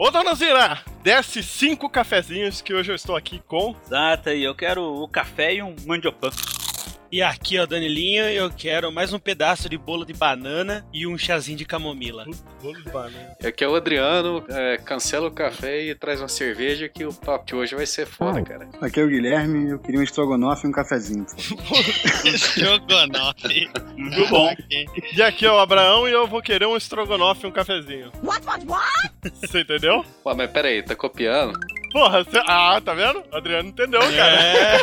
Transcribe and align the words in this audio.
Ô, 0.00 0.12
dona 0.12 0.32
Zira, 0.32 0.78
desce 1.02 1.42
cinco 1.42 1.90
cafezinhos 1.90 2.62
que 2.62 2.72
hoje 2.72 2.92
eu 2.92 2.94
estou 2.94 3.16
aqui 3.16 3.42
com. 3.48 3.74
Exato, 3.84 4.30
e 4.30 4.44
eu 4.44 4.54
quero 4.54 4.80
o 4.80 5.08
café 5.08 5.54
e 5.54 5.60
um 5.60 5.74
mandiopan. 5.88 6.30
E 7.10 7.22
aqui, 7.22 7.58
ó, 7.58 7.64
Danilinho, 7.64 8.24
eu 8.24 8.50
quero 8.50 8.92
mais 8.92 9.14
um 9.14 9.18
pedaço 9.18 9.66
de 9.66 9.78
bolo 9.78 10.04
de 10.04 10.12
banana 10.12 10.84
e 10.92 11.06
um 11.06 11.16
chazinho 11.16 11.56
de 11.56 11.64
camomila. 11.64 12.26
Bolo 12.62 12.82
de 12.82 12.90
banana. 12.90 13.34
E 13.40 13.46
aqui 13.46 13.64
é 13.64 13.68
o 13.68 13.74
Adriano, 13.74 14.44
é, 14.50 14.76
cancela 14.76 15.26
o 15.26 15.30
café 15.30 15.84
e 15.84 15.94
traz 15.94 16.20
uma 16.20 16.28
cerveja 16.28 16.86
que 16.86 17.06
o 17.06 17.14
papo 17.14 17.46
de 17.46 17.54
hoje 17.56 17.74
vai 17.74 17.86
ser 17.86 18.04
foda, 18.04 18.42
cara. 18.42 18.68
Aqui 18.82 19.00
é 19.00 19.04
o 19.04 19.08
Guilherme, 19.08 19.70
eu 19.70 19.78
queria 19.78 20.00
um 20.00 20.02
estrogonofe 20.02 20.66
e 20.66 20.68
um 20.68 20.72
cafezinho. 20.72 21.24
Estrogonofe. 22.26 23.70
Muito 23.96 24.28
bom. 24.28 24.54
E 25.16 25.22
aqui 25.22 25.46
é 25.46 25.50
o 25.50 25.58
Abraão 25.58 26.06
e 26.06 26.12
eu 26.12 26.26
vou 26.26 26.42
querer 26.42 26.66
um 26.66 26.76
estrogonofe 26.76 27.46
e 27.46 27.48
um 27.48 27.52
cafezinho. 27.52 28.12
What, 28.22 28.46
what, 28.46 28.66
what? 28.66 29.12
Você 29.40 29.62
entendeu? 29.62 30.04
Pô, 30.22 30.34
mas 30.34 30.50
peraí, 30.50 30.82
tá 30.82 30.94
copiando? 30.94 31.58
Porra, 31.92 32.24
cê... 32.24 32.42
ah, 32.46 32.80
tá 32.84 32.94
vendo? 32.94 33.22
O 33.32 33.36
Adriano 33.36 33.68
entendeu, 33.68 34.00
cara. 34.00 34.78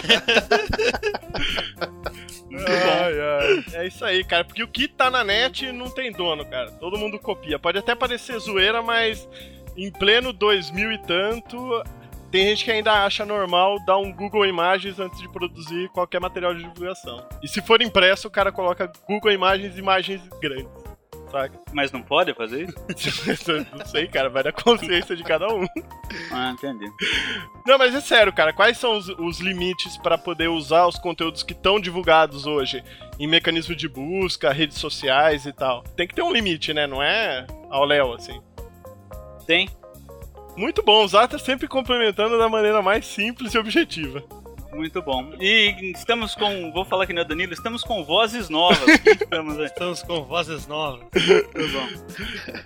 É. 2.58 3.04
Ai, 3.04 3.14
ai. 3.20 3.84
É 3.84 3.88
isso 3.88 4.06
aí, 4.06 4.24
cara. 4.24 4.46
Porque 4.46 4.64
o 4.64 4.68
que 4.68 4.88
tá 4.88 5.12
na 5.12 5.26
net 5.26 5.72
não 5.74 5.90
tem 5.90 6.10
dono, 6.12 6.46
cara. 6.46 6.72
Todo 6.72 6.98
mundo 6.98 7.20
copia. 7.20 7.60
Pode 7.60 7.78
até 7.78 7.94
parecer 7.94 8.40
zoeira, 8.40 8.82
mas 8.82 9.28
em 9.76 9.92
pleno 9.92 10.32
2000 10.32 10.92
e 10.94 10.98
tanto, 11.00 11.84
tem 12.32 12.48
gente 12.48 12.64
que 12.64 12.72
ainda 12.72 12.92
acha 13.04 13.26
normal 13.26 13.78
dar 13.86 13.98
um 13.98 14.12
Google 14.12 14.46
Imagens 14.46 15.00
antes 15.00 15.20
de 15.20 15.30
produzir 15.30 15.90
qualquer 15.90 16.20
material 16.22 16.54
de 16.54 16.64
divulgação. 16.64 17.26
E 17.44 17.48
se 17.48 17.62
for 17.62 17.82
impresso, 17.82 18.28
o 18.28 18.32
cara 18.32 18.52
coloca 18.52 18.92
Google 19.08 19.32
Imagens, 19.32 19.78
imagens 19.78 20.22
grandes. 20.42 20.85
Saca? 21.32 21.60
Mas 21.74 21.92
não 21.92 22.02
pode 22.02 22.34
fazer 22.34 22.64
isso? 22.64 22.76
não 23.78 23.86
sei, 23.86 24.08
cara. 24.08 24.30
Vai 24.30 24.44
da 24.44 24.52
consciência 24.52 25.16
de 25.16 25.24
cada 25.24 25.48
um. 25.48 25.66
Ah, 26.32 26.52
entendi. 26.52 26.86
Não, 27.66 27.78
mas 27.78 27.94
é 27.94 28.02
sério, 28.02 28.32
cara. 28.34 28.54
Quais 28.54 28.78
são 28.78 28.98
os, 28.98 29.10
os 29.10 29.40
limites 29.40 29.98
para 29.98 30.18
poder 30.18 30.48
usar 30.48 30.86
os 30.86 30.98
conteúdos 30.98 31.44
que 31.44 31.54
estão 31.54 31.80
divulgados 31.80 32.46
hoje 32.46 32.84
em 33.20 33.28
mecanismo 33.28 33.76
de 33.76 33.88
busca, 33.88 34.52
redes 34.52 34.78
sociais 34.78 35.46
e 35.46 35.54
tal? 35.54 35.84
Tem 35.96 36.08
que 36.08 36.16
ter 36.16 36.22
um 36.22 36.32
limite, 36.32 36.74
né? 36.74 36.88
Não 36.88 37.02
é 37.02 37.46
ao 37.70 37.86
léu, 37.86 38.14
assim. 38.14 38.42
Tem. 39.46 39.70
Muito 40.56 40.82
bom, 40.82 41.04
o 41.04 41.08
Zata 41.08 41.38
sempre 41.38 41.68
complementando 41.68 42.38
da 42.38 42.48
maneira 42.48 42.82
mais 42.82 43.06
simples 43.06 43.54
e 43.54 43.58
objetiva. 43.58 44.24
Muito 44.76 45.02
bom. 45.02 45.32
E 45.40 45.92
estamos 45.96 46.36
com. 46.36 46.72
Vou 46.72 46.84
falar 46.86 47.08
que 47.08 47.14
não 47.14 47.22
é 47.22 47.26
Danilo, 47.26 47.54
estamos 47.54 47.82
com 47.84 48.04
vozes 48.04 48.50
novas. 48.50 48.78
estamos. 49.06 49.58
Estamos 49.60 50.04
com 50.04 50.24
vozes 50.24 50.68
novas. 50.68 51.06
Muito 51.14 51.72
bom. 51.72 51.88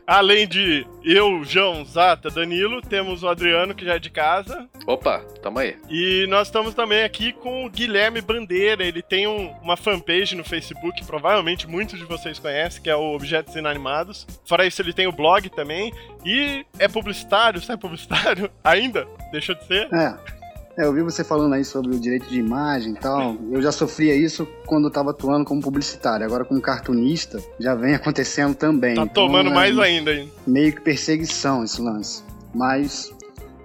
Além 0.08 0.48
de 0.48 0.86
eu, 1.04 1.44
João, 1.44 1.86
Zata, 1.86 2.30
Danilo, 2.30 2.82
temos 2.82 3.22
o 3.24 3.28
Adriano, 3.28 3.76
que 3.76 3.86
já 3.86 3.96
é 3.96 4.00
de 4.00 4.10
casa. 4.10 4.68
Opa, 4.88 5.20
tamo 5.42 5.60
aí. 5.60 5.78
E 5.90 6.26
nós 6.28 6.48
estamos 6.48 6.74
também 6.74 7.04
aqui 7.04 7.32
com 7.32 7.66
o 7.66 7.70
Guilherme 7.70 8.22
Bandeira. 8.22 8.84
Ele 8.84 9.02
tem 9.02 9.28
um- 9.28 9.52
uma 9.62 9.78
fanpage 9.78 10.36
no 10.36 10.44
Facebook, 10.44 11.04
provavelmente 11.06 11.68
muitos 11.68 12.00
de 12.00 12.06
vocês 12.06 12.40
conhecem, 12.40 12.82
que 12.82 12.90
é 12.90 12.96
o 12.96 13.14
Objetos 13.14 13.56
Inanimados. 13.56 14.26
Fora 14.46 14.66
isso, 14.66 14.82
ele 14.82 14.94
tem 14.94 15.08
o 15.08 15.12
blog 15.12 15.48
também. 15.50 15.94
E 16.26 16.66
é 16.80 16.88
publicitário, 16.88 17.62
sai 17.62 17.78
publicitário 17.78 18.50
ainda? 18.64 19.08
Deixou 19.32 19.54
de 19.56 19.64
ser? 19.66 19.88
É. 19.94 20.39
É, 20.80 20.86
eu 20.86 20.94
vi 20.94 21.02
você 21.04 21.24
falando 21.26 21.54
aí 21.54 21.66
sobre 21.66 21.94
o 21.96 22.00
direito 22.00 22.28
de 22.30 22.40
imagem 22.40 22.94
e 22.94 22.96
tal. 22.96 23.36
Eu 23.52 23.62
já 23.62 23.72
sofria 23.72 24.16
isso 24.16 24.48
quando 24.66 24.86
eu 24.88 24.92
tava 24.92 25.10
atuando 25.12 25.44
como 25.44 25.62
publicitário. 25.62 26.26
Agora, 26.26 26.46
como 26.46 26.62
cartunista, 26.62 27.38
já 27.60 27.76
vem 27.76 27.94
acontecendo 27.96 28.56
também. 28.56 28.96
Tá 28.96 29.02
Então, 29.04 29.26
tomando 29.26 29.50
é 29.50 29.54
mais 29.54 29.78
ainda, 29.78 30.14
hein? 30.14 30.32
Meio 30.48 30.73
que 30.73 30.80
perseguição 30.82 31.64
esse 31.66 31.82
lance. 31.82 32.23
Mas 32.56 33.12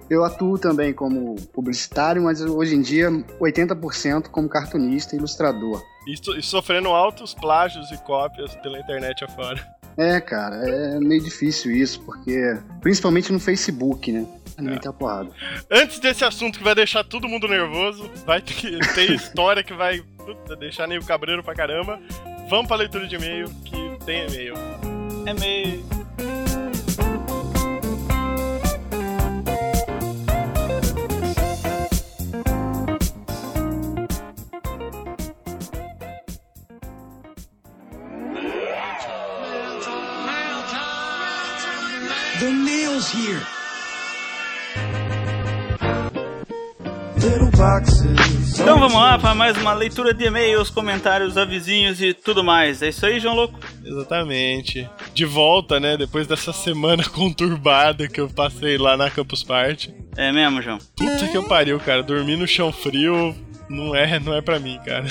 eu 0.09 0.25
atuo 0.25 0.57
também 0.59 0.93
como 0.93 1.35
publicitário, 1.53 2.21
mas 2.21 2.41
hoje 2.41 2.75
em 2.75 2.81
dia 2.81 3.09
80% 3.39 4.27
como 4.29 4.49
cartunista 4.49 5.15
e 5.15 5.17
ilustrador. 5.17 5.81
E, 6.07 6.17
so- 6.23 6.37
e 6.37 6.43
sofrendo 6.43 6.89
altos 6.89 7.33
plágios 7.33 7.89
e 7.91 7.97
cópias 8.03 8.53
pela 8.57 8.77
internet 8.79 9.23
afora. 9.23 9.65
É, 9.97 10.19
cara, 10.19 10.55
é 10.57 10.99
meio 10.99 11.23
difícil 11.23 11.71
isso, 11.71 12.01
porque 12.01 12.57
principalmente 12.81 13.31
no 13.31 13.39
Facebook, 13.39 14.11
né? 14.11 14.25
Ninguém 14.57 14.79
tá 14.79 14.93
porrada. 14.93 15.31
Antes 15.69 15.99
desse 15.99 16.23
assunto 16.23 16.57
que 16.57 16.63
vai 16.63 16.73
deixar 16.73 17.03
todo 17.03 17.27
mundo 17.27 17.47
nervoso, 17.47 18.09
vai 18.25 18.41
ter, 18.41 18.79
ter 18.95 19.11
história 19.11 19.63
que 19.63 19.73
vai 19.73 20.01
puta, 20.17 20.55
deixar 20.55 20.87
Neil 20.87 21.03
Cabreiro 21.03 21.43
pra 21.43 21.53
caramba. 21.53 21.99
Vamos 22.49 22.67
pra 22.67 22.77
leitura 22.77 23.07
de 23.07 23.15
e-mail, 23.15 23.49
que 23.65 24.05
tem 24.05 24.27
e-mail. 24.27 24.53
É 25.25 25.33
nail's 43.05 43.13
here. 43.13 43.41
Então 48.59 48.79
vamos 48.79 48.95
lá 48.95 49.17
para 49.17 49.33
mais 49.33 49.57
uma 49.57 49.73
leitura 49.73 50.13
de 50.13 50.25
e-mails, 50.25 50.69
comentários, 50.69 51.37
avisinhos 51.37 52.01
e 52.01 52.13
tudo 52.13 52.43
mais. 52.43 52.81
É 52.81 52.89
isso 52.89 53.05
aí, 53.05 53.19
João 53.19 53.35
Louco? 53.35 53.59
Exatamente. 53.83 54.87
De 55.13 55.25
volta, 55.25 55.79
né? 55.79 55.97
Depois 55.97 56.27
dessa 56.27 56.53
semana 56.53 57.03
conturbada 57.09 58.07
que 58.07 58.19
eu 58.19 58.29
passei 58.29 58.77
lá 58.77 58.95
na 58.95 59.09
Campus 59.09 59.43
Party. 59.43 59.93
É 60.15 60.31
mesmo, 60.31 60.61
João? 60.61 60.77
Puta 60.95 61.27
que 61.27 61.37
eu 61.37 61.43
pariu, 61.43 61.79
cara. 61.79 62.03
Dormir 62.03 62.37
no 62.37 62.47
chão 62.47 62.71
frio 62.71 63.35
não 63.69 63.95
é, 63.95 64.19
não 64.19 64.33
é 64.33 64.41
pra 64.41 64.59
mim, 64.59 64.79
cara. 64.85 65.05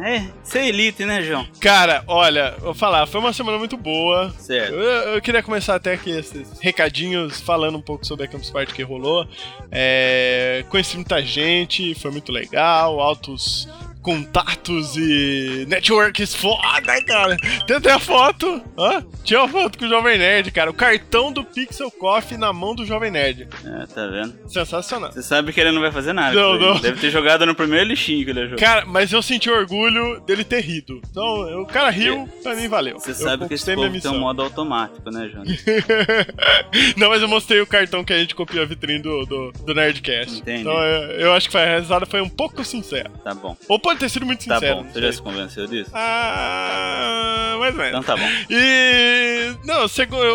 É, 0.00 0.26
você 0.42 0.58
é 0.58 0.68
elite, 0.68 1.04
né, 1.04 1.22
João? 1.22 1.46
Cara, 1.60 2.02
olha, 2.06 2.56
vou 2.58 2.74
falar, 2.74 3.06
foi 3.06 3.20
uma 3.20 3.32
semana 3.32 3.58
muito 3.58 3.76
boa. 3.76 4.30
Certo. 4.38 4.74
Eu, 4.74 5.14
eu 5.14 5.22
queria 5.22 5.42
começar 5.42 5.76
até 5.76 5.94
aqui 5.94 6.10
esses 6.10 6.58
recadinhos 6.60 7.40
falando 7.40 7.78
um 7.78 7.82
pouco 7.82 8.04
sobre 8.04 8.24
a 8.24 8.28
Campus 8.28 8.50
Party 8.50 8.74
que 8.74 8.82
rolou. 8.82 9.26
É, 9.70 10.64
conheci 10.68 10.96
muita 10.96 11.22
gente, 11.22 11.94
foi 11.94 12.10
muito 12.10 12.32
legal, 12.32 12.98
altos 13.00 13.68
contatos 14.02 14.96
e 14.96 15.64
networks 15.68 16.34
foda, 16.34 17.02
cara. 17.04 17.36
Tem 17.66 17.76
até 17.76 17.92
a 17.92 17.98
foto, 17.98 18.62
ó, 18.76 19.00
tinha 19.22 19.40
uma 19.40 19.48
foto 19.48 19.78
com 19.78 19.84
o 19.84 19.88
Jovem 19.88 20.18
Nerd, 20.18 20.50
cara. 20.50 20.70
O 20.70 20.74
cartão 20.74 21.32
do 21.32 21.44
Pixel 21.44 21.90
Coffee 21.90 22.36
na 22.36 22.52
mão 22.52 22.74
do 22.74 22.84
Jovem 22.84 23.10
Nerd. 23.10 23.48
É, 23.64 23.86
tá 23.86 24.06
vendo? 24.08 24.34
Sensacional. 24.48 25.12
Você 25.12 25.22
sabe 25.22 25.52
que 25.52 25.60
ele 25.60 25.70
não 25.70 25.80
vai 25.80 25.92
fazer 25.92 26.12
nada. 26.12 26.34
Não, 26.34 26.58
não. 26.58 26.80
Deve 26.80 27.00
ter 27.00 27.10
jogado 27.10 27.46
no 27.46 27.54
primeiro 27.54 27.86
lixinho 27.86 28.24
que 28.24 28.30
ele 28.30 28.42
jogou. 28.44 28.58
Cara, 28.58 28.84
mas 28.84 29.12
eu 29.12 29.22
senti 29.22 29.48
orgulho 29.48 30.20
dele 30.26 30.44
ter 30.44 30.60
rido. 30.60 31.00
Então, 31.10 31.62
o 31.62 31.66
cara 31.66 31.90
riu, 31.90 32.28
pra 32.42 32.54
mim 32.54 32.68
valeu. 32.68 32.98
Você 32.98 33.14
sabe 33.14 33.46
que 33.46 33.54
esse 33.54 33.74
povo 33.74 34.00
tem 34.00 34.10
um 34.10 34.18
modo 34.18 34.42
automático, 34.42 35.10
né, 35.10 35.30
João? 35.32 35.44
Não, 36.96 37.08
mas 37.08 37.22
eu 37.22 37.28
mostrei 37.28 37.60
o 37.60 37.66
cartão 37.66 38.04
que 38.04 38.12
a 38.12 38.18
gente 38.18 38.34
copiou 38.34 38.62
a 38.62 38.66
vitrine 38.66 39.00
do, 39.00 39.24
do, 39.24 39.52
do 39.52 39.74
Nerdcast. 39.74 40.40
Entendi. 40.40 40.60
Então 40.62 40.72
eu, 40.72 41.10
eu 41.20 41.32
acho 41.32 41.48
que 41.48 41.56
a 41.56 41.78
risada 41.78 42.06
foi 42.06 42.20
um 42.20 42.28
pouco 42.28 42.64
sincera. 42.64 43.10
Tá 43.22 43.34
bom. 43.34 43.56
Ou 43.68 43.78
pode 43.92 44.00
ter 44.00 44.08
sido 44.08 44.26
muito 44.26 44.46
Tá 44.46 44.54
sincera. 44.54 44.74
bom. 44.76 44.82
não 44.84 44.92
Você 44.92 45.00
já 45.00 45.12
se 45.12 45.22
convenceu 45.22 45.66
disso? 45.66 45.90
Ah, 45.94 47.56
mais 47.58 47.74
ou 47.74 47.80
menos. 47.80 48.00
Então 48.00 48.02
tá 48.02 48.16
bom. 48.16 48.28
E. 48.50 49.54
Não, 49.64 49.86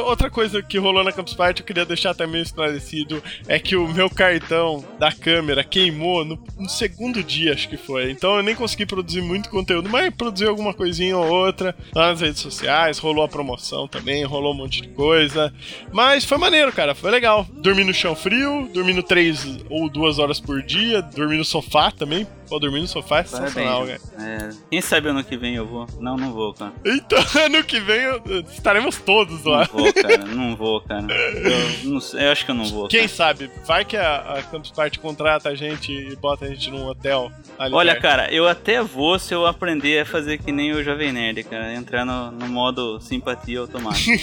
outra 0.05 0.29
coisa 0.29 0.61
que 0.61 0.77
rolou 0.77 1.03
na 1.03 1.11
Campus 1.11 1.33
Party, 1.33 1.61
eu 1.61 1.65
queria 1.65 1.85
deixar 1.85 2.13
também 2.13 2.41
esclarecido, 2.41 3.21
é 3.47 3.59
que 3.59 3.75
o 3.75 3.87
meu 3.87 4.09
cartão 4.09 4.83
da 4.99 5.11
câmera 5.11 5.63
queimou 5.63 6.23
no, 6.23 6.39
no 6.57 6.69
segundo 6.69 7.23
dia, 7.23 7.53
acho 7.53 7.67
que 7.67 7.77
foi. 7.77 8.11
Então 8.11 8.37
eu 8.37 8.43
nem 8.43 8.55
consegui 8.55 8.85
produzir 8.85 9.21
muito 9.21 9.49
conteúdo, 9.49 9.89
mas 9.89 10.13
produzi 10.13 10.45
alguma 10.45 10.73
coisinha 10.73 11.17
ou 11.17 11.25
outra 11.27 11.75
lá 11.95 12.09
nas 12.11 12.21
redes 12.21 12.41
sociais, 12.41 12.99
rolou 12.99 13.23
a 13.23 13.27
promoção 13.27 13.87
também, 13.87 14.23
rolou 14.23 14.53
um 14.53 14.57
monte 14.57 14.81
de 14.81 14.89
coisa. 14.89 15.53
Mas 15.91 16.23
foi 16.23 16.37
maneiro, 16.37 16.71
cara, 16.71 16.93
foi 16.95 17.11
legal. 17.11 17.45
Dormi 17.51 17.83
no 17.83 17.93
chão 17.93 18.15
frio, 18.15 18.69
dormindo 18.73 19.01
três 19.03 19.45
ou 19.69 19.89
duas 19.89 20.19
horas 20.19 20.39
por 20.39 20.61
dia, 20.61 21.01
dormi 21.01 21.37
no 21.37 21.45
sofá 21.45 21.91
também. 21.91 22.27
Pô, 22.47 22.59
dormir 22.59 22.81
no 22.81 22.87
sofá 22.87 23.19
é 23.19 23.23
sensacional, 23.23 23.85
cara. 23.85 23.99
É, 24.19 24.49
quem 24.69 24.81
sabe 24.81 25.09
ano 25.09 25.23
que 25.23 25.35
vem 25.37 25.55
eu 25.55 25.65
vou? 25.65 25.85
Não, 25.99 26.15
não 26.15 26.31
vou, 26.31 26.53
cara. 26.53 26.71
Então, 26.85 27.19
ano 27.43 27.63
que 27.63 27.79
vem 27.79 28.01
eu- 28.01 28.21
estaremos 28.51 28.97
todos 28.97 29.43
Não 29.43 29.51
lá. 29.51 29.63
vou, 29.65 29.91
cara. 29.93 30.17
Não 30.25 30.55
vou, 30.55 30.81
cara. 30.81 31.05
Eu, 31.11 31.89
não 31.91 31.99
sei, 31.99 32.25
eu 32.25 32.31
acho 32.31 32.45
que 32.45 32.51
eu 32.51 32.55
não 32.55 32.65
vou. 32.65 32.87
Quem 32.87 33.01
cara. 33.01 33.09
sabe, 33.13 33.51
vai 33.65 33.83
que 33.83 33.97
a, 33.97 34.17
a 34.37 34.43
Campus 34.43 34.71
Party 34.71 34.99
contrata 34.99 35.49
a 35.49 35.55
gente 35.55 35.91
e 35.91 36.15
bota 36.15 36.45
a 36.45 36.47
gente 36.47 36.71
num 36.71 36.85
hotel. 36.87 37.31
ali 37.59 37.73
Olha, 37.73 37.91
perto. 37.93 38.01
cara, 38.03 38.33
eu 38.33 38.47
até 38.47 38.81
vou 38.81 39.19
se 39.19 39.33
eu 39.33 39.45
aprender 39.45 39.99
a 40.01 40.05
fazer 40.05 40.37
que 40.37 40.51
nem 40.51 40.71
o 40.73 40.83
Jovem 40.83 41.11
Nerd, 41.11 41.43
cara. 41.43 41.73
Entrar 41.73 42.05
no, 42.05 42.31
no 42.31 42.47
modo 42.47 42.99
simpatia 43.01 43.59
automática. 43.59 44.17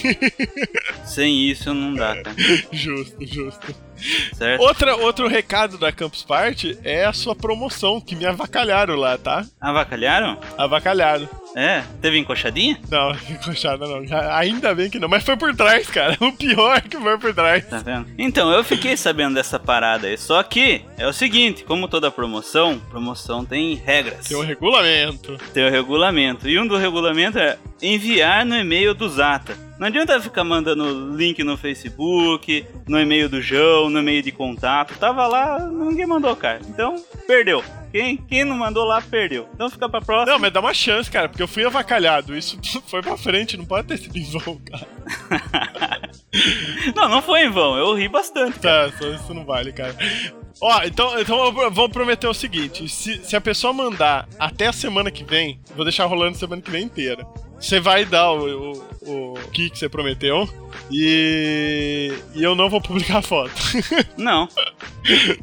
Sem 1.05 1.49
isso 1.51 1.73
não 1.75 1.95
dá, 1.95 2.17
cara. 2.23 2.37
Justo, 2.73 3.17
justo. 3.27 3.75
Certo? 4.35 4.61
Outra, 4.61 4.97
outro 4.97 5.29
recado 5.29 5.79
da 5.79 5.93
Campus 5.93 6.23
Party 6.23 6.79
é 6.85 7.05
a 7.05 7.13
sua 7.13 7.35
promoção, 7.35 8.01
que 8.01 8.15
me 8.17 8.27
avacalharam 8.27 8.97
lá, 8.97 9.17
tá? 9.17 9.45
Avacalharam? 9.61 10.39
Avacalharam. 10.59 11.29
É? 11.57 11.85
Teve 12.03 12.19
encoxadinha? 12.19 12.79
Não, 12.91 13.13
encoxada 13.31 13.87
não. 13.87 14.03
Ainda 14.33 14.75
bem 14.75 14.91
que 14.91 14.99
não. 14.99 15.09
Mas 15.09 15.23
foi 15.23 15.37
por 15.37 15.55
trás, 15.55 15.89
cara. 15.89 16.17
O 16.21 16.33
pior 16.33 16.77
é 16.77 16.81
que 16.81 16.97
foi 16.97 17.19
por 17.19 17.33
trás. 17.33 17.65
Tá 17.67 17.79
vendo? 17.79 18.07
Então, 18.19 18.51
eu 18.51 18.65
fiquei 18.65 18.97
sabendo 18.97 19.35
dessa 19.35 19.59
parada 19.59 20.09
aí. 20.09 20.19
Só 20.19 20.43
que 20.43 20.83
é 20.99 21.07
o 21.07 21.13
seguinte, 21.13 21.63
como 21.63 21.87
toda 21.87 22.11
promoção, 22.11 22.81
promoção 22.91 23.45
tem 23.45 23.75
regras. 23.77 24.27
Tem 24.27 24.37
um 24.37 24.45
regulamento. 24.45 25.39
Tem 25.53 25.65
o 25.65 25.71
regulamento. 25.71 26.49
E 26.49 26.59
um 26.59 26.67
do 26.67 26.77
regulamento 26.77 27.39
é 27.39 27.57
enviar 27.81 28.45
no 28.45 28.57
e-mail 28.57 28.93
do 28.93 29.09
Zata. 29.09 29.57
Não 29.79 29.89
adianta 29.89 30.21
ficar 30.21 30.45
mandando 30.45 31.17
link 31.17 31.43
no 31.43 31.57
Facebook, 31.57 32.65
no 32.87 33.01
e-mail 33.01 33.29
do 33.29 33.43
João, 33.43 33.91
no 33.91 33.99
e-mail 33.99 34.23
de 34.23 34.31
contato. 34.31 34.97
Tava 34.99 35.27
lá, 35.27 35.59
ninguém 35.59 36.07
mandou, 36.07 36.35
cara. 36.37 36.61
Então, 36.69 36.97
perdeu. 37.27 37.63
Quem, 37.91 38.17
quem 38.17 38.45
não 38.45 38.57
mandou 38.57 38.85
lá, 38.85 39.01
perdeu. 39.01 39.49
Então 39.55 39.71
fica 39.71 39.89
pra 39.89 40.01
próxima. 40.01 40.33
Não, 40.33 40.39
mas 40.39 40.53
dá 40.53 40.61
uma 40.61 40.75
chance, 40.75 41.11
cara, 41.11 41.29
porque 41.29 41.43
eu 41.43 41.49
fui 41.49 41.65
avacalhado. 41.65 42.37
Isso 42.37 42.59
foi 42.87 43.03
pra 43.03 43.17
frente, 43.17 43.57
não 43.57 43.65
pode 43.65 43.89
ter 43.89 43.99
sido 43.99 44.17
em 44.17 44.25
vão, 44.25 44.61
cara. 44.65 44.89
não, 46.95 47.09
não 47.09 47.23
foi 47.23 47.47
em 47.47 47.51
vão. 47.51 47.77
Eu 47.77 47.95
ri 47.95 48.09
bastante. 48.09 48.59
Tá, 48.59 48.91
só 48.99 49.09
isso 49.09 49.35
não 49.35 49.45
vale, 49.45 49.73
cara. 49.73 49.97
Ó, 50.61 50.83
então, 50.85 51.19
então 51.21 51.63
eu 51.63 51.71
vou 51.71 51.89
prometer 51.89 52.27
o 52.27 52.35
seguinte: 52.35 52.89
se, 52.89 53.25
se 53.25 53.37
a 53.37 53.41
pessoa 53.41 53.73
mandar 53.73 54.29
até 54.39 54.67
a 54.67 54.73
semana 54.73 55.11
que 55.11 55.25
vem, 55.25 55.61
vou 55.75 55.85
deixar 55.85 56.07
rolando 56.07 56.37
semana 56.37 56.63
que 56.63 56.71
vem 56.71 56.85
inteira. 56.85 57.27
Você 57.59 57.81
vai 57.81 58.05
dar 58.05 58.33
o, 58.33 58.73
o, 58.73 58.85
o 59.07 59.35
que 59.53 59.71
que 59.71 59.79
você 59.79 59.89
prometeu 59.89 60.49
e, 60.91 62.13
e 62.35 62.43
eu 62.43 62.55
não 62.55 62.69
vou 62.69 62.81
publicar 62.81 63.19
a 63.19 63.23
foto. 63.23 63.53
Não. 64.17 64.49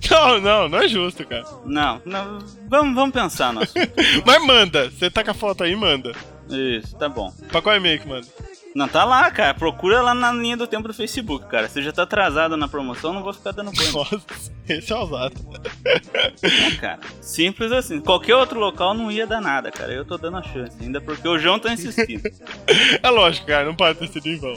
não, 0.09 0.41
não, 0.41 0.69
não 0.69 0.79
é 0.79 0.87
justo, 0.87 1.25
cara. 1.25 1.45
Não, 1.65 2.01
não 2.03 2.39
vamos, 2.67 2.95
vamos 2.95 3.13
pensar 3.13 3.53
no 3.53 3.61
assunto. 3.61 3.91
Mas 4.25 4.45
manda, 4.45 4.89
você 4.89 5.09
tá 5.09 5.23
com 5.23 5.31
a 5.31 5.35
foto 5.35 5.63
aí, 5.63 5.75
manda. 5.75 6.13
Isso, 6.49 6.95
tá 6.97 7.07
bom. 7.07 7.31
Pra 7.49 7.61
qual 7.61 7.75
e-mail 7.75 7.99
que 7.99 8.07
manda? 8.07 8.27
Não, 8.73 8.87
tá 8.87 9.03
lá, 9.03 9.29
cara. 9.29 9.53
Procura 9.53 10.01
lá 10.01 10.13
na 10.13 10.31
linha 10.31 10.55
do 10.55 10.65
tempo 10.65 10.87
do 10.87 10.93
Facebook, 10.93 11.47
cara. 11.47 11.67
Se 11.67 11.81
já 11.81 11.91
tá 11.91 12.03
atrasado 12.03 12.55
na 12.55 12.67
promoção, 12.67 13.13
não 13.13 13.23
vou 13.23 13.33
ficar 13.33 13.51
dando 13.51 13.71
banho. 13.71 13.91
Nossa, 13.91 14.21
esse 14.67 14.91
é 14.91 14.95
o 14.95 15.05
Zato. 15.05 15.35
É, 15.83 16.75
cara. 16.79 16.99
Simples 17.21 17.71
assim. 17.71 17.99
Qualquer 17.99 18.35
outro 18.35 18.59
local 18.59 18.93
não 18.93 19.11
ia 19.11 19.27
dar 19.27 19.41
nada, 19.41 19.71
cara. 19.71 19.91
Eu 19.91 20.05
tô 20.05 20.17
dando 20.17 20.37
a 20.37 20.43
chance, 20.43 20.77
ainda 20.81 21.01
porque 21.01 21.27
o 21.27 21.37
João 21.37 21.59
tá 21.59 21.73
insistindo. 21.73 22.23
é 23.03 23.09
lógico, 23.09 23.47
cara. 23.47 23.65
Não 23.65 23.75
pode 23.75 23.99
ter 23.99 24.07
sido 24.07 24.27
em 24.27 24.37
vão. 24.37 24.55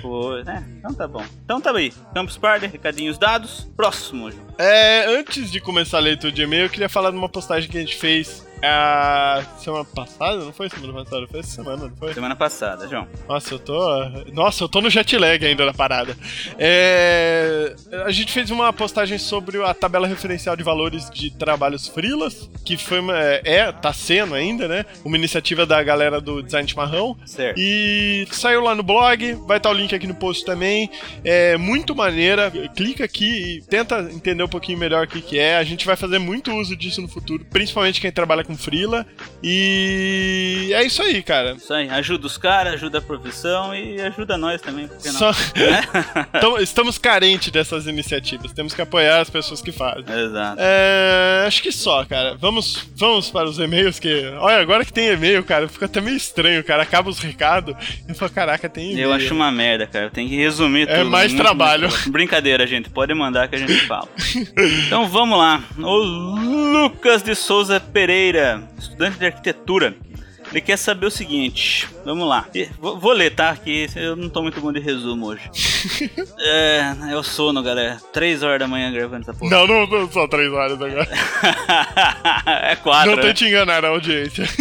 Foi, 0.00 0.44
né? 0.44 0.64
Então 0.78 0.94
tá 0.94 1.06
bom. 1.06 1.24
Então 1.44 1.60
tá 1.60 1.76
aí. 1.76 1.92
Campus 2.14 2.38
Party, 2.38 2.66
recadinhos 2.66 3.18
dados. 3.18 3.68
Próximo, 3.76 4.30
João. 4.30 4.46
É, 4.58 5.06
antes 5.06 5.50
de 5.50 5.60
começar 5.60 5.98
a 5.98 6.00
leitura 6.00 6.32
de 6.32 6.42
e-mail, 6.42 6.64
eu 6.64 6.70
queria 6.70 6.88
falar 6.88 7.10
de 7.10 7.16
uma 7.16 7.28
postagem 7.28 7.68
que 7.68 7.76
a 7.76 7.80
gente 7.80 7.96
fez 7.96 8.45
a 8.62 9.42
semana 9.58 9.84
passada? 9.84 10.36
Não 10.36 10.52
foi 10.52 10.68
semana 10.68 10.92
passada? 10.92 11.26
Foi 11.26 11.40
essa 11.40 11.50
semana, 11.50 11.88
não 11.88 11.96
foi? 11.96 12.14
Semana 12.14 12.36
passada, 12.36 12.88
João. 12.88 13.06
Nossa, 13.28 13.54
eu 13.54 13.58
tô. 13.58 14.08
Nossa, 14.32 14.64
eu 14.64 14.68
tô 14.68 14.80
no 14.80 14.90
jet 14.90 15.16
lag 15.16 15.44
ainda 15.44 15.66
na 15.66 15.74
parada. 15.74 16.16
É... 16.58 17.74
A 18.04 18.10
gente 18.10 18.32
fez 18.32 18.50
uma 18.50 18.72
postagem 18.72 19.18
sobre 19.18 19.62
a 19.62 19.74
tabela 19.74 20.06
referencial 20.06 20.56
de 20.56 20.62
valores 20.62 21.10
de 21.10 21.30
trabalhos 21.30 21.86
freelas, 21.86 22.50
que 22.64 22.76
foi 22.76 23.00
uma. 23.00 23.16
É, 23.18 23.70
tá 23.72 23.92
sendo 23.92 24.34
ainda, 24.34 24.66
né? 24.66 24.86
Uma 25.04 25.16
iniciativa 25.16 25.66
da 25.66 25.82
galera 25.82 26.20
do 26.20 26.42
Design 26.42 26.68
Chimarrão. 26.68 27.16
Certo. 27.26 27.58
E 27.58 28.26
saiu 28.30 28.62
lá 28.62 28.74
no 28.74 28.82
blog, 28.82 29.34
vai 29.46 29.58
estar 29.58 29.70
o 29.70 29.74
link 29.74 29.94
aqui 29.94 30.06
no 30.06 30.14
post 30.14 30.44
também. 30.44 30.90
É 31.24 31.56
muito 31.56 31.94
maneira. 31.94 32.50
Clica 32.74 33.04
aqui 33.04 33.56
e 33.56 33.62
tenta 33.62 34.00
entender 34.00 34.42
um 34.42 34.48
pouquinho 34.48 34.78
melhor 34.78 35.04
o 35.04 35.08
que, 35.08 35.20
que 35.20 35.38
é. 35.38 35.56
A 35.56 35.64
gente 35.64 35.84
vai 35.84 35.96
fazer 35.96 36.18
muito 36.18 36.52
uso 36.54 36.74
disso 36.74 37.02
no 37.02 37.08
futuro, 37.08 37.44
principalmente 37.50 38.00
quem 38.00 38.10
trabalha 38.10 38.45
com 38.46 38.56
Frila. 38.56 39.06
E 39.42 40.70
é 40.72 40.84
isso 40.84 41.02
aí, 41.02 41.22
cara. 41.22 41.52
Isso 41.52 41.72
aí, 41.72 41.88
ajuda 41.90 42.26
os 42.26 42.38
caras, 42.38 42.74
ajuda 42.74 42.98
a 42.98 43.02
profissão 43.02 43.74
e 43.74 44.00
ajuda 44.00 44.38
nós 44.38 44.60
também. 44.60 44.88
Porque? 44.88 45.08
Só... 45.10 45.30
então, 46.34 46.58
estamos 46.58 46.98
carentes 46.98 47.50
dessas 47.50 47.86
iniciativas. 47.86 48.52
Temos 48.52 48.72
que 48.72 48.80
apoiar 48.82 49.20
as 49.20 49.30
pessoas 49.30 49.60
que 49.60 49.72
fazem. 49.72 50.04
Exato. 50.08 50.56
É, 50.60 51.44
acho 51.46 51.62
que 51.62 51.72
só, 51.72 52.04
cara. 52.04 52.36
Vamos, 52.38 52.86
vamos 52.94 53.30
para 53.30 53.48
os 53.48 53.58
e-mails 53.58 53.98
que. 53.98 54.26
Olha, 54.38 54.60
agora 54.60 54.84
que 54.84 54.92
tem 54.92 55.08
e-mail, 55.08 55.42
cara, 55.44 55.68
fica 55.68 55.86
até 55.86 56.00
meio 56.00 56.16
estranho, 56.16 56.62
cara. 56.62 56.82
Acaba 56.82 57.10
os 57.10 57.18
recados. 57.18 57.74
Eu 58.08 58.14
falo, 58.14 58.30
caraca, 58.32 58.68
tem 58.68 58.92
e-mail. 58.92 59.08
Eu 59.08 59.12
acho 59.12 59.34
uma 59.34 59.50
merda, 59.50 59.86
cara. 59.86 60.10
Tem 60.10 60.28
que 60.28 60.36
resumir 60.36 60.86
tudo. 60.86 60.96
É 60.96 61.04
mais 61.04 61.32
muito, 61.32 61.42
trabalho. 61.42 61.88
Muito... 61.88 62.10
Brincadeira, 62.10 62.66
gente. 62.66 62.88
Pode 62.90 63.12
mandar 63.14 63.48
que 63.48 63.56
a 63.56 63.58
gente 63.58 63.86
fala. 63.86 64.08
então 64.86 65.08
vamos 65.08 65.38
lá. 65.38 65.62
O 65.78 65.96
Lucas 66.72 67.22
de 67.22 67.34
Souza 67.34 67.80
Pereira, 67.80 68.35
estudante 68.78 69.18
de 69.18 69.26
arquitetura. 69.26 69.96
Ele 70.50 70.60
quer 70.60 70.76
saber 70.76 71.06
o 71.06 71.10
seguinte, 71.10 71.88
vamos 72.04 72.28
lá. 72.28 72.46
Vou, 72.78 72.98
vou 72.98 73.12
ler, 73.12 73.34
tá? 73.34 73.56
Que 73.56 73.88
eu 73.96 74.14
não 74.14 74.28
tô 74.28 74.42
muito 74.42 74.60
bom 74.60 74.72
de 74.72 74.78
resumo 74.78 75.26
hoje. 75.26 75.42
é, 76.38 76.94
é 77.10 77.16
o 77.16 77.22
sono, 77.22 77.62
galera. 77.62 77.98
Três 78.12 78.44
horas 78.44 78.60
da 78.60 78.68
manhã 78.68 78.92
gravando 78.92 79.22
essa 79.22 79.34
porra. 79.34 79.50
Não, 79.50 79.66
não, 79.66 79.86
não 79.86 80.10
são 80.10 80.28
três 80.28 80.52
horas 80.52 80.80
agora. 80.80 81.08
é 82.62 82.76
quatro. 82.76 83.10
Não 83.10 83.16
né? 83.16 83.22
tente 83.22 83.44
enganar 83.44 83.84
a 83.84 83.88
audiência. 83.88 84.44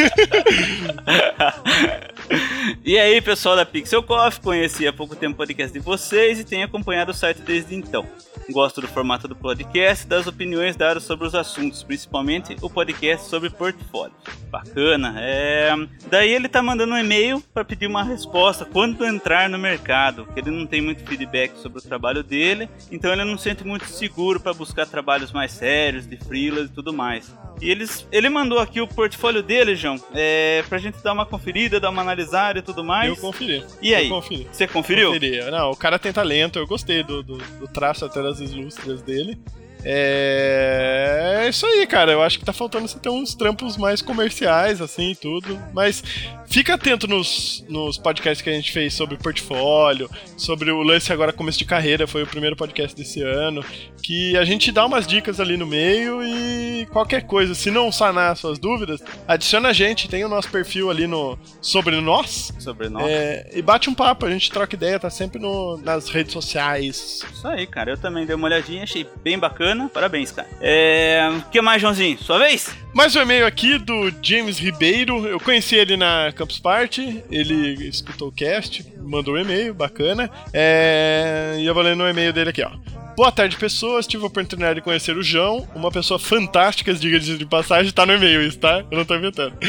e 2.84 2.98
aí, 2.98 3.22
pessoal 3.22 3.56
da 3.56 3.66
Pixel 3.66 4.04
Coffee, 4.04 4.42
conheci 4.42 4.88
há 4.88 4.94
pouco 4.94 5.16
tempo 5.16 5.34
o 5.34 5.38
podcast 5.38 5.74
de 5.74 5.80
vocês 5.80 6.40
e 6.40 6.44
tenho 6.44 6.66
acompanhado 6.66 7.12
o 7.12 7.14
site 7.14 7.42
desde 7.42 7.76
então. 7.76 8.06
Gosto 8.50 8.80
do 8.80 8.88
formato 8.88 9.28
do 9.28 9.36
podcast 9.36 10.06
e 10.06 10.08
das 10.08 10.28
opiniões 10.28 10.76
dadas 10.76 11.04
sobre 11.04 11.26
os 11.26 11.34
assuntos, 11.34 11.82
principalmente 11.82 12.56
o 12.62 12.70
podcast 12.70 13.28
sobre 13.28 13.50
portfólio. 13.50 14.14
Bacana. 14.52 15.16
É... 15.18 15.74
Daí 16.10 16.32
ele 16.32 16.48
tá 16.48 16.62
mandando 16.62 16.94
um 16.94 16.98
e-mail 16.98 17.42
para 17.54 17.66
pedir 17.66 17.88
uma 17.88 18.04
resposta 18.04 18.64
quando 18.64 19.04
entrar 19.04 19.50
no 19.50 19.58
mercado, 19.58 20.28
que 20.34 20.40
ele 20.40 20.52
não 20.52 20.68
tem 20.68 20.82
muito 20.82 21.04
feedback 21.04 21.58
sobre 21.58 21.80
o 21.80 21.82
trabalho 21.82 22.24
dele, 22.24 22.70
então 22.92 23.12
ele 23.12 23.24
não 23.24 23.38
se 23.38 23.46
sente 23.46 23.66
muito 23.66 23.86
seguro 23.86 24.40
para 24.40 24.54
buscar 24.54 24.86
trabalhos 24.86 25.32
mais 25.32 25.52
sérios, 25.52 26.08
de 26.08 26.18
freelas 26.18 26.70
e 26.70 26.74
tudo 26.74 26.94
mais. 26.94 27.34
E 27.62 27.70
eles, 27.70 28.08
ele 28.12 28.30
mandou 28.30 28.60
aqui 28.60 28.82
o 28.82 28.88
portfólio 28.88 29.42
dele, 29.42 29.76
João, 29.76 30.00
é, 30.14 30.64
pra 30.68 30.78
gente 30.78 31.02
dar 31.02 31.14
uma 31.14 31.26
conferida, 31.26 31.80
dar 31.80 31.90
uma 31.90 32.04
analisada 32.16 32.60
e 32.60 32.62
tudo 32.62 32.84
mais. 32.84 33.10
Eu 33.10 33.18
conferi. 33.18 33.64
E 33.82 33.94
aí? 33.94 34.10
Conferi. 34.10 34.48
Você 34.52 34.68
conferiu? 34.68 35.14
Conferi. 35.14 35.52
Não, 35.52 35.72
o 35.72 35.76
cara 35.76 36.00
tem 36.00 36.12
talento, 36.12 36.58
eu 36.58 36.66
gostei 36.66 37.04
do, 37.04 37.22
do, 37.22 37.38
do 37.38 37.68
traço 37.68 38.06
até 38.06 38.24
das 38.24 38.40
ilustras 38.40 39.02
dele. 39.02 39.38
É... 39.84 41.44
é 41.44 41.50
isso 41.50 41.66
aí, 41.66 41.86
cara. 41.86 42.12
Eu 42.12 42.24
acho 42.24 42.40
que 42.40 42.46
tá 42.46 42.54
faltando 42.54 42.88
você 42.88 42.98
ter 42.98 43.10
uns 43.10 43.36
trampos 43.36 43.78
mais 43.78 44.02
comerciais, 44.02 44.82
assim, 44.82 45.12
e 45.12 45.16
tudo. 45.16 45.60
Mas 45.74 46.04
fica 46.48 46.74
atento 46.74 47.08
nos, 47.08 47.64
nos 47.68 47.98
podcasts 47.98 48.42
que 48.42 48.50
a 48.50 48.54
gente 48.54 48.72
fez 48.72 48.94
sobre 48.94 49.18
portfólio, 49.18 50.10
sobre 50.38 50.72
o 50.72 50.82
lance 50.82 51.12
agora 51.12 51.34
começo 51.34 51.58
de 51.58 51.66
carreira, 51.66 52.08
foi 52.08 52.24
o 52.24 52.28
primeiro 52.28 52.56
podcast 52.56 52.96
desse 52.96 53.22
ano. 53.22 53.64
Que 54.02 54.38
a 54.38 54.46
gente 54.46 54.72
dá 54.72 54.86
umas 54.86 55.08
dicas 55.08 55.40
ali 55.40 55.58
no 55.58 55.66
meio 55.66 56.22
e 56.24 56.86
qualquer 56.92 57.24
coisa, 57.24 57.56
se 57.56 57.72
não 57.72 57.92
sanar 57.92 58.38
suas 58.38 58.60
dúvidas, 58.60 59.02
adiciona 59.28 59.70
a 59.70 59.74
gente, 59.74 60.08
tem 60.08 60.24
o 60.24 60.30
nosso 60.30 60.50
perfil 60.50 60.90
ali 60.90 61.08
no 61.08 61.38
Sobre 61.62 62.00
Nós. 62.00 62.54
Sobre 62.60 62.90
nós. 62.90 63.06
É, 63.08 63.50
e 63.54 63.62
bate 63.62 63.90
um 63.90 63.96
papo, 63.96 64.26
a 64.26 64.32
gente 64.32 64.52
troca 64.52 64.76
ideia, 64.76 65.00
tá 65.00 65.10
sempre 65.10 65.40
no, 65.40 65.78
nas 65.78 66.10
redes 66.10 66.34
sociais. 66.34 67.24
Isso 67.34 67.48
aí, 67.48 67.66
cara. 67.66 67.92
Eu 67.92 67.98
também 67.98 68.26
dei 68.26 68.36
uma 68.36 68.46
olhadinha, 68.46 68.84
achei 68.84 69.08
bem 69.24 69.38
bacana. 69.40 69.90
Parabéns, 69.90 70.32
cara. 70.32 70.48
É... 70.62 71.28
O 71.48 71.50
que 71.50 71.62
mais, 71.62 71.82
Joãozinho? 71.82 72.18
Sua 72.20 72.40
vez? 72.40 72.70
Mais 72.94 73.16
um 73.16 73.22
e-mail 73.22 73.46
aqui 73.46 73.78
do 73.78 74.14
James 74.22 74.58
Ribeiro. 74.58 75.28
Eu 75.28 75.40
conheci 75.40 75.76
ele 75.76 75.98
na 75.98 76.32
Campus 76.36 76.60
Party. 76.60 77.24
Ele 77.32 77.88
escutou 77.88 78.28
o 78.28 78.32
cast, 78.32 78.86
mandou 79.06 79.36
um 79.36 79.40
e-mail, 79.40 79.74
bacana. 79.74 80.30
É... 80.54 81.56
E 81.60 81.66
eu 81.66 81.74
vou 81.74 81.84
ler 81.84 81.96
no 81.96 82.08
e-mail 82.08 82.34
dele 82.34 82.50
aqui, 82.50 82.64
ó. 82.64 82.72
Boa 83.16 83.32
tarde, 83.32 83.56
pessoas. 83.56 84.06
Tive 84.06 84.24
a 84.24 84.28
oportunidade 84.28 84.76
de 84.76 84.82
conhecer 84.82 85.16
o 85.16 85.24
João, 85.24 85.66
uma 85.74 85.90
pessoa 85.90 86.20
fantástica, 86.20 86.94
diga-se 86.94 87.38
de 87.38 87.46
passagem. 87.46 87.94
Tá 87.94 88.06
no 88.06 88.14
e-mail 88.14 88.42
isso, 88.42 88.60
tá? 88.60 88.84
Eu 88.92 88.98
não 88.98 89.06
tô 89.06 89.16
inventando. 89.16 89.56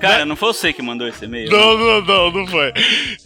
Cara, 0.00 0.26
não 0.26 0.34
foi 0.34 0.52
você 0.52 0.72
que 0.72 0.82
mandou 0.82 1.06
esse 1.06 1.24
e-mail? 1.24 1.48
Não, 1.50 1.78
não, 1.78 2.02
não, 2.02 2.30
não 2.32 2.46
foi. 2.46 2.72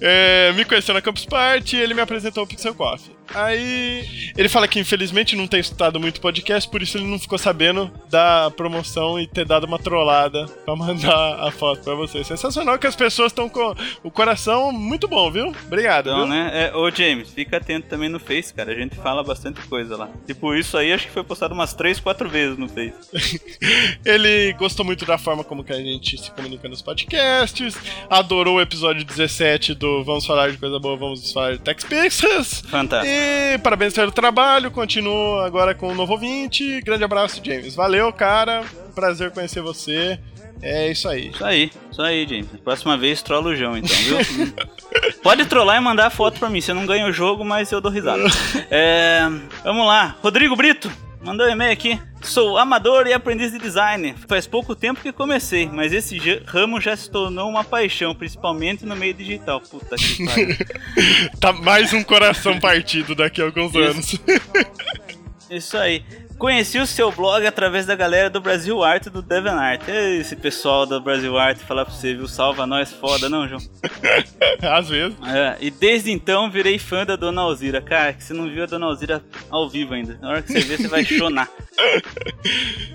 É, 0.01 0.53
me 0.53 0.65
conheceu 0.67 0.93
na 0.93 1.01
Campus 1.01 1.25
Party 1.25 1.77
e 1.77 1.81
ele 1.81 1.95
me 1.95 2.03
apresentou 2.03 2.45
o 2.45 2.47
Pixel 2.47 2.75
Coffee. 2.75 3.17
Aí 3.35 4.33
ele 4.37 4.49
fala 4.49 4.69
que 4.69 4.79
infelizmente 4.79 5.35
não 5.35 5.47
tem 5.47 5.61
escutado 5.61 5.99
muito 5.99 6.21
podcast, 6.21 6.71
por 6.71 6.83
isso 6.83 6.97
ele 6.97 7.07
não 7.07 7.19
ficou 7.19 7.39
sabendo 7.39 7.91
da 8.09 8.51
promoção 8.51 9.19
e 9.19 9.27
ter 9.27 9.45
dado 9.45 9.65
uma 9.65 9.79
trollada 9.79 10.47
pra 10.65 10.77
mandar 10.77 11.41
a 11.41 11.51
foto 11.51 11.83
pra 11.83 11.95
você. 11.95 12.23
Sensacional 12.23 12.79
que 12.79 12.87
as 12.87 12.97
pessoas 12.97 13.33
estão 13.33 13.49
com 13.49 13.75
o 14.03 14.11
coração 14.11 14.73
muito 14.73 15.07
bom, 15.09 15.31
viu? 15.31 15.55
Obrigado. 15.67 16.09
Então, 16.09 16.21
viu? 16.21 16.29
né? 16.29 16.51
É, 16.53 16.77
ô, 16.77 16.91
James, 16.91 17.31
fica 17.31 17.57
atento 17.57 17.89
também 17.89 18.09
no 18.09 18.19
Face, 18.19 18.53
cara. 18.53 18.73
A 18.73 18.75
gente 18.75 18.97
fala 18.97 19.23
bastante 19.23 19.61
coisa 19.63 19.97
lá. 19.97 20.09
Tipo, 20.27 20.55
isso 20.55 20.77
aí 20.77 20.93
acho 20.93 21.07
que 21.07 21.13
foi 21.13 21.25
postado 21.25 21.55
umas 21.55 21.75
3, 21.75 22.01
4 22.01 22.29
vezes 22.29 22.59
no 22.59 22.69
Face. 22.69 23.41
Ele 24.05 24.53
gostou 24.55 24.85
muito 24.85 25.05
da 25.05 25.19
forma 25.19 25.45
como 25.45 25.65
que 25.65 25.73
a 25.73 25.77
gente 25.77 26.19
se 26.19 26.31
comunica 26.31 26.69
nos 26.69 26.83
podcasts, 26.83 27.77
adorou 28.09 28.57
o 28.57 28.61
episódio 28.61 29.05
17 29.05 29.75
do 29.75 30.05
Vamos 30.05 30.27
Falar 30.27 30.51
de 30.51 30.59
Coisa 30.59 30.79
Boa, 30.79 30.97
Vamos 30.97 31.33
Falar 31.33 31.53
de 31.53 31.59
Tex 31.59 31.85
Pixels. 31.85 32.61
Fantástico. 32.69 33.13
E 33.13 33.59
parabéns 33.59 33.95
pelo 33.95 34.13
trabalho, 34.13 34.71
continua 34.71 35.47
agora 35.47 35.75
com 35.75 35.89
o 35.89 35.95
novo 35.95 36.13
ouvinte. 36.13 36.81
Grande 36.83 37.05
abraço, 37.05 37.41
James. 37.45 37.75
Valeu, 37.75 38.13
cara. 38.13 38.65
Prazer 38.95 39.31
conhecer 39.31 39.61
você. 39.61 40.19
É 40.63 40.91
isso 40.91 41.09
aí. 41.09 41.29
Isso 41.29 41.45
aí, 41.45 41.71
isso 41.91 42.03
aí, 42.03 42.27
James. 42.27 42.47
Próxima 42.65 42.97
vez 42.97 43.23
trola 43.23 43.51
o 43.51 43.57
João, 43.57 43.77
então, 43.77 43.97
viu? 43.97 44.19
Pode 45.23 45.45
trollar 45.47 45.77
e 45.77 45.81
mandar 45.81 46.11
foto 46.11 46.39
pra 46.39 46.49
mim. 46.49 46.61
Você 46.61 46.73
não 46.73 46.87
ganha 46.87 47.07
o 47.07 47.13
jogo, 47.13 47.45
mas 47.45 47.71
eu 47.71 47.81
dou 47.81 47.91
risada. 47.91 48.23
É, 48.71 49.21
vamos 49.63 49.87
lá. 49.87 50.17
Rodrigo 50.23 50.57
Brito. 50.57 50.91
Mandou 51.23 51.47
um 51.47 51.51
e-mail 51.51 51.73
aqui. 51.73 52.01
Sou 52.23 52.57
amador 52.57 53.07
e 53.07 53.13
aprendiz 53.13 53.51
de 53.51 53.59
design. 53.59 54.15
Faz 54.29 54.47
pouco 54.47 54.77
tempo 54.77 55.01
que 55.01 55.13
comecei, 55.13 55.69
mas 55.69 55.93
esse 55.93 56.17
ramo 56.47 56.81
já 56.81 56.97
se 56.97 57.11
tornou 57.11 57.49
uma 57.49 57.65
paixão, 57.65 58.15
principalmente 58.15 58.87
no 58.87 58.95
meio 58.95 59.13
digital. 59.13 59.61
Puta 59.61 59.97
que 59.97 60.25
pariu. 60.25 60.57
Tá 61.41 61.53
mais 61.53 61.93
um 61.93 62.05
coração 62.05 62.61
partido 62.61 63.15
daqui 63.15 63.43
a 63.43 63.47
alguns 63.47 63.75
Isso. 63.75 63.79
anos. 63.79 64.21
Isso 65.51 65.77
aí. 65.77 66.05
Conheci 66.39 66.79
o 66.79 66.87
seu 66.87 67.11
blog 67.11 67.47
através 67.47 67.87
da 67.87 67.95
galera 67.95 68.29
do 68.29 68.43
Brasil 68.43 68.85
Arte 68.85 69.09
do 69.09 69.23
Devon 69.23 69.57
Art. 69.57 69.89
Esse 69.89 70.37
pessoal 70.37 70.85
do 70.85 71.01
Brasil 71.01 71.37
Arte 71.39 71.65
falar 71.65 71.87
pra 71.87 71.95
você, 71.95 72.15
viu? 72.15 72.29
Salva 72.29 72.67
nós 72.67 72.93
foda, 72.93 73.29
não, 73.29 73.49
João? 73.49 73.61
Às 74.61 74.89
vezes. 74.89 75.17
É, 75.27 75.57
e 75.61 75.71
desde 75.71 76.11
então 76.11 76.51
virei 76.51 76.79
fã 76.79 77.07
da 77.07 77.17
Dona 77.17 77.41
Alzira. 77.41 77.81
Cara, 77.81 78.13
que 78.13 78.23
você 78.23 78.35
não 78.35 78.51
viu 78.51 78.65
a 78.65 78.67
Dona 78.67 78.85
Alzira 78.85 79.25
ao 79.51 79.67
vivo 79.69 79.95
ainda. 79.95 80.19
Na 80.21 80.29
hora 80.29 80.43
que 80.43 80.53
você 80.53 80.61
ver, 80.61 80.77
você 80.77 80.89
vai 80.89 81.05
chorar. 81.05 81.49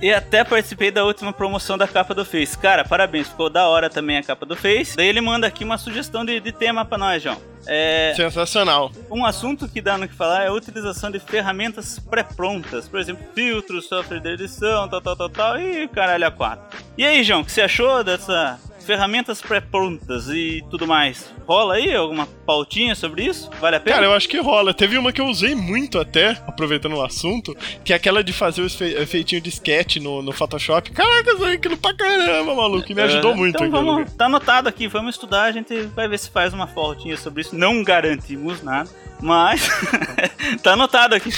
E 0.01 0.11
até 0.11 0.43
participei 0.43 0.89
da 0.89 1.05
última 1.05 1.31
promoção 1.31 1.77
da 1.77 1.87
capa 1.87 2.15
do 2.15 2.25
Face. 2.25 2.57
Cara, 2.57 2.83
parabéns, 2.83 3.27
ficou 3.27 3.51
da 3.51 3.67
hora 3.67 3.87
também 3.87 4.17
a 4.17 4.23
capa 4.23 4.47
do 4.47 4.55
Face. 4.55 4.97
Daí 4.97 5.07
ele 5.07 5.21
manda 5.21 5.45
aqui 5.45 5.63
uma 5.63 5.77
sugestão 5.77 6.25
de, 6.25 6.39
de 6.39 6.51
tema 6.51 6.83
pra 6.83 6.97
nós, 6.97 7.21
João. 7.21 7.37
É, 7.67 8.13
Sensacional. 8.15 8.91
um 9.09 9.25
assunto 9.25 9.67
que 9.67 9.81
dá 9.81 9.97
no 9.97 10.07
que 10.07 10.15
falar 10.15 10.43
é 10.43 10.47
a 10.47 10.53
utilização 10.53 11.11
de 11.11 11.19
ferramentas 11.19 11.99
pré-prontas. 11.99 12.87
Por 12.87 12.99
exemplo, 12.99 13.23
filtros, 13.35 13.87
software 13.87 14.19
de 14.19 14.29
edição, 14.29 14.87
tal, 14.87 15.01
tal, 15.01 15.15
tal, 15.15 15.29
tal. 15.29 15.59
E 15.59 15.87
caralho, 15.87 16.27
a 16.27 16.31
quatro. 16.31 16.79
E 16.97 17.05
aí, 17.05 17.23
João, 17.23 17.41
o 17.41 17.45
que 17.45 17.51
você 17.51 17.61
achou 17.61 18.03
dessa 18.03 18.59
ferramentas 18.85 19.41
pré-prontas 19.41 20.27
e 20.29 20.63
tudo 20.69 20.85
mais? 20.87 21.31
Rola 21.47 21.75
aí 21.75 21.93
alguma 21.93 22.25
pautinha 22.45 22.95
sobre 22.95 23.25
isso? 23.25 23.49
Vale 23.59 23.75
a 23.75 23.79
pena? 23.79 23.95
Cara, 23.97 24.07
eu 24.07 24.13
acho 24.13 24.27
que 24.29 24.37
rola. 24.39 24.73
Teve 24.73 24.97
uma 24.97 25.11
que 25.11 25.19
eu 25.21 25.25
usei 25.25 25.53
muito 25.55 25.99
até, 25.99 26.31
aproveitando 26.47 26.95
o 26.95 27.03
assunto, 27.03 27.55
que 27.83 27.93
é 27.93 27.95
aquela 27.95 28.23
de 28.23 28.31
fazer 28.33 28.61
o 28.61 28.65
efe- 28.65 28.93
efeitinho 29.01 29.41
de 29.41 29.49
sketch 29.49 29.97
no, 29.97 30.21
no 30.21 30.31
Photoshop. 30.31 30.91
Caraca, 30.91 31.29
eu 31.29 31.35
usei 31.37 31.53
aquilo 31.55 31.77
pra 31.77 31.93
caramba, 31.93 32.55
maluco. 32.55 32.93
Me 32.93 33.01
ajudou 33.01 33.31
É, 33.31 33.35
muito 33.35 33.55
Então 33.63 33.69
vamos, 33.71 34.11
tá 34.13 34.25
anotado 34.25 34.69
aqui, 34.69 34.87
vamos 34.87 35.15
estudar, 35.15 35.43
a 35.43 35.51
gente 35.51 35.73
vai 35.95 36.07
ver 36.07 36.17
se 36.19 36.29
faz 36.29 36.53
uma 36.53 36.67
pautinha 36.67 37.17
sobre 37.17 37.41
isso. 37.41 37.55
Não 37.55 37.83
garantimos 37.83 38.61
nada, 38.63 38.89
mas 39.21 39.67
tá 40.63 40.73
anotado 40.73 41.15
aqui. 41.15 41.31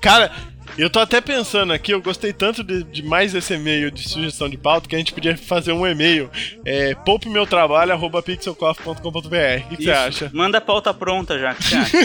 Cara, 0.00 0.32
eu 0.78 0.88
tô 0.88 1.00
até 1.00 1.20
pensando 1.20 1.70
aqui, 1.72 1.92
eu 1.92 2.00
gostei 2.00 2.32
tanto 2.32 2.62
de, 2.64 2.82
de 2.84 3.02
mais 3.02 3.34
esse 3.34 3.52
e-mail 3.54 3.90
de 3.90 4.08
sugestão 4.08 4.48
de 4.48 4.56
pauta 4.56 4.88
que 4.88 4.94
a 4.94 4.98
gente 4.98 5.12
podia 5.12 5.36
fazer 5.36 5.72
um 5.72 5.84
e-mail. 5.86 6.30
É 6.64 6.94
poupemeutrabalho.pixelcoff.com.br. 6.94 9.04
O 9.04 9.68
que, 9.68 9.76
que 9.76 9.84
você 9.84 9.90
acha? 9.90 10.30
Manda 10.32 10.56
a 10.58 10.60
pauta 10.60 10.94
pronta 10.94 11.36
já, 11.38 11.52
o 11.52 11.56
que 11.56 11.64
você 11.64 11.76
acha? 11.76 11.96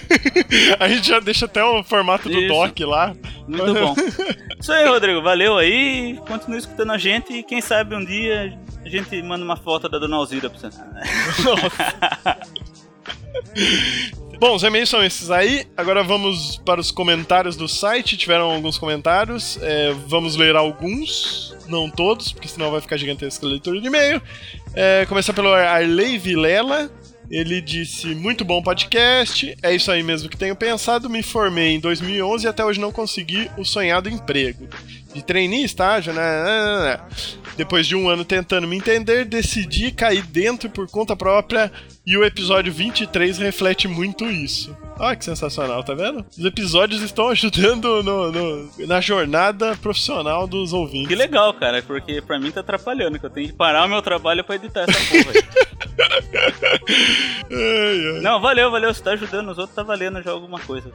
A 0.80 0.88
gente 0.88 1.08
já 1.08 1.20
deixa 1.20 1.46
até 1.46 1.64
o 1.64 1.84
formato 1.84 2.30
do 2.30 2.40
Isso. 2.40 2.48
doc 2.48 2.80
lá. 2.82 3.14
Muito 3.48 3.74
bom. 3.74 3.96
Isso 4.60 4.72
aí, 4.72 4.88
Rodrigo. 4.88 5.22
Valeu 5.22 5.58
aí. 5.58 6.20
Continue 6.28 6.60
escutando 6.60 6.92
a 6.92 6.98
gente 6.98 7.34
e 7.34 7.44
quem 7.44 7.62
sabe 7.62 7.96
um 7.96 8.04
dia 8.04 8.58
a 8.86 8.90
gente 8.90 9.22
manda 9.22 9.44
uma 9.44 9.58
foto 9.58 9.90
da 9.90 10.00
Dona 10.00 10.16
Alzira 10.18 10.50
pra 10.50 10.60
você. 10.70 10.70
Bom, 14.39 14.53
os 14.53 14.62
e-mails 14.62 14.89
são 14.89 15.03
esses 15.03 15.32
aí. 15.32 15.65
Agora 15.75 16.03
vamos 16.03 16.58
para 16.58 16.79
os 16.79 16.91
comentários 16.91 17.56
do 17.56 17.67
site. 17.67 18.15
Tiveram 18.15 18.51
alguns 18.51 18.77
comentários. 18.77 19.58
É, 19.63 19.94
vamos 20.06 20.36
ler 20.36 20.56
alguns, 20.56 21.56
não 21.67 21.89
todos, 21.89 22.32
porque 22.32 22.48
senão 22.48 22.70
vai 22.70 22.79
ficar 22.79 22.98
gigantesca 22.98 23.48
a 23.48 23.50
leitura 23.50 23.82
de 23.82 23.88
e-mail. 23.88 24.22
É, 24.75 25.08
começar 25.08 25.34
pelo 25.34 25.51
Arley 25.51 26.20
Vilela. 26.20 26.91
Ele 27.32 27.60
disse: 27.60 28.13
Muito 28.13 28.46
bom 28.46 28.62
podcast. 28.62 29.58
É 29.63 29.74
isso 29.74 29.91
aí 29.91 30.03
mesmo 30.03 30.29
que 30.29 30.38
tenho 30.38 30.56
pensado. 30.56 31.10
Me 31.10 31.24
formei 31.24 31.70
em 31.70 31.79
2011 31.79 32.46
e 32.46 32.48
até 32.48 32.63
hoje 32.63 32.79
não 32.79 32.91
consegui 32.91 33.50
o 33.58 33.65
sonhado 33.65 34.08
emprego. 34.08 34.67
De 35.18 35.24
trainee, 35.26 35.64
estágio, 35.64 36.14
né? 36.14 36.22
né, 36.22 36.66
né, 36.66 36.84
né. 36.86 37.00
Depois 37.58 37.88
de 37.88 37.96
um 37.96 38.08
ano 38.08 38.24
tentando 38.24 38.68
me 38.68 38.78
entender, 38.78 39.26
decidi 39.26 39.92
cair 39.92 40.22
dentro 40.22 40.70
por 40.70 40.88
conta 40.90 41.16
própria 41.16 41.72
e 42.06 42.16
o 42.16 42.24
episódio 42.24 42.72
23 42.72 43.40
reflete 43.40 43.88
muito 43.88 44.26
isso. 44.26 44.78
Olha 45.00 45.16
que 45.16 45.26
sensacional, 45.26 45.84
tá 45.84 45.94
vendo? 45.96 46.24
Os 46.38 46.46
episódios 46.46 47.02
estão 47.02 47.30
ajudando 47.30 48.04
no- 48.04 48.32
no- 48.32 48.70
na 48.88 49.02
jornada 49.02 49.76
profissional 49.78 50.46
dos 50.48 50.72
ouvintes. 50.72 51.08
Que 51.08 51.16
legal, 51.16 51.52
cara, 51.54 51.82
porque 51.82 52.22
pra 52.22 52.40
mim 52.40 52.52
tá 52.52 52.60
atrapalhando, 52.62 53.18
que 53.20 53.26
eu 53.26 53.30
tenho 53.30 53.48
que 53.48 53.54
parar 53.54 53.86
o 53.86 53.90
meu 53.90 54.02
trabalho 54.04 54.44
pra 54.44 54.56
editar 54.56 54.86
essa 54.88 55.00
porra. 55.00 55.32
aí. 55.34 55.68
Ai, 57.50 58.16
ai. 58.16 58.22
Não, 58.22 58.40
valeu, 58.42 58.70
valeu. 58.70 58.94
Você 58.94 59.02
tá 59.02 59.12
ajudando 59.12 59.50
os 59.52 59.58
outros, 59.58 59.76
tá 59.76 59.84
valendo 59.84 60.22
já 60.22 60.32
alguma 60.32 60.60
coisa. 60.60 60.90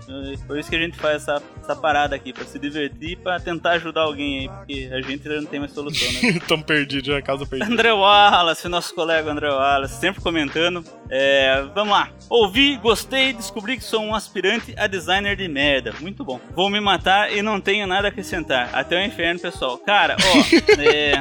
Por 0.47 0.59
isso 0.59 0.69
que 0.71 0.77
a 0.77 0.79
gente 0.79 0.97
faz 0.99 1.23
essa, 1.23 1.43
essa 1.63 1.75
parada 1.77 2.15
aqui, 2.15 2.33
pra 2.33 2.45
se 2.45 2.59
divertir 2.59 3.17
pra 3.19 3.41
tentar 3.41 3.73
ajudar 3.73 4.07
alguém 4.13 4.41
aí, 4.41 4.49
porque 4.49 4.91
a 4.93 5.01
gente 5.01 5.29
não 5.29 5.45
tem 5.45 5.61
mais 5.61 5.73
solução, 5.73 6.09
né? 6.23 6.41
Tão 6.47 6.61
perdido, 6.63 7.07
já 7.07 7.21
causa 7.21 7.45
perdida. 7.45 7.73
André 7.73 7.93
Wallace, 7.93 8.69
nosso 8.69 8.95
colega 8.95 9.31
André 9.31 9.49
Wallace, 9.49 9.99
sempre 10.01 10.23
comentando. 10.23 10.85
É, 11.11 11.63
vamos 11.75 11.93
lá. 11.93 12.11
Ouvi, 12.31 12.77
gostei, 12.79 13.33
descobri 13.33 13.77
que 13.77 13.85
sou 13.85 14.03
um 14.03 14.15
aspirante 14.15 14.75
a 14.79 14.87
designer 14.87 15.37
de 15.37 15.47
merda. 15.49 15.93
Muito 16.01 16.25
bom. 16.25 16.41
Vou 16.55 16.71
me 16.71 16.81
matar 16.81 17.33
e 17.33 17.43
não 17.43 17.61
tenho 17.61 17.87
nada 17.87 18.09
a 18.09 18.11
acrescentar. 18.11 18.71
Até 18.73 18.99
o 18.99 19.05
inferno, 19.05 19.39
pessoal. 19.41 19.77
Cara, 19.79 20.17
ó, 20.19 20.81
é, 20.81 21.21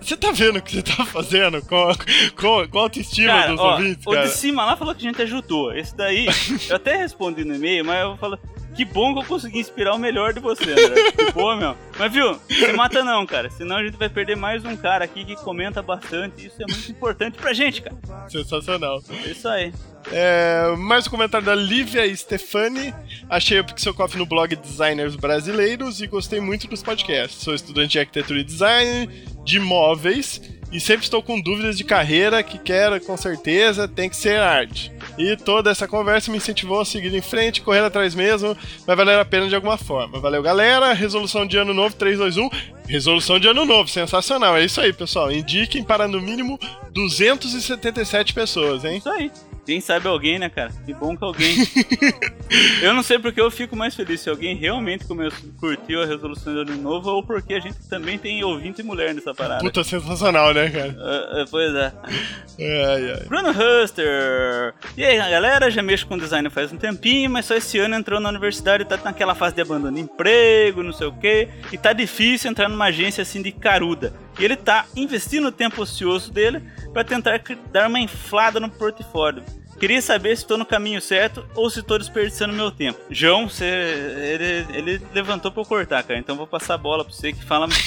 Você 0.00 0.16
tá 0.16 0.30
vendo 0.32 0.58
o 0.58 0.62
que 0.62 0.72
você 0.76 0.82
tá 0.82 1.04
fazendo 1.04 1.60
com, 1.62 1.92
com, 2.36 2.68
com 2.68 2.78
a 2.78 2.82
autoestima 2.82 3.32
Cara, 3.32 3.52
dos 3.52 3.60
ó, 3.60 3.72
ouvintes, 3.72 4.06
o 4.06 4.10
cara? 4.10 4.26
de 4.26 4.32
cima 4.32 4.64
lá 4.64 4.76
falou 4.76 4.94
que 4.94 5.06
a 5.06 5.10
gente 5.10 5.22
ajudou. 5.22 5.74
Esse 5.74 5.96
daí, 5.96 6.26
eu 6.68 6.76
até 6.76 6.96
respondi 6.96 7.44
no 7.44 7.54
e-mail, 7.54 7.84
mas 7.84 8.00
eu 8.02 8.16
falo, 8.16 8.38
que 8.78 8.84
bom 8.84 9.12
que 9.12 9.18
eu 9.18 9.24
consegui 9.24 9.58
inspirar 9.58 9.92
o 9.92 9.98
melhor 9.98 10.32
de 10.32 10.38
você, 10.38 10.70
André. 10.70 11.10
Que 11.10 11.32
boa, 11.32 11.56
meu. 11.56 11.76
Mas 11.98 12.12
viu, 12.12 12.38
se 12.48 12.72
mata 12.74 13.02
não, 13.02 13.26
cara. 13.26 13.50
Senão 13.50 13.78
a 13.78 13.82
gente 13.82 13.96
vai 13.96 14.08
perder 14.08 14.36
mais 14.36 14.64
um 14.64 14.76
cara 14.76 15.04
aqui 15.04 15.24
que 15.24 15.34
comenta 15.34 15.82
bastante. 15.82 16.46
Isso 16.46 16.62
é 16.62 16.64
muito 16.64 16.92
importante 16.92 17.36
pra 17.36 17.52
gente, 17.52 17.82
cara. 17.82 17.96
Sensacional. 18.28 19.02
É 19.10 19.30
isso 19.30 19.48
aí. 19.48 19.72
É, 20.12 20.76
mais 20.78 21.08
um 21.08 21.10
comentário 21.10 21.44
da 21.44 21.56
Lívia 21.56 22.14
Stefani. 22.14 22.94
Achei 23.28 23.58
o 23.58 23.64
Pixel 23.64 23.92
Coffee 23.92 24.16
no 24.16 24.24
blog 24.24 24.54
Designers 24.54 25.16
Brasileiros 25.16 26.00
e 26.00 26.06
gostei 26.06 26.38
muito 26.38 26.68
dos 26.68 26.80
podcasts. 26.80 27.42
Sou 27.42 27.56
estudante 27.56 27.90
de 27.90 27.98
arquitetura 27.98 28.38
e 28.38 28.44
design, 28.44 29.08
de 29.44 29.58
móveis 29.58 30.40
e 30.70 30.78
sempre 30.78 31.04
estou 31.04 31.22
com 31.22 31.40
dúvidas 31.40 31.78
de 31.78 31.84
carreira 31.84 32.42
que 32.42 32.58
quero, 32.58 33.00
com 33.00 33.16
certeza, 33.16 33.88
tem 33.88 34.08
que 34.08 34.16
ser 34.16 34.38
arte. 34.38 34.92
E 35.18 35.36
toda 35.36 35.70
essa 35.70 35.88
conversa 35.88 36.30
me 36.30 36.36
incentivou 36.36 36.80
a 36.80 36.84
seguir 36.84 37.12
em 37.12 37.20
frente, 37.20 37.60
correr 37.60 37.80
atrás 37.80 38.14
mesmo, 38.14 38.56
vai 38.86 38.94
valer 38.94 39.18
a 39.18 39.24
pena 39.24 39.48
de 39.48 39.54
alguma 39.54 39.76
forma. 39.76 40.20
Valeu, 40.20 40.40
galera. 40.42 40.92
Resolução 40.92 41.44
de 41.44 41.56
ano 41.56 41.74
novo 41.74 41.96
321. 41.96 42.48
Resolução 42.86 43.40
de 43.40 43.48
ano 43.48 43.64
novo, 43.64 43.90
sensacional. 43.90 44.56
É 44.56 44.64
isso 44.64 44.80
aí, 44.80 44.92
pessoal. 44.92 45.32
Indiquem 45.32 45.82
para 45.82 46.06
no 46.06 46.20
mínimo 46.20 46.58
277 46.92 48.32
pessoas, 48.32 48.84
hein? 48.84 48.98
Isso 48.98 49.10
aí. 49.10 49.30
Quem 49.68 49.82
sabe 49.82 50.08
alguém, 50.08 50.38
né, 50.38 50.48
cara? 50.48 50.70
Que 50.86 50.94
bom 50.94 51.14
que 51.14 51.22
alguém. 51.22 51.54
eu 52.80 52.94
não 52.94 53.02
sei 53.02 53.18
porque 53.18 53.38
eu 53.38 53.50
fico 53.50 53.76
mais 53.76 53.94
feliz 53.94 54.22
se 54.22 54.30
alguém 54.30 54.56
realmente 54.56 55.04
começou, 55.04 55.46
curtiu 55.60 56.02
a 56.02 56.06
resolução 56.06 56.54
do 56.54 56.60
ano 56.60 56.76
novo 56.76 57.10
ou 57.10 57.22
porque 57.22 57.52
a 57.52 57.60
gente 57.60 57.76
também 57.86 58.16
tem 58.16 58.42
ouvinte 58.42 58.82
mulher 58.82 59.14
nessa 59.14 59.34
parada. 59.34 59.62
Puta 59.62 59.84
sensacional, 59.84 60.54
né, 60.54 60.70
cara? 60.70 60.96
Ah, 60.98 61.44
pois 61.50 61.74
é. 61.74 61.92
Ai, 62.58 63.10
ai. 63.10 63.26
Bruno 63.28 63.50
Huster! 63.50 64.72
E 64.96 65.04
aí, 65.04 65.18
galera? 65.18 65.70
Já 65.70 65.82
mexo 65.82 66.06
com 66.06 66.16
design 66.16 66.48
faz 66.48 66.72
um 66.72 66.78
tempinho, 66.78 67.28
mas 67.28 67.44
só 67.44 67.54
esse 67.54 67.78
ano 67.78 67.94
entrou 67.94 68.18
na 68.20 68.30
universidade 68.30 68.84
e 68.84 68.86
tá 68.86 68.96
naquela 69.04 69.34
fase 69.34 69.54
de 69.54 69.60
abandono 69.60 69.94
de 69.94 70.00
emprego, 70.00 70.82
não 70.82 70.94
sei 70.94 71.08
o 71.08 71.12
que, 71.12 71.46
e 71.70 71.76
tá 71.76 71.92
difícil 71.92 72.50
entrar 72.50 72.70
numa 72.70 72.86
agência 72.86 73.20
assim 73.20 73.42
de 73.42 73.52
caruda. 73.52 74.14
E 74.38 74.44
ele 74.46 74.56
tá 74.56 74.86
investindo 74.96 75.48
o 75.48 75.52
tempo 75.52 75.82
ocioso 75.82 76.32
dele 76.32 76.62
para 76.94 77.04
tentar 77.04 77.42
dar 77.70 77.86
uma 77.86 78.00
inflada 78.00 78.58
no 78.58 78.70
portfólio. 78.70 79.44
Queria 79.78 80.02
saber 80.02 80.36
se 80.36 80.42
estou 80.42 80.58
no 80.58 80.66
caminho 80.66 81.00
certo 81.00 81.44
ou 81.54 81.70
se 81.70 81.80
estou 81.80 81.98
desperdiçando 81.98 82.52
meu 82.52 82.70
tempo. 82.70 82.98
João, 83.10 83.48
você, 83.48 83.64
ele, 83.64 84.66
ele 84.76 85.02
levantou 85.14 85.50
pra 85.52 85.62
eu 85.62 85.66
cortar, 85.66 86.02
cara. 86.02 86.18
Então 86.18 86.36
vou 86.36 86.46
passar 86.46 86.74
a 86.74 86.78
bola 86.78 87.04
pra 87.04 87.12
você 87.12 87.32
que 87.32 87.44
fala. 87.44 87.68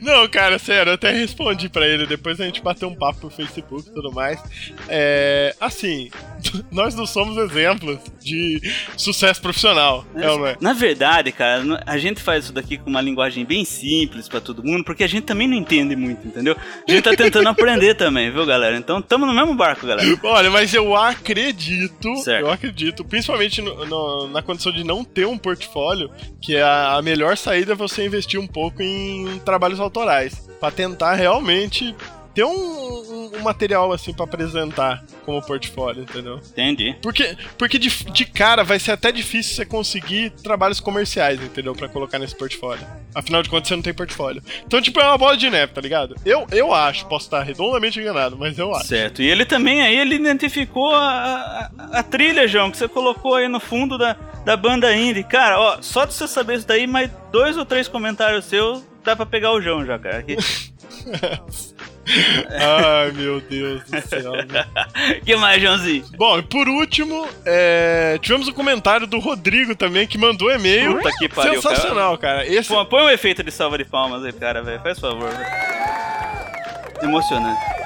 Não, 0.00 0.26
cara, 0.28 0.58
sério, 0.58 0.90
eu 0.90 0.94
até 0.94 1.12
respondi 1.12 1.68
pra 1.68 1.86
ele. 1.86 2.06
Depois 2.06 2.40
a 2.40 2.44
gente 2.44 2.62
bateu 2.62 2.88
um 2.88 2.94
papo 2.94 3.26
no 3.26 3.30
Facebook 3.30 3.88
e 3.88 3.92
tudo 3.92 4.10
mais. 4.10 4.40
É. 4.88 5.54
Assim, 5.60 6.10
nós 6.72 6.94
não 6.94 7.06
somos 7.06 7.36
exemplos 7.36 7.98
de 8.20 8.60
sucesso 8.96 9.40
profissional. 9.40 10.06
É 10.14 10.26
não 10.26 10.46
é? 10.46 10.56
Na 10.60 10.72
verdade, 10.72 11.32
cara, 11.32 11.62
a 11.86 11.98
gente 11.98 12.22
faz 12.22 12.44
isso 12.44 12.52
daqui 12.52 12.78
com 12.78 12.88
uma 12.88 13.00
linguagem 13.00 13.44
bem 13.44 13.64
simples 13.64 14.28
pra 14.28 14.40
todo 14.40 14.64
mundo, 14.64 14.84
porque 14.84 15.04
a 15.04 15.06
gente 15.06 15.24
também 15.24 15.46
não 15.46 15.56
entende 15.56 15.94
muito, 15.94 16.26
entendeu? 16.26 16.56
A 16.88 16.90
gente 16.90 17.02
tá 17.02 17.14
tentando 17.14 17.48
aprender 17.50 17.94
também, 17.94 18.30
viu, 18.30 18.46
galera? 18.46 18.76
Então 18.76 19.02
tamo 19.02 19.26
no 19.26 19.34
mesmo 19.34 19.54
barco, 19.54 19.71
galera. 19.74 20.18
Olha, 20.24 20.50
mas 20.50 20.72
eu 20.74 20.94
acredito, 20.96 22.16
Certo. 22.18 22.40
eu 22.46 22.50
acredito, 22.50 23.04
principalmente 23.04 23.60
no- 23.62 23.84
no- 23.86 24.28
na 24.28 24.42
condição 24.42 24.72
de 24.72 24.84
não 24.84 25.02
ter 25.04 25.26
um 25.26 25.38
portfólio, 25.38 26.10
que 26.40 26.56
a, 26.56 26.94
a 26.94 27.02
melhor 27.02 27.36
saída 27.36 27.72
é 27.72 27.74
você 27.76 28.04
investir 28.04 28.38
um 28.38 28.46
pouco 28.46 28.82
em 28.82 29.38
trabalhos 29.44 29.80
autorais, 29.80 30.48
Pra 30.60 30.70
tentar 30.70 31.14
realmente 31.14 31.92
ter 32.34 32.44
um, 32.44 32.50
um- 32.50 33.30
um 33.36 33.40
material 33.42 33.92
assim 33.92 34.12
pra 34.12 34.24
apresentar 34.24 35.04
como 35.24 35.40
portfólio, 35.42 36.02
entendeu? 36.02 36.38
Entendi. 36.38 36.96
Porque, 37.02 37.36
porque 37.58 37.78
de, 37.78 37.88
de 38.10 38.24
cara 38.24 38.62
vai 38.64 38.78
ser 38.78 38.92
até 38.92 39.10
difícil 39.12 39.54
você 39.56 39.64
conseguir 39.66 40.30
trabalhos 40.42 40.80
comerciais, 40.80 41.40
entendeu? 41.42 41.74
Pra 41.74 41.88
colocar 41.88 42.18
nesse 42.18 42.36
portfólio. 42.36 42.86
Afinal 43.14 43.42
de 43.42 43.48
contas, 43.50 43.68
você 43.68 43.76
não 43.76 43.82
tem 43.82 43.94
portfólio. 43.94 44.42
Então, 44.66 44.80
tipo, 44.80 45.00
é 45.00 45.04
uma 45.04 45.18
bola 45.18 45.36
de 45.36 45.48
neve, 45.50 45.72
tá 45.72 45.80
ligado? 45.80 46.14
Eu, 46.24 46.46
eu 46.50 46.72
acho, 46.72 47.06
posso 47.06 47.26
estar 47.26 47.42
redondamente 47.42 47.98
enganado, 48.00 48.36
mas 48.38 48.58
eu 48.58 48.74
acho. 48.74 48.86
Certo. 48.88 49.22
E 49.22 49.26
ele 49.26 49.44
também 49.44 49.82
aí 49.82 49.96
ele 49.96 50.14
identificou 50.14 50.94
a, 50.94 51.70
a, 51.92 51.98
a 51.98 52.02
trilha, 52.02 52.46
João, 52.48 52.70
que 52.70 52.76
você 52.76 52.88
colocou 52.88 53.34
aí 53.34 53.48
no 53.48 53.60
fundo 53.60 53.96
da, 53.98 54.14
da 54.44 54.56
banda 54.56 54.94
indie. 54.94 55.22
Cara, 55.24 55.58
ó, 55.60 55.78
só 55.82 56.04
de 56.04 56.14
você 56.14 56.26
saber 56.26 56.56
isso 56.56 56.66
daí, 56.66 56.86
mais 56.86 57.10
dois 57.30 57.56
ou 57.56 57.64
três 57.64 57.88
comentários 57.88 58.44
seus, 58.46 58.82
dá 59.04 59.14
pra 59.16 59.26
pegar 59.26 59.52
o 59.52 59.60
João 59.60 59.84
já, 59.84 59.98
cara. 59.98 60.24
Ai, 62.50 63.12
meu 63.12 63.40
Deus 63.40 63.82
do 63.84 64.00
céu. 64.08 64.32
né? 64.32 64.66
que 65.24 65.36
mais, 65.36 65.62
Joãozinho? 65.62 66.04
Bom, 66.16 66.38
e 66.38 66.42
por 66.42 66.68
último, 66.68 67.28
é, 67.44 68.18
tivemos 68.20 68.48
um 68.48 68.52
comentário 68.52 69.06
do 69.06 69.18
Rodrigo 69.18 69.74
também, 69.74 70.06
que 70.06 70.18
mandou 70.18 70.50
e-mail. 70.50 70.96
Puta 70.96 71.10
que 71.18 71.28
pariu, 71.28 71.54
Sensacional, 71.54 72.18
cara. 72.18 72.46
Esse, 72.46 72.68
Pô, 72.68 72.84
põe 72.84 73.02
um 73.02 73.10
efeito 73.10 73.42
de 73.42 73.50
salva 73.50 73.78
de 73.78 73.84
palmas 73.84 74.24
aí, 74.24 74.32
cara, 74.32 74.62
velho. 74.62 74.80
Faz 74.80 74.98
favor, 74.98 75.30
velho. 75.30 75.46
Emocionante. 77.02 77.81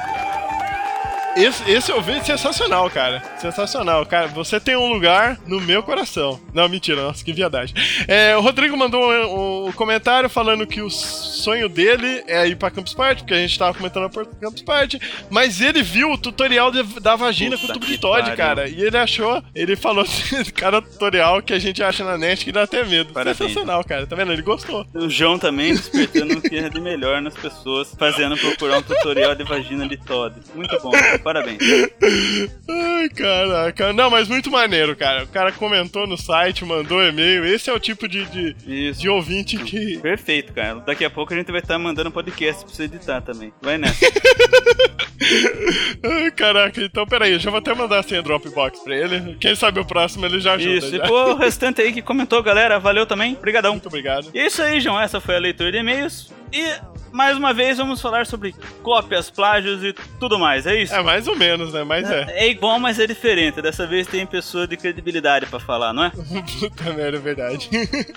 Esse, 1.37 1.71
esse 1.71 1.93
eu 1.93 2.00
vejo 2.00 2.25
sensacional, 2.25 2.88
cara. 2.90 3.23
Sensacional, 3.38 4.05
cara. 4.07 4.28
Você 4.28 4.59
tem 4.59 4.76
um 4.76 4.87
lugar 4.93 5.38
no 5.47 5.61
meu 5.61 5.83
coração. 5.83 6.40
Não, 6.52 6.69
mentira, 6.69 7.02
nossa, 7.02 7.25
que 7.25 7.33
viadagem. 7.33 7.75
É, 8.09 8.37
o 8.37 8.40
Rodrigo 8.40 8.76
mandou 8.76 9.00
um, 9.02 9.66
um 9.69 9.73
comentário 9.73 10.28
falando 10.28 10.66
que 10.66 10.81
o 10.81 10.90
sonho 10.90 11.69
dele 11.69 12.23
é 12.26 12.47
ir 12.49 12.57
pra 12.57 12.71
Campus 12.71 12.95
Party, 12.95 13.23
porque 13.23 13.35
a 13.35 13.38
gente 13.38 13.59
tava 13.59 13.75
comentando 13.75 14.07
a 14.07 14.25
Campus 14.40 14.62
Party, 14.62 14.99
mas 15.31 15.61
ele 15.61 15.83
viu 15.83 16.11
o 16.12 16.19
tutorial 16.19 16.71
de- 16.71 17.00
da 17.00 17.16
vagina 17.16 17.57
Puta 17.57 17.66
com 17.69 17.73
tubo 17.81 17.87
de 17.87 17.99
Todd, 17.99 18.35
cara. 18.37 18.69
E 18.69 18.81
ele 18.83 18.97
achou, 18.97 19.43
ele 19.55 19.76
falou 19.76 20.02
assim, 20.05 20.43
cara, 20.52 20.81
tutorial 20.83 21.43
que 21.43 21.52
a 21.52 21.59
gente 21.59 21.83
acha 21.83 22.05
na 22.05 22.16
net 22.16 22.45
que 22.45 22.52
dá 22.52 22.62
até 22.62 22.85
medo. 22.85 23.12
Parabéns. 23.12 23.37
Sensacional, 23.37 23.85
cara. 23.85 24.07
Tá 24.07 24.16
vendo? 24.16 24.33
Ele 24.33 24.43
gostou. 24.43 24.87
O 24.95 25.09
João 25.09 25.38
também 25.38 25.75
despertando 25.75 26.35
o 26.38 26.40
que 26.40 26.57
é 26.57 26.69
de 26.69 26.81
melhor 26.81 27.21
nas 27.21 27.35
pessoas, 27.35 27.95
fazendo 27.99 28.37
procurar 28.37 28.78
um 28.78 28.83
tutorial 28.83 29.35
de 29.35 29.45
vagina 29.45 29.87
de 29.88 29.97
Todd. 29.97 30.35
Muito 30.55 30.78
bom, 30.81 30.90
parabéns. 31.26 31.59
Ai, 32.71 33.09
caraca. 33.09 33.92
Não, 33.92 34.09
mas 34.09 34.28
muito 34.28 34.49
maneiro, 34.49 34.95
cara. 34.95 35.25
O 35.25 35.26
cara 35.26 35.50
comentou 35.50 36.06
no 36.06 36.16
site, 36.16 36.64
mandou 36.64 37.02
e-mail. 37.02 37.45
Esse 37.45 37.68
é 37.68 37.73
o 37.73 37.80
tipo 37.80 38.06
de, 38.06 38.25
de, 38.26 38.92
de 38.92 39.09
ouvinte 39.09 39.56
que. 39.59 39.99
Perfeito, 39.99 40.52
cara. 40.52 40.76
Daqui 40.87 41.04
a 41.04 41.11
pouco 41.11 41.35
a 41.35 41.37
gente 41.37 41.50
vai 41.50 41.61
estar 41.61 41.76
mandando 41.80 42.12
podcast 42.12 42.64
pra 42.64 42.73
você 42.73 42.85
editar 42.85 43.21
também. 43.23 43.52
Vai 43.61 43.76
nessa. 43.76 44.06
Ai, 46.04 46.30
caraca, 46.30 46.80
então 46.80 47.04
peraí, 47.04 47.33
eu 47.33 47.40
já 47.40 47.50
vou 47.50 47.59
até 47.59 47.75
mandar 47.75 47.99
assim 47.99 48.16
a 48.16 48.21
Dropbox 48.21 48.78
pra 48.80 48.97
ele. 48.97 49.37
Quem 49.40 49.56
sabe 49.56 49.80
o 49.80 49.85
próximo 49.85 50.26
ele 50.26 50.38
já 50.38 50.52
ajuda. 50.54 50.75
Isso. 50.76 50.95
E 50.95 50.99
já. 50.99 51.09
pô, 51.09 51.33
o 51.33 51.37
restante 51.37 51.83
aí 51.83 51.92
que 51.92 52.02
comentou, 52.02 52.40
galera. 52.40 52.78
Valeu 52.78 53.04
também. 53.04 53.35
Obrigadão. 53.35 53.73
Muito 53.73 53.88
obrigado. 53.88 54.30
E 54.33 54.38
é 54.38 54.47
isso 54.47 54.62
aí, 54.62 54.80
João. 54.80 55.00
Essa 55.00 55.21
foi 55.21 55.35
a 55.35 55.40
leitura 55.40 55.73
de 55.73 55.78
e-mails. 55.78 56.33
E 56.52 56.95
mais 57.16 57.37
uma 57.37 57.54
vez 57.54 57.78
vamos 57.78 58.00
falar 58.00 58.26
sobre 58.26 58.54
cópias, 58.82 59.30
plágios 59.30 59.82
e 59.82 59.94
tudo 60.20 60.38
mais. 60.38 60.66
É 60.66 60.82
isso? 60.82 60.94
É 60.94 61.02
mais 61.02 61.26
ou 61.26 61.35
menos, 61.35 61.73
né? 61.73 61.82
Mas 61.82 62.11
é. 62.11 62.26
É 62.28 62.49
igual, 62.49 62.78
mas 62.78 63.00
é 63.00 63.06
diferente. 63.06 63.62
Dessa 63.62 63.87
vez 63.87 64.06
tem 64.06 64.26
pessoa 64.26 64.66
de 64.66 64.76
credibilidade 64.76 65.46
pra 65.46 65.58
falar, 65.58 65.94
não 65.94 66.04
é? 66.04 66.11
Puta 66.61 66.92
merda, 66.92 67.16
é 67.16 67.20
verdade. 67.20 67.70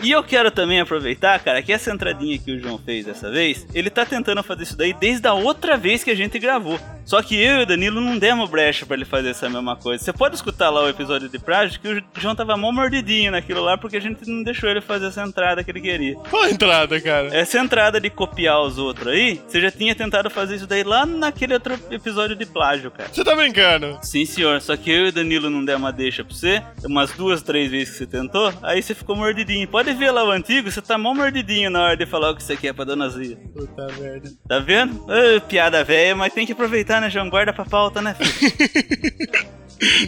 E 0.04 0.12
eu 0.12 0.22
quero 0.22 0.52
também 0.52 0.82
aproveitar, 0.82 1.40
cara, 1.40 1.64
que 1.64 1.72
essa 1.72 1.92
entradinha 1.92 2.38
que 2.38 2.52
o 2.52 2.60
João 2.60 2.78
fez 2.78 3.06
dessa 3.06 3.32
vez, 3.32 3.66
ele 3.74 3.90
tá 3.90 4.06
tentando 4.06 4.44
fazer 4.44 4.64
isso 4.64 4.76
daí 4.78 4.92
desde 4.92 5.26
a 5.28 5.34
outra 5.34 5.78
vez 5.78 6.04
que 6.04 6.12
a 6.12 6.16
gente 6.16 6.38
gravou. 6.38 6.78
Só 7.10 7.24
que 7.24 7.36
eu 7.36 7.62
e 7.62 7.64
o 7.64 7.66
Danilo 7.66 8.00
não 8.00 8.20
demos 8.20 8.48
brecha 8.48 8.86
pra 8.86 8.96
ele 8.96 9.04
fazer 9.04 9.30
essa 9.30 9.50
mesma 9.50 9.76
coisa. 9.76 10.04
Você 10.04 10.14
pode 10.14 10.36
escutar 10.36 10.70
lá 10.70 10.84
o 10.84 10.90
episódio 10.90 11.28
de 11.28 11.40
Prágio 11.40 11.80
que 11.80 11.88
o 11.88 12.04
João 12.20 12.36
tava 12.36 12.56
mó 12.56 12.72
mordidinho 12.72 13.32
naquilo 13.32 13.64
lá 13.64 13.76
porque 13.80 13.98
a 13.98 14.00
gente 14.00 14.30
não 14.30 14.44
deixou 14.44 14.70
ele 14.70 14.80
fazer 14.80 15.08
essa 15.08 15.24
entrada 15.24 15.64
que 15.64 15.72
ele 15.72 15.82
queria. 15.82 16.14
Qual 16.30 16.48
entrada, 16.48 17.02
cara? 17.02 17.36
Essa 17.36 17.58
entrada 17.58 18.00
de 18.00 18.12
copiar 18.12 18.62
os 18.62 18.78
outros 18.78 19.08
aí, 19.08 19.42
você 19.48 19.60
já 19.60 19.72
tinha 19.72 19.96
tentado 19.96 20.30
fazer 20.30 20.58
isso 20.58 20.68
daí 20.68 20.84
lá 20.84 21.04
naquele 21.04 21.56
outro 21.56 21.80
episódio 21.90 22.36
de 22.36 22.46
plágio, 22.46 22.92
cara. 22.92 23.10
Você 23.12 23.24
tá 23.24 23.36
brincando? 23.36 23.98
Sim, 24.04 24.24
senhor. 24.24 24.62
Só 24.62 24.78
que 24.78 24.92
eu 24.92 25.08
e 25.08 25.10
o 25.10 25.12
Danilo 25.12 25.50
não 25.50 25.66
demos 25.66 25.82
uma 25.82 25.92
deixa 25.92 26.24
pra 26.24 26.36
você. 26.36 26.62
Umas 26.86 27.12
duas, 27.14 27.42
três 27.42 27.72
vezes 27.72 27.90
que 27.90 27.98
você 27.98 28.06
tentou. 28.06 28.54
Aí 28.62 28.84
você 28.84 28.94
ficou 28.94 29.16
mordidinho. 29.16 29.68
Pode 29.68 29.92
ver 29.94 30.12
lá 30.12 30.24
o 30.24 30.30
antigo, 30.30 30.70
você 30.70 30.80
tá 30.80 30.96
mó 30.96 31.16
mordidinho 31.16 31.72
na 31.72 31.82
hora 31.82 31.98
de 31.98 32.06
falar 32.06 32.30
o 32.30 32.36
que 32.36 32.44
você 32.44 32.56
quer 32.56 32.72
pra 32.72 32.86
dona 32.86 33.10
Zia. 33.10 33.36
Puta 33.56 33.88
merda. 34.00 34.30
Tá 34.48 34.60
vendo? 34.60 35.04
Piada 35.48 35.84
velha, 35.84 36.16
mas 36.16 36.32
tem 36.34 36.46
que 36.46 36.52
aproveitar, 36.52 36.99
né, 37.02 37.10
João? 37.10 37.30
Guarda 37.30 37.54
pra 37.54 37.66
pauta, 37.66 38.02
né, 38.02 38.16
filho? 38.20 39.50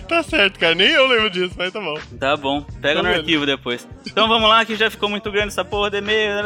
Tá 0.08 0.22
certo, 0.22 0.60
cara. 0.60 0.76
Nem 0.76 0.90
eu 0.90 1.08
lembro 1.08 1.30
disso, 1.30 1.54
mas 1.58 1.72
tá 1.72 1.80
bom. 1.80 1.94
Tá 2.20 2.36
bom. 2.36 2.62
Pega 2.82 2.96
Tá 2.96 3.04
no 3.04 3.10
vendo? 3.10 3.20
arquivo 3.20 3.46
depois. 3.46 3.88
Então 4.06 4.28
vamos 4.28 4.50
lá, 4.50 4.66
que 4.66 4.76
já 4.76 4.92
ficou 4.92 5.08
muito 5.08 5.32
grande 5.32 5.48
essa 5.50 5.64
porra 5.64 5.90
de 5.90 5.98
e-mail. 6.00 6.44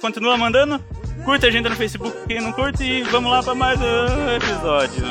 Continua 0.00 0.36
mandando. 0.36 0.78
Curta 1.24 1.48
a 1.48 1.50
gente 1.50 1.68
no 1.68 1.74
Facebook, 1.74 2.16
quem 2.28 2.40
não 2.40 2.52
curte. 2.52 2.84
E 2.84 3.02
vamos 3.04 3.30
lá 3.32 3.42
pra 3.42 3.54
mais 3.54 3.80
um 3.80 4.30
episódio. 4.36 5.02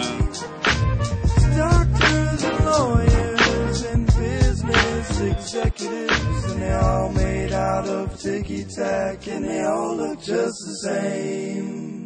Doctors 1.58 2.44
and 2.46 2.66
lawyers 2.66 3.86
and 3.94 4.06
business 4.06 5.20
executives, 5.22 6.46
and 6.46 6.60
they're 6.62 6.80
all 6.80 7.10
made 7.12 7.54
out 7.54 7.88
of 7.90 8.18
ticky 8.18 8.64
tack, 8.66 9.28
and 9.30 9.44
they 9.44 9.64
all 9.66 9.96
look 9.96 10.20
just 10.24 10.56
the 10.66 10.90
same. 10.90 12.01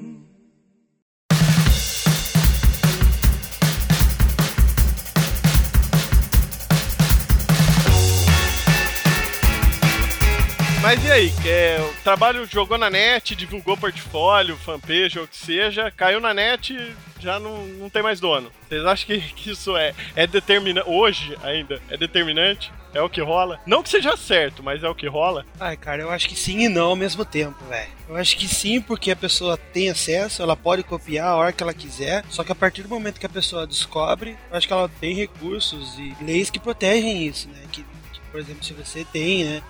Mas 10.85 11.03
e 11.03 11.11
aí? 11.11 11.33
É, 11.47 11.79
o 11.81 12.03
trabalho 12.03 12.45
jogou 12.45 12.77
na 12.77 12.91
net, 12.91 13.35
divulgou 13.35 13.75
portfólio, 13.75 14.55
fanpage 14.55 15.17
ou 15.17 15.25
o 15.25 15.27
que 15.27 15.35
seja, 15.35 15.89
caiu 15.89 16.19
na 16.19 16.31
net, 16.31 16.77
já 17.19 17.39
não, 17.39 17.65
não 17.65 17.89
tem 17.89 18.03
mais 18.03 18.19
dono. 18.19 18.51
Vocês 18.69 18.85
acham 18.85 19.07
que, 19.07 19.19
que 19.33 19.49
isso 19.49 19.75
é, 19.75 19.95
é 20.15 20.27
determinante? 20.27 20.87
Hoje 20.87 21.35
ainda 21.41 21.81
é 21.89 21.97
determinante? 21.97 22.71
É 22.93 23.01
o 23.01 23.09
que 23.09 23.19
rola? 23.19 23.59
Não 23.65 23.81
que 23.81 23.89
seja 23.89 24.15
certo, 24.15 24.61
mas 24.61 24.83
é 24.83 24.87
o 24.87 24.93
que 24.93 25.07
rola. 25.07 25.43
Ai, 25.59 25.75
cara, 25.75 26.03
eu 26.03 26.11
acho 26.11 26.29
que 26.29 26.35
sim 26.35 26.59
e 26.59 26.69
não 26.69 26.89
ao 26.89 26.95
mesmo 26.95 27.25
tempo, 27.25 27.65
velho. 27.65 27.89
Eu 28.07 28.15
acho 28.15 28.37
que 28.37 28.47
sim, 28.47 28.79
porque 28.79 29.09
a 29.09 29.15
pessoa 29.15 29.57
tem 29.57 29.89
acesso, 29.89 30.43
ela 30.43 30.55
pode 30.55 30.83
copiar 30.83 31.29
a 31.29 31.35
hora 31.35 31.51
que 31.51 31.63
ela 31.63 31.73
quiser, 31.73 32.23
só 32.29 32.43
que 32.43 32.51
a 32.51 32.55
partir 32.55 32.83
do 32.83 32.89
momento 32.89 33.19
que 33.19 33.25
a 33.25 33.29
pessoa 33.29 33.65
descobre, 33.65 34.37
eu 34.51 34.55
acho 34.55 34.67
que 34.67 34.73
ela 34.73 34.87
tem 35.01 35.15
recursos 35.15 35.97
e 35.97 36.15
leis 36.23 36.51
que 36.51 36.59
protegem 36.59 37.25
isso, 37.25 37.49
né? 37.49 37.63
Que, 37.71 37.81
que, 37.81 38.19
por 38.31 38.39
exemplo, 38.39 38.63
se 38.63 38.73
você 38.73 39.03
tem, 39.03 39.45
né, 39.45 39.63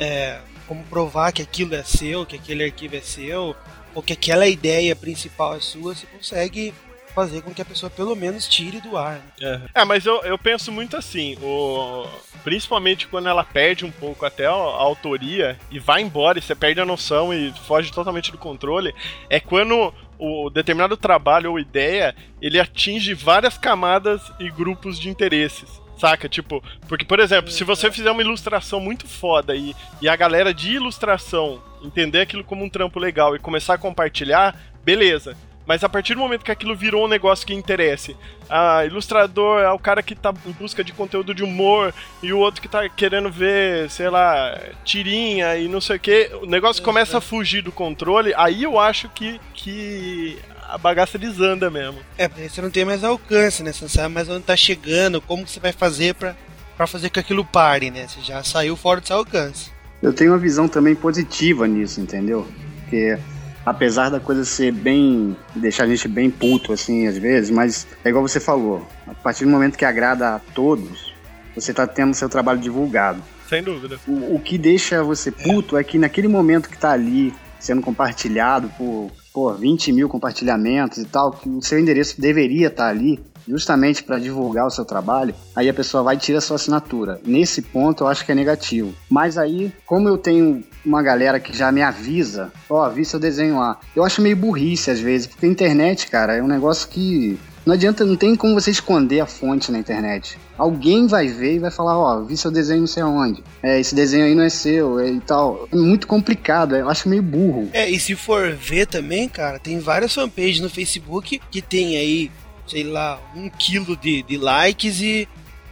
é, 0.00 0.40
como 0.66 0.84
provar 0.84 1.32
que 1.32 1.42
aquilo 1.42 1.74
é 1.74 1.82
seu, 1.82 2.24
que 2.24 2.36
aquele 2.36 2.64
arquivo 2.64 2.96
é 2.96 3.00
seu, 3.00 3.54
ou 3.94 4.02
que 4.02 4.12
aquela 4.12 4.46
ideia 4.46 4.96
principal 4.96 5.54
é 5.54 5.60
sua, 5.60 5.94
você 5.94 6.06
consegue 6.06 6.74
fazer 7.14 7.42
com 7.42 7.54
que 7.54 7.62
a 7.62 7.64
pessoa 7.64 7.88
pelo 7.88 8.16
menos 8.16 8.48
tire 8.48 8.80
do 8.80 8.96
ar. 8.96 9.20
Né? 9.40 9.62
É, 9.72 9.84
mas 9.84 10.04
eu, 10.04 10.20
eu 10.24 10.36
penso 10.36 10.72
muito 10.72 10.96
assim, 10.96 11.38
o... 11.40 12.06
principalmente 12.42 13.06
quando 13.06 13.28
ela 13.28 13.44
perde 13.44 13.84
um 13.84 13.90
pouco 13.90 14.26
até 14.26 14.46
a, 14.46 14.50
a 14.50 14.52
autoria 14.52 15.56
e 15.70 15.78
vai 15.78 16.02
embora 16.02 16.38
e 16.38 16.42
você 16.42 16.56
perde 16.56 16.80
a 16.80 16.84
noção 16.84 17.32
e 17.32 17.52
foge 17.66 17.92
totalmente 17.92 18.32
do 18.32 18.38
controle, 18.38 18.92
é 19.30 19.38
quando 19.38 19.94
o 20.18 20.50
determinado 20.50 20.96
trabalho 20.96 21.52
ou 21.52 21.58
ideia 21.58 22.14
ele 22.42 22.58
atinge 22.58 23.14
várias 23.14 23.56
camadas 23.56 24.20
e 24.40 24.50
grupos 24.50 24.98
de 24.98 25.08
interesses. 25.08 25.83
Saca? 25.98 26.28
Tipo, 26.28 26.62
porque, 26.88 27.04
por 27.04 27.20
exemplo, 27.20 27.50
se 27.50 27.64
você 27.64 27.90
fizer 27.90 28.10
uma 28.10 28.22
ilustração 28.22 28.80
muito 28.80 29.06
foda 29.06 29.54
e, 29.54 29.74
e 30.00 30.08
a 30.08 30.16
galera 30.16 30.52
de 30.52 30.72
ilustração 30.72 31.62
entender 31.82 32.20
aquilo 32.20 32.44
como 32.44 32.64
um 32.64 32.68
trampo 32.68 32.98
legal 32.98 33.36
e 33.36 33.38
começar 33.38 33.74
a 33.74 33.78
compartilhar, 33.78 34.58
beleza. 34.84 35.36
Mas 35.66 35.82
a 35.82 35.88
partir 35.88 36.14
do 36.14 36.20
momento 36.20 36.44
que 36.44 36.50
aquilo 36.50 36.76
virou 36.76 37.06
um 37.06 37.08
negócio 37.08 37.46
que 37.46 37.54
interesse, 37.54 38.14
a 38.50 38.84
ilustrador 38.84 39.60
é 39.60 39.70
o 39.70 39.78
cara 39.78 40.02
que 40.02 40.14
tá 40.14 40.32
em 40.46 40.52
busca 40.52 40.84
de 40.84 40.92
conteúdo 40.92 41.34
de 41.34 41.42
humor 41.42 41.94
e 42.22 42.32
o 42.32 42.38
outro 42.38 42.60
que 42.60 42.68
tá 42.68 42.86
querendo 42.88 43.30
ver, 43.30 43.88
sei 43.88 44.10
lá, 44.10 44.60
tirinha 44.84 45.56
e 45.56 45.66
não 45.66 45.80
sei 45.80 45.96
o 45.96 46.00
que, 46.00 46.30
o 46.42 46.46
negócio 46.46 46.82
começa 46.82 47.16
a 47.16 47.20
fugir 47.20 47.62
do 47.62 47.72
controle, 47.72 48.34
aí 48.36 48.62
eu 48.62 48.78
acho 48.78 49.08
que, 49.08 49.40
que 49.54 50.38
a 50.74 50.78
bagaça 50.78 51.16
desanda 51.16 51.70
mesmo. 51.70 52.00
É, 52.18 52.26
porque 52.26 52.48
você 52.48 52.60
não 52.60 52.68
tem 52.68 52.84
mais 52.84 53.04
alcance, 53.04 53.62
né? 53.62 53.72
Você 53.72 53.84
não 53.84 53.88
sabe 53.88 54.12
mais 54.12 54.28
onde 54.28 54.42
tá 54.42 54.56
chegando, 54.56 55.20
como 55.20 55.44
que 55.44 55.50
você 55.52 55.60
vai 55.60 55.72
fazer 55.72 56.14
pra, 56.14 56.34
pra 56.76 56.86
fazer 56.86 57.10
que 57.10 57.20
aquilo 57.20 57.44
pare, 57.44 57.92
né? 57.92 58.08
Você 58.08 58.20
já 58.20 58.42
saiu 58.42 58.76
fora 58.76 59.00
do 59.00 59.06
seu 59.06 59.16
alcance. 59.16 59.70
Eu 60.02 60.12
tenho 60.12 60.32
uma 60.32 60.38
visão 60.38 60.66
também 60.66 60.96
positiva 60.96 61.68
nisso, 61.68 62.00
entendeu? 62.00 62.46
Porque 62.80 63.16
apesar 63.64 64.08
da 64.08 64.18
coisa 64.18 64.44
ser 64.44 64.72
bem. 64.72 65.36
deixar 65.54 65.84
a 65.84 65.86
gente 65.86 66.08
bem 66.08 66.28
puto, 66.28 66.72
assim, 66.72 67.06
às 67.06 67.16
vezes, 67.16 67.50
mas 67.50 67.86
é 68.04 68.08
igual 68.08 68.26
você 68.26 68.40
falou, 68.40 68.84
a 69.06 69.14
partir 69.14 69.44
do 69.44 69.50
momento 69.50 69.78
que 69.78 69.84
agrada 69.84 70.34
a 70.34 70.40
todos, 70.40 71.14
você 71.54 71.72
tá 71.72 71.86
tendo 71.86 72.14
seu 72.14 72.28
trabalho 72.28 72.58
divulgado. 72.58 73.22
Sem 73.48 73.62
dúvida. 73.62 74.00
O, 74.08 74.34
o 74.34 74.40
que 74.40 74.58
deixa 74.58 75.04
você 75.04 75.30
puto 75.30 75.76
é 75.76 75.84
que 75.84 75.98
naquele 75.98 76.26
momento 76.26 76.68
que 76.68 76.76
tá 76.76 76.90
ali 76.90 77.32
sendo 77.60 77.80
compartilhado 77.80 78.68
por, 78.76 79.12
por 79.34 79.58
20 79.58 79.92
mil 79.92 80.08
compartilhamentos 80.08 80.98
e 80.98 81.04
tal, 81.04 81.32
que 81.32 81.48
o 81.48 81.60
seu 81.60 81.80
endereço 81.80 82.20
deveria 82.20 82.68
estar 82.68 82.86
ali 82.86 83.20
justamente 83.46 84.02
para 84.02 84.18
divulgar 84.18 84.66
o 84.66 84.70
seu 84.70 84.84
trabalho, 84.84 85.34
aí 85.54 85.68
a 85.68 85.74
pessoa 85.74 86.02
vai 86.02 86.16
tirar 86.16 86.40
sua 86.40 86.56
assinatura. 86.56 87.20
Nesse 87.26 87.60
ponto 87.60 88.04
eu 88.04 88.08
acho 88.08 88.24
que 88.24 88.32
é 88.32 88.34
negativo. 88.34 88.94
Mas 89.10 89.36
aí, 89.36 89.72
como 89.84 90.08
eu 90.08 90.16
tenho 90.16 90.62
uma 90.86 91.02
galera 91.02 91.40
que 91.40 91.54
já 91.54 91.70
me 91.70 91.82
avisa, 91.82 92.52
ó, 92.70 92.88
vi 92.88 93.04
seu 93.04 93.18
desenho 93.18 93.58
lá, 93.58 93.78
eu 93.94 94.04
acho 94.04 94.22
meio 94.22 94.36
burrice 94.36 94.90
às 94.90 95.00
vezes, 95.00 95.26
porque 95.26 95.46
a 95.46 95.48
internet, 95.48 96.06
cara, 96.06 96.36
é 96.36 96.42
um 96.42 96.48
negócio 96.48 96.88
que 96.88 97.38
não 97.64 97.74
adianta, 97.74 98.04
não 98.04 98.16
tem 98.16 98.36
como 98.36 98.54
você 98.54 98.70
esconder 98.70 99.20
a 99.20 99.26
fonte 99.26 99.72
na 99.72 99.78
internet. 99.78 100.38
Alguém 100.58 101.06
vai 101.06 101.28
ver 101.28 101.54
e 101.54 101.58
vai 101.58 101.70
falar, 101.70 101.98
ó, 101.98 102.22
vi 102.22 102.36
seu 102.36 102.50
desenho 102.50 102.80
não 102.80 102.86
sei 102.86 103.02
aonde. 103.02 103.42
É, 103.62 103.80
esse 103.80 103.94
desenho 103.94 104.24
aí 104.24 104.34
não 104.34 104.44
é 104.44 104.48
seu 104.48 105.00
é, 105.00 105.10
e 105.10 105.20
tal. 105.20 105.68
É 105.72 105.76
muito 105.76 106.06
complicado, 106.06 106.76
eu 106.76 106.88
acho 106.88 107.08
meio 107.08 107.22
burro. 107.22 107.70
É, 107.72 107.88
e 107.88 107.98
se 107.98 108.14
for 108.14 108.52
ver 108.52 108.86
também, 108.86 109.28
cara, 109.28 109.58
tem 109.58 109.78
várias 109.78 110.14
fanpages 110.14 110.60
no 110.60 110.68
Facebook 110.68 111.40
que 111.50 111.62
tem 111.62 111.96
aí, 111.96 112.30
sei 112.66 112.84
lá, 112.84 113.18
um 113.34 113.48
quilo 113.48 113.96
de, 113.96 114.22
de 114.22 114.36
likes 114.36 115.00
e, 115.00 115.28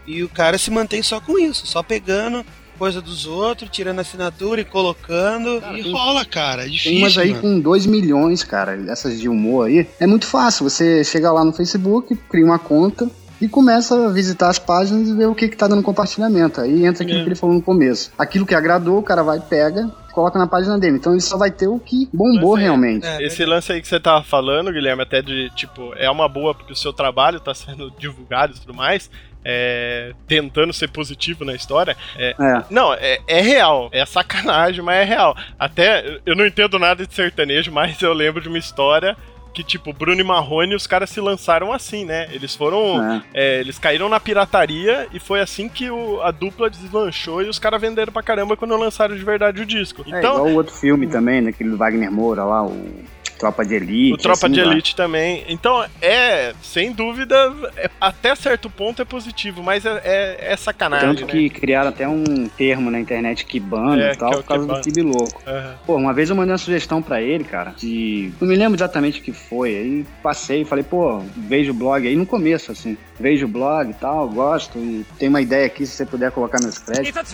e 0.07 0.23
o 0.23 0.29
cara 0.29 0.57
se 0.57 0.71
mantém 0.71 1.03
só 1.03 1.21
com 1.21 1.39
isso, 1.39 1.67
só 1.67 1.83
pegando 1.83 2.45
coisa 2.83 3.01
dos 3.01 3.27
outros, 3.27 3.71
tirando 3.71 4.01
assinatura 4.01 4.61
e 4.61 4.65
colocando. 4.65 5.61
Cara, 5.61 5.79
e 5.79 5.83
tem- 5.85 5.93
rola, 5.93 6.25
cara. 6.25 6.63
É 6.65 6.67
difícil. 6.67 6.91
Tem 6.91 6.99
umas 7.03 7.17
aí 7.17 7.31
mano. 7.31 7.41
com 7.43 7.61
2 7.61 7.87
milhões, 7.87 8.43
cara, 8.43 8.75
essas 8.91 9.21
de 9.21 9.29
humor 9.29 9.69
aí. 9.69 9.87
É 10.01 10.07
muito 10.07 10.27
fácil, 10.27 10.69
você 10.69 11.05
chega 11.05 11.31
lá 11.31 11.45
no 11.45 11.53
Facebook, 11.53 12.17
cria 12.29 12.45
uma 12.45 12.59
conta 12.59 13.09
e 13.41 13.47
começa 13.47 14.07
a 14.07 14.09
visitar 14.13 14.49
as 14.49 14.59
páginas 14.59 15.09
e 15.09 15.15
ver 15.15 15.27
o 15.27 15.35
que, 15.35 15.49
que 15.49 15.57
tá 15.57 15.69
dando 15.69 15.81
compartilhamento. 15.83 16.61
Aí 16.61 16.85
entra 16.85 17.05
aquilo 17.05 17.21
É. 17.21 17.23
que 17.23 17.29
ele 17.29 17.37
falou 17.37 17.55
no 17.55 17.63
começo. 17.63 18.11
Aquilo 18.19 18.45
que 18.45 18.55
agradou, 18.55 18.99
o 18.99 19.03
cara 19.03 19.23
vai, 19.23 19.39
pega, 19.39 19.89
coloca 20.13 20.37
na 20.37 20.49
página 20.49 20.77
dele. 20.77 20.97
Então 20.97 21.13
ele 21.13 21.21
só 21.21 21.37
vai 21.39 21.53
ter 21.53 21.69
o 21.69 21.79
que 21.79 22.09
bombou 22.13 22.59
é- 22.59 22.63
realmente. 22.63 23.07
É, 23.07 23.25
Esse 23.25 23.45
lance 23.45 23.71
aí 23.73 23.81
que 23.81 23.87
você 23.87 24.01
tava 24.01 24.25
falando, 24.25 24.73
Guilherme, 24.73 25.03
até 25.03 25.23
de, 25.23 25.51
tipo, 25.55 25.95
é 25.95 26.11
uma 26.11 26.29
boa 26.29 26.53
porque 26.53 26.73
o 26.73 26.77
seu 26.77 26.93
trabalho 26.93 27.39
tá 27.39 27.55
sendo 27.55 27.93
divulgado 27.99 28.55
e 28.57 28.61
tudo 28.61 28.75
mais, 28.75 29.09
é, 29.45 30.13
tentando 30.27 30.73
ser 30.73 30.89
positivo 30.91 31.45
na 31.45 31.55
história. 31.55 31.97
É, 32.17 32.35
É. 32.39 32.65
não, 32.71 32.93
é, 32.95 33.19
é 33.27 33.41
real, 33.41 33.89
é 33.93 34.05
sacanagem, 34.07 34.83
mas 34.85 34.97
é 34.97 35.05
real. 35.05 35.37
Até, 35.59 36.19
eu 36.25 36.35
não 36.37 36.47
entendo 36.47 36.79
nada 36.79 37.07
de 37.07 37.15
sertanejo, 37.15 37.71
mas 37.73 38.01
eu 38.03 38.13
lembro 38.13 38.41
de 38.41 38.49
uma 38.49 38.59
história 38.59 39.17
que, 39.55 39.63
tipo, 39.63 39.93
Bruno 39.93 40.19
e 40.19 40.25
Marrone, 40.25 40.75
os 40.75 40.87
caras 40.87 41.11
se 41.11 41.21
lançaram 41.21 41.75
assim, 41.75 42.07
né? 42.07 42.27
Eles 42.33 42.57
foram. 42.57 43.03
É. 43.13 43.23
é, 43.35 43.61
eles 43.61 43.79
caíram 43.79 44.09
na 44.09 44.19
pirataria 44.19 45.07
e 45.13 45.19
foi 45.21 45.41
assim 45.43 45.69
que 45.69 45.91
o- 45.91 46.23
a 46.23 46.31
dupla 46.31 46.71
deslanchou 46.71 47.43
e 47.43 47.49
os 47.51 47.59
caras 47.59 47.79
venderam 47.79 48.11
pra 48.11 48.23
caramba 48.23 48.57
quando 48.57 48.75
lançaram 48.79 49.15
de 49.15 49.23
verdade 49.23 49.61
o 49.61 49.67
disco. 49.67 50.03
É, 50.07 50.19
Então, 50.19 50.37
igual 50.37 50.47
o 50.47 50.55
outro 50.55 50.75
filme 50.75 51.07
também, 51.07 51.43
daquele 51.45 51.69
do 51.69 51.77
Wagner 51.77 52.11
Moura 52.11 52.45
lá, 52.45 52.63
o 52.65 53.05
Tropa 53.43 53.65
de 53.65 53.75
Elite. 53.75 54.13
O 54.15 54.17
Tropa 54.17 54.47
assim 54.47 54.55
de 54.55 54.63
vai. 54.63 54.73
Elite 54.73 54.95
também. 54.95 55.45
Então, 55.49 55.85
é, 56.01 56.55
sem 56.63 56.93
dúvida, 56.93 57.35
é- 57.77 57.91
até 58.01 58.37
certo 58.37 58.71
ponto 58.71 59.03
é 59.03 59.05
positivo, 59.05 59.63
mas 59.65 59.85
é, 59.85 60.01
é, 60.05 60.53
é 60.53 60.57
sacanagem. 60.57 61.09
Tanto 61.09 61.27
né? 61.27 61.33
que 61.33 61.51
criaram 61.51 61.89
até 61.89 62.07
um 62.07 62.49
termo 62.57 62.89
na 62.89 63.01
internet 63.01 63.45
Kibana 63.45 64.01
É, 64.01 64.13
e 64.13 64.17
tal, 64.17 64.33
é 64.33 64.37
por 64.37 64.45
causa 64.45 64.67
do 64.67 64.81
Kibi 64.81 65.03
Louco. 65.03 65.43
Aham. 65.45 65.75
Pô, 65.85 65.97
uma 65.97 66.13
vez 66.15 66.31
eu 66.31 66.37
mandei 66.37 66.53
uma 66.53 66.59
sugestão 66.59 67.03
pra 67.03 67.21
ele, 67.21 67.43
cara, 67.43 67.75
de. 67.77 68.31
Não 68.41 68.47
me 68.47 68.55
lembro 68.55 68.77
exatamente 68.79 69.21
o 69.21 69.23
que 69.25 69.33
foi. 69.33 69.71
Aí 69.71 70.07
passei 70.23 70.63
e 70.63 70.65
falei, 70.65 70.85
pô, 70.85 71.19
vejo 71.37 71.73
o 71.73 71.75
blog 71.75 72.07
aí 72.07 72.15
no 72.15 72.25
começo, 72.25 72.71
assim. 72.71 72.97
Vejo 73.19 73.47
o 73.47 73.49
blog 73.49 73.91
e 73.91 73.95
tal, 73.95 74.29
gosto 74.29 74.79
e 74.79 75.05
tem 75.19 75.29
uma 75.29 75.41
ideia 75.41 75.67
aqui, 75.67 75.85
se 75.87 75.93
você 75.97 76.07
puder 76.07 76.31
colocar 76.33 76.61
meus 76.61 76.79
créditos. 76.79 77.33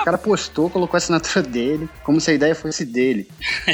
O 0.00 0.04
cara 0.04 0.18
postou, 0.18 0.68
colocou 0.70 0.96
a 0.96 0.98
assinatura 0.98 1.42
dele, 1.42 1.88
como 2.02 2.20
se 2.20 2.30
a 2.30 2.34
ideia 2.34 2.54
fosse 2.54 2.84
dele. 2.84 3.28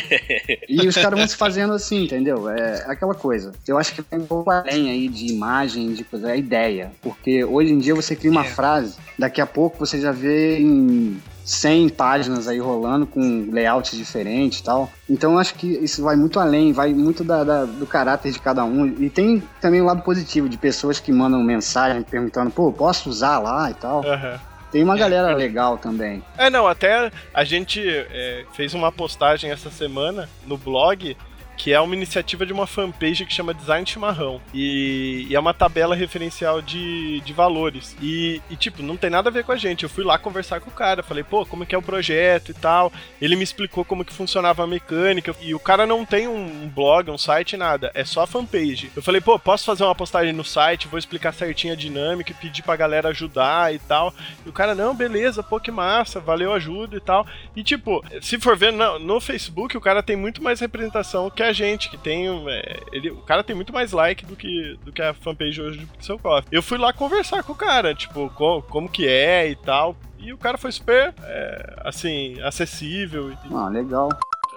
e 0.68 0.86
os 0.86 0.94
caras 0.94 1.18
se 1.28 1.36
fazendo 1.36 1.72
assim, 1.72 2.04
entendeu? 2.04 2.48
É 2.48 2.84
aquela 2.86 3.14
coisa. 3.14 3.52
Eu 3.66 3.78
acho 3.78 3.94
que 3.94 4.02
tem 4.02 4.18
um 4.20 4.26
pouco 4.26 4.50
além 4.50 4.90
aí 4.90 5.08
de 5.08 5.26
imagem, 5.32 5.92
de 5.92 6.04
coisa, 6.04 6.30
é 6.32 6.38
ideia. 6.38 6.92
Porque 7.02 7.44
hoje 7.44 7.72
em 7.72 7.78
dia 7.78 7.94
você 7.94 8.14
cria 8.16 8.30
uma 8.30 8.42
É. 8.42 8.48
frase, 8.48 8.96
daqui 9.18 9.40
a 9.40 9.46
pouco 9.46 9.78
você 9.78 10.00
já 10.00 10.12
vê 10.12 10.58
em 10.58 11.16
100 11.44 11.88
páginas 11.88 12.46
aí 12.46 12.58
rolando 12.60 13.04
com 13.04 13.48
layouts 13.50 13.96
diferentes 13.96 14.60
e 14.60 14.62
tal. 14.62 14.90
Então 15.10 15.32
eu 15.32 15.38
acho 15.38 15.54
que 15.54 15.66
isso 15.66 16.02
vai 16.02 16.14
muito 16.14 16.38
além, 16.38 16.72
vai 16.72 16.94
muito 16.94 17.24
da- 17.24 17.42
da- 17.42 17.64
do 17.64 17.84
caráter 17.86 18.30
de 18.30 18.38
cada 18.38 18.64
um. 18.64 18.86
E 18.86 19.10
tem 19.10 19.42
também 19.60 19.80
o 19.80 19.84
lado 19.84 20.02
positivo 20.02 20.48
de 20.48 20.56
pessoas 20.56 21.00
que 21.00 21.10
mandam 21.12 21.42
mensagem 21.42 22.02
perguntando, 22.02 22.50
pô, 22.50 22.72
posso 22.72 23.10
usar 23.10 23.38
lá 23.40 23.70
e 23.70 23.74
tal. 23.74 24.04
Aham. 24.06 24.38
Tem 24.72 24.82
uma 24.82 24.96
galera 24.96 25.34
legal 25.36 25.76
também. 25.76 26.22
É, 26.38 26.48
não, 26.48 26.66
até 26.66 27.12
a 27.34 27.44
gente 27.44 27.86
é, 27.86 28.46
fez 28.54 28.72
uma 28.72 28.90
postagem 28.90 29.50
essa 29.50 29.70
semana 29.70 30.30
no 30.46 30.56
blog 30.56 31.14
que 31.62 31.72
é 31.72 31.80
uma 31.80 31.94
iniciativa 31.94 32.44
de 32.44 32.52
uma 32.52 32.66
fanpage 32.66 33.24
que 33.24 33.32
chama 33.32 33.54
Design 33.54 33.86
Chimarrão. 33.86 34.40
E, 34.52 35.28
e 35.30 35.36
é 35.36 35.38
uma 35.38 35.54
tabela 35.54 35.94
referencial 35.94 36.60
de, 36.60 37.20
de 37.20 37.32
valores. 37.32 37.96
E, 38.02 38.42
e, 38.50 38.56
tipo, 38.56 38.82
não 38.82 38.96
tem 38.96 39.08
nada 39.08 39.28
a 39.28 39.32
ver 39.32 39.44
com 39.44 39.52
a 39.52 39.56
gente. 39.56 39.84
Eu 39.84 39.88
fui 39.88 40.02
lá 40.02 40.18
conversar 40.18 40.60
com 40.60 40.70
o 40.70 40.74
cara, 40.74 41.04
falei, 41.04 41.22
pô, 41.22 41.46
como 41.46 41.64
que 41.64 41.72
é 41.72 41.78
o 41.78 41.82
projeto 41.82 42.48
e 42.48 42.54
tal. 42.54 42.92
Ele 43.20 43.36
me 43.36 43.44
explicou 43.44 43.84
como 43.84 44.04
que 44.04 44.12
funcionava 44.12 44.64
a 44.64 44.66
mecânica. 44.66 45.36
E 45.40 45.54
o 45.54 45.60
cara 45.60 45.86
não 45.86 46.04
tem 46.04 46.26
um 46.26 46.68
blog, 46.68 47.12
um 47.12 47.16
site, 47.16 47.56
nada. 47.56 47.92
É 47.94 48.04
só 48.04 48.22
a 48.22 48.26
fanpage. 48.26 48.90
Eu 48.96 49.02
falei, 49.02 49.20
pô, 49.20 49.38
posso 49.38 49.64
fazer 49.64 49.84
uma 49.84 49.94
postagem 49.94 50.32
no 50.32 50.44
site, 50.44 50.88
vou 50.88 50.98
explicar 50.98 51.32
certinho 51.32 51.74
a 51.74 51.76
dinâmica 51.76 52.32
e 52.32 52.34
pedir 52.34 52.64
pra 52.64 52.74
galera 52.74 53.10
ajudar 53.10 53.72
e 53.72 53.78
tal. 53.78 54.12
E 54.44 54.48
o 54.48 54.52
cara, 54.52 54.74
não, 54.74 54.96
beleza, 54.96 55.44
pô, 55.44 55.60
que 55.60 55.70
massa, 55.70 56.18
valeu 56.18 56.52
a 56.52 56.56
ajuda 56.56 56.96
e 56.96 57.00
tal. 57.00 57.24
E 57.54 57.62
tipo, 57.62 58.04
se 58.20 58.36
for 58.40 58.56
ver 58.56 58.72
no, 58.72 58.98
no 58.98 59.20
Facebook, 59.20 59.76
o 59.76 59.80
cara 59.80 60.02
tem 60.02 60.16
muito 60.16 60.42
mais 60.42 60.58
representação 60.58 61.30
que 61.30 61.40
a 61.40 61.51
gente, 61.52 61.88
que 61.90 61.96
tem. 61.98 62.26
é, 62.48 62.80
ele, 62.92 63.10
o 63.10 63.22
cara 63.22 63.42
tem 63.44 63.54
muito 63.56 63.72
mais 63.72 63.92
like 63.92 64.24
do 64.26 64.34
que, 64.36 64.78
do 64.84 64.92
que 64.92 65.00
a 65.02 65.12
fanpage 65.14 65.60
hoje 65.60 65.78
do 65.78 65.86
Pixel 65.86 66.18
Coffee. 66.18 66.48
Eu 66.52 66.62
fui 66.62 66.78
lá 66.78 66.92
conversar 66.92 67.42
com 67.42 67.52
o 67.52 67.56
cara, 67.56 67.94
tipo, 67.94 68.28
co- 68.30 68.62
como 68.62 68.88
que 68.88 69.06
é 69.06 69.48
e 69.48 69.56
tal. 69.56 69.96
E 70.18 70.32
o 70.32 70.38
cara 70.38 70.56
foi 70.56 70.70
super, 70.70 71.12
é, 71.22 71.74
assim, 71.84 72.40
acessível. 72.42 73.30
E, 73.32 73.36
Ah, 73.54 73.68
legal. 73.68 74.08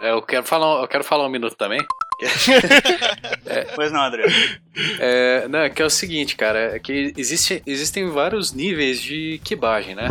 É, 0.01 0.11
eu 0.11 0.21
quero 0.21 0.45
falar, 0.45 0.81
eu 0.81 0.87
quero 0.87 1.03
falar 1.03 1.25
um 1.25 1.29
minuto 1.29 1.55
também. 1.55 1.79
Pois 3.75 3.91
não, 3.91 4.01
Adriano. 4.01 4.31
É, 4.99 5.47
não, 5.47 5.59
é 5.59 5.69
que 5.69 5.81
é 5.81 5.85
o 5.85 5.89
seguinte, 5.89 6.35
cara, 6.35 6.75
é 6.75 6.79
que 6.79 7.13
existe, 7.17 7.61
existem 7.65 8.09
vários 8.09 8.53
níveis 8.53 9.01
de 9.01 9.39
quibagem, 9.43 9.95
né? 9.95 10.07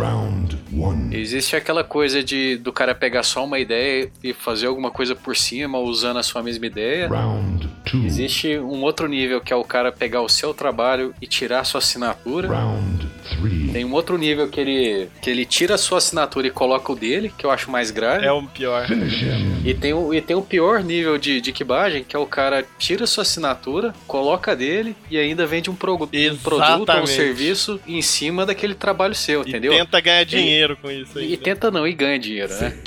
Existe 1.11 1.55
aquela 1.55 1.83
coisa 1.83 2.23
de 2.23 2.57
do 2.57 2.73
cara 2.73 2.93
pegar 2.93 3.23
só 3.23 3.43
uma 3.45 3.59
ideia 3.59 4.09
e 4.23 4.33
fazer 4.33 4.67
alguma 4.67 4.91
coisa 4.91 5.15
por 5.15 5.35
cima 5.35 5.77
usando 5.79 6.17
a 6.17 6.23
sua 6.23 6.41
mesma 6.43 6.65
ideia. 6.65 7.07
Existe 8.05 8.57
um 8.57 8.81
outro 8.81 9.07
nível 9.07 9.39
que 9.39 9.53
é 9.53 9.55
o 9.55 9.63
cara 9.63 9.91
pegar 9.91 10.21
o 10.21 10.29
seu 10.29 10.53
trabalho 10.53 11.13
e 11.21 11.27
tirar 11.27 11.59
a 11.61 11.63
sua 11.63 11.77
assinatura. 11.79 12.47
Tem 13.71 13.85
um 13.85 13.93
outro 13.93 14.17
nível 14.17 14.47
que 14.47 14.59
ele, 14.59 15.07
que 15.21 15.29
ele 15.29 15.45
tira 15.45 15.75
a 15.75 15.77
sua 15.77 15.97
assinatura 15.99 16.47
e 16.47 16.51
coloca 16.51 16.91
o 16.91 16.95
dele, 16.95 17.31
que 17.35 17.45
eu 17.45 17.51
acho 17.51 17.69
mais 17.71 17.91
grave. 17.91 18.25
é 18.25 18.31
o 18.31 18.43
pior. 18.43 18.87
E 19.63 19.73
tem, 19.73 19.93
o, 19.93 20.13
e 20.13 20.21
tem 20.21 20.35
o 20.35 20.41
pior 20.41 20.83
nível 20.83 21.17
de, 21.17 21.41
de 21.41 21.51
quibagem, 21.51 22.03
que 22.03 22.15
é 22.15 22.19
o 22.19 22.25
cara 22.25 22.63
tira 22.77 23.07
sua 23.07 23.23
assinatura, 23.23 23.93
coloca 24.07 24.54
dele 24.55 24.95
e 25.09 25.17
ainda 25.17 25.45
vende 25.45 25.69
um, 25.69 25.75
progu- 25.75 26.05
um 26.05 26.37
produto 26.37 26.89
ou 26.89 27.03
um 27.03 27.07
serviço 27.07 27.79
em 27.87 28.01
cima 28.01 28.45
daquele 28.45 28.73
trabalho 28.73 29.13
seu, 29.15 29.43
E 29.45 29.49
entendeu? 29.49 29.73
tenta 29.73 29.99
ganhar 29.99 30.23
dinheiro 30.23 30.77
com 30.77 30.89
isso 30.89 31.17
aí. 31.19 31.33
E 31.33 31.37
tenta 31.37 31.69
não, 31.71 31.87
e 31.87 31.93
ganha 31.93 32.17
dinheiro, 32.19 32.53
né? 32.53 32.77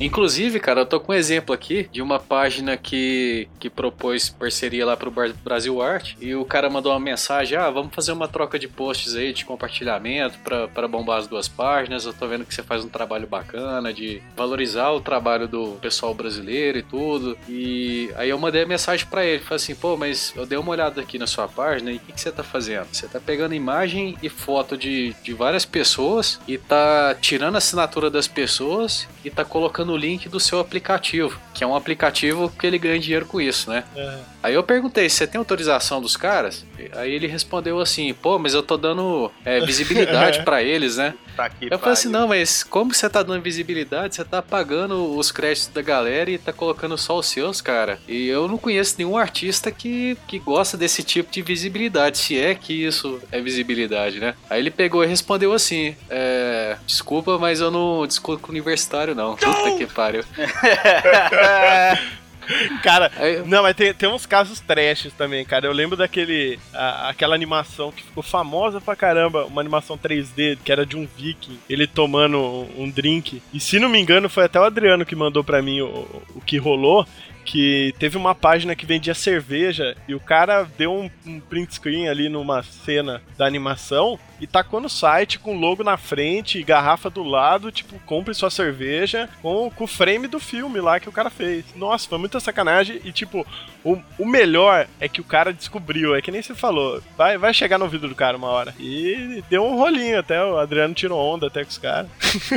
Inclusive, 0.00 0.60
cara, 0.60 0.80
eu 0.82 0.86
tô 0.86 1.00
com 1.00 1.12
um 1.12 1.14
exemplo 1.14 1.54
aqui 1.54 1.88
de 1.92 2.00
uma 2.02 2.18
página 2.18 2.76
que, 2.76 3.48
que 3.58 3.68
propôs 3.70 4.28
parceria 4.28 4.84
lá 4.86 4.96
pro 4.96 5.12
Brasil 5.44 5.80
Art. 5.82 6.14
E 6.20 6.34
o 6.34 6.44
cara 6.44 6.68
mandou 6.68 6.92
uma 6.92 7.00
mensagem: 7.00 7.56
ah, 7.56 7.70
vamos 7.70 7.94
fazer 7.94 8.12
uma 8.12 8.28
troca 8.28 8.58
de 8.58 8.68
posts 8.68 9.14
aí 9.14 9.32
de 9.32 9.44
compartilhamento 9.44 10.38
pra 10.72 10.88
bombar 10.88 11.18
as 11.18 11.26
duas 11.26 11.48
páginas. 11.48 12.04
Eu 12.06 12.12
tô 12.12 12.26
vendo 12.26 12.44
que 12.44 12.54
você 12.54 12.62
faz 12.62 12.84
um 12.84 12.88
trabalho 12.88 13.26
bacana 13.26 13.92
de 13.92 14.20
valorizar 14.36 14.90
o 14.90 15.00
trabalho 15.00 15.46
do 15.48 15.72
pessoal 15.80 16.14
brasileiro 16.14 16.78
e 16.78 16.82
tudo. 16.82 17.36
E 17.48 18.10
aí 18.16 18.28
eu 18.30 18.38
mandei 18.38 18.62
a 18.62 18.66
mensagem 18.66 19.06
pra 19.06 19.24
ele, 19.24 19.42
falei 19.42 19.56
assim, 19.56 19.74
pô, 19.74 19.96
mas 19.96 20.32
eu 20.36 20.46
dei 20.46 20.58
uma 20.58 20.70
olhada 20.70 21.00
aqui 21.06 21.18
na 21.18 21.26
sua 21.26 21.46
página 21.46 21.92
e 21.92 21.96
o 21.96 22.00
que, 22.00 22.12
que 22.12 22.20
você 22.20 22.32
tá 22.32 22.42
fazendo? 22.42 22.88
Você 22.92 23.06
tá 23.06 23.20
pegando 23.20 23.54
imagem 23.54 24.18
e 24.22 24.28
foto 24.28 24.76
de, 24.76 25.14
de 25.22 25.32
várias 25.32 25.64
pessoas 25.64 26.40
e 26.46 26.58
tá 26.58 27.16
tirando 27.20 27.54
a 27.54 27.58
assinatura 27.58 28.10
das 28.10 28.26
pessoas 28.26 29.08
e 29.24 29.30
tá 29.30 29.44
colocando 29.44 29.92
o 29.92 29.96
link 29.96 30.28
do 30.28 30.40
seu 30.40 30.58
aplicativo, 30.58 31.40
que 31.54 31.62
é 31.62 31.66
um 31.66 31.76
aplicativo 31.76 32.50
que 32.50 32.66
ele 32.66 32.78
ganha 32.78 32.98
dinheiro 32.98 33.26
com 33.26 33.40
isso, 33.40 33.70
né? 33.70 33.84
É. 33.94 34.18
Aí 34.42 34.54
eu 34.54 34.62
perguntei, 34.62 35.08
você 35.08 35.26
tem 35.26 35.38
autorização 35.38 36.00
dos 36.00 36.16
caras? 36.16 36.64
Aí 36.92 37.12
ele 37.12 37.26
respondeu 37.26 37.80
assim, 37.80 38.12
pô, 38.14 38.38
mas 38.38 38.54
eu 38.54 38.62
tô 38.62 38.76
dando 38.76 39.30
é, 39.44 39.60
visibilidade 39.64 40.44
pra 40.44 40.62
eles, 40.62 40.96
né? 40.96 41.14
Tá 41.36 41.46
aqui, 41.46 41.68
Eu 41.70 41.78
falei 41.78 41.92
assim, 41.92 42.08
não, 42.08 42.28
mas 42.28 42.62
como 42.62 42.94
você 42.94 43.10
tá 43.10 43.22
dando 43.22 43.42
visibilidade? 43.42 44.14
Você 44.14 44.24
tá 44.24 44.40
pagando 44.40 45.16
os 45.16 45.30
créditos 45.30 45.68
da 45.68 45.82
galera 45.82 46.30
e 46.30 46.38
tá 46.38 46.52
colocando 46.52 46.96
só 46.96 47.18
os 47.18 47.26
seus, 47.26 47.60
cara. 47.60 47.98
E 48.08 48.26
eu 48.26 48.48
não 48.48 48.56
conheço 48.56 48.94
nenhum 48.98 49.18
artista 49.18 49.70
que, 49.70 50.16
que 50.26 50.38
gosta 50.38 50.76
desse 50.76 51.02
tipo 51.02 51.30
de 51.30 51.42
visibilidade, 51.42 52.18
se 52.18 52.38
é 52.38 52.54
que 52.54 52.84
isso 52.84 53.20
é 53.30 53.40
visibilidade, 53.40 54.18
né? 54.18 54.34
Aí 54.48 54.60
ele 54.60 54.70
pegou 54.70 55.04
e 55.04 55.06
respondeu 55.06 55.52
assim, 55.52 55.94
é, 56.08 56.76
desculpa, 56.86 57.38
mas 57.38 57.60
eu 57.60 57.70
não 57.70 58.06
discuto 58.06 58.42
com 58.42 58.50
universitário 58.50 59.14
não. 59.14 59.36
Puta 59.36 59.76
que 59.76 59.86
pariu. 59.86 60.24
Cara, 62.82 63.10
não, 63.46 63.62
mas 63.62 63.74
tem, 63.76 63.92
tem 63.92 64.08
uns 64.08 64.26
casos 64.26 64.60
trashes 64.60 65.12
também, 65.12 65.44
cara. 65.44 65.66
Eu 65.66 65.72
lembro 65.72 65.96
daquele. 65.96 66.58
a- 66.72 67.08
aquela 67.08 67.34
animação 67.34 67.90
que 67.92 68.02
ficou 68.02 68.22
famosa 68.22 68.80
pra 68.80 68.94
caramba, 68.96 69.44
uma 69.46 69.60
animação 69.60 69.98
3D, 69.98 70.58
que 70.64 70.70
era 70.72 70.86
de 70.86 70.96
um 70.96 71.06
viking, 71.16 71.58
ele 71.68 71.86
tomando 71.86 72.38
um, 72.38 72.82
um 72.84 72.90
drink. 72.90 73.42
E 73.52 73.58
se 73.60 73.78
não 73.78 73.88
me 73.88 73.98
engano, 73.98 74.28
foi 74.28 74.44
até 74.44 74.60
o 74.60 74.64
Adriano 74.64 75.04
que 75.06 75.16
mandou 75.16 75.42
pra 75.42 75.60
mim 75.62 75.80
o, 75.80 76.06
o 76.34 76.40
que 76.44 76.56
rolou. 76.58 77.06
Que 77.46 77.94
teve 77.98 78.16
uma 78.18 78.34
página 78.34 78.74
que 78.74 78.84
vendia 78.84 79.14
cerveja 79.14 79.96
e 80.08 80.14
o 80.14 80.20
cara 80.20 80.68
deu 80.76 80.92
um, 80.92 81.08
um 81.24 81.38
print 81.40 81.74
screen 81.76 82.08
ali 82.08 82.28
numa 82.28 82.62
cena 82.62 83.22
da 83.38 83.46
animação 83.46 84.18
e 84.40 84.46
tacou 84.46 84.80
no 84.80 84.88
site 84.88 85.38
com 85.38 85.56
logo 85.58 85.82
na 85.82 85.96
frente 85.96 86.58
e 86.58 86.62
garrafa 86.64 87.08
do 87.08 87.22
lado, 87.22 87.72
tipo, 87.72 87.98
compre 88.00 88.34
sua 88.34 88.50
cerveja 88.50 89.28
com, 89.40 89.70
com 89.70 89.84
o 89.84 89.86
frame 89.88 90.26
do 90.26 90.38
filme 90.40 90.78
lá 90.80 91.00
que 91.00 91.08
o 91.08 91.12
cara 91.12 91.30
fez. 91.30 91.64
Nossa, 91.74 92.08
foi 92.08 92.18
muita 92.18 92.38
sacanagem 92.40 93.00
e, 93.04 93.12
tipo, 93.12 93.46
o, 93.82 93.96
o 94.18 94.26
melhor 94.26 94.86
é 95.00 95.08
que 95.08 95.20
o 95.22 95.24
cara 95.24 95.52
descobriu, 95.54 96.14
é 96.14 96.20
que 96.20 96.30
nem 96.32 96.42
você 96.42 96.54
falou, 96.54 97.00
vai, 97.16 97.38
vai 97.38 97.54
chegar 97.54 97.78
no 97.78 97.84
ouvido 97.86 98.08
do 98.08 98.14
cara 98.14 98.36
uma 98.36 98.48
hora. 98.48 98.74
E 98.78 99.42
deu 99.48 99.62
um 99.64 99.76
rolinho 99.76 100.18
até, 100.18 100.44
o 100.44 100.58
Adriano 100.58 100.92
tirou 100.92 101.18
onda 101.18 101.46
até 101.46 101.62
com 101.62 101.70
os 101.70 101.78
caras. 101.78 102.10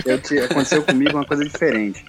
Eu 0.06 0.20
te- 0.22 0.40
aconteceu 0.40 0.84
comigo 0.84 1.12
uma 1.16 1.26
coisa 1.26 1.46
diferente. 1.46 2.04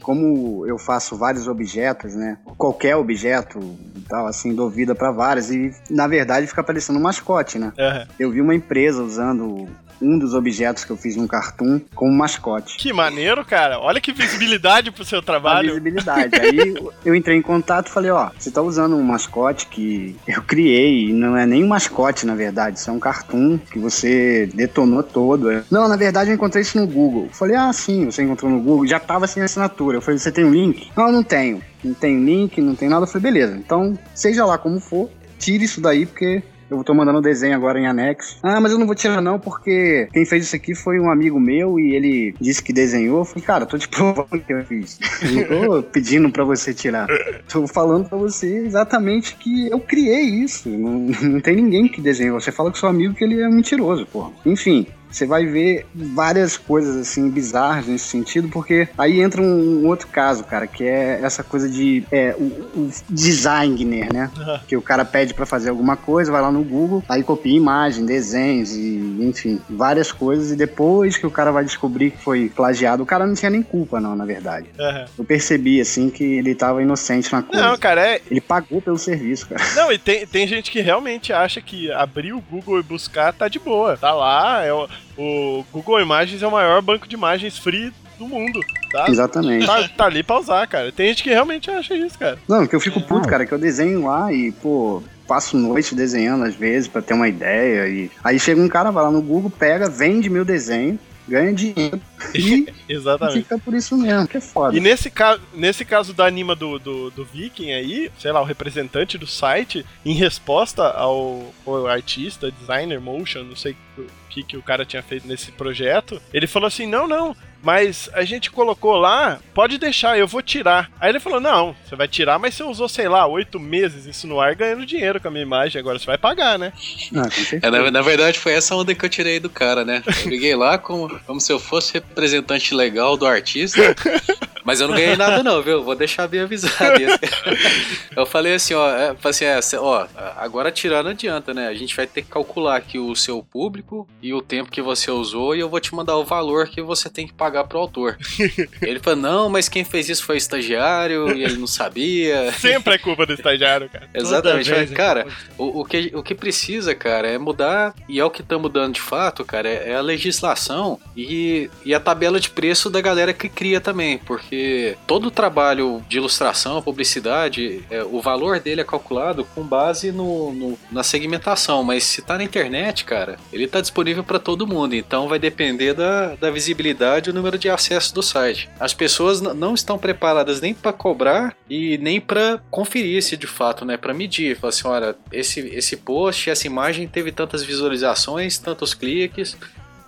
Como 0.00 0.64
eu 0.66 0.78
faço 0.78 1.16
vários 1.18 1.46
objetos, 1.46 2.14
né? 2.14 2.19
Qualquer 2.56 2.96
objeto 2.96 3.58
e 3.96 4.00
tal, 4.02 4.26
assim, 4.26 4.54
dou 4.54 4.68
vida 4.68 4.94
pra 4.94 5.10
vários. 5.10 5.50
E 5.50 5.72
na 5.90 6.06
verdade 6.06 6.46
fica 6.46 6.62
parecendo 6.62 6.98
um 6.98 7.02
mascote, 7.02 7.58
né? 7.58 7.72
É. 7.78 8.06
Eu 8.18 8.30
vi 8.30 8.40
uma 8.40 8.54
empresa 8.54 9.02
usando 9.02 9.68
um 10.00 10.18
dos 10.18 10.34
objetos 10.34 10.84
que 10.84 10.90
eu 10.90 10.96
fiz 10.96 11.16
num 11.16 11.26
cartoon 11.26 11.80
como 11.94 12.12
mascote. 12.12 12.76
Que 12.76 12.92
maneiro, 12.92 13.44
cara. 13.44 13.78
Olha 13.78 14.00
que 14.00 14.12
visibilidade 14.12 14.90
pro 14.90 15.04
seu 15.04 15.18
A 15.18 15.22
trabalho. 15.22 15.68
visibilidade. 15.68 16.34
Aí 16.40 16.74
eu 17.04 17.14
entrei 17.14 17.36
em 17.36 17.42
contato 17.42 17.88
e 17.88 17.90
falei, 17.90 18.10
ó, 18.10 18.30
você 18.38 18.50
tá 18.50 18.62
usando 18.62 18.96
um 18.96 19.02
mascote 19.02 19.66
que 19.66 20.16
eu 20.26 20.42
criei, 20.42 21.12
não 21.12 21.36
é 21.36 21.46
nem 21.46 21.64
um 21.64 21.68
mascote, 21.68 22.26
na 22.26 22.34
verdade, 22.34 22.78
isso 22.78 22.90
é 22.90 22.92
um 22.92 22.98
cartoon 23.00 23.58
que 23.58 23.78
você 23.78 24.48
detonou 24.54 25.02
todo. 25.02 25.64
Não, 25.70 25.88
na 25.88 25.96
verdade 25.96 26.30
eu 26.30 26.34
encontrei 26.34 26.62
isso 26.62 26.78
no 26.78 26.86
Google. 26.86 27.24
Eu 27.24 27.34
falei, 27.34 27.56
ah, 27.56 27.72
sim, 27.72 28.06
você 28.06 28.22
encontrou 28.22 28.50
no 28.50 28.60
Google, 28.60 28.86
já 28.86 28.98
tava 28.98 29.26
sem 29.26 29.42
assinatura. 29.42 29.98
Eu 29.98 30.02
falei, 30.02 30.18
você 30.18 30.32
tem 30.32 30.44
um 30.44 30.50
link? 30.52 30.90
Não, 30.96 31.06
eu 31.06 31.12
não 31.12 31.22
tenho. 31.22 31.62
Não 31.82 31.94
tem 31.94 32.22
link, 32.24 32.60
não 32.60 32.74
tem 32.74 32.88
nada. 32.88 33.04
Eu 33.04 33.06
falei, 33.08 33.32
beleza, 33.32 33.56
então, 33.56 33.98
seja 34.14 34.44
lá 34.44 34.58
como 34.58 34.80
for, 34.80 35.08
tire 35.38 35.64
isso 35.64 35.80
daí, 35.80 36.04
porque 36.06 36.42
eu 36.70 36.84
tô 36.84 36.94
mandando 36.94 37.18
o 37.18 37.22
desenho 37.22 37.54
agora 37.54 37.78
em 37.78 37.86
anexo. 37.86 38.38
Ah, 38.42 38.60
mas 38.60 38.72
eu 38.72 38.78
não 38.78 38.86
vou 38.86 38.94
tirar 38.94 39.20
não, 39.20 39.38
porque 39.38 40.08
quem 40.12 40.24
fez 40.24 40.44
isso 40.44 40.56
aqui 40.56 40.74
foi 40.74 40.98
um 41.00 41.10
amigo 41.10 41.40
meu 41.40 41.78
e 41.78 41.94
ele 41.94 42.34
disse 42.40 42.62
que 42.62 42.72
desenhou. 42.72 43.20
Eu 43.20 43.24
falei, 43.24 43.44
cara, 43.44 43.64
eu 43.64 43.68
tô 43.68 43.78
te 43.78 43.88
provando 43.88 44.28
que 44.40 44.52
eu 44.52 44.64
fiz. 44.64 44.98
Não 45.22 45.44
tô 45.44 45.82
pedindo 45.90 46.30
pra 46.30 46.44
você 46.44 46.72
tirar. 46.72 47.06
Tô 47.48 47.66
falando 47.66 48.08
pra 48.08 48.18
você 48.18 48.58
exatamente 48.58 49.36
que 49.36 49.68
eu 49.68 49.80
criei 49.80 50.22
isso. 50.22 50.68
Não, 50.68 51.10
não 51.22 51.40
tem 51.40 51.56
ninguém 51.56 51.88
que 51.88 52.00
desenhou. 52.00 52.40
Você 52.40 52.52
fala 52.52 52.70
com 52.70 52.76
seu 52.76 52.88
amigo 52.88 53.14
que 53.14 53.24
ele 53.24 53.40
é 53.40 53.48
mentiroso, 53.48 54.06
porra. 54.06 54.30
Enfim. 54.46 54.86
Você 55.10 55.26
vai 55.26 55.44
ver 55.46 55.86
várias 55.94 56.56
coisas 56.56 56.96
assim 56.96 57.28
bizarras 57.30 57.86
nesse 57.86 58.06
sentido, 58.06 58.48
porque 58.48 58.88
aí 58.96 59.20
entra 59.20 59.42
um, 59.42 59.82
um 59.82 59.86
outro 59.86 60.06
caso, 60.08 60.44
cara, 60.44 60.66
que 60.66 60.84
é 60.84 61.20
essa 61.22 61.42
coisa 61.42 61.68
de 61.68 62.04
é, 62.10 62.34
o, 62.38 62.44
o 62.44 62.90
designer, 63.08 64.12
né? 64.12 64.30
que 64.66 64.76
o 64.76 64.82
cara 64.82 65.04
pede 65.04 65.34
pra 65.34 65.46
fazer 65.46 65.70
alguma 65.70 65.96
coisa, 65.96 66.30
vai 66.30 66.40
lá 66.40 66.50
no 66.50 66.62
Google, 66.62 67.02
aí 67.08 67.22
copia 67.22 67.56
imagem, 67.56 68.04
desenhos 68.06 68.72
e, 68.74 69.16
enfim, 69.20 69.60
várias 69.68 70.12
coisas. 70.12 70.50
E 70.50 70.56
depois 70.56 71.16
que 71.16 71.26
o 71.26 71.30
cara 71.30 71.50
vai 71.50 71.64
descobrir 71.64 72.12
que 72.12 72.22
foi 72.22 72.50
plagiado, 72.54 73.02
o 73.02 73.06
cara 73.06 73.26
não 73.26 73.34
tinha 73.34 73.50
nem 73.50 73.62
culpa, 73.62 74.00
não, 74.00 74.14
na 74.14 74.24
verdade. 74.24 74.68
Aham. 74.78 75.06
Eu 75.18 75.24
percebi, 75.24 75.80
assim, 75.80 76.10
que 76.10 76.24
ele 76.24 76.54
tava 76.54 76.82
inocente 76.82 77.32
na 77.32 77.42
coisa. 77.42 77.68
Não, 77.68 77.78
cara, 77.78 78.06
é, 78.06 78.20
Ele 78.30 78.40
pagou 78.40 78.80
pelo 78.80 78.98
serviço, 78.98 79.48
cara. 79.48 79.62
Não, 79.74 79.92
e 79.92 79.98
tem, 79.98 80.26
tem 80.26 80.46
gente 80.46 80.70
que 80.70 80.80
realmente 80.80 81.32
acha 81.32 81.60
que 81.60 81.90
abrir 81.92 82.32
o 82.32 82.40
Google 82.40 82.80
e 82.80 82.82
buscar 82.82 83.32
tá 83.32 83.48
de 83.48 83.58
boa. 83.58 83.96
Tá 83.96 84.12
lá, 84.12 84.64
é 84.64 84.72
o, 84.72 84.88
o 85.16 85.64
Google 85.72 86.00
Imagens 86.00 86.42
é 86.42 86.46
o 86.46 86.50
maior 86.50 86.80
banco 86.82 87.08
de 87.08 87.14
imagens 87.14 87.58
free 87.58 87.92
do 88.18 88.26
mundo. 88.28 88.60
Tá, 88.90 89.06
Exatamente. 89.08 89.66
tá, 89.66 89.88
tá 89.88 90.04
ali 90.06 90.22
pra 90.22 90.38
usar, 90.38 90.66
cara. 90.66 90.92
Tem 90.92 91.08
gente 91.08 91.22
que 91.22 91.30
realmente 91.30 91.70
acha 91.70 91.94
isso, 91.94 92.18
cara. 92.18 92.38
Não, 92.48 92.66
que 92.66 92.74
eu 92.74 92.80
fico 92.80 93.00
puto, 93.00 93.28
cara, 93.28 93.46
que 93.46 93.52
eu 93.52 93.58
desenho 93.58 94.04
lá 94.06 94.32
e, 94.32 94.52
pô, 94.52 95.02
passo 95.26 95.56
noite 95.56 95.94
desenhando 95.94 96.44
às 96.44 96.54
vezes 96.54 96.88
pra 96.88 97.00
ter 97.00 97.14
uma 97.14 97.28
ideia. 97.28 97.88
E 97.88 98.10
aí 98.22 98.38
chega 98.38 98.60
um 98.60 98.68
cara, 98.68 98.90
vai 98.90 99.04
lá 99.04 99.10
no 99.10 99.22
Google, 99.22 99.50
pega, 99.50 99.88
vende 99.88 100.28
meu 100.28 100.44
desenho, 100.44 100.98
ganha 101.28 101.52
dinheiro 101.52 102.00
e 102.34 102.66
Exatamente. 102.88 103.42
fica 103.42 103.58
por 103.58 103.74
isso 103.74 103.96
mesmo, 103.96 104.26
que 104.26 104.36
é 104.36 104.40
foda. 104.40 104.76
E 104.76 104.80
nesse, 104.80 105.10
ca 105.10 105.38
nesse 105.54 105.84
caso 105.84 106.12
da 106.12 106.26
anima 106.26 106.54
do, 106.54 106.78
do, 106.78 107.10
do 107.10 107.24
Viking 107.24 107.72
aí, 107.72 108.10
sei 108.18 108.32
lá, 108.32 108.40
o 108.40 108.44
representante 108.44 109.16
do 109.16 109.26
site, 109.26 109.84
em 110.04 110.14
resposta 110.14 110.84
ao, 110.84 111.54
ao 111.66 111.86
artista, 111.86 112.50
designer, 112.50 113.00
motion, 113.00 113.44
não 113.44 113.56
sei 113.56 113.76
o 113.96 114.06
que, 114.28 114.42
que 114.42 114.56
o 114.56 114.62
cara 114.62 114.84
tinha 114.84 115.02
feito 115.02 115.26
nesse 115.26 115.52
projeto, 115.52 116.20
ele 116.32 116.46
falou 116.46 116.66
assim: 116.66 116.86
não, 116.86 117.06
não. 117.06 117.36
Mas 117.62 118.08
a 118.12 118.24
gente 118.24 118.50
colocou 118.50 118.96
lá, 118.96 119.38
pode 119.52 119.76
deixar, 119.76 120.18
eu 120.18 120.26
vou 120.26 120.42
tirar. 120.42 120.90
Aí 120.98 121.10
ele 121.10 121.20
falou: 121.20 121.40
Não, 121.40 121.76
você 121.84 121.94
vai 121.94 122.08
tirar, 122.08 122.38
mas 122.38 122.54
você 122.54 122.62
usou, 122.62 122.88
sei 122.88 123.08
lá, 123.08 123.26
oito 123.26 123.60
meses 123.60 124.06
isso 124.06 124.26
no 124.26 124.40
ar 124.40 124.54
ganhando 124.54 124.86
dinheiro 124.86 125.20
com 125.20 125.28
a 125.28 125.30
minha 125.30 125.42
imagem. 125.42 125.78
Agora 125.78 125.98
você 125.98 126.06
vai 126.06 126.18
pagar, 126.18 126.58
né? 126.58 126.72
Ah, 127.14 127.24
com 127.24 127.30
certeza. 127.30 127.66
É, 127.66 127.70
na, 127.70 127.90
na 127.90 128.02
verdade, 128.02 128.38
foi 128.38 128.52
essa 128.52 128.74
onda 128.74 128.94
que 128.94 129.04
eu 129.04 129.08
tirei 129.10 129.38
do 129.38 129.50
cara, 129.50 129.84
né? 129.84 130.02
Eu 130.24 130.30
liguei 130.30 130.54
lá 130.54 130.78
como, 130.78 131.20
como 131.26 131.40
se 131.40 131.52
eu 131.52 131.58
fosse 131.58 131.94
representante 131.94 132.74
legal 132.74 133.16
do 133.16 133.26
artista. 133.26 133.80
Mas 134.70 134.80
eu 134.80 134.86
não 134.86 134.94
ganhei 134.94 135.16
nada, 135.16 135.42
não, 135.42 135.60
viu? 135.60 135.82
Vou 135.82 135.96
deixar 135.96 136.28
bem 136.28 136.42
avisado. 136.42 137.02
isso. 137.02 137.18
Eu 138.14 138.24
falei 138.24 138.54
assim, 138.54 138.74
ó, 138.74 138.88
é, 138.88 139.16
falei 139.16 139.48
assim, 139.58 139.76
é, 139.76 139.80
ó, 139.80 140.06
agora 140.36 140.70
tirar 140.70 141.02
não 141.02 141.10
adianta, 141.10 141.52
né? 141.52 141.66
A 141.66 141.74
gente 141.74 141.96
vai 141.96 142.06
ter 142.06 142.22
que 142.22 142.28
calcular 142.28 142.76
aqui 142.76 142.96
o 142.96 143.14
seu 143.16 143.42
público 143.42 144.06
e 144.22 144.32
o 144.32 144.40
tempo 144.40 144.70
que 144.70 144.80
você 144.80 145.10
usou 145.10 145.56
e 145.56 145.60
eu 145.60 145.68
vou 145.68 145.80
te 145.80 145.92
mandar 145.92 146.16
o 146.16 146.24
valor 146.24 146.68
que 146.68 146.80
você 146.82 147.08
tem 147.08 147.26
que 147.26 147.32
pagar 147.32 147.64
pro 147.64 147.78
autor. 147.78 148.16
Ele 148.80 149.00
falou, 149.00 149.18
não, 149.18 149.48
mas 149.48 149.68
quem 149.68 149.84
fez 149.84 150.08
isso 150.08 150.24
foi 150.24 150.36
o 150.36 150.38
estagiário 150.38 151.36
e 151.36 151.42
ele 151.42 151.56
não 151.56 151.66
sabia. 151.66 152.52
Sempre 152.52 152.94
é 152.94 152.98
culpa 152.98 153.26
do 153.26 153.32
estagiário, 153.32 153.88
cara. 153.88 154.08
Exatamente. 154.14 154.70
Cara, 154.94 155.20
então, 155.22 155.66
o, 155.66 155.80
o, 155.80 155.84
que, 155.84 156.12
o 156.14 156.22
que 156.22 156.34
precisa, 156.34 156.94
cara, 156.94 157.28
é 157.28 157.38
mudar, 157.38 157.94
e 158.08 158.20
é 158.20 158.24
o 158.24 158.30
que 158.30 158.42
tá 158.42 158.58
mudando 158.58 158.94
de 158.94 159.00
fato, 159.00 159.44
cara, 159.44 159.68
é, 159.68 159.90
é 159.90 159.94
a 159.96 160.00
legislação 160.00 161.00
e, 161.16 161.70
e 161.84 161.94
a 161.94 162.00
tabela 162.00 162.38
de 162.38 162.50
preço 162.50 162.90
da 162.90 163.00
galera 163.00 163.32
que 163.32 163.48
cria 163.48 163.80
também, 163.80 164.18
porque 164.18 164.59
todo 165.06 165.26
o 165.26 165.30
trabalho 165.30 166.02
de 166.08 166.16
ilustração, 166.18 166.82
publicidade, 166.82 167.84
é, 167.90 168.02
o 168.02 168.20
valor 168.20 168.60
dele 168.60 168.80
é 168.80 168.84
calculado 168.84 169.44
com 169.54 169.62
base 169.62 170.10
no, 170.12 170.52
no- 170.52 170.78
na 170.90 171.02
segmentação, 171.02 171.82
mas 171.82 172.04
se 172.04 172.22
tá 172.22 172.36
na 172.36 172.44
internet, 172.44 173.04
cara, 173.04 173.38
ele 173.52 173.66
tá 173.66 173.80
disponível 173.80 174.24
para 174.24 174.38
todo 174.38 174.66
mundo, 174.66 174.94
então 174.94 175.28
vai 175.28 175.38
depender 175.38 175.94
da, 175.94 176.34
da 176.36 176.50
visibilidade 176.50 177.28
e 177.28 177.32
o 177.32 177.34
número 177.34 177.58
de 177.58 177.68
acessos 177.68 178.12
do 178.12 178.22
site. 178.22 178.68
As 178.78 178.94
pessoas 178.94 179.40
não 179.40 179.74
estão 179.74 179.98
preparadas 179.98 180.60
nem 180.60 180.74
para 180.74 180.92
cobrar 180.92 181.56
e 181.68 181.98
nem 181.98 182.20
para 182.20 182.60
conferir 182.70 183.22
se 183.22 183.36
de 183.36 183.46
fato, 183.46 183.84
né, 183.84 183.96
para 183.96 184.14
medir, 184.14 184.56
falar 184.56 184.68
assim, 184.70 184.86
olha, 184.88 185.16
esse 185.32 185.60
esse 185.60 185.96
post, 185.96 186.50
essa 186.50 186.66
imagem 186.66 187.06
teve 187.06 187.30
tantas 187.32 187.62
visualizações, 187.62 188.58
tantos 188.58 188.94
cliques, 188.94 189.56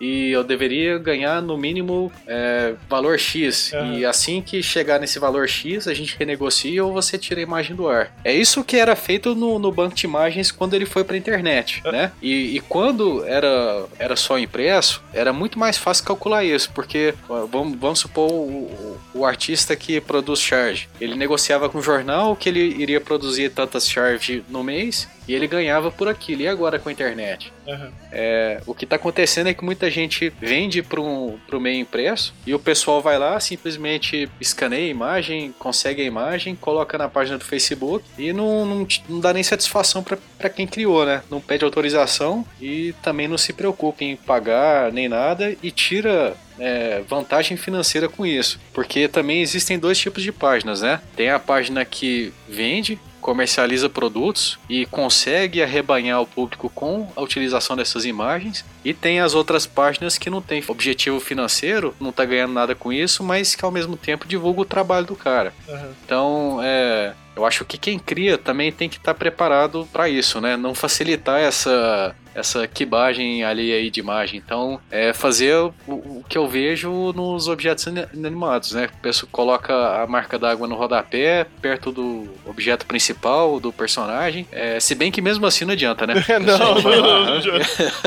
e 0.03 0.31
eu 0.33 0.43
deveria 0.43 0.99
ganhar 0.99 1.41
no 1.41 1.57
mínimo 1.57 2.11
é, 2.27 2.75
valor 2.91 3.19
X. 3.19 3.73
Aham. 3.73 3.95
E 3.99 4.05
assim 4.05 4.43
que 4.43 4.61
chegar 4.63 4.99
nesse 4.99 5.19
valor 5.21 5.49
X, 5.49 5.87
a 5.87 5.95
gente 5.95 6.17
renegocia 6.19 6.85
ou 6.85 6.93
você 6.93 7.17
tira 7.17 7.39
a 7.41 7.43
imagem 7.43 7.77
do 7.77 7.89
ar. 7.89 8.13
É 8.25 8.35
isso 8.35 8.65
que 8.65 8.77
era 8.77 8.97
feito 8.97 9.35
no, 9.35 9.59
no 9.61 9.71
banco 9.71 9.95
de 9.95 10.05
imagens 10.05 10.51
quando 10.51 10.75
ele 10.75 10.85
foi 10.87 11.05
pra 11.05 11.17
internet, 11.17 11.81
né? 11.85 12.11
E, 12.21 12.57
e 12.57 12.61
quando 12.61 13.25
era, 13.25 13.85
era 13.99 14.17
só 14.17 14.39
impresso, 14.39 15.03
era 15.15 15.33
muito 15.33 15.57
mais 15.59 15.79
fácil 15.79 16.05
calcular 16.05 16.45
isso, 16.45 16.71
porque 16.73 17.15
vamos, 17.51 17.79
vamos 17.79 18.01
supor 18.01 18.31
o, 18.31 18.35
o- 18.35 19.01
o 19.15 19.25
artista 19.27 19.77
que 19.77 20.01
produz 20.01 20.41
charge. 20.41 20.89
Ele 21.01 21.15
negociava 21.15 21.69
com 21.69 21.79
o 21.79 21.83
jornal 21.83 22.35
que 22.35 22.49
ele 22.49 22.61
iria 22.83 23.01
produzir 23.01 23.51
tantas 23.51 23.89
charge 23.89 24.43
no 24.49 24.65
mês 24.65 25.07
e 25.29 25.35
ele 25.35 25.47
ganhava 25.47 25.91
por 25.91 26.09
aquilo. 26.09 26.43
E 26.43 26.49
agora 26.49 26.79
com 26.79 26.89
a 26.89 26.93
internet? 26.93 27.53
Aham. 27.67 27.93
É, 28.11 28.61
o 28.67 28.75
que 28.75 28.85
está 28.85 28.97
acontecendo 28.97 29.49
é 29.49 29.55
que 29.55 29.65
muita 29.65 29.91
gente 29.91 30.33
vende 30.41 30.83
para 30.83 31.01
o 31.01 31.61
meio 31.61 31.81
impresso 31.81 32.35
e 32.47 32.55
o 32.55 32.59
pessoal 32.59 33.01
vai 33.01 33.19
lá, 33.19 33.39
simplesmente 33.41 34.29
escaneia 34.41 34.87
a 34.87 34.91
imagem, 34.91 35.55
consegue 35.59 36.03
a 36.03 36.05
imagem, 36.05 36.57
coloca 36.57 36.99
na 36.99 37.09
página 37.09 37.39
do 37.39 37.45
Facebook 37.45 38.05
e 38.19 38.33
não, 38.33 38.65
não, 38.65 38.87
não 39.09 39.21
dá 39.21 39.33
nem 39.33 39.43
satisfação 39.43 40.03
para 40.03 40.51
quem 40.51 40.67
criou, 40.67 41.07
né? 41.07 41.23
Não 41.31 41.41
pede 41.41 41.65
autorização 41.65 42.45
e 42.61 42.95
também 43.03 43.29
não 43.29 43.39
se 43.39 43.53
preocupa 43.53 44.05
em 44.05 44.17
pagar 44.17 44.93
nem 44.93 45.09
nada 45.09 45.55
e 45.63 45.71
tira 45.71 46.35
é, 46.59 47.03
vantagem 47.09 47.57
financeira 47.57 48.09
com 48.09 48.27
isso. 48.27 48.61
Porque 48.73 49.09
também 49.09 49.41
existem 49.41 49.79
dois 49.79 49.99
tipos 49.99 50.23
de 50.23 50.33
páginas, 50.33 50.83
né? 50.83 51.01
Tem 51.17 51.31
a 51.31 51.39
página 51.39 51.85
que 51.85 52.33
vende 52.49 52.99
comercializa 53.23 53.89
produtos 53.89 54.59
e 54.69 54.85
consegue 54.85 55.63
arrebanhar 55.63 56.21
o 56.21 56.27
público 56.27 56.69
com 56.69 57.09
a 57.17 57.23
utilização 57.23 57.77
dessas 57.77 58.05
imagens. 58.05 58.65
E 58.85 58.93
tem 58.93 59.21
as 59.21 59.35
outras 59.35 59.65
páginas 59.65 60.19
que 60.19 60.29
não 60.29 60.43
tem 60.43 60.63
objetivo 60.67 61.21
financeiro, 61.21 61.95
não 62.01 62.13
tá 62.13 62.25
ganhando 62.25 62.53
nada 62.53 62.75
com 62.75 62.93
isso, 62.93 63.23
mas 63.23 63.55
que 63.55 63.65
ao 63.65 63.71
mesmo 63.71 63.97
tempo 63.97 64.27
divulga 64.27 64.61
o 64.61 64.67
trabalho 64.67 65.07
do 65.07 65.17
cara. 65.17 65.55
Aham. 65.69 65.91
Então, 66.05 66.59
é, 66.63 67.15
eu 67.37 67.45
acho 67.47 67.65
que 67.65 67.79
quem 67.79 67.99
cria 67.99 68.37
também 68.39 68.71
tem 68.73 68.89
que 68.89 68.97
estar 68.99 69.15
preparado 69.15 69.89
para 69.93 70.09
isso, 70.09 70.41
né? 70.41 70.57
Não 70.57 70.75
facilitar 70.75 71.41
essa 71.41 72.15
essa 72.35 72.67
quibagem 72.67 73.45
ali 73.45 73.71
aí 73.75 73.91
de 73.91 74.01
imagem. 74.01 74.41
Então, 74.43 74.81
é 74.91 75.13
fazer 75.13 75.55
o, 75.55 75.75
o 75.87 76.25
que 76.27 76.39
eu 76.39 76.49
vejo 76.49 77.13
nos 77.13 77.47
objetos 77.47 77.87
ina- 77.87 78.09
inanimados, 78.15 78.73
né? 78.73 78.85
A 78.91 79.03
pessoa 79.03 79.29
coloca 79.31 80.03
a 80.03 80.07
marca 80.07 80.39
d'água 80.39 80.67
no 80.67 80.75
rodapé, 80.75 81.47
perto 81.61 81.93
do 81.93 82.27
objeto 82.47 82.87
principal, 82.87 83.61
do 83.61 83.71
personagem. 83.71 84.47
É, 84.51 84.81
se 84.81 84.95
bem 84.95 85.13
que 85.13 85.21
mesmo 85.21 85.45
assim 85.45 85.67
não 85.67 85.75
adianta, 85.75 86.07
né? 86.07 86.15
Não, 86.41 86.75
lá, 86.83 86.97
não, 86.97 87.23
arranca. 87.23 87.51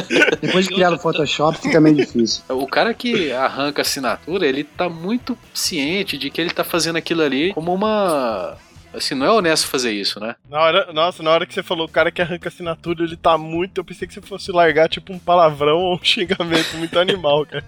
Depois 0.42 0.66
de 0.68 0.74
criar 0.74 0.92
o 0.92 0.98
Photoshop 0.98 1.60
fica 1.60 1.80
meio 1.80 1.96
difícil. 1.96 2.42
O 2.50 2.66
cara 2.66 2.96
que 2.96 3.32
arranca 3.32 3.82
a 3.82 3.84
assinatura, 3.84 4.48
ele 4.48 4.64
tá 4.64 4.90
muito 4.90 5.38
ciente 5.54 6.18
de 6.18 6.32
que 6.32 6.42
ele 6.42 6.50
tá 6.50 6.64
fazendo 6.64 6.96
aquilo 6.96 7.22
ali 7.22 7.54
como 7.54 7.72
uma. 7.74 8.58
Assim, 8.96 9.14
não 9.16 9.26
é 9.26 9.32
honesto 9.32 9.68
fazer 9.68 9.92
isso, 9.92 10.20
né? 10.20 10.36
Na 10.50 10.60
hora, 10.62 10.94
nossa, 10.94 11.22
na 11.22 11.32
hora 11.32 11.46
que 11.46 11.54
você 11.54 11.62
falou 11.64 11.86
o 11.86 11.90
cara 11.90 12.12
que 12.12 12.22
arranca 12.22 12.48
assinatura, 12.50 13.04
ele 13.04 13.18
tá 13.18 13.38
muito. 13.38 13.80
Eu 13.80 13.86
pensei 13.86 14.08
que 14.08 14.14
você 14.14 14.22
fosse 14.22 14.52
largar 14.52 14.88
tipo 14.90 15.12
um 15.14 15.20
palavrão 15.20 15.78
ou 15.78 15.96
um 15.96 16.00
xingamento 16.04 16.78
muito 16.78 16.98
animal, 17.00 17.46
cara. 17.46 17.64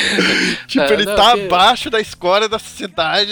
tipo, 0.66 0.84
É, 0.84 0.92
ele 0.92 1.04
não, 1.04 1.14
tá 1.16 1.34
que- 1.34 1.46
abaixo 1.46 1.90
da 1.90 2.00
escória 2.00 2.48
da 2.48 2.58
sociedade. 2.58 3.30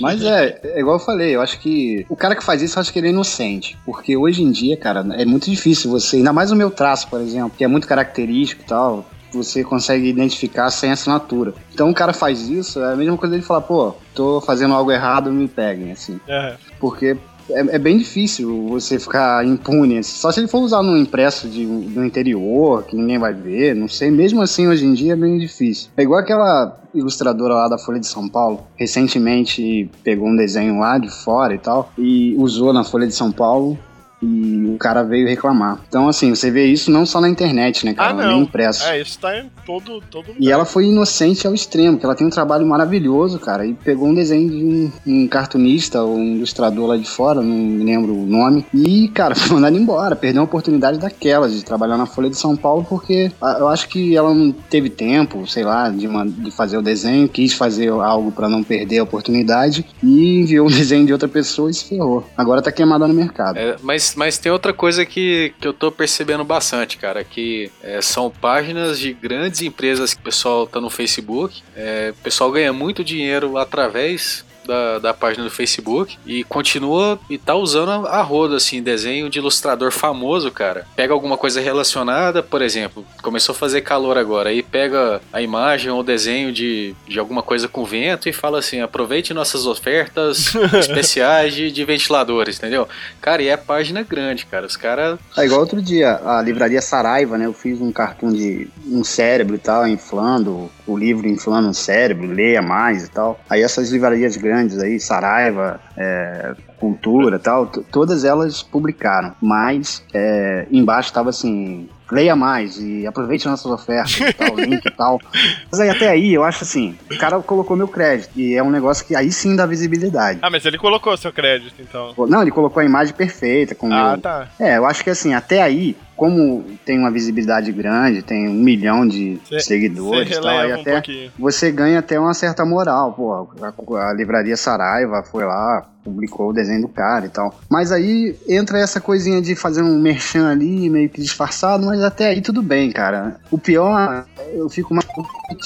Mas 0.00 0.22
é, 0.22 0.60
é 0.64 0.80
igual 0.80 0.96
eu 0.96 1.04
falei, 1.04 1.34
eu 1.34 1.40
acho 1.40 1.58
que 1.60 2.04
o 2.08 2.16
cara 2.16 2.34
que 2.34 2.44
faz 2.44 2.62
isso, 2.62 2.78
eu 2.78 2.80
acho 2.80 2.92
que 2.92 2.98
ele 2.98 3.08
é 3.08 3.10
inocente. 3.10 3.76
Porque 3.84 4.16
hoje 4.16 4.42
em 4.42 4.50
dia, 4.50 4.76
cara, 4.76 5.04
é 5.16 5.24
muito 5.24 5.50
difícil 5.50 5.90
você, 5.90 6.16
ainda 6.16 6.32
mais 6.32 6.50
o 6.50 6.56
meu 6.56 6.70
traço, 6.70 7.08
por 7.08 7.20
exemplo, 7.20 7.52
que 7.56 7.64
é 7.64 7.68
muito 7.68 7.86
característico 7.86 8.62
e 8.62 8.64
tal, 8.66 9.08
você 9.34 9.64
consegue 9.64 10.08
identificar 10.08 10.70
sem 10.70 10.90
assinatura. 10.90 11.54
Então 11.72 11.90
o 11.90 11.94
cara 11.94 12.12
faz 12.12 12.48
isso, 12.48 12.80
é 12.80 12.92
a 12.92 12.96
mesma 12.96 13.16
coisa 13.16 13.34
dele 13.34 13.46
falar, 13.46 13.62
pô, 13.62 13.94
tô 14.14 14.40
fazendo 14.40 14.74
algo 14.74 14.90
errado, 14.90 15.32
me 15.32 15.48
peguem, 15.48 15.92
assim. 15.92 16.20
É. 16.26 16.56
Porque 16.78 17.16
é, 17.50 17.76
é 17.76 17.78
bem 17.78 17.98
difícil 17.98 18.68
você 18.68 18.98
ficar 18.98 19.44
impune. 19.44 19.98
assim. 19.98 20.16
Só 20.16 20.30
se 20.32 20.40
ele 20.40 20.48
for 20.48 20.60
usar 20.60 20.82
no 20.82 20.96
impresso 20.96 21.48
de, 21.48 21.64
no 21.64 22.04
interior, 22.04 22.84
que 22.84 22.96
ninguém 22.96 23.18
vai 23.18 23.32
ver, 23.32 23.74
não 23.74 23.88
sei. 23.88 24.10
Mesmo 24.10 24.40
assim, 24.42 24.66
hoje 24.66 24.84
em 24.84 24.94
dia 24.94 25.12
é 25.12 25.16
bem 25.16 25.38
difícil. 25.38 25.90
É 25.96 26.02
igual 26.02 26.20
aquela 26.20 26.78
ilustradora 26.94 27.54
lá 27.54 27.68
da 27.68 27.78
Folha 27.78 27.98
de 27.98 28.06
São 28.06 28.28
Paulo, 28.28 28.66
recentemente 28.76 29.90
pegou 30.02 30.28
um 30.28 30.36
desenho 30.36 30.78
lá 30.78 30.96
de 30.96 31.10
fora 31.10 31.54
e 31.54 31.58
tal, 31.58 31.92
e 31.98 32.36
usou 32.38 32.72
na 32.72 32.84
Folha 32.84 33.06
de 33.06 33.14
São 33.14 33.32
Paulo. 33.32 33.78
E 34.24 34.66
o 34.74 34.78
cara 34.78 35.02
veio 35.02 35.28
reclamar. 35.28 35.78
Então, 35.88 36.08
assim, 36.08 36.34
você 36.34 36.50
vê 36.50 36.66
isso 36.66 36.90
não 36.90 37.04
só 37.04 37.20
na 37.20 37.28
internet, 37.28 37.84
né, 37.84 37.94
cara? 37.94 38.10
Ah, 38.10 38.14
Nem 38.26 38.26
não. 38.36 38.42
impresso. 38.42 38.84
É, 38.86 39.00
isso 39.00 39.18
tá 39.18 39.36
em 39.38 39.50
todo. 39.66 40.02
todo 40.10 40.26
E 40.38 40.50
ela 40.50 40.64
foi 40.64 40.86
inocente 40.86 41.46
ao 41.46 41.54
extremo, 41.54 41.98
que 41.98 42.04
ela 42.04 42.14
tem 42.14 42.26
um 42.26 42.30
trabalho 42.30 42.66
maravilhoso, 42.66 43.38
cara. 43.38 43.66
E 43.66 43.74
pegou 43.74 44.08
um 44.08 44.14
desenho 44.14 44.48
de 44.48 44.64
um, 44.64 44.92
um 45.24 45.28
cartunista 45.28 46.02
ou 46.02 46.16
um 46.16 46.36
ilustrador 46.36 46.86
lá 46.88 46.96
de 46.96 47.08
fora, 47.08 47.40
não 47.42 47.54
me 47.56 47.84
lembro 47.84 48.12
o 48.14 48.26
nome. 48.26 48.64
E, 48.72 49.08
cara, 49.08 49.34
foi 49.36 49.54
mandado 49.56 49.76
embora. 49.76 50.16
Perdeu 50.16 50.40
uma 50.42 50.46
oportunidade 50.46 50.98
daquela 50.98 51.48
de 51.48 51.64
trabalhar 51.64 51.96
na 51.96 52.06
Folha 52.06 52.30
de 52.30 52.36
São 52.36 52.56
Paulo, 52.56 52.84
porque 52.88 53.30
ah, 53.40 53.56
eu 53.60 53.68
acho 53.68 53.88
que 53.88 54.16
ela 54.16 54.32
não 54.32 54.50
teve 54.52 54.88
tempo, 54.90 55.46
sei 55.46 55.64
lá, 55.64 55.88
de, 55.90 56.08
man- 56.08 56.26
de 56.28 56.50
fazer 56.50 56.76
o 56.78 56.82
desenho, 56.82 57.28
quis 57.28 57.52
fazer 57.52 57.88
algo 57.90 58.32
pra 58.32 58.48
não 58.48 58.62
perder 58.62 58.98
a 58.98 59.02
oportunidade 59.02 59.84
e 60.02 60.40
enviou 60.40 60.66
um 60.66 60.70
desenho 60.72 61.06
de 61.06 61.12
outra 61.12 61.28
pessoa 61.28 61.70
e 61.70 61.74
se 61.74 61.84
ferrou. 61.88 62.24
Agora 62.36 62.62
tá 62.62 62.70
queimada 62.72 63.06
no 63.06 63.14
mercado. 63.14 63.56
É, 63.58 63.76
mas, 63.82 64.13
mas 64.14 64.38
tem 64.38 64.50
outra 64.50 64.72
coisa 64.72 65.04
que, 65.04 65.52
que 65.60 65.66
eu 65.66 65.72
tô 65.72 65.90
percebendo 65.90 66.44
bastante, 66.44 66.96
cara, 66.96 67.24
que 67.24 67.70
é, 67.82 68.00
são 68.00 68.30
páginas 68.30 68.98
de 68.98 69.12
grandes 69.12 69.62
empresas 69.62 70.14
que 70.14 70.20
o 70.20 70.24
pessoal 70.24 70.66
tá 70.66 70.80
no 70.80 70.90
Facebook. 70.90 71.62
É, 71.76 72.12
o 72.18 72.22
pessoal 72.22 72.50
ganha 72.50 72.72
muito 72.72 73.04
dinheiro 73.04 73.56
através 73.56 74.44
da, 74.66 74.98
da 74.98 75.14
página 75.14 75.44
do 75.44 75.50
Facebook 75.50 76.16
e 76.26 76.44
continua 76.44 77.18
e 77.28 77.38
tá 77.38 77.54
usando 77.54 78.06
a, 78.06 78.22
roda, 78.22 78.56
assim, 78.56 78.82
desenho 78.82 79.28
de 79.28 79.38
ilustrador 79.38 79.90
famoso, 79.90 80.50
cara. 80.50 80.86
Pega 80.96 81.12
alguma 81.12 81.36
coisa 81.36 81.60
relacionada, 81.60 82.42
por 82.42 82.62
exemplo, 82.62 83.04
começou 83.22 83.54
a 83.54 83.58
fazer 83.58 83.82
calor 83.82 84.18
agora, 84.18 84.50
aí 84.50 84.62
pega 84.62 85.20
a 85.32 85.40
imagem 85.40 85.90
ou 85.90 86.02
desenho 86.02 86.52
de, 86.52 86.94
de 87.06 87.18
alguma 87.18 87.42
coisa 87.42 87.68
com 87.68 87.84
vento 87.84 88.28
e 88.28 88.32
fala 88.32 88.58
assim: 88.58 88.80
aproveite 88.80 89.34
nossas 89.34 89.66
ofertas 89.66 90.54
especiais 90.78 91.54
de, 91.54 91.70
de 91.70 91.84
ventiladores, 91.84 92.58
entendeu? 92.58 92.88
Cara, 93.20 93.42
e 93.42 93.48
é 93.48 93.56
página 93.56 94.02
grande, 94.02 94.46
cara. 94.46 94.66
Os 94.66 94.76
caras. 94.76 95.18
É 95.36 95.44
igual 95.44 95.60
outro 95.60 95.80
dia, 95.82 96.20
a 96.24 96.40
livraria 96.42 96.80
Saraiva, 96.80 97.36
né? 97.38 97.46
Eu 97.46 97.52
fiz 97.52 97.80
um 97.80 97.92
cartoon 97.92 98.32
de 98.32 98.68
um 98.86 99.04
cérebro 99.04 99.56
e 99.56 99.58
tal, 99.58 99.86
inflando, 99.86 100.70
o 100.86 100.96
livro 100.96 101.26
inflando 101.28 101.68
o 101.70 101.74
cérebro, 101.74 102.26
leia 102.26 102.60
mais 102.62 103.04
e 103.06 103.10
tal. 103.10 103.40
Aí 103.48 103.62
essas 103.62 103.90
livrarias 103.90 104.36
grandes 104.36 104.78
aí, 104.78 105.00
Saraiva, 105.00 105.80
é, 105.96 106.54
Cultura 106.78 107.36
e 107.36 107.38
tal, 107.38 107.66
todas 107.66 108.24
elas 108.24 108.62
publicaram. 108.62 109.32
Mas 109.40 110.02
é, 110.12 110.66
embaixo 110.70 111.12
tava 111.12 111.30
assim. 111.30 111.88
Leia 112.12 112.36
mais 112.36 112.78
e 112.78 113.06
aproveite 113.06 113.46
nossas 113.48 113.64
ofertas 113.64 114.20
e 114.20 114.32
tal, 114.34 114.54
link 114.56 114.84
e 114.84 114.90
tal. 114.90 115.18
Mas 115.72 115.80
aí 115.80 115.88
até 115.88 116.08
aí 116.10 116.34
eu 116.34 116.44
acho 116.44 116.62
assim, 116.62 116.94
o 117.10 117.16
cara 117.16 117.40
colocou 117.40 117.74
meu 117.74 117.88
crédito. 117.88 118.30
E 118.36 118.54
é 118.54 118.62
um 118.62 118.70
negócio 118.70 119.06
que 119.06 119.16
aí 119.16 119.32
sim 119.32 119.56
dá 119.56 119.64
visibilidade. 119.64 120.38
Ah, 120.42 120.50
mas 120.50 120.66
ele 120.66 120.76
colocou 120.76 121.16
seu 121.16 121.32
crédito, 121.32 121.74
então. 121.80 122.12
Não, 122.28 122.42
ele 122.42 122.50
colocou 122.50 122.82
a 122.82 122.84
imagem 122.84 123.14
perfeita 123.14 123.74
com 123.74 123.90
Ah, 123.90 124.10
meu, 124.12 124.20
tá. 124.20 124.46
é, 124.60 124.76
eu 124.76 124.84
acho 124.84 125.02
que 125.02 125.08
assim, 125.08 125.32
até 125.32 125.62
aí, 125.62 125.96
como 126.16 126.64
tem 126.84 126.98
uma 126.98 127.10
visibilidade 127.10 127.70
grande, 127.72 128.22
tem 128.22 128.48
um 128.48 128.54
milhão 128.54 129.06
de 129.06 129.40
Cê- 129.48 129.60
seguidores 129.60 130.28
Você 130.28 130.38
e 130.38 130.42
tal, 130.42 130.68
um 130.68 130.74
até 130.80 130.92
pouquinho. 130.92 131.30
você 131.38 131.70
ganha 131.72 131.98
até 131.98 132.18
uma 132.18 132.34
certa 132.34 132.64
moral, 132.64 133.12
pô. 133.12 133.32
A, 133.60 134.08
a 134.10 134.12
livraria 134.12 134.56
Saraiva 134.56 135.22
foi 135.22 135.44
lá, 135.44 135.86
publicou 136.04 136.50
o 136.50 136.52
desenho 136.52 136.82
do 136.82 136.88
cara 136.88 137.26
e 137.26 137.28
tal. 137.30 137.58
Mas 137.70 137.90
aí 137.90 138.36
entra 138.48 138.78
essa 138.78 139.00
coisinha 139.00 139.40
de 139.40 139.54
fazer 139.56 139.82
um 139.82 139.98
merchan 139.98 140.50
ali, 140.50 140.88
meio 140.90 141.08
que 141.08 141.20
disfarçado, 141.20 141.86
mas 141.86 142.02
até 142.02 142.26
aí 142.28 142.40
tudo 142.40 142.62
bem, 142.62 142.92
cara. 142.92 143.36
O 143.50 143.58
pior, 143.58 144.24
eu 144.52 144.68
fico 144.68 144.94
mais 144.94 145.06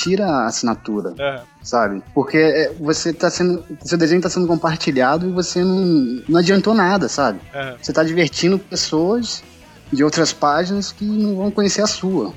tira 0.03 0.27
a 0.27 0.47
assinatura 0.47 1.15
É. 1.19 1.41
sabe? 1.63 2.03
Porque 2.15 2.37
é, 2.37 2.73
você 2.79 3.13
tá 3.13 3.31
sendo. 3.31 3.65
Seu 3.83 3.97
desenho 3.99 4.21
tá 4.21 4.29
sendo 4.29 4.47
compartilhado 4.47 5.29
e 5.29 5.33
você 5.33 5.63
não, 5.65 6.23
não 6.29 6.39
adiantou 6.39 6.75
nada, 6.75 7.09
sabe? 7.09 7.39
É. 7.53 7.75
Você 7.81 7.93
tá 7.93 8.03
divertindo 8.05 8.59
pessoas 8.59 9.43
de 9.93 10.05
outras 10.05 10.33
páginas 10.33 10.93
que 10.93 11.05
não 11.05 11.37
vão 11.37 11.51
conhecer 11.51 11.83
a 11.83 11.87
sua. 11.87 12.33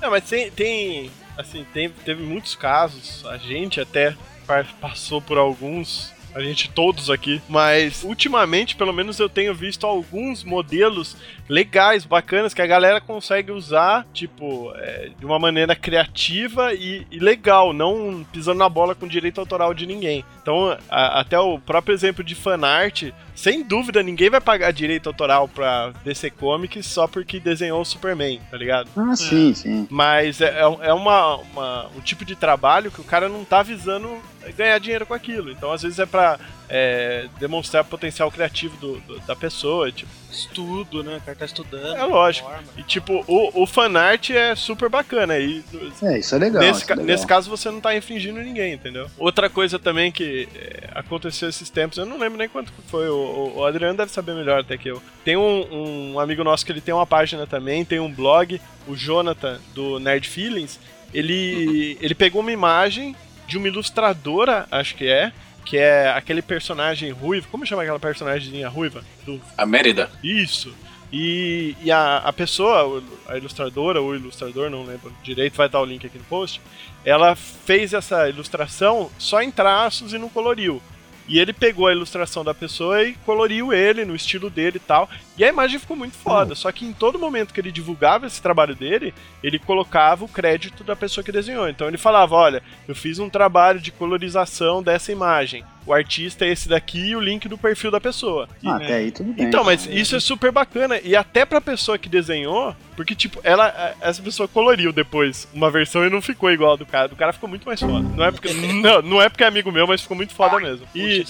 Não, 0.00 0.10
mas 0.10 0.24
tem, 0.24 0.50
tem 0.50 1.10
assim, 1.36 1.64
tem, 1.72 1.88
teve 1.90 2.22
muitos 2.22 2.54
casos, 2.54 3.24
a 3.26 3.36
gente 3.36 3.80
até 3.80 4.14
pa- 4.46 4.64
passou 4.80 5.20
por 5.20 5.38
alguns 5.38 6.12
A 6.36 6.42
gente 6.42 6.68
todos 6.68 7.08
aqui. 7.08 7.40
Mas 7.48 8.02
ultimamente, 8.04 8.76
pelo 8.76 8.92
menos 8.92 9.18
eu 9.18 9.26
tenho 9.26 9.54
visto 9.54 9.86
alguns 9.86 10.44
modelos 10.44 11.16
legais, 11.48 12.04
bacanas, 12.04 12.52
que 12.52 12.60
a 12.60 12.66
galera 12.66 13.00
consegue 13.00 13.50
usar, 13.50 14.06
tipo, 14.12 14.70
é, 14.76 15.10
de 15.18 15.24
uma 15.24 15.38
maneira 15.38 15.74
criativa 15.74 16.74
e, 16.74 17.06
e, 17.10 17.18
legal, 17.18 17.72
não 17.72 18.26
pisando 18.30 18.58
na 18.58 18.68
bola 18.68 18.94
com 18.94 19.08
direito 19.08 19.40
autoral 19.40 19.72
de 19.72 19.86
ninguém. 19.86 20.24
Então, 20.42 20.76
a, 20.90 21.20
até 21.20 21.38
o 21.38 21.58
próprio 21.58 21.94
exemplo 21.94 22.22
de 22.22 22.34
fanart, 22.34 23.04
sem 23.34 23.62
dúvida, 23.62 24.02
ninguém 24.02 24.28
vai 24.28 24.40
pagar 24.40 24.72
direito 24.72 25.08
autoral 25.08 25.48
pra 25.48 25.92
DC 26.04 26.30
Comics 26.32 26.84
só 26.84 27.06
porque 27.06 27.40
desenhou 27.40 27.80
o 27.80 27.84
Superman, 27.84 28.40
tá 28.50 28.58
ligado? 28.58 28.90
Ah, 28.94 29.16
sim, 29.16 29.54
sim. 29.54 29.86
Mas 29.90 30.42
é, 30.42 30.60
é 30.60 30.92
uma, 30.92 31.36
uma, 31.36 31.86
um 31.96 32.00
tipo 32.00 32.26
de 32.26 32.36
trabalho 32.36 32.90
que 32.90 33.00
o 33.00 33.04
cara 33.04 33.26
não 33.26 33.42
tá 33.42 33.62
visando 33.62 34.18
ganhar 34.52 34.78
dinheiro 34.78 35.06
com 35.06 35.14
aquilo. 35.14 35.50
Então, 35.50 35.72
às 35.72 35.82
vezes, 35.82 35.98
é 35.98 36.06
pra 36.06 36.38
é, 36.68 37.28
demonstrar 37.38 37.82
o 37.82 37.86
potencial 37.86 38.30
criativo 38.30 38.76
do, 38.76 39.00
do, 39.00 39.20
da 39.20 39.36
pessoa. 39.36 39.90
Tipo, 39.90 40.10
Estudo, 40.36 41.02
né? 41.02 41.16
O 41.16 41.20
cara 41.22 41.36
tá 41.36 41.44
estudando. 41.46 41.96
É 41.96 42.04
lógico. 42.04 42.50
E 42.76 42.82
tipo, 42.82 43.24
o, 43.26 43.62
o 43.62 43.66
fanart 43.66 44.30
é 44.30 44.54
super 44.54 44.88
bacana. 44.90 45.38
E, 45.38 45.64
é, 46.02 46.18
isso 46.18 46.34
é 46.34 46.38
legal. 46.38 46.62
Nesse, 46.62 46.82
isso 46.82 46.92
é 46.92 46.94
legal. 46.94 47.06
nesse 47.06 47.26
caso 47.26 47.48
você 47.48 47.70
não 47.70 47.80
tá 47.80 47.96
infringindo 47.96 48.40
ninguém, 48.40 48.74
entendeu? 48.74 49.08
Outra 49.16 49.48
coisa 49.48 49.78
também 49.78 50.12
que 50.12 50.46
é, 50.54 50.90
aconteceu 50.94 51.48
esses 51.48 51.70
tempos, 51.70 51.96
eu 51.96 52.04
não 52.04 52.18
lembro 52.18 52.38
nem 52.38 52.48
quanto 52.48 52.70
foi. 52.88 53.08
O, 53.08 53.54
o 53.56 53.64
Adriano 53.64 53.96
deve 53.96 54.12
saber 54.12 54.34
melhor 54.34 54.60
até 54.60 54.76
que 54.76 54.88
eu. 54.90 55.02
Tem 55.24 55.36
um, 55.36 56.12
um 56.12 56.20
amigo 56.20 56.44
nosso 56.44 56.66
que 56.66 56.72
ele 56.72 56.82
tem 56.82 56.94
uma 56.94 57.06
página 57.06 57.46
também, 57.46 57.84
tem 57.84 57.98
um 57.98 58.12
blog, 58.12 58.60
o 58.86 58.94
Jonathan, 58.94 59.58
do 59.74 59.98
Nerd 59.98 60.28
Feelings. 60.28 60.78
Ele, 61.14 61.96
ele 62.00 62.14
pegou 62.14 62.42
uma 62.42 62.52
imagem 62.52 63.16
de 63.46 63.58
uma 63.58 63.68
ilustradora, 63.68 64.66
acho 64.70 64.94
que 64.94 65.06
é, 65.06 65.32
que 65.64 65.76
é 65.76 66.08
aquele 66.10 66.42
personagem 66.42 67.10
ruivo. 67.10 67.48
Como 67.48 67.66
chama 67.66 67.82
aquela 67.82 67.98
personagem 67.98 68.64
ruiva? 68.64 69.04
Do... 69.24 69.40
A 69.56 69.66
Mérida. 69.66 70.10
Isso. 70.22 70.74
E, 71.12 71.76
e 71.82 71.90
a, 71.90 72.18
a 72.18 72.32
pessoa, 72.32 73.02
a 73.28 73.36
ilustradora 73.36 74.00
ou 74.00 74.14
ilustrador, 74.14 74.68
não 74.68 74.84
lembro 74.84 75.12
direito, 75.22 75.56
vai 75.56 75.66
estar 75.66 75.80
o 75.80 75.84
link 75.84 76.04
aqui 76.04 76.18
no 76.18 76.24
post. 76.24 76.60
Ela 77.04 77.36
fez 77.36 77.92
essa 77.92 78.28
ilustração 78.28 79.10
só 79.18 79.40
em 79.40 79.50
traços 79.50 80.12
e 80.12 80.18
não 80.18 80.28
coloriu. 80.28 80.82
E 81.28 81.38
ele 81.38 81.52
pegou 81.52 81.86
a 81.86 81.92
ilustração 81.92 82.44
da 82.44 82.54
pessoa 82.54 83.02
e 83.02 83.14
coloriu 83.24 83.72
ele 83.72 84.04
no 84.04 84.14
estilo 84.14 84.48
dele 84.48 84.76
e 84.76 84.80
tal. 84.80 85.08
E 85.36 85.44
a 85.44 85.48
imagem 85.48 85.78
ficou 85.78 85.96
muito 85.96 86.16
foda. 86.16 86.54
Só 86.54 86.70
que 86.70 86.84
em 86.84 86.92
todo 86.92 87.18
momento 87.18 87.52
que 87.52 87.60
ele 87.60 87.72
divulgava 87.72 88.26
esse 88.26 88.40
trabalho 88.40 88.74
dele, 88.74 89.12
ele 89.42 89.58
colocava 89.58 90.24
o 90.24 90.28
crédito 90.28 90.84
da 90.84 90.94
pessoa 90.94 91.24
que 91.24 91.32
desenhou. 91.32 91.68
Então 91.68 91.88
ele 91.88 91.98
falava: 91.98 92.34
Olha, 92.34 92.62
eu 92.86 92.94
fiz 92.94 93.18
um 93.18 93.28
trabalho 93.28 93.80
de 93.80 93.90
colorização 93.90 94.82
dessa 94.82 95.10
imagem. 95.10 95.64
O 95.86 95.92
artista 95.92 96.44
é 96.44 96.50
esse 96.50 96.68
daqui 96.68 96.98
e 96.98 97.16
o 97.16 97.20
link 97.20 97.48
do 97.48 97.56
perfil 97.56 97.90
da 97.92 98.00
pessoa. 98.00 98.48
Ah, 98.64 98.76
até 98.76 98.94
aí 98.94 99.10
tudo 99.12 99.32
bem. 99.32 99.46
Então, 99.46 99.62
mas 99.62 99.86
isso 99.86 100.16
é 100.16 100.20
super 100.20 100.50
bacana. 100.50 100.98
E 101.02 101.14
até 101.14 101.44
pra 101.44 101.60
pessoa 101.60 101.96
que 101.96 102.08
desenhou, 102.08 102.74
porque, 102.96 103.14
tipo, 103.14 103.38
ela, 103.44 103.94
essa 104.00 104.20
pessoa 104.22 104.48
coloriu 104.48 104.92
depois 104.92 105.46
uma 105.54 105.70
versão 105.70 106.04
e 106.04 106.10
não 106.10 106.20
ficou 106.20 106.50
igual 106.50 106.72
a 106.72 106.76
do 106.76 106.86
cara. 106.86 107.06
Do 107.06 107.14
cara 107.14 107.32
ficou 107.32 107.48
muito 107.48 107.66
mais 107.66 107.78
foda. 107.78 108.00
Não 108.00 108.24
é 108.24 108.32
porque, 108.32 108.52
não, 108.82 109.02
não 109.02 109.22
é 109.22 109.28
porque 109.28 109.44
é 109.44 109.46
amigo 109.46 109.70
meu, 109.70 109.86
mas 109.86 110.00
ficou 110.00 110.16
muito 110.16 110.34
foda 110.34 110.58
mesmo. 110.58 110.86
E, 110.94 111.24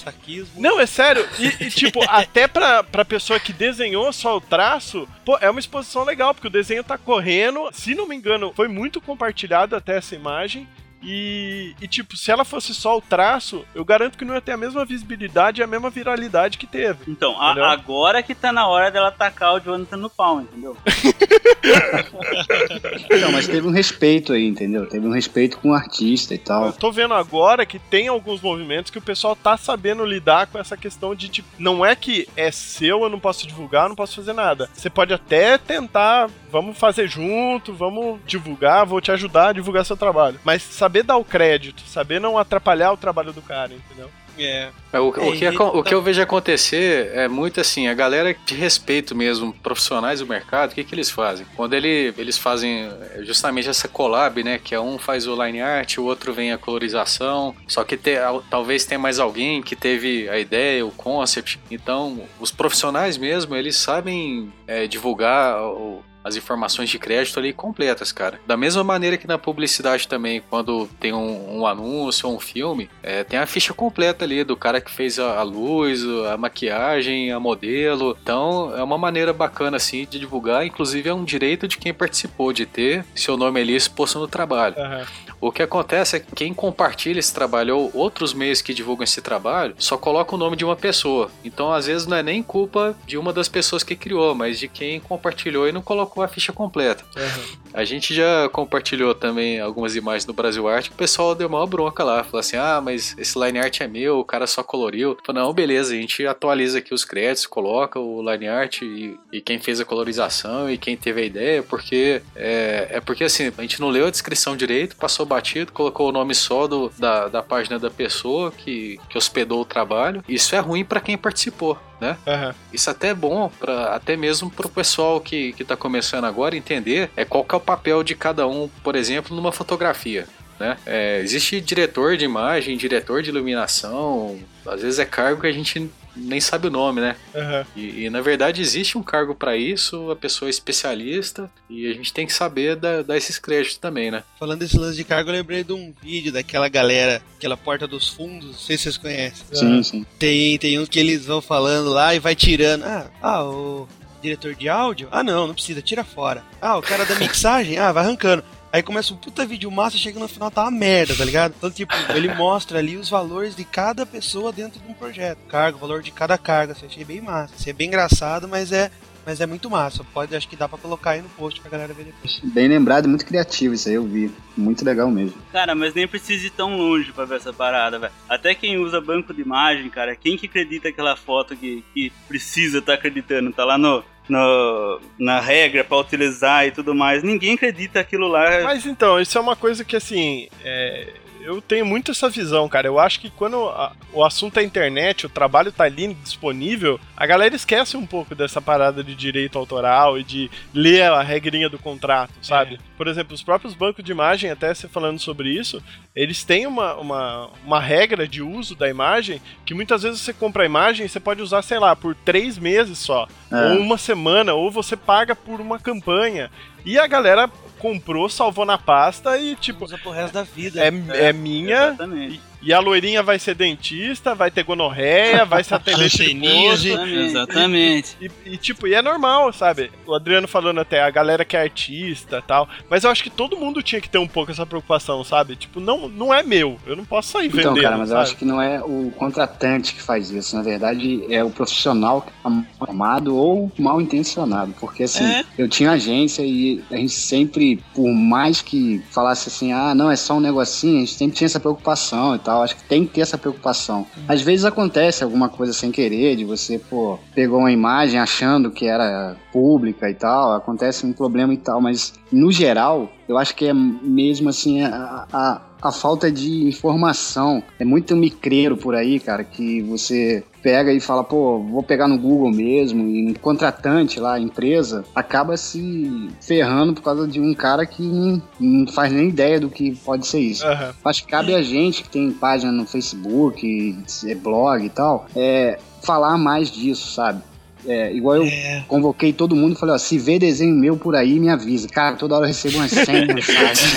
não, 0.57 0.81
é 0.81 0.87
sério. 0.87 1.27
E, 1.39 1.65
e 1.65 1.71
tipo, 1.71 2.01
até 2.09 2.49
pra, 2.49 2.83
pra 2.83 3.05
pessoa 3.05 3.39
que 3.39 3.53
desenhou 3.53 4.11
só 4.13 4.37
o 4.37 4.41
traço, 4.41 5.07
pô, 5.25 5.37
é 5.39 5.51
uma 5.51 5.61
exposição 5.61 6.05
legal, 6.05 6.33
porque 6.33 6.49
o 6.49 6.51
desenho 6.51 6.83
tá 6.83 6.97
correndo. 6.97 7.69
Se 7.73 7.95
não 7.95 8.09
me 8.09 8.17
engano, 8.17 8.53
foi 8.55 8.69
muito 8.69 9.01
compartilhado 9.01 9.77
até 9.77 9.99
essa 9.99 10.15
imagem. 10.15 10.67
E, 11.09 11.77
e, 11.81 11.87
tipo, 11.87 12.17
se 12.17 12.33
ela 12.33 12.45
fosse 12.45 12.75
só 12.75 12.99
o 12.99 13.01
traço, 13.01 13.65
eu 13.73 13.85
garanto 13.85 14.19
que 14.19 14.25
não 14.25 14.35
ia 14.35 14.41
ter 14.41 14.51
a 14.51 14.57
mesma 14.57 14.85
visibilidade 14.85 15.61
e 15.61 15.65
a 15.65 15.67
mesma 15.67 15.89
viralidade 15.89 16.59
que 16.59 16.67
teve. 16.67 16.99
Então, 17.07 17.41
a, 17.41 17.73
agora 17.73 18.25
que 18.25 18.35
tá 18.35 18.53
na 18.53 18.67
hora 18.67 18.91
dela 18.91 19.07
atacar 19.09 19.55
o 19.55 19.61
Jonathan 19.61 19.99
no 19.99 20.11
pau, 20.11 20.41
entendeu? 20.41 20.77
não, 23.21 23.31
mas 23.31 23.47
teve 23.47 23.69
um 23.69 23.71
respeito 23.71 24.33
aí, 24.33 24.49
entendeu? 24.49 24.85
Teve 24.87 25.07
um 25.07 25.13
respeito 25.13 25.59
com 25.59 25.71
o 25.71 25.75
artista 25.75 26.35
e 26.35 26.39
tal. 26.39 26.67
Eu 26.67 26.73
tô 26.73 26.91
vendo 26.91 27.15
agora 27.15 27.65
que 27.65 27.79
tem 27.79 28.09
alguns 28.09 28.41
movimentos 28.41 28.91
que 28.91 28.99
o 28.99 29.03
pessoal 29.03 29.37
tá 29.37 29.57
sabendo 29.57 30.05
lidar 30.05 30.49
com 30.49 30.59
essa 30.59 30.77
questão 30.77 31.15
de, 31.15 31.29
tipo, 31.29 31.49
não 31.57 31.87
é 31.87 31.95
que 31.95 32.29
é 32.37 32.51
seu, 32.51 33.03
eu 33.03 33.09
não 33.09 33.21
posso 33.21 33.47
divulgar, 33.47 33.85
eu 33.85 33.91
não 33.91 33.97
posso 33.97 34.17
fazer 34.17 34.33
nada. 34.33 34.69
Você 34.75 34.91
pode 34.91 35.15
até 35.15 35.57
tentar, 35.57 36.29
vamos 36.51 36.77
fazer 36.77 37.07
junto, 37.07 37.73
vamos 37.73 38.19
divulgar, 38.27 38.85
vou 38.85 39.01
te 39.01 39.13
ajudar 39.13 39.51
a 39.51 39.53
divulgar 39.53 39.85
seu 39.85 39.97
trabalho. 39.97 40.41
Mas 40.45 40.63
saber 40.63 40.96
dar 41.03 41.17
o 41.17 41.25
crédito, 41.25 41.83
saber 41.87 42.21
não 42.21 42.39
atrapalhar 42.39 42.93
o 42.93 42.97
trabalho 42.97 43.33
do 43.33 43.43
cara, 43.43 43.73
entendeu? 43.73 44.11
É. 44.39 44.69
é 44.93 45.01
o, 45.01 45.09
o, 45.09 45.13
que, 45.13 45.49
o 45.49 45.83
que 45.83 45.95
eu 45.95 46.03
vejo 46.03 46.21
acontecer 46.21 47.11
é 47.15 47.29
muito 47.29 47.61
assim, 47.61 47.89
a 47.89 47.95
galera 47.95 48.37
de 48.45 48.55
respeito 48.55 49.15
mesmo, 49.15 49.53
profissionais 49.53 50.21
do 50.21 50.27
mercado, 50.27 50.73
o 50.73 50.75
que, 50.75 50.85
que 50.85 50.95
eles 50.95 51.11
fazem? 51.11 51.47
Quando 51.57 51.75
ele, 51.75 52.13
eles 52.19 52.37
fazem 52.37 52.91
justamente 53.21 53.69
essa 53.69 53.89
collab, 53.89 54.43
né? 54.43 54.59
Que 54.63 54.75
é 54.75 54.81
um 54.81 54.99
faz 54.99 55.27
o 55.27 55.43
line 55.43 55.61
art, 55.61 55.99
o 55.99 56.05
outro 56.05 56.33
vem 56.33 56.53
a 56.53 56.59
colorização, 56.59 57.55
só 57.67 57.85
que 57.85 57.97
te, 57.97 58.17
talvez 58.51 58.85
tenha 58.85 58.99
mais 58.99 59.19
alguém 59.19 59.63
que 59.63 59.75
teve 59.75 60.29
a 60.29 60.39
ideia, 60.39 60.85
o 60.85 60.91
concept. 60.91 61.59
Então, 61.71 62.23
os 62.41 62.51
profissionais 62.51 63.17
mesmo, 63.17 63.55
eles 63.57 63.77
sabem 63.77 64.53
é, 64.67 64.87
divulgar 64.87 65.63
o 65.63 66.03
as 66.27 66.35
informações 66.35 66.91
de 66.91 66.99
crédito 66.99 67.39
ali 67.39 67.53
completas, 67.53 68.11
cara. 68.11 68.41
Da 68.47 68.57
mesma 68.57 68.83
maneira 68.83 69.17
que 69.17 69.29
na 69.29 69.39
publicidade 69.39 70.09
também, 70.09 70.43
quando 70.51 70.89
tem 70.99 71.13
um, 71.13 71.61
um 71.61 71.67
anúncio 71.67 72.29
ou 72.29 72.35
um 72.35 72.41
filme, 72.41 72.91
é, 73.01 73.23
tem 73.23 73.39
a 73.39 73.47
ficha 73.47 73.73
completa 73.73 74.25
ali 74.25 74.43
do 74.43 74.57
cara 74.57 74.81
que 74.81 74.91
fez 74.91 75.21
a, 75.21 75.39
a, 75.39 75.43
luz, 75.45 76.03
a 76.33 76.37
maquiagem, 76.37 77.31
a 77.31 77.39
modelo. 77.39 78.17
Então 78.21 78.77
é 78.77 78.83
uma 78.83 78.99
maneira 78.99 79.33
bacana 79.33 79.77
assim 79.77 80.05
de 80.05 80.19
divulgar. 80.19 80.67
Inclusive 80.67 81.09
é 81.09 81.15
um 81.15 81.25
direito 81.25 81.69
de 81.69 81.79
quem 81.79 81.95
participou 81.95 82.53
de 82.53 82.67
ter 82.67 83.05
seu 83.15 83.37
nome 83.37 83.61
ali 83.61 83.77
exposto 83.77 84.19
no 84.19 84.27
trabalho. 84.27 84.75
Uhum. 84.77 85.27
O 85.41 85.53
que 85.53 85.63
acontece 85.63 86.17
é 86.17 86.21
que 86.21 86.35
quem 86.35 86.55
compartilha 86.55 87.19
esse 87.19 87.33
trabalho 87.33 87.77
ou 87.77 87.91
outros 87.95 88.33
meios 88.33 88.63
que 88.63 88.73
divulgam 88.73 89.05
esse 89.05 89.21
trabalho 89.21 89.75
só 89.79 89.97
coloca 89.97 90.35
o 90.35 90.39
nome 90.39 90.57
de 90.57 90.65
uma 90.65 90.75
pessoa. 90.75 91.31
Então 91.45 91.73
às 91.73 91.87
vezes 91.87 92.07
não 92.07 92.17
é 92.17 92.23
nem 92.23 92.43
culpa 92.43 92.97
de 93.07 93.19
uma 93.19 93.33
das 93.33 93.49
pessoas 93.49 93.83
que 93.83 93.95
criou, 93.95 94.35
mas 94.35 94.59
de 94.59 94.67
quem 94.67 94.99
compartilhou 94.99 95.69
e 95.69 95.73
não 95.73 95.83
colocou 95.83 96.16
com 96.17 96.23
a 96.23 96.29
ficha 96.29 96.51
completa. 96.51 97.05
Uhum. 97.15 97.57
A 97.75 97.85
gente 97.85 98.15
já 98.15 98.49
compartilhou 98.49 99.15
também 99.15 99.61
algumas 99.61 99.95
imagens 99.95 100.25
do 100.25 100.33
Brasil 100.33 100.67
Art 100.67 100.89
que 100.89 100.95
o 100.95 100.97
pessoal 100.97 101.35
deu 101.35 101.47
uma 101.47 101.67
bronca 101.67 102.03
lá. 102.03 102.25
Falou 102.25 102.41
assim: 102.41 102.57
ah, 102.57 102.81
mas 102.83 103.15
esse 103.19 103.39
line 103.39 103.59
art 103.59 103.83
é 103.83 103.87
meu, 103.87 104.19
o 104.19 104.25
cara 104.25 104.47
só 104.47 104.63
coloriu. 104.63 105.15
Falei, 105.23 105.43
não, 105.43 105.53
beleza, 105.53 105.93
a 105.93 105.97
gente 105.97 106.27
atualiza 106.27 106.79
aqui 106.79 106.95
os 106.95 107.05
créditos, 107.05 107.47
coloca 107.47 108.01
o 108.01 108.23
line 108.23 108.49
art 108.49 108.81
e, 108.81 109.19
e 109.31 109.43
quem 109.43 109.59
fez 109.59 109.79
a 109.79 109.85
colorização 109.85 110.71
e 110.71 110.79
quem 110.79 110.97
teve 110.97 111.21
a 111.21 111.25
ideia, 111.25 111.63
porque 111.63 112.23
é, 112.35 112.89
é, 112.93 113.01
porque 113.01 113.25
assim, 113.25 113.53
a 113.57 113.61
gente 113.61 113.79
não 113.79 113.91
leu 113.91 114.07
a 114.07 114.11
descrição 114.11 114.57
direito, 114.57 114.97
passou 114.97 115.27
batido, 115.27 115.71
colocou 115.71 116.09
o 116.09 116.13
nome 116.13 116.35
só 116.35 116.67
do, 116.67 116.91
da, 116.99 117.29
da 117.29 117.43
página 117.43 117.79
da 117.79 117.91
pessoa 117.91 118.51
que, 118.51 118.99
que 119.11 119.19
hospedou 119.19 119.61
o 119.61 119.67
trabalho. 119.67 120.25
Isso 120.27 120.55
é 120.55 120.61
ruim 120.61 120.83
para 120.83 121.01
quem 121.01 121.19
participou 121.19 121.79
né? 122.01 122.17
Uhum. 122.27 122.55
Isso 122.73 122.91
até 122.91 123.09
é 123.09 123.15
bom 123.15 123.51
para 123.59 123.95
até 123.95 124.17
mesmo 124.17 124.51
para 124.51 124.67
o 124.67 124.71
pessoal 124.71 125.21
que 125.21 125.53
que 125.53 125.63
está 125.63 125.77
começando 125.77 126.25
agora 126.25 126.57
entender 126.57 127.11
é 127.17 127.25
qual 127.25 127.45
que 127.45 127.55
é 127.55 127.59
o 127.59 127.61
papel 127.61 128.03
de 128.03 128.15
cada 128.15 128.47
um, 128.47 128.69
por 128.83 128.97
exemplo, 128.97 129.35
numa 129.35 129.53
fotografia. 129.53 130.27
Né? 130.59 130.77
É, 130.87 131.21
existe 131.21 131.61
diretor 131.61 132.17
de 132.17 132.25
imagem, 132.25 132.77
diretor 132.77 133.23
de 133.23 133.29
iluminação, 133.29 134.39
às 134.67 134.81
vezes 134.81 134.99
é 134.99 135.05
cargo 135.05 135.43
que 135.43 135.47
a 135.47 135.53
gente 135.53 135.91
nem 136.17 136.41
sabe 136.41 136.69
o 136.69 136.71
nome, 136.71 137.01
né? 137.01 137.17
Uhum. 137.35 137.65
E, 137.77 138.05
e, 138.05 138.11
na 138.11 138.21
verdade 138.21 138.61
existe 138.61 138.97
um 138.97 139.03
cargo 139.03 139.35
para 139.35 139.57
isso, 139.57 140.11
a 140.11 140.17
pessoa 140.17 140.49
é 140.49 140.51
especialista 140.51 141.51
e 141.69 141.87
a 141.91 141.95
gente 141.95 142.13
tem 142.13 142.27
que 142.27 142.33
saber 142.33 142.77
dar, 142.77 143.03
dar 143.03 143.17
esses 143.17 143.39
créditos 143.39 143.79
também, 143.79 144.11
né? 144.11 144.25
Falando 144.39 144.61
desse 144.61 144.79
lance 144.79 144.97
de 144.97 145.05
cargo, 145.05 145.31
eu 145.31 145.35
lembrei 145.35 145.63
de 145.63 145.73
um 145.73 145.93
vídeo 146.03 146.33
daquela 146.33 146.69
galera, 146.69 147.23
aquela 147.37 147.57
porta 147.57 147.87
dos 147.87 148.09
fundos, 148.09 148.47
não 148.47 148.55
sei 148.55 148.77
se 148.77 148.85
vocês 148.85 148.97
conhecem. 148.97 149.47
Sim, 149.53 149.83
sim. 149.83 150.07
Tem, 150.19 150.59
tem 150.59 150.79
uns 150.79 150.89
que 150.89 150.99
eles 150.99 151.27
vão 151.27 151.41
falando 151.41 151.91
lá 151.91 152.15
e 152.15 152.19
vai 152.19 152.35
tirando. 152.35 152.85
Ah, 152.85 153.07
ah 153.23 153.45
o 153.45 153.89
diretor 154.23 154.55
de 154.55 154.69
áudio? 154.69 155.09
Ah, 155.11 155.23
não, 155.23 155.47
não 155.47 155.55
precisa, 155.55 155.83
tira 155.83 156.05
fora. 156.05 156.43
Ah, 156.61 156.77
o 156.77 156.83
cara 156.83 157.05
da 157.05 157.15
mixagem? 157.17 157.79
ah, 157.79 157.93
vai 157.93 158.05
arrancando. 158.05 158.43
Aí 158.73 158.83
começa 158.83 159.15
um 159.15 159.17
puta 159.17 159.47
vídeo 159.47 159.71
massa, 159.71 159.97
chega 159.97 160.19
no 160.19 160.29
final 160.29 160.51
tá 160.51 160.63
uma 160.63 160.71
merda, 160.71 161.15
tá 161.15 161.25
ligado? 161.25 161.55
Então, 161.57 161.71
tipo, 161.71 161.95
ele 162.15 162.33
mostra 162.35 162.79
ali 162.79 162.97
os 162.97 163.09
valores 163.09 163.57
de 163.57 163.65
cada 163.65 164.05
pessoa 164.05 164.53
dentro 164.53 164.81
de 164.81 164.91
um 164.91 164.95
projeto. 164.95 165.39
Cargo, 165.49 165.79
valor 165.79 166.03
de 166.03 166.11
cada 166.11 166.37
carga. 166.37 166.73
Assim, 166.73 166.87
achei 166.87 167.05
bem 167.05 167.21
massa. 167.21 167.55
Assim, 167.55 167.71
é 167.71 167.73
bem 167.73 167.89
engraçado, 167.89 168.49
mas 168.49 168.73
é, 168.73 168.91
mas 169.25 169.41
é 169.41 169.47
muito 169.47 169.69
massa. 169.69 170.05
Pode, 170.05 170.37
acho 170.37 170.49
que 170.49 170.57
dá 170.57 170.69
pra 170.69 170.79
colocar 170.79 171.11
aí 171.11 171.23
no 171.23 171.29
post 171.31 171.61
pra 171.61 171.71
galera 171.71 171.93
ver 171.93 172.05
depois. 172.05 172.41
Bem 172.45 172.69
lembrado 172.69 173.07
e 173.07 173.09
muito 173.09 173.27
criativo 173.27 173.75
isso 173.75 173.89
aí, 173.89 173.95
eu 173.95 174.05
vi. 174.05 174.31
Muito 174.57 174.85
legal 174.85 175.11
mesmo. 175.11 175.35
Cara, 175.53 175.75
mas 175.75 175.95
nem 175.95 176.07
precisa 176.07 176.47
ir 176.47 176.51
tão 176.51 176.77
longe 176.77 177.13
pra 177.13 177.25
ver 177.25 177.37
essa 177.37 177.53
parada, 177.53 177.99
velho. 177.99 178.13
Até 178.29 178.55
quem 178.55 178.79
usa 178.79 179.01
banco 179.01 179.35
de 179.35 179.43
imagem, 179.43 179.91
cara, 179.91 180.15
quem 180.15 180.37
que 180.37 180.47
acredita 180.47 180.89
aquela 180.89 181.17
foto 181.17 181.57
que, 181.57 181.85
que 181.93 182.13
precisa 182.29 182.81
tá 182.81 182.95
acreditando? 182.95 183.53
Tá 183.53 183.65
lá 183.65 183.77
no, 183.77 184.05
no, 184.29 185.01
na 185.19 185.41
regra 185.41 185.85
para 185.85 185.99
utilizar 185.99 186.67
e 186.67 186.71
tudo 186.71 186.95
mais. 186.95 187.23
Ninguém 187.23 187.55
acredita 187.55 188.01
aquilo 188.01 188.29
lá. 188.29 188.63
Mas 188.63 188.87
então, 188.87 189.21
isso 189.21 189.37
é 189.37 189.41
uma 189.41 189.57
coisa 189.57 189.85
que 189.85 189.97
assim. 189.97 190.49
É, 190.65 191.13
eu 191.47 191.61
tenho 191.63 191.87
muito 191.87 192.11
essa 192.11 192.29
visão, 192.29 192.69
cara. 192.69 192.87
Eu 192.89 192.99
acho 192.99 193.21
que 193.21 193.31
quando 193.31 193.69
a- 193.69 193.93
o 194.13 194.25
assunto 194.25 194.59
é 194.59 194.63
internet, 194.65 195.25
o 195.27 195.29
trabalho 195.29 195.71
tá 195.71 195.85
ali 195.85 196.13
disponível, 196.15 196.99
a 197.17 197.25
galera 197.27 197.55
esquece 197.55 197.97
um 197.97 198.05
pouco 198.05 198.35
dessa 198.35 198.61
parada 198.61 199.03
de 199.05 199.15
direito 199.15 199.57
autoral 199.59 200.19
e 200.19 200.25
de 200.25 200.51
ler 200.75 201.03
a 201.05 201.23
regrinha 201.23 201.69
do 201.69 201.79
contrato, 201.79 202.33
sabe? 202.43 202.81
Por 202.97 203.07
exemplo, 203.07 203.35
os 203.35 203.43
próprios 203.43 203.75
bancos 203.75 204.05
de 204.05 204.11
imagem, 204.11 204.51
até 204.51 204.75
você 204.75 204.89
falando 204.89 205.19
sobre 205.21 205.49
isso, 205.51 205.83
eles 206.15 206.43
têm 206.43 206.67
uma, 206.67 206.95
uma, 206.97 207.51
uma 207.65 207.81
regra 207.81 208.27
de 208.27 208.43
uso 208.43 208.75
da 208.75 208.89
imagem 208.89 209.41
que 209.65 209.75
muitas 209.75 210.03
vezes 210.03 210.21
você 210.21 210.33
compra 210.33 210.63
a 210.65 210.67
imagem 210.67 211.07
e 211.07 211.09
você 211.09 211.21
pode 211.21 211.41
usar, 211.43 211.63
sei 211.63 211.79
lá, 211.79 211.95
por 211.95 212.15
três 212.15 212.59
meses 212.59 212.99
só, 212.99 213.29
É. 213.53 213.73
ou 213.73 213.79
uma 213.79 213.99
semana, 213.99 214.53
ou 214.55 214.71
você 214.71 214.97
paga 214.97 215.37
por 215.37 215.61
uma 215.61 215.79
campanha. 215.79 216.51
E 216.87 216.99
a 217.01 217.07
galera 217.09 217.51
comprou, 217.81 218.29
salvou 218.29 218.65
na 218.65 218.79
pasta 218.79 219.37
e, 219.37 219.57
tipo, 219.57 219.85
Usa 219.85 219.99
pro 219.99 220.13
resto 220.13 220.35
da 220.35 220.45
vida. 220.45 220.81
é, 220.81 220.89
é 221.29 221.33
minha. 221.33 221.89
Exatamente. 221.89 222.41
E 222.63 222.73
a 222.73 222.81
loirinha 222.81 223.23
vai 223.23 223.39
ser 223.39 223.55
dentista, 223.55 224.35
vai 224.35 224.51
ter 224.51 224.65
gonorreia, 224.65 225.45
vai 225.45 225.63
ser 225.63 225.75
atendente 225.75 226.17
de 226.17 226.23
Hanseníase. 226.25 226.89
posto. 226.91 227.07
Exatamente. 227.07 227.27
Exatamente. 227.27 228.17
E, 228.21 228.31
e, 228.55 228.57
tipo, 228.57 228.87
e 228.87 228.95
é 228.95 229.03
normal, 229.03 229.53
sabe? 229.53 229.91
O 230.07 230.15
Adriano 230.15 230.49
falando 230.49 230.81
até, 230.81 231.01
a 231.03 231.11
galera 231.11 231.45
que 231.45 231.57
é 231.57 231.63
artista 231.63 232.43
tal. 232.47 232.69
Mas 232.91 233.05
eu 233.05 233.11
acho 233.11 233.23
que 233.23 233.31
todo 233.31 233.57
mundo 233.57 233.83
tinha 233.83 234.01
que 234.01 234.09
ter 234.09 234.19
um 234.19 234.27
pouco 234.27 234.51
essa 234.51 234.67
preocupação, 234.67 235.23
sabe? 235.23 235.55
Tipo, 235.57 235.81
não, 235.81 236.09
não 236.09 236.33
é 236.35 236.43
meu. 236.43 236.77
Eu 236.87 236.97
não 236.97 237.05
posso 237.05 237.31
sair 237.33 237.47
Então, 237.47 237.75
vendendo. 237.75 237.83
cara, 237.83 237.97
mas 237.99 238.11
eu 238.11 238.17
sabe? 238.17 238.29
acho 238.29 238.37
que 238.37 238.45
não 238.45 238.61
é 238.61 238.81
o 238.83 239.13
contratante 239.17 239.95
que 239.95 240.03
faz 240.03 240.31
isso. 240.31 240.57
Na 240.57 240.63
verdade, 240.63 241.25
é 241.33 241.45
o 241.45 241.51
profissional 241.51 242.23
que 242.23 242.33
tá 242.43 242.49
mal 242.51 242.65
formado 242.79 243.37
ou 243.37 243.71
mal 243.79 244.01
intencionado. 244.01 244.75
Porque, 244.81 245.05
assim, 245.05 245.25
É. 245.25 245.45
eu 245.59 245.69
tinha 245.69 245.91
agência 245.93 246.43
e 246.43 246.83
a 246.91 246.97
gente 246.97 247.13
sempre, 247.13 247.83
por 247.95 248.13
mais 248.13 248.61
que 248.63 249.03
falasse 249.11 249.49
assim, 249.49 249.73
ah, 249.73 249.95
não, 249.95 250.11
é 250.11 250.17
só 250.17 250.35
um 250.35 250.41
negocinho, 250.41 250.97
a 250.97 251.01
gente 251.01 251.13
sempre 251.15 251.37
tinha 251.37 251.47
essa 251.47 251.61
preocupação 251.61 252.35
e 252.35 252.39
tal. 252.47 252.63
Acho 252.63 252.77
que 252.77 252.85
tem 252.85 253.05
que 253.05 253.15
ter 253.15 253.21
essa 253.23 253.37
preocupação. 253.37 254.07
Às 254.29 254.41
vezes 254.41 254.65
acontece 254.65 255.25
alguma 255.25 255.49
coisa 255.49 255.73
sem 255.73 255.91
querer, 255.91 256.37
de 256.37 256.45
você, 256.45 256.79
pô, 256.79 257.19
pegou 257.35 257.59
uma 257.59 257.73
imagem 257.73 258.21
achando 258.21 258.71
que 258.71 258.87
era 258.87 259.37
pública 259.53 260.09
e 260.09 260.15
tal, 260.15 260.53
acontece 260.53 261.05
um 261.05 261.13
problema 261.13 261.53
e 261.53 261.57
tal, 261.57 261.81
mas 261.81 262.15
no 262.31 262.53
geral, 262.53 263.11
eu 263.29 263.37
acho 263.37 263.55
que 263.55 263.67
é 263.67 263.75
mesmo 263.75 264.49
assim 264.49 264.83
a, 264.83 265.27
a, 265.33 265.61
a 265.81 265.93
falta 265.93 266.31
de 266.31 266.65
informação. 266.67 267.63
É 267.79 267.85
muito 267.85 268.17
micreiro 268.17 268.77
por 268.77 268.95
aí, 268.95 269.21
cara, 269.21 269.45
que 269.45 269.83
você 269.83 270.45
pega 270.63 270.93
e 270.93 270.99
fala, 270.99 271.23
pô, 271.23 271.61
vou 271.63 271.83
pegar 271.83 272.09
no 272.09 272.19
Google 272.19 272.51
mesmo, 272.51 273.07
e 273.07 273.31
um 273.31 273.35
contratante 273.35 274.19
lá, 274.19 274.35
a 274.35 274.41
empresa, 274.41 275.05
acaba 275.15 275.57
se 275.57 276.29
ferrando 276.41 276.95
por 276.95 277.03
causa 277.03 277.29
de 277.29 277.41
um 277.41 277.55
cara 277.55 277.87
que 277.87 278.03
não, 278.03 278.43
não 278.59 278.93
faz 278.93 279.13
nem 279.13 279.29
ideia 279.29 279.61
do 279.61 279.71
que 279.71 279.95
pode 279.95 280.27
ser 280.27 280.41
isso. 280.41 280.65
Acho 281.05 281.25
que 281.25 281.31
cabe 281.31 281.55
a 281.55 281.63
gente 281.63 282.03
que 282.03 282.09
tem 282.09 282.33
página 282.33 282.73
no 282.73 282.85
Facebook, 282.85 283.97
é, 284.25 284.35
blog 284.35 284.85
e 284.85 284.91
tal, 284.91 285.27
é, 285.37 285.79
falar 286.03 286.37
mais 286.37 286.69
disso, 286.69 287.13
sabe? 287.13 287.43
É, 287.89 288.13
igual 288.13 288.37
eu 288.37 288.45
É. 288.45 288.83
convoquei 288.89 289.33
todo 289.33 289.55
mundo 289.55 289.75
e 289.77 289.79
falei, 289.79 289.95
ó, 289.95 289.99
se 289.99 290.19
vê 290.19 290.39
desenho 290.39 290.75
meu 290.75 290.97
por 290.97 291.15
aí, 291.15 291.39
me 291.39 291.49
avisa. 291.49 291.89
Cara, 291.89 292.17
toda 292.17 292.35
hora 292.35 292.45
eu 292.45 292.49
recebo 292.49 292.77
umas 292.79 292.91
100 292.91 293.27
mensagens. 293.35 293.97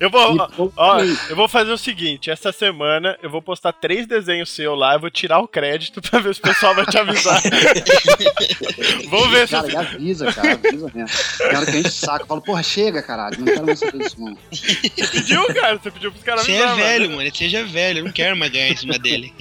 Eu 0.00 0.10
vou. 0.10 0.36
Ó, 0.58 0.68
ó, 0.76 1.00
eu 1.28 1.36
vou 1.36 1.48
fazer 1.48 1.70
o 1.72 1.78
seguinte: 1.78 2.30
essa 2.30 2.52
semana 2.52 3.16
eu 3.22 3.30
vou 3.30 3.40
postar 3.42 3.72
três 3.72 4.06
desenhos 4.06 4.50
seus 4.50 4.78
lá, 4.78 4.94
eu 4.94 5.00
vou 5.00 5.10
tirar 5.10 5.38
o 5.40 5.48
crédito 5.48 6.00
pra 6.10 6.18
ver 6.20 6.34
se 6.34 6.40
o 6.40 6.42
pessoal 6.42 6.74
vai 6.74 6.86
te 6.86 6.98
avisar. 6.98 7.40
Vamos 9.08 9.30
ver 9.30 9.48
se. 9.48 9.54
Cara, 9.54 9.80
avisa, 9.80 10.32
cara, 10.32 10.52
avisa 10.52 10.90
mesmo. 10.94 11.08
Tem 11.38 11.56
hora 11.56 11.64
que 11.64 11.70
a 11.70 11.74
gente 11.74 11.90
saca, 11.90 12.22
eu 12.24 12.26
falo, 12.26 12.40
porra, 12.42 12.62
chega, 12.62 13.02
caralho, 13.02 13.38
não 13.38 13.46
quero 13.46 13.66
mais 13.66 13.78
saber 13.78 13.98
disso, 13.98 14.16
não. 14.18 14.36
Você 14.50 15.06
pediu, 15.12 15.46
cara? 15.54 15.78
Você 15.78 15.90
pediu 15.90 16.10
pros 16.12 16.24
caras 16.24 16.44
Você 16.44 16.52
é 16.52 16.56
avisar, 16.56 16.68
mano. 16.76 16.82
velho, 16.88 17.10
mano. 17.16 17.30
Você 17.34 17.48
já 17.48 17.58
é 17.60 17.64
velho. 17.64 17.98
Eu 18.00 18.04
não 18.04 18.12
quero 18.12 18.36
mais 18.36 18.52
ganhar 18.52 18.68
em 18.70 18.76
cima 18.76 18.98
dele. 18.98 19.32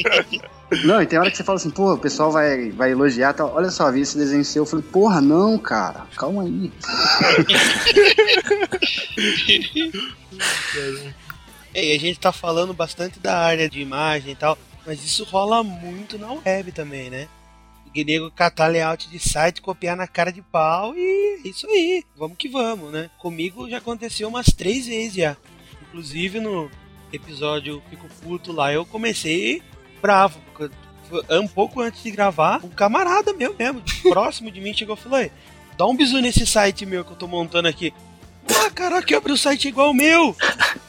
Não, 0.83 1.01
e 1.01 1.05
tem 1.05 1.17
hora 1.19 1.31
que 1.31 1.37
você 1.37 1.43
fala 1.43 1.57
assim, 1.57 1.69
pô, 1.69 1.93
o 1.93 1.97
pessoal 1.97 2.31
vai, 2.31 2.71
vai 2.71 2.91
elogiar 2.91 3.33
tal. 3.33 3.53
Olha 3.53 3.69
só, 3.69 3.91
vi 3.91 4.01
esse 4.01 4.17
desenho 4.17 4.43
seu. 4.43 4.63
Eu 4.63 4.67
falei, 4.67 4.85
porra, 4.91 5.21
não, 5.21 5.57
cara, 5.57 6.05
calma 6.15 6.43
aí. 6.43 6.71
É, 11.73 11.87
e 11.87 11.93
a 11.93 11.99
gente 11.99 12.17
tá 12.19 12.31
falando 12.31 12.73
bastante 12.73 13.19
da 13.19 13.37
área 13.37 13.69
de 13.69 13.81
imagem 13.81 14.31
e 14.31 14.35
tal, 14.35 14.57
mas 14.85 15.03
isso 15.03 15.25
rola 15.25 15.61
muito 15.61 16.17
na 16.17 16.31
web 16.31 16.71
também, 16.71 17.09
né? 17.09 17.27
O 17.87 18.03
nego 18.03 18.31
catar 18.31 18.67
layout 18.67 19.09
de 19.09 19.19
site, 19.19 19.61
copiar 19.61 19.97
na 19.97 20.07
cara 20.07 20.31
de 20.31 20.41
pau 20.41 20.93
e 20.95 21.41
é 21.43 21.47
isso 21.49 21.67
aí, 21.67 22.03
vamos 22.15 22.37
que 22.37 22.47
vamos, 22.47 22.93
né? 22.93 23.09
Comigo 23.17 23.69
já 23.69 23.79
aconteceu 23.79 24.29
umas 24.29 24.47
três 24.47 24.87
vezes 24.87 25.15
já. 25.15 25.35
Inclusive 25.81 26.39
no 26.39 26.71
episódio 27.11 27.83
Fico 27.89 28.07
Puto 28.21 28.53
lá, 28.53 28.71
eu 28.71 28.85
comecei 28.85 29.61
bravo, 30.05 30.39
um 31.31 31.47
pouco 31.47 31.81
antes 31.81 32.03
de 32.03 32.11
gravar, 32.11 32.63
um 32.63 32.69
camarada 32.69 33.33
meu 33.33 33.55
mesmo, 33.57 33.81
próximo 34.03 34.51
de 34.51 34.61
mim, 34.61 34.71
chegou 34.71 34.95
e 34.95 34.99
falou: 34.99 35.17
"Ei, 35.17 35.31
dá 35.75 35.87
um 35.87 35.95
bisu 35.95 36.21
nesse 36.21 36.45
site 36.45 36.85
meu 36.85 37.03
que 37.03 37.11
eu 37.11 37.15
tô 37.15 37.27
montando 37.27 37.67
aqui. 37.67 37.91
Ah, 38.53 38.69
caraca, 38.69 39.11
eu 39.13 39.17
abri 39.17 39.31
o 39.33 39.37
site 39.37 39.67
igual 39.67 39.91
o 39.91 39.93
meu! 39.93 40.35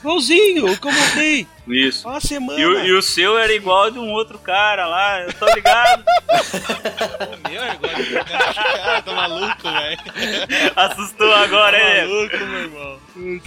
Igualzinho, 0.01 0.67
o 0.73 0.77
que 0.79 0.87
eu 0.87 0.93
montei! 0.93 1.47
Isso. 1.69 2.07
Uma 2.09 2.21
semana! 2.21 2.61
E 2.61 2.65
o, 2.65 2.85
e 2.85 2.93
o 2.93 3.03
seu 3.03 3.37
era 3.39 3.53
igual 3.53 3.91
de 3.91 3.99
um 3.99 4.13
outro 4.13 4.39
cara 4.39 4.87
lá, 4.87 5.23
eu 5.23 5.33
tô 5.33 5.47
ligado. 5.55 6.05
O 7.47 7.49
meu 7.51 7.63
é 7.63 7.75
igual 7.75 7.95
de 7.95 8.19
um 8.19 8.25
cara, 8.25 9.03
tá 9.03 9.13
maluco, 9.13 9.63
velho? 9.63 9.99
Assustou 10.77 11.33
agora, 11.35 11.79
Tá 11.79 11.85
hein? 11.85 12.09
maluco, 12.09 12.37
meu 12.37 12.59
irmão? 12.61 12.99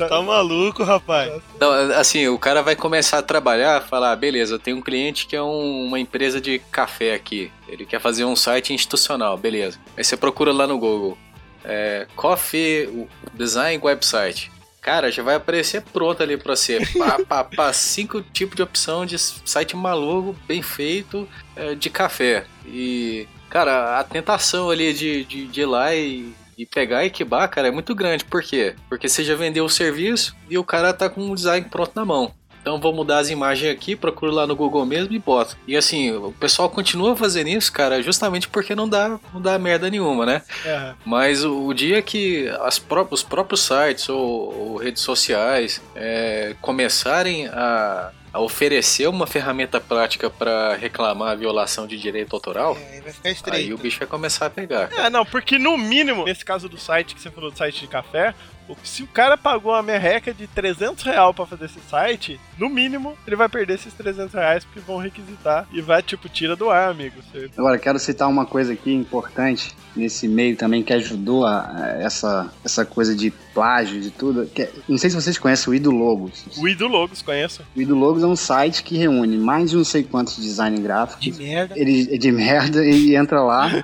Tá 0.10 0.22
maluco, 0.22 0.84
rapaz? 0.84 1.42
Não, 1.60 1.72
assim, 1.94 2.28
o 2.28 2.38
cara 2.40 2.62
vai 2.64 2.76
começar 2.76 3.20
a 3.20 3.24
trabalhar, 3.24 3.82
falar, 3.84 4.16
beleza, 4.16 4.56
eu 4.56 4.60
tenho 4.60 4.78
um 4.78 4.82
cliente 4.82 5.28
que 5.28 5.36
é 5.36 5.42
um- 5.42 5.86
uma 5.86 6.00
empresa 6.00 6.42
de 6.42 6.60
café 6.72 7.14
aqui. 7.14 7.52
Ele 7.68 7.86
quer 7.86 8.00
fazer 8.02 8.26
um 8.26 8.36
site 8.36 8.74
institucional, 8.74 9.38
beleza. 9.38 9.78
Aí 9.96 10.04
você 10.04 10.18
procura 10.18 10.52
lá 10.52 10.66
no 10.66 10.78
Google. 10.78 11.18
É, 11.64 12.08
coffee 12.16 13.08
Design 13.34 13.82
Website. 13.84 14.52
Cara, 14.82 15.12
já 15.12 15.22
vai 15.22 15.36
aparecer 15.36 15.82
pronto 15.82 16.24
ali 16.24 16.38
pra 16.38 16.56
você. 16.56 16.80
Pá, 16.98 17.20
pá, 17.28 17.44
pá, 17.44 17.74
cinco 17.74 18.22
tipos 18.22 18.56
de 18.56 18.64
opção 18.64 19.06
de 19.06 19.18
site 19.18 19.76
maluco, 19.76 20.36
bem 20.48 20.62
feito, 20.62 21.28
é, 21.56 21.76
de 21.76 21.90
café. 21.90 22.46
E, 22.66 23.28
cara, 23.50 24.00
a 24.00 24.04
tentação 24.04 24.70
ali 24.70 24.94
de, 24.94 25.26
de, 25.26 25.48
de 25.48 25.62
ir 25.62 25.66
lá 25.66 25.94
e, 25.94 26.34
e 26.58 26.66
pegar 26.66 27.06
e 27.06 27.10
quebar, 27.10 27.48
cara, 27.50 27.68
é 27.68 27.72
muito 27.72 27.94
grande. 27.94 28.24
Por 28.24 28.42
quê? 28.42 28.76
Porque 28.88 29.10
você 29.10 29.24
já 29.24 29.36
vendeu 29.36 29.66
o 29.66 29.70
serviço 29.70 30.36
e 30.50 30.58
o 30.58 30.64
cara 30.64 30.94
tá 30.94 31.10
com 31.10 31.30
o 31.30 31.36
design 31.36 31.68
pronto 31.70 31.92
na 31.96 32.06
mão. 32.06 32.34
Então 32.70 32.80
vou 32.80 32.94
mudar 32.94 33.18
as 33.18 33.30
imagens 33.32 33.72
aqui, 33.72 33.96
procuro 33.96 34.32
lá 34.32 34.46
no 34.46 34.56
Google 34.56 34.86
mesmo 34.86 35.12
e 35.14 35.18
boto. 35.20 35.58
E 35.68 35.76
assim, 35.76 36.12
o 36.12 36.32
pessoal 36.32 36.70
continua 36.70 37.16
fazendo 37.16 37.48
isso, 37.50 37.74
cara, 37.74 38.02
justamente 38.04 38.48
porque 38.48 38.76
não 38.76 38.88
dá, 38.88 39.20
não 39.34 39.42
dá 39.42 39.58
merda 39.58 39.90
nenhuma, 39.90 40.24
né? 40.26 40.44
Aham. 40.66 40.96
Mas 41.04 41.44
o, 41.44 41.66
o 41.66 41.74
dia 41.74 42.00
que 42.02 42.48
as 42.62 42.78
pró- 42.78 43.08
os 43.10 43.24
próprios 43.24 43.62
sites 43.62 44.08
ou, 44.08 44.20
ou 44.72 44.78
redes 44.78 45.02
sociais 45.02 45.82
é, 45.96 46.56
começarem 46.62 47.48
a, 47.48 48.12
a 48.32 48.40
oferecer 48.40 49.08
uma 49.10 49.26
ferramenta 49.26 49.82
prática 49.82 50.30
para 50.30 50.76
reclamar 50.76 51.32
a 51.32 51.36
violação 51.36 51.88
de 51.88 51.98
direito 51.98 52.36
autoral, 52.36 52.78
É, 52.80 52.94
aí 52.98 53.02
vai 53.02 53.12
ficar 53.14 53.30
aí 53.30 53.34
estreito. 53.34 53.74
o 53.76 53.78
bicho 53.80 53.98
vai 53.98 54.08
começar 54.08 54.46
a 54.46 54.50
pegar. 54.52 54.90
É, 54.96 55.10
não, 55.10 55.26
porque 55.26 55.58
no 55.58 55.76
mínimo, 55.76 56.26
nesse 56.26 56.46
caso 56.46 56.70
do 56.70 56.78
site 56.78 57.16
que 57.16 57.22
você 57.22 57.32
falou 57.32 57.50
do 57.50 57.58
site 57.58 57.80
de 57.82 57.88
café, 57.88 58.36
se 58.84 59.04
o 59.04 59.08
cara 59.08 59.38
pagou 59.38 59.72
uma 59.72 59.84
merreca 59.84 60.34
de 60.34 60.48
300 60.48 61.04
reais 61.04 61.36
pra 61.36 61.46
fazer 61.46 61.66
esse 61.66 61.80
site, 61.90 62.40
no 62.58 62.70
mínimo 62.70 63.18
ele 63.26 63.36
vai 63.36 63.50
perder 63.50 63.76
esses 63.76 63.94
300 63.94 64.34
reais 64.34 64.64
porque 64.64 64.80
vão 64.80 64.98
requisitar 64.98 65.68
e 65.72 65.82
vai, 65.82 66.02
tipo, 66.02 66.30
tira 66.30 66.56
do 66.56 66.70
ar, 66.70 66.90
amigo. 66.90 67.16
Você... 67.22 67.50
Agora, 67.58 67.78
quero 67.78 68.00
citar 68.00 68.28
uma 68.28 68.46
coisa 68.46 68.74
aqui 68.74 68.94
importante 68.94 69.76
nesse 69.96 70.28
meio 70.28 70.56
também 70.56 70.84
que 70.84 70.94
ajudou 70.94 71.46
a, 71.46 71.72
a 71.76 71.90
essa, 72.02 72.52
essa 72.64 72.86
coisa 72.86 73.16
de 73.16 73.32
plágio, 73.60 74.00
de 74.02 74.10
tudo. 74.12 74.46
que 74.46 74.62
é- 74.64 74.72
não 74.88 74.98
sei 74.98 75.10
se 75.10 75.16
vocês 75.16 75.38
conhecem 75.38 75.72
o 75.72 75.76
Ido 75.76 75.92
Logos. 75.92 76.46
O 76.58 76.68
Ido 76.68 76.88
Logos, 76.88 77.22
conheço. 77.22 77.62
O 77.76 77.82
Ido 77.82 77.96
Logos 77.96 78.24
é 78.24 78.26
um 78.28 78.36
site 78.36 78.84
que 78.84 78.98
reúne 78.98 79.38
mais 79.38 79.70
de 79.70 79.76
não 79.76 79.84
sei 79.84 80.04
quantos 80.04 80.38
design 80.38 80.80
gráficos. 80.80 81.24
De 81.26 81.32
merda. 81.44 81.78
Ele 81.78 82.08
é 82.14 82.18
de 82.18 82.32
merda 82.32 82.86
e 82.86 83.16
entra 83.16 83.42
lá. 83.42 83.84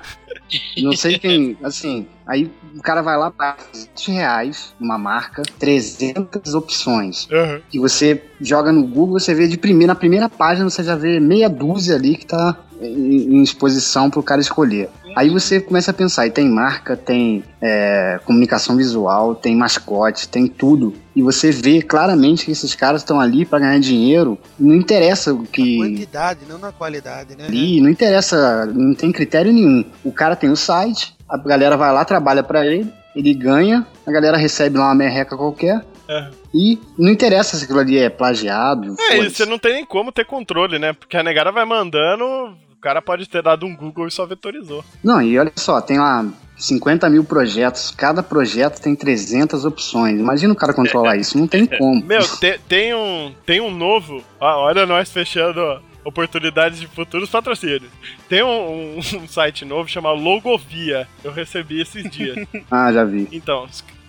Não 0.80 0.92
sei 0.92 1.18
quem, 1.18 1.56
assim, 1.62 2.06
aí 2.24 2.48
o 2.76 2.80
cara 2.80 3.02
vai 3.02 3.16
lá 3.16 3.32
paga 3.32 3.56
20 3.74 4.12
reais 4.12 4.74
uma 4.78 4.96
marca, 4.96 5.42
300 5.58 6.54
opções. 6.54 7.26
Aham. 7.32 7.60
Que 7.68 7.80
você 7.80 8.22
joga 8.40 8.70
no 8.70 8.86
Google, 8.86 9.18
você 9.18 9.34
vê 9.34 9.48
de 9.48 9.56
primeira, 9.56 9.92
na 9.92 9.98
primeira 9.98 10.28
página 10.28 10.68
você 10.70 10.84
já 10.84 10.94
vê 10.94 11.18
meia 11.18 11.48
dúzia 11.48 11.96
ali 11.96 12.16
que 12.16 12.26
tá 12.26 12.56
em, 12.80 13.38
em 13.38 13.42
exposição 13.42 14.08
pro 14.08 14.22
cara 14.22 14.40
escolher. 14.40 14.88
Aí 15.16 15.30
você 15.30 15.62
começa 15.62 15.92
a 15.92 15.94
pensar, 15.94 16.26
e 16.26 16.30
tem 16.30 16.46
marca, 16.46 16.94
tem 16.94 17.42
é, 17.58 18.20
comunicação 18.26 18.76
visual, 18.76 19.34
tem 19.34 19.56
mascote, 19.56 20.28
tem 20.28 20.46
tudo. 20.46 20.92
E 21.14 21.22
você 21.22 21.50
vê 21.50 21.80
claramente 21.80 22.44
que 22.44 22.50
esses 22.52 22.74
caras 22.74 23.00
estão 23.00 23.18
ali 23.18 23.46
para 23.46 23.60
ganhar 23.60 23.80
dinheiro. 23.80 24.36
Não 24.58 24.74
interessa 24.74 25.32
o 25.32 25.40
Na 25.40 25.46
que 25.46 25.78
quantidade, 25.78 26.40
não 26.46 26.58
na 26.58 26.70
qualidade, 26.70 27.34
né? 27.34 27.46
ali, 27.46 27.80
não 27.80 27.88
interessa, 27.88 28.66
não 28.66 28.94
tem 28.94 29.10
critério 29.10 29.50
nenhum. 29.54 29.86
O 30.04 30.12
cara 30.12 30.36
tem 30.36 30.50
o 30.50 30.56
site, 30.56 31.16
a 31.26 31.38
galera 31.38 31.78
vai 31.78 31.90
lá, 31.90 32.04
trabalha 32.04 32.42
pra 32.42 32.66
ele, 32.66 32.92
ele 33.14 33.32
ganha, 33.32 33.86
a 34.06 34.12
galera 34.12 34.36
recebe 34.36 34.76
lá 34.76 34.84
uma 34.84 34.94
merreca 34.94 35.34
qualquer 35.34 35.82
É. 36.06 36.28
E 36.54 36.78
não 36.98 37.10
interessa 37.10 37.56
se 37.56 37.64
aquilo 37.64 37.80
ali 37.80 37.98
é 37.98 38.10
plagiado. 38.10 38.94
É, 39.10 39.18
e 39.18 39.30
você 39.30 39.46
não 39.46 39.58
tem 39.58 39.72
nem 39.72 39.84
como 39.86 40.12
ter 40.12 40.26
controle, 40.26 40.78
né? 40.78 40.92
Porque 40.92 41.16
a 41.16 41.22
negada 41.22 41.50
vai 41.50 41.64
mandando, 41.64 42.54
o 42.76 42.80
cara 42.80 43.00
pode 43.02 43.28
ter 43.28 43.42
dado 43.42 43.66
um 43.66 43.74
Google 43.74 44.06
e 44.06 44.10
só 44.10 44.26
vetorizou. 44.26 44.84
Não, 45.02 45.20
e 45.22 45.38
olha 45.38 45.52
só, 45.56 45.80
tem 45.80 45.98
lá 45.98 46.24
50 46.56 47.08
mil 47.10 47.24
projetos, 47.24 47.90
cada 47.90 48.22
projeto 48.22 48.80
tem 48.80 48.94
300 48.94 49.64
opções. 49.64 50.18
Imagina 50.20 50.52
o 50.52 50.56
cara 50.56 50.72
controlar 50.74 51.16
isso, 51.16 51.36
não 51.38 51.46
tem 51.46 51.66
como. 51.78 52.04
Meu, 52.04 52.22
te- 52.38 52.58
tem 52.68 52.94
um, 52.94 53.34
tem 53.44 53.60
um 53.60 53.70
novo. 53.70 54.22
ó, 54.40 54.64
olha 54.66 54.86
nós 54.86 55.10
fechando 55.10 55.60
oportunidades 56.04 56.78
de 56.78 56.86
futuros 56.86 57.28
patrocínios. 57.28 57.90
Tem 58.28 58.42
um, 58.42 58.96
um- 58.98 59.00
um 59.24 59.28
site 59.28 59.64
novo 59.64 59.88
chamado 59.88 60.20
Logovia. 60.20 61.08
Eu 61.24 61.32
recebi 61.32 61.80
esses 61.80 62.08
dias. 62.10 62.46
Ah, 62.70 62.92
já 62.92 63.04
vi. 63.04 63.28
Então, 63.32 63.66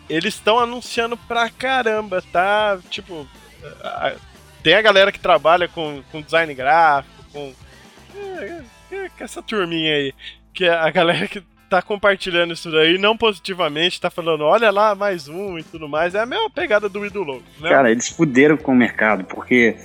eles 0.09 0.35
estão 0.35 0.59
anunciando 0.59 1.17
pra 1.17 1.49
caramba, 1.49 2.21
tá? 2.31 2.77
Tipo, 2.89 3.27
a- 3.83 4.13
tem 4.63 4.75
a 4.75 4.81
galera 4.81 5.11
que 5.11 5.19
trabalha 5.19 5.67
com, 5.67 6.01
com 6.11 6.21
design 6.21 6.53
gráfico, 6.53 7.13
com. 7.33 7.53
É, 8.39 8.61
é, 8.91 9.09
com 9.09 9.23
essa 9.23 9.41
turminha 9.41 9.93
aí. 9.93 10.13
Que 10.53 10.65
é 10.65 10.69
a 10.73 10.89
galera 10.89 11.27
que 11.27 11.41
tá 11.69 11.81
compartilhando 11.81 12.53
isso 12.53 12.71
daí, 12.71 12.97
não 12.97 13.15
positivamente, 13.17 13.99
tá 13.99 14.09
falando, 14.09 14.41
olha 14.43 14.71
lá, 14.71 14.95
mais 14.95 15.27
um 15.27 15.57
e 15.57 15.63
tudo 15.63 15.87
mais. 15.87 16.15
É 16.15 16.21
a 16.21 16.25
mesma 16.25 16.49
pegada 16.49 16.87
do 16.87 17.05
Idolo, 17.05 17.43
né? 17.59 17.69
Cara, 17.69 17.91
eles 17.91 18.07
fuderam 18.07 18.55
com 18.57 18.71
o 18.71 18.75
mercado, 18.75 19.23
porque, 19.25 19.75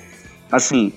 assim, 0.50 0.92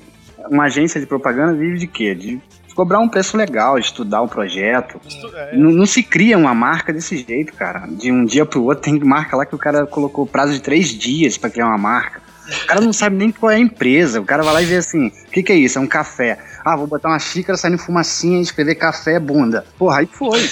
uma 0.49 0.65
agência 0.65 0.99
de 1.01 1.07
propaganda 1.07 1.53
vive 1.57 1.79
de 1.79 1.87
quê? 1.87 2.13
De 2.13 2.39
cobrar 2.75 2.99
um 2.99 3.07
preço 3.09 3.35
legal, 3.35 3.79
estudar 3.79 4.21
o 4.21 4.27
projeto. 4.27 4.99
Isto- 5.07 5.35
é, 5.35 5.55
Não, 5.55 5.71
não 5.71 5.85
se 5.85 6.03
cria 6.03 6.37
uma 6.37 6.53
marca 6.53 6.93
desse 6.93 7.17
jeito, 7.17 7.53
cara. 7.53 7.87
De 7.87 8.11
um 8.11 8.23
dia 8.25 8.45
pro 8.45 8.63
outro 8.63 8.83
tem 8.83 8.99
marca 8.99 9.35
lá 9.35 9.45
que 9.45 9.55
o 9.55 9.57
cara 9.57 9.85
colocou 9.87 10.27
prazo 10.27 10.53
de 10.53 10.61
três 10.61 10.89
dias 10.89 11.37
pra 11.37 11.49
criar 11.49 11.67
uma 11.67 11.77
marca. 11.77 12.21
O 12.63 12.67
cara 12.67 12.81
não 12.81 12.93
sabe 12.93 13.15
nem 13.15 13.31
qual 13.31 13.51
é 13.51 13.55
a 13.55 13.59
empresa. 13.59 14.21
O 14.21 14.25
cara 14.25 14.43
vai 14.43 14.53
lá 14.53 14.61
e 14.61 14.65
vê 14.65 14.77
assim: 14.77 15.07
o 15.07 15.31
que, 15.31 15.43
que 15.43 15.51
é 15.51 15.55
isso? 15.55 15.77
É 15.77 15.81
um 15.81 15.87
café. 15.87 16.37
Ah, 16.63 16.75
vou 16.75 16.87
botar 16.87 17.09
uma 17.09 17.19
xícara 17.19 17.57
saindo 17.57 17.77
fumacinha 17.77 18.39
e 18.39 18.41
escrever 18.41 18.75
café 18.75 19.19
bunda. 19.19 19.65
Porra, 19.77 19.99
aí 19.99 20.05
foi. 20.07 20.39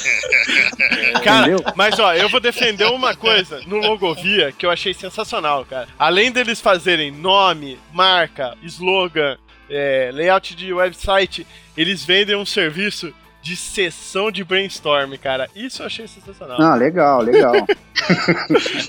Cara, 1.23 1.47
Entendeu? 1.47 1.73
mas 1.75 1.97
ó, 1.99 2.13
eu 2.13 2.29
vou 2.29 2.39
defender 2.39 2.85
uma 2.85 3.15
coisa 3.15 3.61
no 3.65 3.77
Logovia 3.77 4.51
que 4.51 4.65
eu 4.65 4.69
achei 4.71 4.93
sensacional, 4.93 5.65
cara. 5.65 5.87
Além 5.97 6.31
deles 6.31 6.59
fazerem 6.59 7.11
nome, 7.11 7.79
marca, 7.93 8.55
slogan, 8.61 9.37
é, 9.69 10.11
layout 10.13 10.55
de 10.55 10.73
website, 10.73 11.47
eles 11.77 12.03
vendem 12.03 12.35
um 12.35 12.45
serviço 12.45 13.13
de 13.43 13.57
sessão 13.57 14.31
de 14.31 14.41
brainstorm, 14.43 15.13
cara. 15.17 15.49
Isso 15.53 15.81
eu 15.81 15.85
achei 15.85 16.07
sensacional. 16.07 16.61
Ah, 16.61 16.75
legal, 16.75 17.21
legal. 17.21 17.53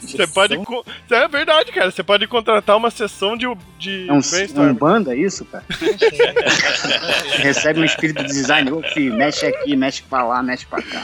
Você 0.00 0.26
pode. 0.28 0.56
É 1.10 1.28
verdade, 1.28 1.72
cara. 1.72 1.90
Você 1.90 2.02
pode 2.04 2.26
contratar 2.28 2.76
uma 2.76 2.90
sessão 2.90 3.36
de, 3.36 3.46
de 3.78 4.06
É 4.08 4.12
um, 4.12 4.20
brainstorm. 4.20 4.68
um 4.70 4.74
banda 4.74 5.14
isso, 5.16 5.44
cara? 5.44 5.64
Recebe 7.38 7.80
um 7.80 7.84
espírito 7.84 8.22
de 8.22 8.28
design, 8.32 8.70
ô 8.70 8.82
filho, 8.82 9.14
mexe 9.14 9.44
aqui, 9.46 9.76
mexe 9.76 10.02
pra 10.02 10.24
lá, 10.24 10.42
mexe 10.42 10.64
pra 10.66 10.80
cá. 10.82 11.02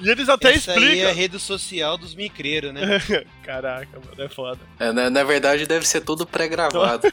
E 0.00 0.10
eles 0.10 0.28
até 0.28 0.52
Essa 0.54 0.72
aí 0.72 0.76
é 0.76 0.80
a 0.80 0.84
explicam. 0.90 1.14
rede 1.14 1.38
social 1.38 1.96
dos 1.96 2.14
micreiros, 2.14 2.72
né? 2.72 3.00
Caraca, 3.42 3.88
mano, 3.94 4.22
é 4.22 4.28
foda. 4.28 4.58
É, 4.78 4.92
na, 4.92 5.10
na 5.10 5.24
verdade, 5.24 5.66
deve 5.66 5.86
ser 5.86 6.00
tudo 6.02 6.26
pré-gravado. 6.26 7.06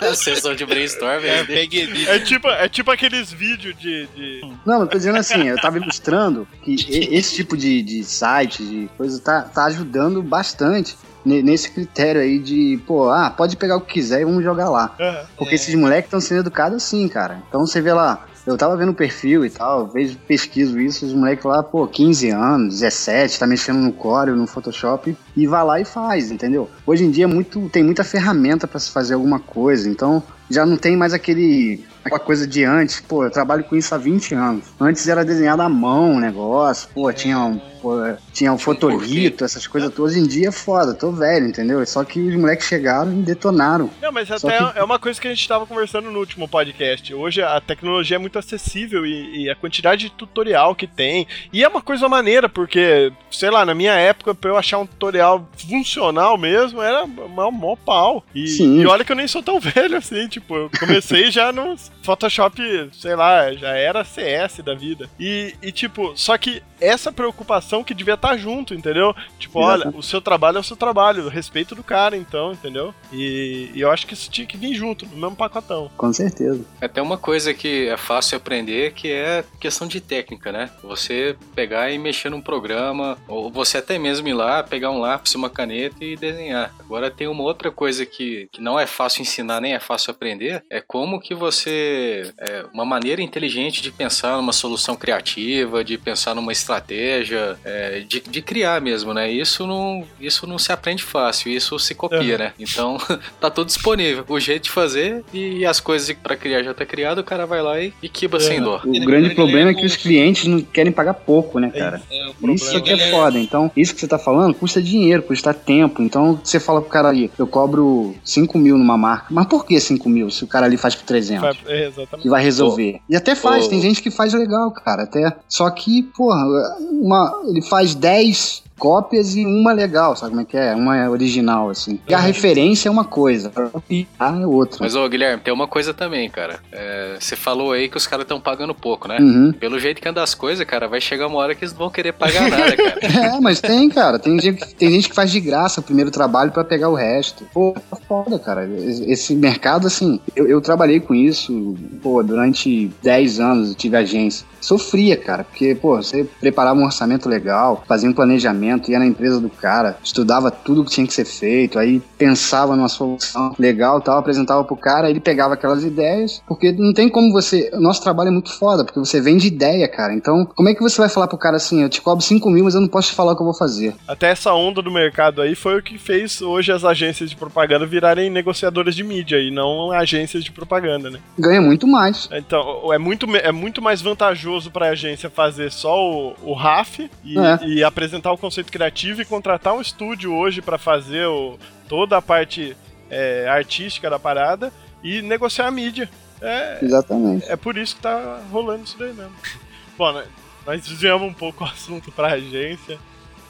A 0.00 0.14
sessão 0.14 0.54
de 0.54 0.64
brainstorm. 0.66 1.24
É, 1.24 1.40
é, 1.40 1.44
peguei 1.44 1.88
É 2.06 2.18
tipo, 2.18 2.48
é 2.48 2.68
tipo 2.68 2.90
aqueles 2.90 3.32
vídeos 3.32 3.76
de. 3.78 3.83
De... 3.88 4.40
Não, 4.64 4.80
eu 4.82 4.86
tô 4.86 4.96
dizendo 4.96 5.18
assim, 5.18 5.48
eu 5.48 5.56
tava 5.60 5.78
ilustrando 5.78 6.46
que 6.62 6.74
esse 7.14 7.34
tipo 7.34 7.56
de, 7.56 7.82
de 7.82 8.02
site, 8.04 8.64
de 8.64 8.88
coisa, 8.96 9.20
tá, 9.20 9.42
tá 9.42 9.64
ajudando 9.66 10.22
bastante 10.22 10.96
ne- 11.24 11.42
nesse 11.42 11.70
critério 11.70 12.20
aí 12.20 12.38
de, 12.38 12.80
pô, 12.86 13.10
ah, 13.10 13.30
pode 13.30 13.56
pegar 13.56 13.76
o 13.76 13.80
que 13.80 13.94
quiser 13.94 14.20
e 14.20 14.24
vamos 14.24 14.42
jogar 14.44 14.68
lá. 14.70 14.94
Porque 15.36 15.52
É. 15.52 15.54
esses 15.56 15.74
moleques 15.74 16.06
estão 16.06 16.20
sendo 16.20 16.40
educados 16.40 16.76
assim, 16.82 17.06
cara. 17.08 17.42
Então 17.48 17.66
você 17.66 17.80
vê 17.80 17.92
lá, 17.92 18.26
eu 18.46 18.56
tava 18.58 18.76
vendo 18.76 18.90
o 18.90 18.94
perfil 18.94 19.44
e 19.44 19.48
tal, 19.50 19.86
vejo, 19.86 20.18
pesquiso 20.28 20.78
isso, 20.78 21.06
os 21.06 21.14
moleques 21.14 21.44
lá, 21.44 21.62
pô, 21.62 21.86
15 21.86 22.28
anos, 22.30 22.80
17, 22.80 23.38
tá 23.38 23.46
mexendo 23.46 23.78
no 23.78 23.92
Corel, 23.92 24.36
no 24.36 24.46
Photoshop, 24.46 25.16
e 25.36 25.46
vai 25.46 25.64
lá 25.64 25.80
e 25.80 25.84
faz, 25.84 26.30
entendeu? 26.30 26.68
Hoje 26.86 27.04
em 27.04 27.10
dia 27.10 27.24
é 27.24 27.26
muito, 27.26 27.68
tem 27.70 27.82
muita 27.82 28.04
ferramenta 28.04 28.66
pra 28.66 28.78
se 28.78 28.90
fazer 28.90 29.14
alguma 29.14 29.40
coisa, 29.40 29.88
então 29.88 30.22
já 30.50 30.64
não 30.66 30.76
tem 30.76 30.96
mais 30.96 31.12
aquele 31.12 31.84
aquela 32.04 32.20
coisa 32.20 32.46
de 32.46 32.62
antes, 32.62 33.00
pô, 33.00 33.24
eu 33.24 33.30
trabalho 33.30 33.64
com 33.64 33.74
isso 33.74 33.94
há 33.94 33.98
20 33.98 34.34
anos. 34.34 34.64
Antes 34.78 35.08
era 35.08 35.24
desenhado 35.24 35.62
à 35.62 35.68
mão 35.70 36.16
o 36.16 36.20
negócio, 36.20 36.86
pô, 36.92 37.10
tinha 37.10 37.38
um, 37.38 37.58
pô, 37.80 37.94
tinha 38.30 38.52
um 38.52 38.58
fotolito, 38.58 39.42
essas 39.42 39.66
coisas 39.66 39.90
todas. 39.90 40.12
Hoje 40.12 40.20
em 40.22 40.26
dia 40.28 40.48
é 40.48 40.52
foda, 40.52 40.92
tô 40.92 41.10
velho, 41.10 41.46
entendeu? 41.48 41.84
Só 41.86 42.04
que 42.04 42.20
os 42.20 42.34
moleques 42.34 42.66
chegaram 42.66 43.10
e 43.10 43.22
detonaram. 43.22 43.88
Não, 44.02 44.12
mas 44.12 44.28
Só 44.28 44.34
até 44.34 44.58
que- 44.58 44.78
é 44.78 44.84
uma 44.84 44.98
coisa 44.98 45.18
que 45.18 45.26
a 45.26 45.30
gente 45.34 45.48
tava 45.48 45.64
conversando 45.66 46.10
no 46.10 46.18
último 46.18 46.46
podcast. 46.46 47.14
Hoje 47.14 47.40
a 47.40 47.58
tecnologia 47.58 48.16
é 48.16 48.18
muito 48.18 48.38
acessível 48.38 49.06
e, 49.06 49.44
e 49.44 49.50
a 49.50 49.56
quantidade 49.56 50.02
de 50.02 50.10
tutorial 50.10 50.74
que 50.74 50.86
tem. 50.86 51.26
E 51.54 51.64
é 51.64 51.68
uma 51.68 51.80
coisa 51.80 52.06
maneira, 52.06 52.50
porque, 52.50 53.10
sei 53.30 53.48
lá, 53.48 53.64
na 53.64 53.74
minha 53.74 53.94
época, 53.94 54.34
pra 54.34 54.50
eu 54.50 54.58
achar 54.58 54.76
um 54.78 54.84
tutorial 54.86 55.48
funcional 55.56 56.36
mesmo, 56.36 56.82
era 56.82 57.06
mó, 57.06 57.50
mó 57.50 57.76
pau. 57.76 58.22
E, 58.34 58.46
Sim. 58.46 58.82
e 58.82 58.86
olha 58.86 59.02
que 59.06 59.10
eu 59.12 59.16
nem 59.16 59.26
sou 59.26 59.42
tão 59.42 59.58
velho 59.58 59.96
assim, 59.96 60.28
tipo, 60.28 60.43
eu 60.50 60.70
comecei 60.78 61.30
já 61.30 61.52
no 61.52 61.76
Photoshop, 62.02 62.90
sei 62.92 63.14
lá, 63.14 63.52
já 63.52 63.70
era 63.70 64.04
CS 64.04 64.58
da 64.58 64.74
vida. 64.74 65.08
E, 65.18 65.54
e 65.62 65.72
tipo, 65.72 66.12
só 66.16 66.36
que 66.36 66.62
essa 66.80 67.10
preocupação 67.10 67.82
que 67.82 67.94
devia 67.94 68.14
estar 68.14 68.36
junto, 68.36 68.74
entendeu? 68.74 69.14
Tipo, 69.38 69.60
olha, 69.60 69.84
Exato. 69.84 69.98
o 69.98 70.02
seu 70.02 70.20
trabalho 70.20 70.58
é 70.58 70.60
o 70.60 70.64
seu 70.64 70.76
trabalho, 70.76 71.24
o 71.24 71.28
respeito 71.28 71.74
do 71.74 71.82
cara, 71.82 72.16
então, 72.16 72.52
entendeu? 72.52 72.94
E, 73.12 73.70
e 73.74 73.80
eu 73.80 73.90
acho 73.90 74.06
que 74.06 74.14
isso 74.14 74.30
tinha 74.30 74.46
que 74.46 74.56
vir 74.56 74.74
junto, 74.74 75.06
no 75.06 75.16
mesmo 75.16 75.36
pacotão. 75.36 75.90
Com 75.96 76.12
certeza. 76.12 76.64
Até 76.80 77.00
uma 77.00 77.16
coisa 77.16 77.54
que 77.54 77.88
é 77.88 77.96
fácil 77.96 78.36
aprender, 78.36 78.92
que 78.92 79.10
é 79.10 79.44
questão 79.58 79.86
de 79.86 80.00
técnica, 80.00 80.52
né? 80.52 80.70
Você 80.82 81.36
pegar 81.54 81.90
e 81.90 81.98
mexer 81.98 82.28
num 82.28 82.40
programa, 82.40 83.16
ou 83.26 83.50
você 83.50 83.78
até 83.78 83.98
mesmo 83.98 84.28
ir 84.28 84.34
lá, 84.34 84.62
pegar 84.62 84.90
um 84.90 84.98
lápis, 84.98 85.34
uma 85.34 85.48
caneta 85.48 86.04
e 86.04 86.16
desenhar. 86.16 86.74
Agora 86.78 87.10
tem 87.10 87.26
uma 87.28 87.42
outra 87.42 87.70
coisa 87.70 88.04
que, 88.04 88.48
que 88.52 88.60
não 88.60 88.78
é 88.78 88.86
fácil 88.86 89.22
ensinar, 89.22 89.60
nem 89.60 89.74
é 89.74 89.80
fácil 89.80 90.10
aprender, 90.10 90.23
é 90.70 90.80
como 90.80 91.20
que 91.20 91.34
você... 91.34 92.32
É, 92.38 92.64
uma 92.72 92.84
maneira 92.84 93.20
inteligente 93.22 93.82
de 93.82 93.90
pensar 93.90 94.36
numa 94.36 94.52
solução 94.52 94.96
criativa, 94.96 95.84
de 95.84 95.96
pensar 95.98 96.34
numa 96.34 96.52
estratégia, 96.52 97.56
é, 97.64 98.00
de, 98.00 98.20
de 98.20 98.42
criar 98.42 98.80
mesmo, 98.80 99.12
né? 99.14 99.30
Isso 99.30 99.66
não, 99.66 100.04
isso 100.20 100.46
não 100.46 100.58
se 100.58 100.72
aprende 100.72 101.02
fácil, 101.02 101.50
isso 101.50 101.78
se 101.78 101.94
copia, 101.94 102.20
Uhum. 102.34 102.38
né? 102.38 102.52
Então, 102.58 102.98
tá 103.40 103.50
tudo 103.50 103.66
disponível. 103.66 104.24
O 104.28 104.38
jeito 104.40 104.64
de 104.64 104.70
fazer 104.70 105.24
e 105.32 105.64
as 105.66 105.80
coisas 105.80 106.14
pra 106.22 106.36
criar 106.36 106.62
já 106.62 106.72
tá 106.74 106.84
criado, 106.86 107.18
o 107.18 107.24
cara 107.24 107.46
vai 107.46 107.62
lá 107.62 107.80
e, 107.80 107.92
e 108.02 108.08
quiba 108.08 108.38
sem 108.40 108.60
dó. 108.60 108.80
O 108.84 108.88
Ele- 108.94 109.04
grande 109.04 109.26
ele 109.28 109.34
problema 109.34 109.70
é 109.70 109.74
que 109.74 109.84
os 109.86 109.96
clientes 109.96 110.44
não 110.46 110.60
querem 110.60 110.92
pagar 110.92 111.14
pouco, 111.14 111.58
né, 111.58 111.70
cara? 111.70 112.00
É 112.10 112.26
o 112.28 112.34
problema. 112.34 112.54
Isso 112.54 112.82
que 112.82 112.90
é 112.92 113.10
foda. 113.10 113.38
Então, 113.38 113.70
isso 113.76 113.94
que 113.94 114.00
você 114.00 114.08
tá 114.08 114.18
falando 114.18 114.54
custa 114.54 114.80
dinheiro, 114.82 115.22
custa 115.22 115.52
tempo. 115.52 116.02
Então, 116.02 116.40
você 116.42 116.58
fala 116.60 116.80
pro 116.80 116.90
cara 116.90 117.08
ali, 117.08 117.30
eu 117.38 117.46
cobro 117.46 118.14
5 118.24 118.58
mil 118.58 118.76
numa 118.78 118.96
marca. 118.96 119.26
Mas 119.30 119.46
por 119.46 119.64
que 119.66 119.78
5 119.78 120.08
mil 120.08 120.13
se 120.30 120.44
o 120.44 120.46
cara 120.46 120.66
ali 120.66 120.76
faz 120.76 120.94
por 120.94 121.04
300? 121.04 121.42
Vai- 121.42 121.56
é, 121.74 121.86
exatamente. 121.88 122.28
vai 122.28 122.42
resolver. 122.42 123.00
E 123.08 123.16
até 123.16 123.34
faz, 123.34 123.66
Ô. 123.66 123.68
tem 123.68 123.80
gente 123.80 124.02
que 124.02 124.10
faz 124.10 124.32
legal, 124.32 124.70
cara. 124.72 125.02
Até. 125.04 125.36
Só 125.48 125.68
que, 125.70 126.02
porra, 126.16 126.44
uma, 126.90 127.42
ele 127.48 127.62
faz 127.62 127.94
10 127.94 128.62
cópias 128.84 129.34
e 129.34 129.46
uma 129.46 129.72
legal, 129.72 130.14
sabe 130.14 130.32
como 130.32 130.42
é 130.42 130.44
que 130.44 130.58
é? 130.58 130.74
Uma 130.74 130.94
é 130.94 131.08
original, 131.08 131.70
assim. 131.70 131.98
E 132.06 132.12
a 132.12 132.18
referência 132.18 132.86
é 132.86 132.92
uma 132.92 133.06
coisa, 133.06 133.48
copiar 133.48 134.42
é 134.42 134.46
outra. 134.46 134.76
Mas, 134.78 134.94
ô, 134.94 135.08
Guilherme, 135.08 135.42
tem 135.42 135.54
uma 135.54 135.66
coisa 135.66 135.94
também, 135.94 136.28
cara. 136.28 136.60
É, 136.70 137.16
você 137.18 137.34
falou 137.34 137.72
aí 137.72 137.88
que 137.88 137.96
os 137.96 138.06
caras 138.06 138.24
estão 138.24 138.38
pagando 138.38 138.74
pouco, 138.74 139.08
né? 139.08 139.16
Uhum. 139.18 139.54
Pelo 139.58 139.78
jeito 139.78 140.02
que 140.02 140.08
anda 140.08 140.22
as 140.22 140.34
coisas, 140.34 140.66
cara, 140.66 140.86
vai 140.86 141.00
chegar 141.00 141.28
uma 141.28 141.38
hora 141.38 141.54
que 141.54 141.64
eles 141.64 141.72
não 141.72 141.78
vão 141.78 141.90
querer 141.90 142.12
pagar 142.12 142.50
nada, 142.50 142.76
cara. 142.76 143.00
É, 143.36 143.40
mas 143.40 143.58
tem, 143.58 143.88
cara. 143.88 144.18
Tem 144.18 144.38
gente, 144.38 144.74
tem 144.74 144.90
gente 144.90 145.08
que 145.08 145.14
faz 145.14 145.32
de 145.32 145.40
graça 145.40 145.80
o 145.80 145.82
primeiro 145.82 146.10
trabalho 146.10 146.52
pra 146.52 146.62
pegar 146.62 146.90
o 146.90 146.94
resto. 146.94 147.46
Pô, 147.54 147.74
tá 147.90 147.96
foda, 148.06 148.38
cara. 148.38 148.68
Esse 149.06 149.34
mercado, 149.34 149.86
assim, 149.86 150.20
eu, 150.36 150.46
eu 150.46 150.60
trabalhei 150.60 151.00
com 151.00 151.14
isso, 151.14 151.74
pô, 152.02 152.22
durante 152.22 152.90
10 153.02 153.40
anos 153.40 153.68
eu 153.70 153.74
tive 153.74 153.96
agência. 153.96 154.44
Sofria, 154.60 155.14
cara, 155.14 155.44
porque, 155.44 155.74
pô, 155.74 155.96
você 155.96 156.24
preparava 156.40 156.78
um 156.78 156.84
orçamento 156.84 157.28
legal, 157.28 157.84
fazia 157.86 158.08
um 158.08 158.14
planejamento, 158.14 158.73
ia 158.90 158.98
na 158.98 159.06
empresa 159.06 159.40
do 159.40 159.48
cara, 159.50 159.96
estudava 160.02 160.50
tudo 160.50 160.84
que 160.84 160.90
tinha 160.90 161.06
que 161.06 161.12
ser 161.14 161.24
feito, 161.24 161.78
aí 161.78 162.00
pensava 162.18 162.74
numa 162.76 162.88
solução 162.88 163.54
legal 163.58 164.00
tal, 164.00 164.18
apresentava 164.18 164.64
pro 164.64 164.76
cara, 164.76 165.06
aí 165.06 165.12
ele 165.12 165.20
pegava 165.20 165.54
aquelas 165.54 165.84
ideias, 165.84 166.42
porque 166.46 166.72
não 166.72 166.92
tem 166.92 167.08
como 167.08 167.32
você. 167.32 167.70
O 167.74 167.80
nosso 167.80 168.02
trabalho 168.02 168.28
é 168.28 168.32
muito 168.32 168.52
foda, 168.58 168.84
porque 168.84 168.98
você 168.98 169.20
vende 169.20 169.46
ideia, 169.46 169.86
cara. 169.88 170.14
Então, 170.14 170.46
como 170.54 170.68
é 170.68 170.74
que 170.74 170.82
você 170.82 170.98
vai 171.00 171.08
falar 171.08 171.28
pro 171.28 171.38
cara 171.38 171.56
assim, 171.56 171.82
eu 171.82 171.88
te 171.88 172.00
cobro 172.00 172.24
5 172.24 172.48
mil, 172.50 172.64
mas 172.64 172.74
eu 172.74 172.80
não 172.80 172.88
posso 172.88 173.08
te 173.10 173.14
falar 173.14 173.32
o 173.32 173.36
que 173.36 173.42
eu 173.42 173.46
vou 173.46 173.54
fazer? 173.54 173.94
Até 174.08 174.30
essa 174.30 174.52
onda 174.52 174.80
do 174.82 174.90
mercado 174.90 175.40
aí 175.42 175.54
foi 175.54 175.78
o 175.78 175.82
que 175.82 175.98
fez 175.98 176.40
hoje 176.42 176.72
as 176.72 176.84
agências 176.84 177.30
de 177.30 177.36
propaganda 177.36 177.86
virarem 177.86 178.30
negociadoras 178.30 178.94
de 178.94 179.02
mídia 179.04 179.36
e 179.38 179.50
não 179.50 179.90
agências 179.92 180.42
de 180.44 180.50
propaganda, 180.52 181.10
né? 181.10 181.18
Ganha 181.38 181.60
muito 181.60 181.86
mais. 181.86 182.28
Então, 182.32 182.92
é 182.92 182.98
muito, 182.98 183.26
é 183.36 183.52
muito 183.52 183.82
mais 183.82 184.00
vantajoso 184.00 184.70
pra 184.70 184.88
agência 184.90 185.28
fazer 185.30 185.70
só 185.70 185.94
o, 185.98 186.34
o 186.42 186.54
RAF 186.54 187.10
e, 187.24 187.38
É. 187.38 187.58
e 187.66 187.84
apresentar 187.84 188.32
o 188.32 188.38
conceito 188.38 188.53
conceito 188.54 188.70
criativo 188.70 189.20
e 189.20 189.24
contratar 189.24 189.74
um 189.74 189.80
estúdio 189.80 190.32
hoje 190.32 190.62
pra 190.62 190.78
fazer 190.78 191.26
o, 191.26 191.58
toda 191.88 192.16
a 192.16 192.22
parte 192.22 192.76
é, 193.10 193.48
artística 193.48 194.08
da 194.08 194.18
parada 194.18 194.72
e 195.02 195.20
negociar 195.22 195.66
a 195.66 195.70
mídia. 195.72 196.08
É, 196.40 196.78
Exatamente. 196.80 197.50
é 197.50 197.56
por 197.56 197.76
isso 197.76 197.96
que 197.96 198.02
tá 198.02 198.40
rolando 198.52 198.84
isso 198.84 198.96
daí 198.96 199.12
mesmo. 199.12 199.34
Bom, 199.98 200.12
né, 200.12 200.24
nós 200.64 200.86
desviamos 200.86 201.28
um 201.28 201.32
pouco 201.32 201.64
o 201.64 201.66
assunto 201.66 202.12
pra 202.12 202.28
agência, 202.28 202.98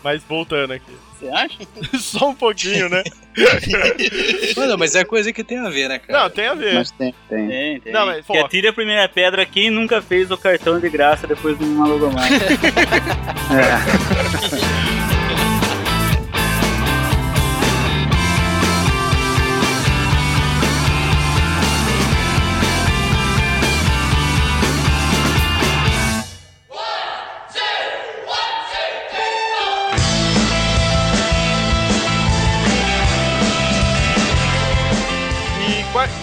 mas 0.02 0.22
voltando 0.22 0.72
aqui. 0.72 0.96
Você 1.18 1.28
acha? 1.28 1.58
Só 1.98 2.30
um 2.30 2.34
pouquinho, 2.34 2.88
né? 2.88 3.02
Mano, 4.56 4.78
mas 4.78 4.94
é 4.94 5.04
coisa 5.04 5.32
que 5.34 5.44
tem 5.44 5.58
a 5.58 5.68
ver, 5.68 5.88
né, 5.88 5.98
cara? 5.98 6.22
Não, 6.22 6.30
tem 6.30 6.46
a 6.46 6.54
ver. 6.54 6.74
Mas 6.74 6.90
tem, 6.92 7.14
tem. 7.28 7.48
Tem, 7.48 7.80
tem. 7.80 7.92
Não, 7.92 8.06
mas, 8.06 8.26
que 8.26 8.38
atire 8.38 8.68
a 8.68 8.72
primeira 8.72 9.06
pedra 9.08 9.44
quem 9.44 9.70
nunca 9.70 10.00
fez 10.00 10.30
o 10.30 10.38
cartão 10.38 10.80
de 10.80 10.88
graça 10.88 11.26
depois 11.26 11.58
de 11.58 11.64
uma 11.64 11.86
logomarca. 11.86 12.34
É. 13.50 14.93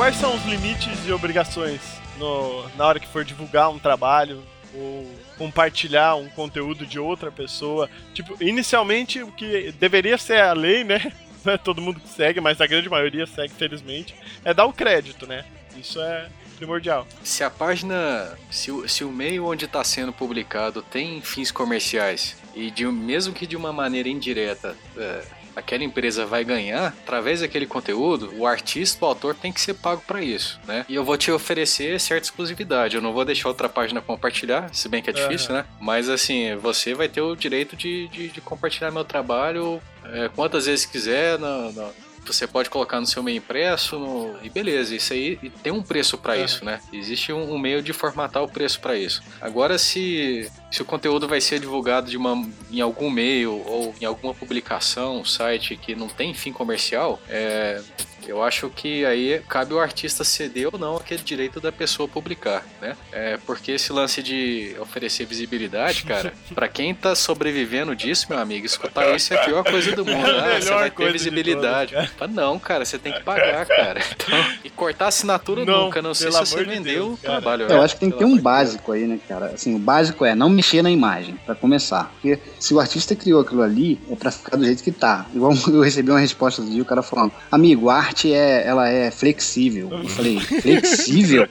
quais 0.02 0.16
são 0.16 0.36
os 0.36 0.43
limites 0.45 1.06
e 1.06 1.12
obrigações 1.12 1.80
no- 2.18 2.68
na 2.70 2.88
hora 2.88 2.99
que 2.99 3.08
for 3.08 3.24
divulgar 3.24 3.70
um 3.70 3.78
trabalho 3.78 4.43
ou 4.74 5.08
compartilhar 5.38 6.16
um 6.16 6.28
conteúdo 6.30 6.88
de 6.88 6.97
outra 6.97 7.32
pessoa? 7.32 7.88
Tipo, 8.12 8.36
inicialmente 8.43 9.22
o 9.22 9.32
que 9.32 9.72
deveria 9.74 10.18
ser 10.18 10.41
a 10.41 10.54
lei, 10.54 10.84
né? 10.84 11.14
É 11.45 11.56
todo 11.56 11.82
mundo 11.82 11.99
que 11.99 12.10
segue, 12.10 12.41
mas 12.41 12.60
a 12.60 12.66
grande 12.68 12.89
maioria 12.89 13.28
segue, 13.28 13.54
felizmente, 13.54 14.16
é 14.43 14.56
dar 14.56 14.66
o 14.66 14.74
crédito, 14.74 15.28
né? 15.28 15.45
Isso 15.78 16.02
é 16.02 16.30
primordial. 16.58 17.08
Se 17.24 17.43
a 17.43 17.49
página, 17.49 18.36
se 18.49 18.72
o, 18.72 18.88
se 18.89 19.04
o 19.04 19.12
meio 19.12 19.45
onde 19.45 19.66
está 19.66 19.84
sendo 19.84 20.12
publicado 20.12 20.82
tem 20.82 21.22
fins 21.22 21.52
comerciais 21.52 22.38
e 22.56 22.72
de, 22.72 22.86
mesmo 22.88 23.34
que 23.34 23.45
de 23.45 23.56
uma 23.56 23.72
maneira 23.72 24.10
indireta, 24.10 24.76
é, 24.97 25.24
aquela 25.56 25.84
empresa 25.84 26.26
vai 26.26 26.43
ganhar 26.43 26.88
através 27.04 27.41
daquele 27.41 27.66
conteúdo, 27.66 28.34
o 28.38 28.45
artista, 28.45 29.04
o 29.06 29.08
autor 29.08 29.36
tem 29.36 29.52
que 29.52 29.62
ser 29.62 29.74
pago 29.76 30.02
para 30.06 30.22
isso, 30.22 30.60
né? 30.68 30.86
E 30.88 30.95
eu 30.95 31.04
vou 31.04 31.18
te 31.18 31.32
oferecer 31.32 31.99
certa 31.99 32.26
exclusividade. 32.26 32.95
Eu 32.95 33.02
não 33.02 33.14
vou 33.14 33.26
deixar 33.26 33.47
outra 33.49 33.68
página 33.70 34.02
compartilhar, 34.02 34.74
se 34.74 34.88
bem 34.89 35.02
que 35.02 35.10
é 35.10 35.14
difícil, 35.14 35.54
né? 35.54 35.66
Mas 35.80 36.10
assim, 36.10 36.56
você 36.56 36.93
vai 36.93 37.08
ter 37.10 37.22
o 37.22 37.36
direito 37.36 37.76
de, 37.76 38.08
de, 38.10 38.28
de 38.30 38.41
compartilhar 38.41 38.91
meu 38.91 39.04
trabalho 39.04 39.82
é, 40.06 40.30
quantas 40.36 40.66
vezes 40.66 40.86
quiser 40.86 41.38
na- 41.39 41.72
na- 41.72 41.89
você 42.26 42.45
pode 42.47 42.69
colocar 42.69 42.99
no 42.99 43.05
seu 43.05 43.22
meio 43.24 43.38
impresso 43.38 43.97
no- 43.99 44.36
e 44.43 44.49
beleza, 44.49 44.95
isso 44.95 45.13
aí 45.13 45.39
e 45.41 45.49
tem 45.49 45.72
um 45.72 45.82
preço 45.82 46.17
para 46.17 46.38
isso, 46.38 46.63
né? 46.63 46.80
Existe 46.93 47.34
um, 47.34 47.53
um 47.53 47.57
meio 47.57 47.82
de 47.82 47.93
formatar 47.93 48.43
o 48.43 48.47
preço 48.47 48.80
para 48.80 48.95
isso. 48.97 49.22
Agora, 49.41 49.78
se, 49.78 50.49
se 50.72 50.82
o 50.82 50.86
conteúdo 50.86 51.28
vai 51.28 51.41
ser 51.41 51.59
divulgado 51.59 52.09
de 52.09 52.17
uma, 52.17 52.47
em 52.72 52.80
algum 52.82 53.09
meio 53.09 53.53
ou 53.65 53.93
em 53.99 54.05
alguma 54.05 54.34
publicação, 54.34 55.24
site 55.26 55.76
que 55.76 55.95
não 55.95 56.07
tem 56.07 56.34
fim 56.34 56.51
comercial, 56.53 57.19
é, 57.30 57.82
eu 58.30 58.43
acho 58.43 58.69
que 58.69 59.05
aí 59.05 59.41
cabe 59.47 59.74
o 59.74 59.80
artista 59.80 60.24
ceder 60.24 60.69
ou 60.72 60.80
não 60.80 60.97
aquele 60.97 61.22
direito 61.24 61.59
da 61.59 61.72
pessoa 61.72 62.07
publicar, 62.07 62.63
né? 62.82 62.95
É, 63.11 63.38
porque 63.45 63.72
esse 63.74 63.91
lance 63.93 64.22
de 64.22 64.76
oferecer 64.80 65.26
visibilidade, 65.26 66.03
cara, 66.03 66.34
pra 66.53 66.67
quem 66.67 66.93
tá 66.93 67.15
sobrevivendo 67.15 67.95
disso, 67.95 68.28
meu 68.30 68.39
amigo, 68.39 68.65
escutar 68.65 69.15
isso 69.15 69.34
é 69.34 69.38
a 69.41 69.45
pior 69.45 69.63
coisa 69.63 69.95
do 69.95 70.05
mundo. 70.05 70.22
É 70.32 70.57
Ah, 70.57 70.59
você 70.59 70.65
melhor 70.65 70.80
vai 70.80 70.91
ter 70.91 71.11
visibilidade. 71.11 71.93
todas, 71.93 72.09
Mas 72.19 72.32
não, 72.32 72.59
cara, 72.59 72.86
você 72.86 72.97
tem 72.97 73.13
que 73.13 73.22
pagar, 73.24 73.65
cara. 73.65 74.01
Então, 74.22 74.45
e 74.63 74.69
cortar 74.69 75.07
assinatura 75.07 75.65
Não, 75.65 75.86
nunca, 75.86 76.01
não 76.01 76.13
sei 76.13 76.32
se 76.32 76.38
você 76.39 76.57
de 76.59 76.63
vendeu 76.65 77.05
Deus, 77.05 77.19
o 77.19 77.22
trabalho. 77.22 77.65
Eu 77.67 77.82
acho 77.82 77.95
que 77.95 77.99
tem 78.01 78.11
que 78.11 78.17
ter 78.17 78.26
um 78.26 78.38
básico 78.38 78.91
aí, 78.91 79.05
né, 79.07 79.19
cara? 79.28 79.47
Assim, 79.47 79.76
o 79.76 79.80
básico 79.80 80.24
é 80.26 80.36
não 80.36 80.49
mexer 80.49 80.82
na 80.82 80.89
imagem, 80.91 81.36
pra 81.45 81.55
começar. 81.55 82.11
Porque 82.13 82.39
se 82.59 82.74
o 82.74 82.80
artista 82.80 83.15
criou 83.15 83.41
aquilo 83.41 83.61
ali, 83.61 83.99
é 84.09 84.15
pra 84.15 84.32
ficar 84.32 84.57
do 84.57 84.65
jeito 84.65 84.84
que 84.84 84.91
tá. 84.91 85.26
Igual 85.34 85.53
eu 85.67 85.82
recebi 85.82 86.11
uma 86.11 86.19
resposta 86.19 86.61
do 86.61 86.69
dia, 86.69 86.82
o 86.82 86.86
cara 86.86 87.01
falando, 87.01 87.32
amigo, 87.51 87.89
a 87.89 87.99
arte 88.12 88.34
é, 88.34 88.68
ela 88.68 88.89
é 88.89 89.09
flexível. 89.09 89.89
Eu 89.91 90.09
falei, 90.09 90.39
flexível? 90.39 91.47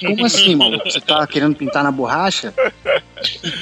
Como 0.00 0.24
assim, 0.24 0.54
maluco? 0.54 0.88
Você 0.88 1.00
tá 1.00 1.26
querendo 1.26 1.56
pintar 1.56 1.82
na 1.82 1.90
borracha? 1.90 2.54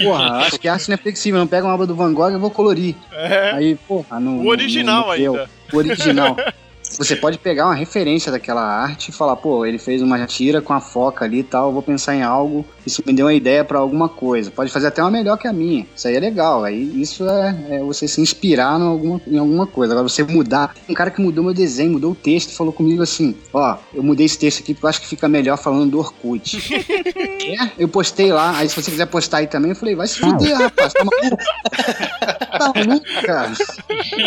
Porra, 0.03 0.47
acho 0.47 0.59
que 0.59 0.69
a 0.69 0.75
arte 0.75 0.89
não 0.89 0.95
é 0.95 0.99
flexível, 0.99 1.41
não 1.41 1.47
pega 1.47 1.67
uma 1.67 1.75
obra 1.75 1.87
do 1.87 1.95
Van 1.95 2.13
Gogh 2.13 2.31
e 2.31 2.39
vou 2.39 2.51
colorir. 2.51 2.95
É, 3.13 3.53
Aí, 3.53 3.75
porra, 3.89 4.21
no, 4.21 4.43
o 4.43 4.49
original 4.49 5.03
no 5.03 5.09
museu, 5.09 5.33
ainda. 5.33 5.51
O 5.73 5.77
original. 5.77 6.37
Você 6.83 7.17
pode 7.17 7.39
pegar 7.39 7.65
uma 7.65 7.75
referência 7.75 8.31
daquela 8.31 8.63
arte 8.63 9.09
e 9.09 9.13
falar, 9.13 9.35
pô, 9.37 9.67
ele 9.67 9.79
fez 9.79 10.01
uma 10.03 10.25
tira 10.27 10.61
com 10.61 10.73
a 10.73 10.81
foca 10.81 11.25
ali 11.25 11.41
e 11.41 11.43
tal, 11.43 11.69
eu 11.69 11.73
vou 11.73 11.83
pensar 11.83 12.15
em 12.15 12.23
algo, 12.23 12.65
isso 12.87 13.03
me 13.07 13.13
deu 13.13 13.27
uma 13.27 13.35
ideia 13.35 13.65
pra 13.65 13.79
alguma 13.79 14.09
coisa. 14.09 14.51
Pode 14.51 14.71
fazer 14.71 14.89
até 14.89 15.03
uma 15.03 15.11
melhor 15.11 15.37
que 15.39 15.49
a 15.49 15.53
minha. 15.53 15.87
Isso 15.95 16.07
aí 16.07 16.17
é 16.17 16.21
legal. 16.21 16.65
Aí 16.65 17.01
isso 17.01 17.29
é, 17.29 17.57
é 17.71 17.79
você 17.81 18.07
se 18.07 18.21
inspirar 18.21 18.79
em 18.79 18.83
alguma, 18.85 19.21
em 19.27 19.39
alguma 19.39 19.67
coisa. 19.67 19.93
Agora 19.93 20.09
você 20.09 20.23
mudar. 20.23 20.75
Um 20.89 20.95
cara 20.95 21.11
que 21.11 21.21
mudou 21.21 21.45
meu 21.45 21.55
desenho, 21.55 21.93
mudou 21.93 22.13
o 22.13 22.15
texto, 22.15 22.55
falou 22.55 22.73
comigo 22.73 23.03
assim: 23.03 23.35
ó, 23.53 23.77
eu 23.93 24.03
mudei 24.03 24.27
esse 24.27 24.39
texto 24.39 24.61
aqui 24.61 24.75
porque 24.75 24.87
eu 24.87 24.91
acho 24.91 25.01
que 25.01 25.07
fica 25.07 25.29
melhor 25.29 25.57
falando 25.57 25.91
do 25.91 25.99
Orkut. 25.99 26.59
é? 26.77 27.71
Eu 27.79 27.89
postei 27.89 28.33
lá, 28.33 28.59
aí 28.59 28.69
se 28.69 28.77
você 28.81 28.91
quiser 28.91 29.07
postar 29.07 29.39
aí 29.39 29.47
também, 29.47 29.71
eu 29.71 29.77
falei, 29.77 29.95
vai 29.95 30.07
se 30.07 30.19
fuder, 30.19 30.57
rapaz, 30.57 30.93
tá 30.93 31.05
maluco? 31.05 31.37
tá 32.59 32.73
maluco, 32.75 33.07
cara? 33.25 33.53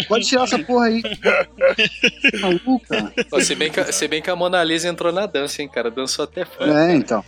Pode 0.08 0.26
tirar 0.26 0.44
essa 0.44 0.60
porra 0.60 0.88
aí. 0.88 1.02
Tá 1.02 1.48
maluco, 2.42 2.82
cara? 2.88 3.14
Pô, 3.30 3.42
se, 3.42 3.56
bem 3.56 3.72
que, 3.72 3.92
se 3.92 4.08
bem 4.08 4.22
que 4.22 4.30
a 4.30 4.36
Mona 4.36 4.64
Lisa 4.64 4.88
entrou 4.88 5.12
na 5.12 5.26
dança, 5.26 5.62
hein, 5.62 5.68
cara? 5.68 5.92
Dançou 5.92 6.24
até 6.24 6.46
fora. 6.46 6.92
É, 6.92 6.96
então. 6.96 7.24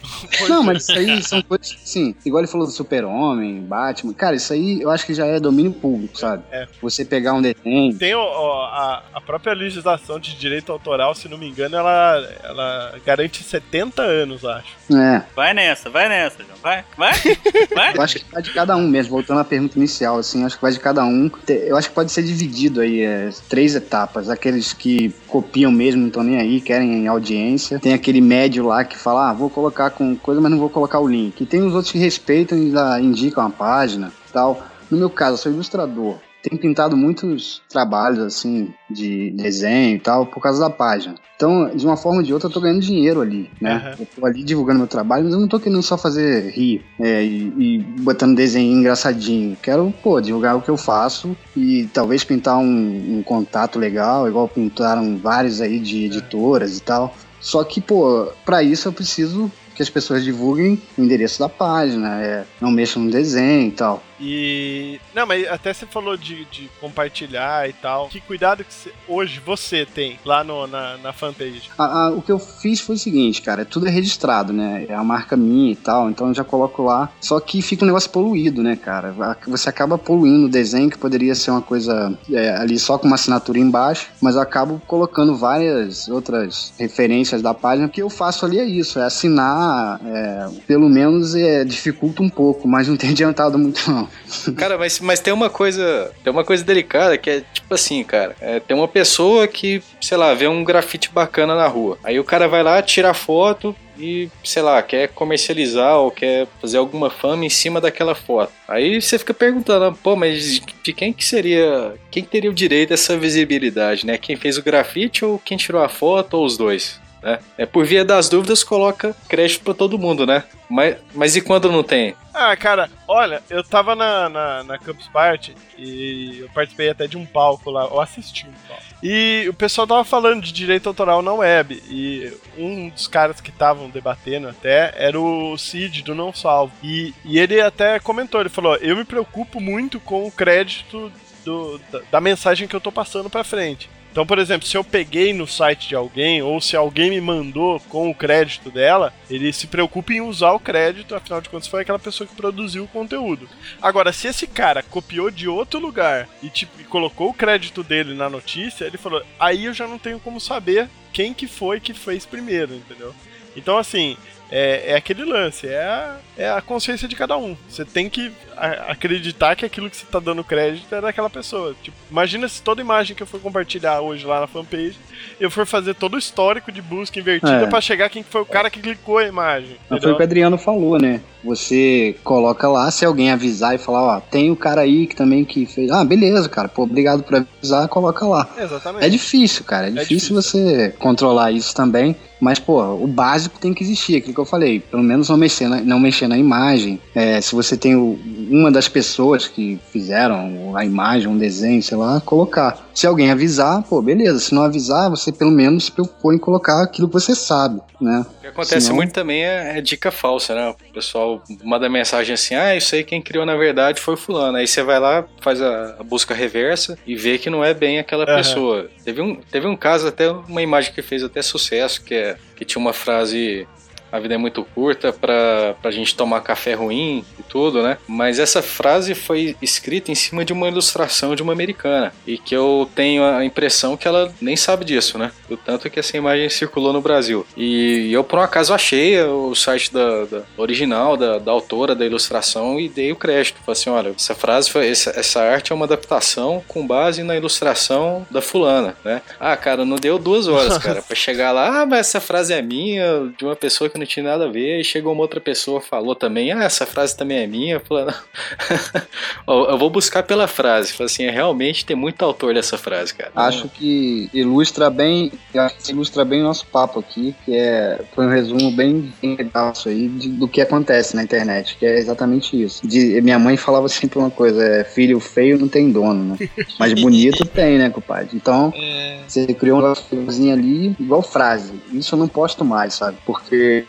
Não, 0.47 0.63
mas 0.63 0.83
isso 0.83 0.91
aí 0.93 1.18
são 1.23 1.41
coisas, 1.41 1.75
assim, 1.83 2.15
igual 2.25 2.41
ele 2.43 2.51
falou 2.51 2.65
do 2.67 2.73
Super-Homem, 2.73 3.61
Batman. 3.61 4.13
Cara, 4.13 4.35
isso 4.35 4.53
aí 4.53 4.81
eu 4.81 4.89
acho 4.89 5.05
que 5.05 5.13
já 5.13 5.25
é 5.25 5.39
domínio 5.39 5.71
público, 5.71 6.17
sabe? 6.17 6.43
É. 6.51 6.67
Você 6.81 7.03
pegar 7.05 7.33
um 7.33 7.41
desenho. 7.41 7.97
Tem 7.97 8.13
o- 8.15 8.19
a, 8.19 9.03
a 9.13 9.21
própria 9.21 9.53
legislação 9.53 10.19
de 10.19 10.35
direito 10.37 10.71
autoral, 10.71 11.13
se 11.15 11.27
não 11.29 11.37
me 11.37 11.47
engano, 11.49 11.75
ela, 11.77 12.27
ela 12.43 12.95
garante 13.05 13.43
70 13.43 14.01
anos, 14.01 14.43
acho. 14.45 14.77
É, 14.91 15.21
Vai 15.35 15.53
nessa, 15.53 15.89
vai 15.89 16.09
nessa, 16.09 16.37
João. 16.43 16.57
Vai, 16.61 16.83
vai, 16.97 17.13
vai. 17.75 17.95
eu 17.97 18.01
acho 18.01 18.15
que 18.19 18.31
vai 18.31 18.41
de 18.41 18.51
cada 18.53 18.75
um 18.75 18.87
mesmo. 18.87 19.11
Voltando 19.11 19.39
à 19.39 19.43
pergunta 19.45 19.77
inicial, 19.77 20.17
assim, 20.17 20.43
acho 20.45 20.55
que 20.55 20.61
vai 20.61 20.71
de 20.71 20.79
cada 20.79 21.03
um. 21.05 21.29
Eu 21.47 21.77
acho 21.77 21.89
que 21.89 21.95
pode 21.95 22.11
ser 22.11 22.23
dividido 22.23 22.81
aí, 22.81 23.01
é, 23.01 23.29
três 23.47 23.75
etapas. 23.75 24.29
Aqueles 24.29 24.73
que 24.73 25.09
copiam 25.27 25.71
mesmo, 25.71 26.01
não 26.01 26.07
estão 26.07 26.23
nem 26.23 26.37
aí, 26.39 26.59
querem 26.61 27.07
audiência. 27.07 27.79
Tem 27.79 27.93
aquele 27.93 28.21
médio 28.21 28.65
lá 28.65 28.83
que 28.83 28.97
fala, 28.97 29.29
ah, 29.29 29.33
vou 29.33 29.49
colocar 29.49 29.89
com 29.91 30.15
coisa, 30.15 30.41
mas 30.41 30.51
não 30.51 30.57
vou 30.59 30.69
colocar 30.69 30.99
o 30.99 31.07
link. 31.09 31.41
E 31.41 31.45
tem 31.45 31.61
os 31.61 31.73
outros 31.73 31.91
que 31.91 31.97
respeitam 31.97 32.57
e 32.57 32.65
ainda 32.65 32.99
indicam 32.99 33.45
a 33.45 33.49
página 33.49 34.11
e 34.29 34.31
tal. 34.31 34.63
No 34.89 34.97
meu 34.97 35.09
caso, 35.09 35.33
eu 35.33 35.37
sou 35.37 35.51
ilustrador. 35.51 36.17
Tenho 36.41 36.59
pintado 36.59 36.95
muitos 36.95 37.61
trabalhos, 37.69 38.19
assim, 38.19 38.73
de 38.89 39.31
desenho 39.31 39.97
e 39.97 39.99
tal, 39.99 40.25
por 40.25 40.41
causa 40.41 40.61
da 40.61 40.69
página. 40.69 41.15
Então, 41.35 41.69
de 41.75 41.85
uma 41.85 41.97
forma 41.97 42.19
ou 42.19 42.23
de 42.23 42.33
outra, 42.33 42.47
eu 42.47 42.53
tô 42.53 42.61
ganhando 42.61 42.79
dinheiro 42.79 43.21
ali, 43.21 43.49
né? 43.61 43.75
Aham. 43.75 43.95
Eu 43.99 44.07
tô 44.15 44.25
ali 44.25 44.43
divulgando 44.43 44.79
meu 44.79 44.87
trabalho, 44.87 45.25
mas 45.25 45.33
eu 45.33 45.39
não 45.39 45.47
tô 45.49 45.59
querendo 45.59 45.81
só 45.83 45.97
fazer 45.97 46.49
rir 46.51 46.83
é, 46.99 47.23
e, 47.23 47.53
e 47.57 47.77
botando 48.01 48.35
desenho 48.37 48.77
engraçadinho. 48.77 49.57
Quero, 49.61 49.93
pô, 50.01 50.21
divulgar 50.21 50.55
o 50.55 50.61
que 50.61 50.69
eu 50.69 50.77
faço 50.77 51.35
e 51.55 51.89
talvez 51.93 52.23
pintar 52.23 52.57
um, 52.57 53.17
um 53.17 53.23
contato 53.23 53.77
legal, 53.77 54.27
igual 54.27 54.47
pintaram 54.47 55.17
vários 55.17 55.59
aí 55.59 55.79
de 55.79 56.05
editoras 56.05 56.77
e 56.77 56.81
tal. 56.81 57.13
Só 57.41 57.63
que, 57.63 57.79
pô, 57.81 58.27
pra 58.45 58.63
isso 58.63 58.87
eu 58.87 58.93
preciso 58.93 59.51
que 59.79 59.83
as 59.83 59.89
pessoas 59.89 60.25
divulguem 60.25 60.77
o 60.97 61.01
endereço 61.01 61.39
da 61.39 61.47
página, 61.47 62.21
é, 62.21 62.43
não 62.59 62.69
mexam 62.69 63.01
no 63.01 63.09
desenho 63.09 63.69
e 63.69 63.71
tal. 63.71 64.03
E. 64.19 64.99
Não, 65.15 65.25
mas 65.25 65.47
até 65.47 65.73
você 65.73 65.85
falou 65.85 66.15
de, 66.17 66.45
de 66.45 66.69
compartilhar 66.79 67.67
e 67.69 67.73
tal. 67.73 68.07
Que 68.09 68.19
cuidado 68.19 68.63
que 68.63 68.73
você- 68.73 68.91
hoje 69.07 69.39
você 69.45 69.85
tem 69.85 70.19
lá 70.25 70.43
no, 70.43 70.67
na, 70.67 70.97
na 70.97 71.13
fanpage? 71.13 71.63
A- 71.77 72.05
a- 72.07 72.11
o 72.11 72.21
que 72.21 72.31
eu 72.31 72.39
fiz 72.39 72.79
foi 72.81 72.95
o 72.95 72.99
seguinte, 72.99 73.41
cara, 73.41 73.63
tudo 73.65 73.87
é 73.87 73.89
registrado, 73.89 74.51
né? 74.53 74.85
É 74.89 74.93
a 74.93 75.03
marca 75.03 75.35
minha 75.37 75.71
e 75.71 75.75
tal, 75.75 76.09
então 76.09 76.27
eu 76.27 76.33
já 76.33 76.43
coloco 76.43 76.83
lá. 76.83 77.09
Só 77.21 77.39
que 77.39 77.61
fica 77.61 77.83
um 77.83 77.87
negócio 77.87 78.09
poluído, 78.09 78.61
né, 78.61 78.75
cara? 78.75 79.13
Você 79.47 79.69
acaba 79.69 79.97
poluindo 79.97 80.47
o 80.47 80.49
desenho, 80.49 80.89
que 80.89 80.97
poderia 80.97 81.33
ser 81.35 81.51
uma 81.51 81.61
coisa 81.61 82.17
é, 82.31 82.51
ali 82.57 82.77
só 82.77 82.97
com 82.97 83.07
uma 83.07 83.15
assinatura 83.15 83.57
embaixo, 83.59 84.07
mas 84.21 84.35
eu 84.35 84.41
acabo 84.41 84.81
colocando 84.87 85.35
várias 85.35 86.07
outras 86.07 86.73
referências 86.77 87.41
da 87.41 87.53
página. 87.53 87.87
O 87.87 87.89
que 87.89 88.01
eu 88.01 88.09
faço 88.09 88.45
ali 88.45 88.59
é 88.59 88.65
isso, 88.65 88.99
é 88.99 89.03
assinar, 89.05 89.99
é, 90.05 90.49
pelo 90.67 90.89
menos 90.89 91.35
é, 91.35 91.63
dificulta 91.63 92.21
um 92.21 92.29
pouco, 92.29 92.67
mas 92.67 92.87
não 92.87 92.97
tem 92.97 93.11
adiantado 93.11 93.57
muito 93.57 93.89
não. 93.89 94.08
Cara, 94.57 94.77
mas, 94.77 94.99
mas 94.99 95.19
tem 95.19 95.33
uma 95.33 95.49
coisa. 95.49 96.11
Tem 96.23 96.31
uma 96.31 96.43
coisa 96.43 96.63
delicada 96.63 97.17
que 97.17 97.29
é 97.29 97.43
tipo 97.53 97.73
assim, 97.73 98.03
cara. 98.03 98.35
É, 98.39 98.59
tem 98.59 98.75
uma 98.75 98.87
pessoa 98.87 99.47
que, 99.47 99.81
sei 100.01 100.17
lá, 100.17 100.33
vê 100.33 100.47
um 100.47 100.63
grafite 100.63 101.09
bacana 101.11 101.55
na 101.55 101.67
rua. 101.67 101.97
Aí 102.03 102.19
o 102.19 102.23
cara 102.23 102.47
vai 102.47 102.63
lá, 102.63 102.81
tira 102.81 103.11
a 103.11 103.13
foto, 103.13 103.75
e, 103.99 104.29
sei 104.43 104.61
lá, 104.61 104.81
quer 104.81 105.09
comercializar 105.09 105.97
ou 105.97 106.09
quer 106.09 106.47
fazer 106.61 106.77
alguma 106.77 107.09
fama 107.09 107.45
em 107.45 107.49
cima 107.49 107.81
daquela 107.81 108.15
foto. 108.15 108.51
Aí 108.67 109.01
você 109.01 109.19
fica 109.19 109.33
perguntando, 109.33 109.95
pô, 110.01 110.15
mas 110.15 110.61
de 110.83 110.93
quem 110.93 111.11
que 111.11 111.25
seria, 111.25 111.93
quem 112.09 112.23
que 112.23 112.29
teria 112.29 112.49
o 112.49 112.53
direito 112.53 112.89
dessa 112.89 113.17
visibilidade, 113.17 114.05
né? 114.05 114.17
Quem 114.17 114.37
fez 114.37 114.57
o 114.57 114.63
grafite 114.63 115.25
ou 115.25 115.37
quem 115.37 115.57
tirou 115.57 115.83
a 115.83 115.89
foto 115.89 116.35
ou 116.35 116.45
os 116.45 116.57
dois? 116.57 116.99
Né? 117.21 117.39
É 117.57 117.65
por 117.65 117.85
via 117.85 118.05
das 118.05 118.29
dúvidas 118.29 118.63
coloca 118.63 119.15
crédito 119.27 119.63
para 119.63 119.73
todo 119.73 119.99
mundo, 119.99 120.25
né? 120.25 120.43
Mas, 120.69 120.97
mas 121.13 121.35
e 121.35 121.41
quando 121.41 121.71
não 121.71 121.83
tem? 121.83 122.15
Ah, 122.33 122.55
cara, 122.55 122.89
olha, 123.07 123.41
eu 123.49 123.63
tava 123.63 123.95
na, 123.95 124.29
na, 124.29 124.63
na 124.63 124.77
Campus 124.77 125.07
Party 125.07 125.55
e 125.77 126.39
eu 126.39 126.49
participei 126.49 126.89
até 126.89 127.07
de 127.07 127.17
um 127.17 127.25
palco 127.25 127.69
lá, 127.71 127.85
eu 127.85 127.99
assisti 127.99 128.47
um 128.47 128.67
palco. 128.67 128.83
E 129.01 129.45
o 129.49 129.53
pessoal 129.53 129.87
tava 129.87 130.03
falando 130.03 130.43
de 130.43 130.51
direito 130.51 130.87
autoral 130.87 131.21
na 131.21 131.33
web. 131.33 131.81
E 131.89 132.31
um 132.57 132.89
dos 132.89 133.07
caras 133.07 133.41
que 133.41 133.49
estavam 133.49 133.89
debatendo 133.89 134.47
até 134.47 134.93
era 134.95 135.19
o 135.19 135.57
Cid 135.57 136.03
do 136.03 136.13
Não 136.13 136.33
Salvo. 136.33 136.73
E, 136.83 137.13
e 137.25 137.39
ele 137.39 137.59
até 137.61 137.99
comentou, 137.99 138.41
ele 138.41 138.49
falou: 138.49 138.75
Eu 138.75 138.95
me 138.95 139.05
preocupo 139.05 139.59
muito 139.59 139.99
com 139.99 140.25
o 140.25 140.31
crédito 140.31 141.11
do, 141.43 141.79
da, 141.91 142.01
da 142.11 142.21
mensagem 142.21 142.67
que 142.67 142.75
eu 142.75 142.81
tô 142.81 142.91
passando 142.91 143.29
pra 143.29 143.43
frente. 143.43 143.89
Então, 144.11 144.25
por 144.25 144.39
exemplo, 144.39 144.67
se 144.67 144.75
eu 144.75 144.83
peguei 144.83 145.33
no 145.33 145.45
site 145.45 145.87
de 145.87 145.95
alguém 145.95 146.41
ou 146.41 146.59
se 146.59 146.75
alguém 146.75 147.09
me 147.09 147.21
mandou 147.21 147.79
com 147.81 148.09
o 148.09 148.15
crédito 148.15 148.71
dela, 148.71 149.13
ele 149.29 149.53
se 149.53 149.67
preocupa 149.67 150.13
em 150.13 150.21
usar 150.21 150.51
o 150.51 150.59
crédito, 150.59 151.15
afinal 151.15 151.41
de 151.41 151.49
contas 151.49 151.67
foi 151.67 151.81
aquela 151.81 151.99
pessoa 151.99 152.27
que 152.27 152.35
produziu 152.35 152.83
o 152.83 152.87
conteúdo. 152.87 153.47
Agora, 153.81 154.11
se 154.11 154.27
esse 154.27 154.47
cara 154.47 154.81
copiou 154.81 155.29
de 155.29 155.47
outro 155.47 155.79
lugar 155.79 156.27
e, 156.41 156.49
tipo, 156.49 156.81
e 156.81 156.83
colocou 156.83 157.29
o 157.29 157.33
crédito 157.33 157.83
dele 157.83 158.13
na 158.15 158.29
notícia, 158.29 158.85
ele 158.85 158.97
falou: 158.97 159.21
aí 159.39 159.65
eu 159.65 159.73
já 159.73 159.87
não 159.87 159.99
tenho 159.99 160.19
como 160.19 160.39
saber 160.39 160.89
quem 161.13 161.33
que 161.33 161.47
foi 161.47 161.79
que 161.79 161.93
fez 161.93 162.25
primeiro, 162.25 162.73
entendeu? 162.73 163.13
Então, 163.55 163.77
assim, 163.77 164.17
é, 164.51 164.91
é 164.91 164.95
aquele 164.95 165.23
lance, 165.25 165.67
é 165.67 165.83
a, 165.83 166.17
é 166.37 166.49
a 166.49 166.61
consciência 166.61 167.07
de 167.07 167.15
cada 167.15 167.37
um. 167.37 167.55
Você 167.67 167.85
tem 167.85 168.09
que 168.09 168.31
a, 168.67 168.91
acreditar 168.91 169.55
que 169.55 169.65
aquilo 169.65 169.89
que 169.89 169.97
você 169.97 170.05
tá 170.05 170.19
dando 170.19 170.43
crédito 170.43 170.93
é 170.93 171.01
daquela 171.01 171.29
pessoa. 171.29 171.75
Tipo, 171.81 171.97
imagina 172.11 172.47
se 172.47 172.61
toda 172.61 172.81
imagem 172.81 173.15
que 173.15 173.23
eu 173.23 173.27
for 173.27 173.39
compartilhar 173.39 174.01
hoje 174.01 174.25
lá 174.25 174.41
na 174.41 174.47
fanpage, 174.47 174.95
eu 175.39 175.49
for 175.49 175.65
fazer 175.65 175.95
todo 175.95 176.15
o 176.15 176.17
histórico 176.19 176.71
de 176.71 176.81
busca 176.81 177.19
invertida 177.19 177.63
É. 177.63 177.67
pra 177.67 177.81
chegar 177.81 178.09
quem 178.09 178.23
foi 178.23 178.41
o 178.41 178.45
cara 178.45 178.69
que 178.69 178.79
clicou 178.79 179.17
a 179.17 179.25
imagem. 179.27 179.77
Mas 179.89 180.01
foi 180.03 180.11
o 180.11 180.15
que 180.15 180.21
o 180.21 180.25
Adriano 180.25 180.57
falou, 180.57 180.99
né? 180.99 181.21
Você 181.43 182.17
coloca 182.23 182.67
lá, 182.67 182.91
se 182.91 183.05
alguém 183.05 183.31
avisar 183.31 183.73
e 183.73 183.77
falar, 183.77 184.17
ó, 184.17 184.19
tem 184.19 184.51
o 184.51 184.55
cara 184.55 184.81
aí 184.81 185.07
que 185.07 185.15
também 185.15 185.45
que 185.45 185.65
fez. 185.65 185.89
Ah, 185.89 186.03
beleza, 186.03 186.49
cara, 186.49 186.67
pô, 186.67 186.83
obrigado 186.83 187.23
por 187.23 187.35
avisar, 187.35 187.87
coloca 187.87 188.25
lá. 188.25 188.47
Exatamente. 188.57 189.05
É 189.05 189.09
difícil, 189.09 189.63
cara, 189.63 189.87
é 189.87 189.91
difícil, 189.91 190.35
difícil. 190.35 190.35
você 190.35 190.93
controlar 190.99 191.51
isso 191.51 191.73
também. 191.73 192.15
Mas, 192.41 192.57
pô, 192.57 192.81
o 192.95 193.05
básico 193.07 193.59
tem 193.59 193.73
que 193.73 193.83
existir, 193.83 194.15
aquilo 194.17 194.33
que 194.33 194.39
eu 194.39 194.45
falei. 194.45 194.79
Pelo 194.79 195.03
menos 195.03 195.27
não 195.27 195.35
mexer 195.35 195.67
na, 195.67 195.81
não 195.81 195.99
mexer 195.99 196.25
na 196.27 196.37
imagem. 196.37 196.97
É, 197.13 197.41
se 197.41 197.53
você 197.53 197.75
tem 197.75 197.95
o- 197.97 198.17
uma 198.49 198.71
das 198.71 198.87
pessoas 198.87 199.47
que 199.47 199.79
fizeram 199.91 200.75
a 200.75 200.83
imagem, 200.83 201.27
um 201.27 201.37
desenho, 201.37 201.81
sei 201.83 201.97
lá, 201.97 202.19
colocar. 202.21 202.89
Se 202.93 203.05
alguém 203.07 203.31
avisar, 203.31 203.81
pô, 203.83 204.01
beleza. 204.01 204.39
Se 204.39 204.53
não 204.53 204.63
avisar, 204.63 205.09
você 205.09 205.31
pelo 205.31 205.51
menos 205.51 205.85
se 205.85 205.91
preocupou 205.91 206.33
em 206.33 206.37
colocar 206.37 206.81
aquilo 206.83 207.07
que 207.07 207.13
você 207.13 207.35
sabe, 207.35 207.79
né? 208.01 208.25
O 208.37 208.41
que 208.41 208.47
acontece 208.47 208.81
Senão- 208.81 208.95
muito 208.95 209.13
também 209.13 209.43
é, 209.45 209.77
é 209.77 209.81
dica 209.81 210.11
falsa, 210.11 210.55
né? 210.55 210.69
O 210.89 210.93
pessoal 210.93 211.41
manda 211.63 211.87
mensagem 211.89 212.33
assim: 212.33 212.55
ah, 212.55 212.75
isso 212.75 212.95
aí 212.95 213.03
quem 213.03 213.21
criou 213.21 213.45
na 213.45 213.55
verdade 213.55 214.01
foi 214.01 214.17
fulano. 214.17 214.57
Aí 214.57 214.67
você 214.67 214.81
vai 214.83 214.99
lá, 214.99 215.23
faz 215.41 215.61
a, 215.61 215.95
a 215.99 216.03
busca 216.03 216.33
reversa 216.33 216.97
e 217.05 217.15
vê 217.15 217.37
que 217.37 217.49
não 217.49 217.63
é 217.63 217.73
bem 217.73 217.99
aquela 217.99 218.23
Aham. 218.25 218.37
pessoa. 218.37 218.89
Teve 219.05 219.21
um, 219.21 219.35
teve 219.35 219.67
um 219.67 219.75
caso, 219.75 220.07
até 220.07 220.29
uma 220.29 220.61
imagem 220.61 220.91
que 220.93 221.01
fez 221.01 221.23
até 221.23 221.41
sucesso, 221.41 222.03
que, 222.03 222.13
é, 222.15 222.35
que 222.55 222.65
tinha 222.65 222.81
uma 222.81 222.93
frase. 222.93 223.67
A 224.11 224.19
vida 224.19 224.35
é 224.35 224.37
muito 224.37 224.63
curta 224.63 225.13
pra, 225.13 225.75
pra 225.81 225.91
gente 225.91 226.15
tomar 226.15 226.41
café 226.41 226.73
ruim 226.73 227.23
e 227.37 227.43
tudo, 227.43 227.83
né? 227.83 227.97
Mas 228.07 228.39
essa 228.39 228.61
frase 228.61 229.13
foi 229.15 229.55
escrita 229.61 230.11
em 230.11 230.15
cima 230.15 230.43
de 230.43 230.53
uma 230.53 230.67
ilustração 230.67 231.35
de 231.35 231.43
uma 231.43 231.53
americana. 231.53 232.13
E 232.25 232.37
que 232.37 232.55
eu 232.55 232.89
tenho 232.95 233.23
a 233.23 233.45
impressão 233.45 233.95
que 233.95 234.07
ela 234.07 234.33
nem 234.41 234.55
sabe 234.55 234.85
disso, 234.85 235.17
né? 235.17 235.31
Do 235.47 235.57
tanto 235.57 235.89
que 235.89 235.99
essa 235.99 236.17
imagem 236.17 236.49
circulou 236.49 236.93
no 236.93 237.01
Brasil. 237.01 237.45
E 237.55 238.11
eu, 238.11 238.23
por 238.23 238.39
um 238.39 238.41
acaso, 238.41 238.73
achei 238.73 239.21
o 239.21 239.53
site 239.55 239.93
da, 239.93 240.25
da 240.25 240.41
original, 240.57 241.15
da, 241.15 241.37
da 241.37 241.51
autora 241.51 241.95
da 241.95 242.05
ilustração, 242.05 242.79
e 242.79 242.89
dei 242.89 243.11
o 243.11 243.15
crédito. 243.15 243.59
Falei 243.65 243.79
assim: 243.79 243.89
olha, 243.89 244.13
essa 244.15 244.35
frase, 244.35 244.69
foi, 244.69 244.89
essa, 244.89 245.11
essa 245.11 245.41
arte 245.41 245.71
é 245.71 245.75
uma 245.75 245.85
adaptação 245.85 246.63
com 246.67 246.85
base 246.85 247.23
na 247.23 247.35
ilustração 247.35 248.25
da 248.31 248.41
fulana, 248.41 248.95
né? 249.03 249.21
Ah, 249.39 249.55
cara, 249.55 249.85
não 249.85 249.97
deu 249.97 250.17
duas 250.17 250.47
horas, 250.47 250.77
cara, 250.79 251.01
pra 251.01 251.15
chegar 251.15 251.51
lá. 251.51 251.81
Ah, 251.81 251.85
mas 251.85 252.07
essa 252.07 252.19
frase 252.19 252.53
é 252.53 252.61
minha, 252.61 253.31
de 253.37 253.45
uma 253.45 253.55
pessoa 253.55 253.89
que 253.89 253.98
não 253.99 254.05
tinha 254.05 254.23
nada 254.23 254.45
a 254.45 254.51
ver. 254.51 254.79
E 254.79 254.83
chegou 254.83 255.13
uma 255.13 255.21
outra 255.21 255.39
pessoa, 255.39 255.79
falou 255.81 256.15
também: 256.15 256.51
ah, 256.51 256.63
essa 256.63 256.85
frase 256.85 257.15
também 257.15 257.37
é 257.39 257.47
minha. 257.47 257.75
Eu 257.75 257.79
falei: 257.81 258.05
eu 259.47 259.77
vou 259.77 259.89
buscar 259.89 260.23
pela 260.23 260.47
frase. 260.47 260.93
Falei 260.93 261.05
assim: 261.05 261.23
é, 261.25 261.29
realmente 261.31 261.85
tem 261.85 261.95
muito 261.95 262.23
autor 262.23 262.53
dessa 262.53 262.77
frase, 262.77 263.13
cara. 263.13 263.31
Acho 263.35 263.67
que 263.69 264.29
ilustra 264.33 264.89
bem, 264.89 265.31
acho 265.55 265.75
que 265.77 265.91
ilustra 265.91 266.23
bem 266.25 266.41
o 266.41 266.43
nosso 266.43 266.65
papo 266.67 266.99
aqui, 266.99 267.35
que 267.45 267.55
é 267.55 267.99
foi 268.15 268.25
um 268.25 268.29
resumo 268.29 268.71
bem, 268.71 269.11
bem 269.21 269.35
legal 269.35 269.71
isso 269.73 269.89
aí 269.89 270.07
de- 270.07 270.29
do 270.29 270.47
que 270.47 270.61
acontece 270.61 271.15
na 271.15 271.23
internet, 271.23 271.75
que 271.77 271.85
é 271.85 271.97
exatamente 271.97 272.61
isso. 272.61 272.85
De- 272.87 273.19
minha 273.21 273.39
mãe 273.39 273.57
falava 273.57 273.87
sempre 273.89 274.19
uma 274.19 274.31
coisa, 274.31 274.63
é, 274.63 274.83
filho 274.83 275.19
feio 275.19 275.57
não 275.59 275.67
tem 275.67 275.91
dono, 275.91 276.35
né? 276.37 276.49
Mas 276.79 276.93
bonito 276.93 277.45
tem, 277.49 277.77
né, 277.77 277.89
compadre? 277.89 278.29
Então, 278.33 278.73
É, 278.75 279.19
você 279.27 279.45
criou 279.53 279.79
uma 279.79 279.95
coisinha 279.95 280.53
ali, 280.53 280.95
igual 280.99 281.21
frase. 281.21 281.73
Isso 281.91 282.15
eu 282.15 282.19
não 282.19 282.27
posto 282.27 282.63
mais, 282.63 282.93
sabe? 282.95 283.17
Porque 283.25 283.85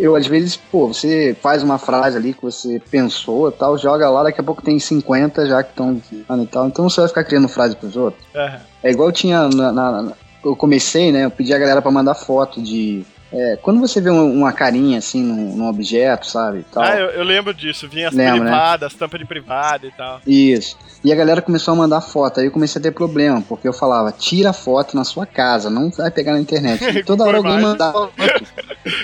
eu, 0.00 0.16
às 0.16 0.26
vezes, 0.26 0.56
pô, 0.56 0.88
você 0.88 1.36
faz 1.40 1.62
uma 1.62 1.78
frase 1.78 2.16
ali 2.16 2.32
que 2.32 2.42
você 2.42 2.80
pensou 2.90 3.48
e 3.48 3.52
tal, 3.52 3.76
joga 3.78 4.08
lá, 4.10 4.22
daqui 4.24 4.40
a 4.40 4.44
pouco 4.44 4.62
tem 4.62 4.78
50 4.78 5.46
já 5.46 5.62
que 5.62 5.70
estão 5.70 6.00
e 6.12 6.46
tal. 6.46 6.66
Então 6.66 6.88
você 6.88 7.00
vai 7.00 7.08
ficar 7.08 7.24
criando 7.24 7.48
frase 7.48 7.76
pros 7.76 7.96
outros. 7.96 8.22
Aham. 8.34 8.60
É 8.82 8.90
igual 8.90 9.10
tinha 9.12 9.48
na, 9.48 9.72
na- 9.72 10.12
eu 10.44 10.54
comecei, 10.54 11.10
né? 11.10 11.24
Eu 11.24 11.30
pedi 11.30 11.52
a 11.52 11.58
galera 11.58 11.82
pra 11.82 11.90
mandar 11.90 12.14
foto 12.14 12.62
de. 12.62 13.04
É, 13.32 13.58
quando 13.60 13.80
você 13.80 14.00
vê 14.00 14.10
uma, 14.10 14.52
carinha 14.52 14.98
assim 14.98 15.22
num, 15.22 15.56
num 15.56 15.68
objeto, 15.68 16.26
sabe? 16.26 16.64
Tal, 16.72 16.82
Ah, 16.82 16.96
eu, 16.96 17.06
eu 17.10 17.24
lembro 17.24 17.52
disso. 17.52 17.88
Vinha 17.88 18.08
as 18.08 18.14
Lembra, 18.14 18.34
né? 18.44 18.50
privadas, 18.50 18.94
tampa 18.94 19.18
de 19.18 19.24
privada 19.24 19.86
e 19.86 19.90
tal. 19.90 20.20
Isso. 20.26 20.76
E 21.04 21.12
a 21.12 21.16
galera 21.16 21.42
começou 21.42 21.72
a 21.72 21.76
mandar 21.76 22.00
foto. 22.00 22.40
Aí 22.40 22.46
eu 22.46 22.52
comecei 22.52 22.78
a 22.78 22.82
ter 22.82 22.92
problema, 22.92 23.42
porque 23.42 23.66
eu 23.66 23.72
falava, 23.72 24.12
tira 24.12 24.52
foto 24.52 24.96
na 24.96 25.04
sua 25.04 25.26
casa, 25.26 25.68
não 25.68 25.90
vai 25.90 26.10
pegar 26.10 26.32
na 26.32 26.40
internet. 26.40 26.82
E 26.84 27.02
toda 27.04 27.24
hora 27.24 27.38
alguém 27.38 27.60
mandava 27.60 27.92
foto 27.92 28.12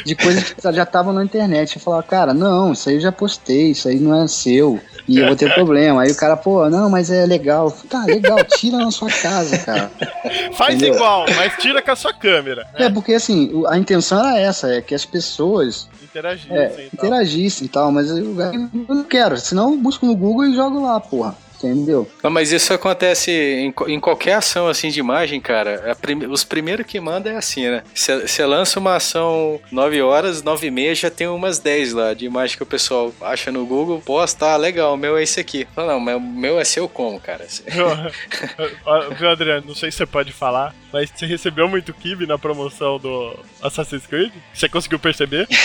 de 0.05 0.15
coisas 0.15 0.53
que 0.53 0.73
já 0.73 0.83
estavam 0.83 1.13
na 1.13 1.25
internet. 1.25 1.77
Eu 1.77 1.83
falava, 1.83 2.03
cara, 2.03 2.33
não, 2.33 2.73
isso 2.73 2.89
aí 2.89 2.97
eu 2.97 3.01
já 3.01 3.13
postei, 3.13 3.73
isso 3.73 3.89
aí 3.89 3.99
não 3.99 4.23
é 4.23 4.27
seu. 4.29 4.81
E 5.09 5.19
eu 5.19 5.27
vou 5.27 5.37
ter 5.37 5.53
problema. 5.53 6.03
Aí 6.03 6.11
o 6.11 6.17
cara, 6.17 6.37
pô, 6.37 6.69
não, 6.71 6.89
mas 6.89 7.11
é 7.11 7.27
legal. 7.27 7.71
Tá, 7.89 8.05
legal, 8.05 8.39
tira 8.45 8.79
na 8.79 8.91
sua 8.91 9.11
casa, 9.11 9.59
cara. 9.59 9.91
Faz 10.55 10.75
Entendeu? 10.77 10.95
igual, 10.95 11.27
mas 11.37 11.57
tira 11.59 11.83
com 11.83 11.91
a 11.91 11.97
sua 11.97 12.13
câmera. 12.13 12.67
É, 12.75 12.89
porque 12.89 13.15
assim, 13.15 13.65
a 13.69 13.77
intenção 13.79 14.19
era 14.21 14.39
essa, 14.39 14.73
é 14.73 14.81
que 14.81 14.95
as 14.95 15.05
pessoas 15.05 15.89
Interagir. 16.03 16.53
é, 16.53 16.67
e 16.67 16.69
tal. 16.69 16.85
interagissem 17.07 17.65
e 17.67 17.69
tal, 17.69 17.91
mas 17.93 18.11
eu, 18.11 18.17
eu 18.41 18.95
não 18.95 19.05
quero. 19.05 19.37
Senão 19.39 19.73
eu 19.73 19.77
busco 19.79 20.07
no 20.07 20.15
Google 20.15 20.47
e 20.47 20.55
jogo 20.55 20.83
lá, 20.83 21.01
porra. 21.01 21.35
Entendeu? 21.63 22.09
Não, 22.23 22.31
mas 22.31 22.51
isso 22.51 22.73
acontece 22.75 23.31
em, 23.31 23.73
em 23.89 24.01
qualquer 24.01 24.35
ação 24.35 24.67
assim 24.69 24.89
de 24.89 24.99
imagem, 24.99 25.41
cara. 25.41 25.93
A 25.93 25.95
prime- 25.95 26.27
os 26.27 26.43
primeiros 26.43 26.85
que 26.87 26.99
manda 26.99 27.31
é 27.31 27.37
assim, 27.37 27.69
né? 27.69 27.83
Você 27.95 28.45
lança 28.45 28.81
uma 28.81 28.97
ação 28.97 29.61
9 29.71 30.03
horas, 30.03 30.43
9 30.43 30.67
e 30.67 30.71
meia, 30.71 30.95
já 30.95 31.11
tem 31.11 31.29
umas 31.29 31.59
10 31.59 31.93
lá 31.93 32.15
de 32.15 32.25
imagem 32.25 32.57
que 32.57 32.63
o 32.63 32.67
pessoal 32.67 33.13
acha 33.21 33.53
no 33.53 33.65
Google, 33.65 34.01
posta, 34.05 34.47
ah, 34.47 34.57
legal, 34.57 34.95
o 34.95 34.97
meu 34.97 35.17
é 35.17 35.23
esse 35.23 35.39
aqui. 35.39 35.67
Fala, 35.75 35.93
não, 35.93 36.01
mas 36.01 36.17
o 36.17 36.21
meu 36.21 36.59
é 36.59 36.65
seu 36.65 36.89
como, 36.89 37.21
cara? 37.21 37.47
Viu, 39.19 39.31
Adriano? 39.31 39.65
Não 39.69 39.75
sei 39.75 39.91
se 39.91 39.99
você 39.99 40.07
pode 40.07 40.33
falar, 40.33 40.75
mas 40.93 41.11
você 41.15 41.27
recebeu 41.27 41.69
muito 41.69 41.93
kibe 41.95 42.27
na 42.27 42.39
promoção 42.39 42.99
do 42.99 43.39
Assassin's 43.63 44.07
Creed? 44.07 44.33
Você 44.53 44.69
conseguiu 44.69 44.99
perceber? 44.99 45.47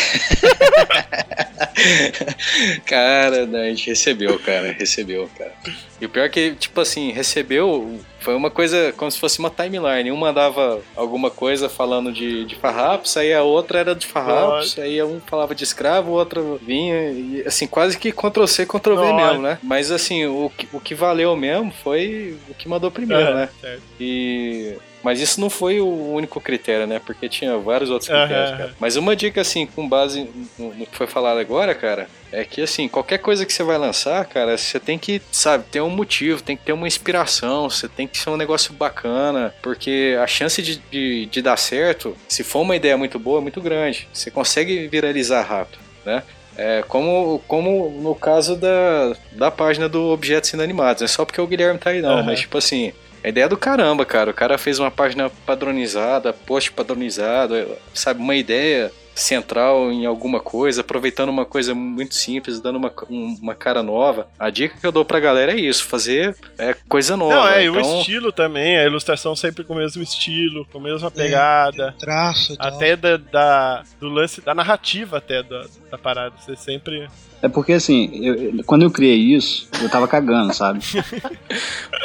cara, 2.86 3.44
a 3.44 3.70
gente 3.70 3.90
recebeu, 3.90 4.38
cara, 4.40 4.72
recebeu, 4.72 5.30
cara. 5.38 5.54
E 6.00 6.06
o 6.06 6.10
pior 6.10 6.26
é 6.26 6.30
que, 6.30 6.52
tipo 6.54 6.80
assim, 6.80 7.12
recebeu, 7.12 8.00
foi 8.20 8.36
uma 8.36 8.52
coisa 8.52 8.94
como 8.96 9.10
se 9.10 9.20
fosse 9.20 9.40
uma 9.40 9.50
timeline. 9.50 10.12
Um 10.12 10.16
mandava 10.16 10.80
alguma 10.96 11.32
coisa 11.32 11.68
falando 11.70 12.12
de, 12.12 12.46
de 12.46 12.56
farrapos, 12.56 13.18
aí 13.18 13.34
a 13.34 13.42
outra 13.42 13.80
era 13.80 13.96
de 13.96 14.06
farrapos, 14.06 14.78
aí 14.78 15.02
um 15.02 15.20
falava 15.20 15.56
de 15.56 15.64
escravo, 15.64 16.12
o 16.12 16.14
outro 16.14 16.60
vinha, 16.62 17.12
e 17.12 17.44
assim, 17.48 17.66
quase 17.66 17.98
que 17.98 18.12
Ctrl-C, 18.12 18.66
Ctrl-V 18.68 19.12
Nossa. 19.12 19.16
mesmo, 19.28 19.42
né? 19.42 19.58
Mas 19.64 19.90
assim, 19.92 20.26
o, 20.28 20.52
que- 20.56 20.68
o 20.72 20.80
que 20.80 20.94
valeu 20.94 21.36
mesmo 21.36 21.72
foi 21.84 22.38
o 22.48 22.54
que 22.54 22.70
mandou 22.70 22.92
primeiro, 22.92 23.30
É, 23.30 23.34
né? 23.34 23.50
certo. 23.60 23.82
E. 24.00 24.78
Mas 25.08 25.22
isso 25.22 25.40
não 25.40 25.50
foi 25.50 25.80
o 25.80 26.12
único 26.12 26.42
critério, 26.42 26.86
né? 26.86 27.00
Porque 27.00 27.30
tinha 27.30 27.58
vários 27.58 27.90
outros 27.90 28.10
critérios, 28.10 28.50
aham. 28.50 28.58
cara. 28.58 28.76
Mas 28.78 28.98
uma 28.98 29.16
dica, 29.16 29.40
assim, 29.40 29.66
com 29.66 29.88
base 29.88 30.30
no, 30.60 30.86
que 30.86 30.98
foi 30.98 31.08
falado 31.08 31.38
agora, 31.38 31.74
cara, 31.74 32.10
é 32.30 32.44
que 32.44 32.62
assim, 32.62 32.90
qualquer 32.90 33.20
coisa 33.20 33.46
que 33.46 33.54
você 33.54 33.64
vai 33.64 33.78
lançar, 33.78 34.26
cara, 34.26 34.58
você 34.58 34.82
tem 34.82 35.00
que, 35.00 35.22
sabe, 35.32 35.64
ter 35.72 35.80
um 35.80 35.90
motivo, 35.90 36.44
tem 36.44 36.58
que 36.58 36.66
ter 36.66 36.74
uma 36.74 36.86
inspiração, 36.86 37.70
você 37.70 37.88
tem 37.88 38.06
que 38.06 38.18
ser 38.18 38.32
um 38.32 38.36
negócio 38.36 38.74
bacana, 38.74 39.56
porque 39.62 40.18
a 40.22 40.28
chance 40.28 40.62
de, 40.62 40.76
de, 40.92 41.26
de 41.28 41.42
dar 41.42 41.56
certo, 41.56 42.14
se 42.28 42.44
for 42.44 42.60
uma 42.60 42.76
ideia 42.76 42.98
muito 42.98 43.18
boa, 43.18 43.40
é 43.40 43.42
muito 43.42 43.62
grande. 43.62 44.10
Você 44.12 44.30
consegue 44.30 44.90
viralizar 44.90 45.42
rápido, 45.44 45.80
né? 46.06 46.22
É, 46.58 46.84
como, 46.86 47.42
como 47.48 47.90
no 48.02 48.14
caso 48.14 48.58
da, 48.58 49.16
da 49.32 49.50
página 49.50 49.88
do 49.88 50.10
Objetos 50.10 50.52
Inanimados. 50.52 51.02
É 51.02 51.08
só 51.08 51.24
porque 51.24 51.40
o 51.40 51.48
Guilherme 51.48 51.80
tá 51.80 51.92
aí, 51.92 52.02
não. 52.02 52.18
Uhum. 52.18 52.26
Mas, 52.26 52.42
tipo 52.42 52.58
assim, 52.58 52.92
a 53.28 53.30
ideia 53.30 53.44
é 53.46 53.50
do 53.50 53.58
caramba, 53.58 54.06
cara. 54.06 54.32
O 54.32 54.34
cara 54.34 54.58
fez 54.58 54.80
uma 54.80 54.90
página 54.90 55.30
padronizada, 55.46 56.32
post 56.32 56.72
padronizado, 56.72 57.54
sabe? 57.94 58.22
Uma 58.22 58.36
ideia 58.36 58.90
central 59.20 59.92
em 59.92 60.06
alguma 60.06 60.40
coisa, 60.40 60.82
aproveitando 60.82 61.30
uma 61.30 61.46
coisa 61.46 61.74
muito 61.74 62.16
simples, 62.16 62.60
dando 62.60 62.78
uma, 62.78 62.92
um- 63.10 63.38
uma 63.42 63.56
cara 63.56 63.82
nova. 63.82 64.28
A 64.40 64.50
dica 64.50 64.78
que 64.80 64.86
eu 64.86 64.92
dou 64.92 65.04
pra 65.04 65.20
galera 65.20 65.52
é 65.54 65.60
isso: 65.60 65.84
fazer 65.86 66.36
é, 66.58 66.76
coisa 66.88 67.18
nova. 67.18 67.36
Não, 67.36 67.48
é, 67.48 67.66
e 67.66 67.70
o 67.70 67.80
então, 67.80 68.00
estilo 68.00 68.32
também, 68.32 68.78
a 68.78 68.86
ilustração 68.86 69.36
sempre 69.36 69.64
com 69.64 69.74
o 69.74 69.78
mesmo 69.78 70.02
estilo, 70.04 70.66
com 70.72 70.78
a 70.78 70.82
mesma 70.82 71.10
pegada. 71.12 71.96
Traço 72.00 72.54
e 72.54 72.58
tal. 72.58 72.68
Até 72.68 72.96
da, 72.96 73.18
da- 73.18 73.84
do 74.00 74.08
lance, 74.10 74.42
da 74.42 74.54
narrativa 74.54 75.18
até 75.18 75.42
da, 75.44 75.66
da 75.92 75.98
parada. 75.98 76.34
Você 76.40 76.56
sempre. 76.56 77.08
É 77.42 77.48
porque 77.48 77.74
assim, 77.74 78.10
eu- 78.26 78.64
quando 78.66 78.82
eu 78.82 78.90
criei 78.92 79.16
isso, 79.16 79.70
eu 79.82 79.88
tava 79.90 80.08
cagando, 80.08 80.54
sabe? 80.56 80.80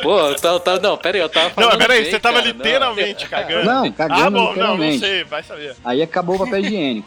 Pô, 0.03 0.19
eu 0.29 0.35
tava, 0.37 0.61
tava- 0.61 0.81
não, 0.81 0.97
pera 0.99 1.17
aí, 1.17 1.23
eu 1.23 1.29
tava 1.29 1.51
falando. 1.51 1.71
Não, 1.73 1.79
peraí, 1.79 2.03
bem, 2.03 2.11
você 2.11 2.21
tava 2.21 2.39
cara, 2.43 2.49
não. 2.53 2.57
literalmente 2.59 3.29
cagando. 3.29 3.65
Não, 3.65 3.93
cagando 3.93 4.23
ah, 4.23 4.31
bom, 4.31 4.57
não, 4.57 4.77
não 4.77 4.99
sei, 4.99 5.25
vai 5.25 5.43
saber. 5.43 5.75
Aí 5.85 6.03
acabou 6.03 6.37
o 6.37 6.39
papel 6.39 6.61
higiênico, 6.61 7.02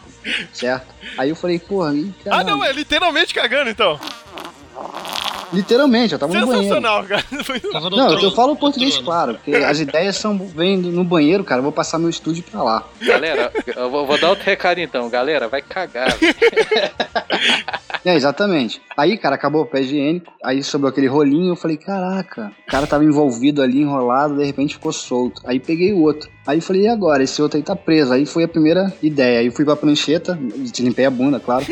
certo? 0.53 0.87
Aí 1.17 1.29
eu 1.29 1.35
falei, 1.35 1.59
porra, 1.59 1.93
Ah, 2.29 2.43
não, 2.43 2.63
é 2.63 2.71
literalmente 2.71 3.33
cagando 3.33 3.69
então. 3.69 3.99
Literalmente, 5.53 6.13
eu 6.13 6.19
tava 6.19 6.33
no 6.33 6.47
banheiro. 6.47 6.63
Sensacional, 6.63 7.03
cara. 7.03 7.23
Não, 7.31 7.79
eu, 7.79 7.89
trono. 7.89 8.23
eu 8.23 8.31
falo 8.31 8.55
português 8.55 8.93
trono. 8.93 9.05
claro, 9.05 9.33
porque 9.35 9.55
as 9.55 9.79
ideias 9.79 10.15
são 10.17 10.37
vêm 10.37 10.77
no 10.77 11.03
banheiro, 11.03 11.43
cara. 11.43 11.59
Eu 11.59 11.63
vou 11.63 11.71
passar 11.71 11.99
meu 11.99 12.09
estúdio 12.09 12.43
pra 12.43 12.63
lá. 12.63 12.83
Galera, 13.01 13.51
eu 13.75 13.89
vou, 13.89 14.05
vou 14.05 14.19
dar 14.19 14.29
outro 14.29 14.45
recado 14.45 14.79
então. 14.79 15.09
Galera, 15.09 15.47
vai 15.47 15.61
cagar. 15.61 16.15
É, 18.05 18.13
exatamente. 18.13 18.79
Aí, 18.95 19.17
cara, 19.17 19.33
acabou 19.33 19.63
o 19.63 19.65
papel 19.65 19.81
higiênico, 19.81 20.31
aí 20.43 20.61
sobrou 20.61 20.91
aquele 20.91 21.07
rolinho, 21.07 21.53
eu 21.53 21.55
falei, 21.55 21.75
caraca, 21.75 22.51
o 22.67 22.71
cara 22.71 22.85
tava 22.85 23.03
envolvido 23.03 23.63
ali, 23.63 23.81
enrolado, 23.81 24.37
de 24.37 24.45
repente 24.45 24.75
ficou 24.75 24.93
solto. 24.93 25.41
Aí 25.43 25.59
peguei 25.59 25.91
o 25.91 26.01
outro. 26.03 26.29
Aí 26.45 26.61
falei, 26.61 26.83
e 26.83 26.87
agora? 26.87 27.23
Esse 27.23 27.41
outro 27.41 27.57
aí 27.57 27.63
tá 27.63 27.75
preso. 27.75 28.13
Aí 28.13 28.27
foi 28.27 28.43
a 28.43 28.47
primeira 28.47 28.93
ideia. 29.01 29.39
Aí 29.39 29.49
fui 29.49 29.65
pra 29.65 29.75
prancheta, 29.75 30.37
te 30.71 30.83
limpei 30.83 31.05
a 31.05 31.09
bunda, 31.09 31.39
claro. 31.39 31.65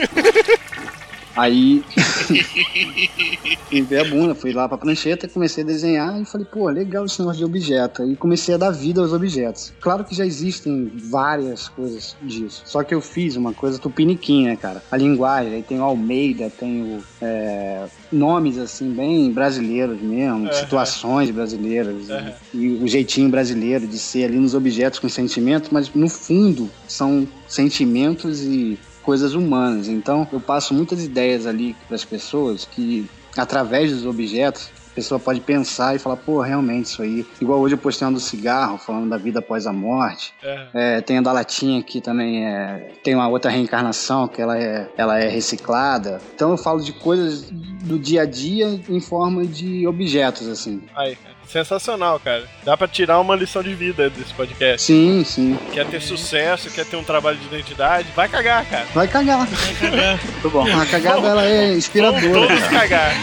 Aí. 1.36 1.84
limpei 3.72 4.00
a 4.00 4.04
bunda, 4.04 4.36
fui 4.36 4.54
lá 4.54 4.68
pra 4.70 4.78
prancheta, 4.78 5.28
comecei 5.28 5.64
a 5.64 5.68
desenhar 5.68 6.22
e 6.22 6.26
falei, 6.26 6.46
pô, 6.46 6.70
legal 6.70 7.06
esse 7.06 7.20
negócio 7.20 7.40
de 7.40 7.46
objeto. 7.46 8.04
Aí 8.04 8.16
comecei 8.16 8.54
a 8.54 8.58
dar 8.58 8.72
vida 8.72 9.02
aos 9.02 9.14
objetos. 9.14 9.74
Claro 9.82 10.04
que 10.06 10.16
já 10.16 10.26
existem 10.26 10.92
várias 11.10 11.68
coisas 11.68 12.16
disso. 12.22 12.64
Só 12.66 12.84
que 12.84 12.94
eu 12.94 13.02
fiz 13.02 13.36
uma 13.36 13.54
coisa 13.54 13.80
tupiniquim, 13.80 14.46
né, 14.46 14.56
cara? 14.56 14.84
A 14.92 14.98
linguagem, 14.98 15.56
aí 15.56 15.64
tem 15.64 15.80
o 15.80 15.84
Almeida, 15.84 16.50
tem 16.50 16.84
o. 16.84 17.04
é, 17.22 17.86
nomes 18.12 18.60
assim, 18.60 18.94
bem 18.94 19.32
brasileiros 19.32 20.00
mesmo, 20.02 20.46
Aham. 20.46 20.54
situações 20.54 21.32
brasileiras. 21.32 22.08
E, 22.54 22.58
e 22.58 22.84
o 22.84 22.88
jeitinho 22.88 23.30
brasileiro 23.30 23.88
de 23.88 23.98
ser 23.98 24.26
ali 24.26 24.38
nos 24.38 24.54
objetos 24.54 25.00
com 25.00 25.10
sentimento, 25.10 25.70
mas 25.72 25.90
no 25.94 26.08
fundo 26.08 26.70
são 26.88 27.28
sentimentos 27.48 28.44
e 28.44 28.78
coisas 29.04 29.34
humanas. 29.36 29.88
Então 29.88 30.28
eu 30.32 30.40
passo 30.40 30.74
muitas 30.74 31.04
ideias 31.04 31.46
ali 31.46 31.76
para 31.88 31.96
as 31.96 32.06
pessoas 32.06 32.66
que, 32.66 33.08
através 33.38 33.92
dos 33.92 34.06
objetos, 34.06 34.72
a 34.92 34.96
pessoa 34.96 35.20
pode 35.20 35.42
pensar 35.42 35.96
e 35.96 36.00
falar, 36.00 36.18
pô, 36.18 36.40
realmente 36.40 36.86
isso 36.86 37.02
aí. 37.02 37.26
Igual 37.42 37.60
hoje 37.60 37.74
eu 37.74 37.80
postei 37.80 38.08
uma 38.08 38.14
do 38.14 38.20
cigarro, 38.20 38.78
falando 38.78 39.10
da 39.10 39.18
vida 39.18 39.40
após 39.40 39.66
a 39.66 39.74
morte. 39.74 40.34
É. 40.44 40.68
É, 40.74 41.02
tem 41.02 41.18
a 41.18 41.22
da 41.22 41.32
latinha 41.32 41.82
que 41.82 42.00
também 42.00 42.46
é, 42.46 42.92
tem 43.04 43.16
uma 43.16 43.28
outra 43.28 43.50
reencarnação 43.50 44.28
que 44.28 44.40
ela 44.40 44.58
é, 44.58 44.88
ela 44.96 45.20
é 45.20 45.28
reciclada. 45.28 46.22
Então 46.36 46.52
eu 46.52 46.58
falo 46.58 46.80
de 46.80 46.94
coisas 46.94 47.50
do 47.52 47.98
dia 47.98 48.22
a 48.22 48.26
dia 48.26 48.80
em 48.88 49.00
forma 49.00 49.46
de 49.46 49.88
objetos, 49.88 50.48
assim. 50.48 50.84
Aí. 50.96 51.18
Sensacional, 51.48 52.20
cara. 52.20 52.46
Dá 52.64 52.76
pra 52.76 52.88
tirar 52.88 53.20
uma 53.20 53.36
lição 53.36 53.62
de 53.62 53.74
vida 53.76 54.10
desse 54.10 54.34
podcast. 54.34 54.88
Sim, 54.88 55.24
sim. 55.24 55.58
Quer 55.72 55.86
ter 55.88 56.02
sucesso, 56.02 56.70
quer 56.72 56.86
ter 56.86 56.96
um 56.96 57.04
trabalho 57.04 57.38
de 57.38 57.46
identidade, 57.46 58.08
vai 58.16 58.28
cagar, 58.28 58.66
cara. 58.66 58.86
Vai 58.94 59.08
cagar. 59.08 59.48
Muito 60.34 60.50
bom. 60.50 60.66
A 60.66 60.86
cagada 60.86 61.16
Vamos- 61.22 61.30
ela 61.30 61.46
é 61.46 61.62
Vamos 61.62 61.78
inspiradora. 61.78 62.22
todos 62.34 62.60
cara. 62.60 62.80
cagar. 62.80 63.14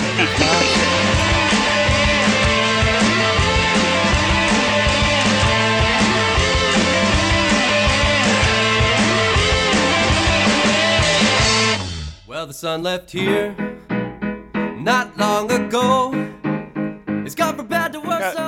Well, 12.27 12.47
the 12.47 12.53
sun 12.55 12.83
left 12.85 13.11
here 13.11 13.55
not 14.79 15.17
long 15.19 15.51
ago. 15.51 16.13
It's 17.27 17.35
gone 17.35 17.57
from 17.57 17.67
bad 17.67 17.80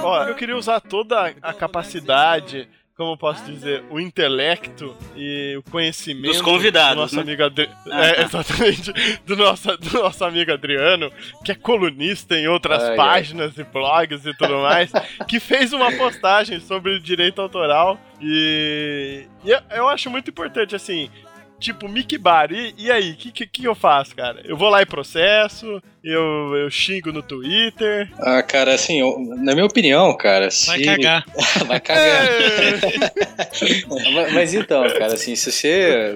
ó, 0.02 0.24
eu 0.24 0.34
queria 0.34 0.56
usar 0.56 0.80
toda 0.80 1.34
a 1.42 1.52
capacidade, 1.52 2.68
como 2.96 3.12
eu 3.12 3.16
posso 3.16 3.42
dizer, 3.44 3.82
o 3.90 3.98
intelecto 3.98 4.94
e 5.16 5.56
o 5.56 5.70
conhecimento 5.70 6.32
Dos 6.32 6.40
convidados, 6.42 6.94
do 6.94 7.00
nosso 7.00 7.16
né? 7.16 7.22
amigo 7.22 7.42
Adri... 7.44 7.68
Ah, 7.90 8.04
é, 8.04 8.14
tá. 8.14 8.22
exatamente, 8.22 8.92
do 9.26 9.36
nosso, 9.36 9.76
do 9.78 10.02
nosso 10.02 10.24
amigo 10.24 10.52
Adriano, 10.52 11.10
que 11.44 11.52
é 11.52 11.54
colunista 11.54 12.36
em 12.36 12.46
outras 12.48 12.82
Ai, 12.82 12.90
ai. 12.90 12.96
páginas 12.96 13.56
e 13.58 13.64
blogs 13.64 14.24
e 14.26 14.34
tudo 14.36 14.58
mais, 14.58 14.92
que 15.26 15.40
fez 15.40 15.72
uma 15.72 15.90
postagem 15.92 16.60
sobre 16.60 17.00
direito 17.00 17.40
autoral 17.40 17.98
e, 18.20 19.26
e 19.44 19.50
eu- 19.50 19.60
eu 19.70 19.88
acho 19.88 20.08
muito 20.10 20.30
importante 20.30 20.74
assim. 20.76 21.10
Tipo, 21.62 21.88
Mickey 21.88 22.18
Bar, 22.18 22.50
e, 22.52 22.74
e 22.76 22.90
aí, 22.90 23.12
o 23.12 23.16
que, 23.16 23.30
que, 23.30 23.46
que 23.46 23.64
eu 23.64 23.74
faço, 23.74 24.16
cara? 24.16 24.40
Eu 24.44 24.56
vou 24.56 24.68
lá 24.68 24.82
e 24.82 24.86
processo, 24.86 25.80
eu, 26.02 26.56
eu 26.56 26.68
xingo 26.70 27.12
no 27.12 27.22
Twitter. 27.22 28.10
Ah, 28.18 28.42
cara, 28.42 28.74
assim, 28.74 28.98
eu- 28.98 29.16
na 29.38 29.54
minha 29.54 29.64
opinião, 29.66 30.12
cara, 30.16 30.50
se... 30.50 30.66
Vai 30.66 30.82
cagar. 30.82 31.24
vai 31.66 31.78
cagar. 31.80 32.24
É, 32.24 32.80
mas, 34.12 34.32
mas 34.32 34.54
então, 34.54 34.82
cara, 34.98 35.14
assim, 35.14 35.36
se 35.36 35.52
você. 35.52 36.14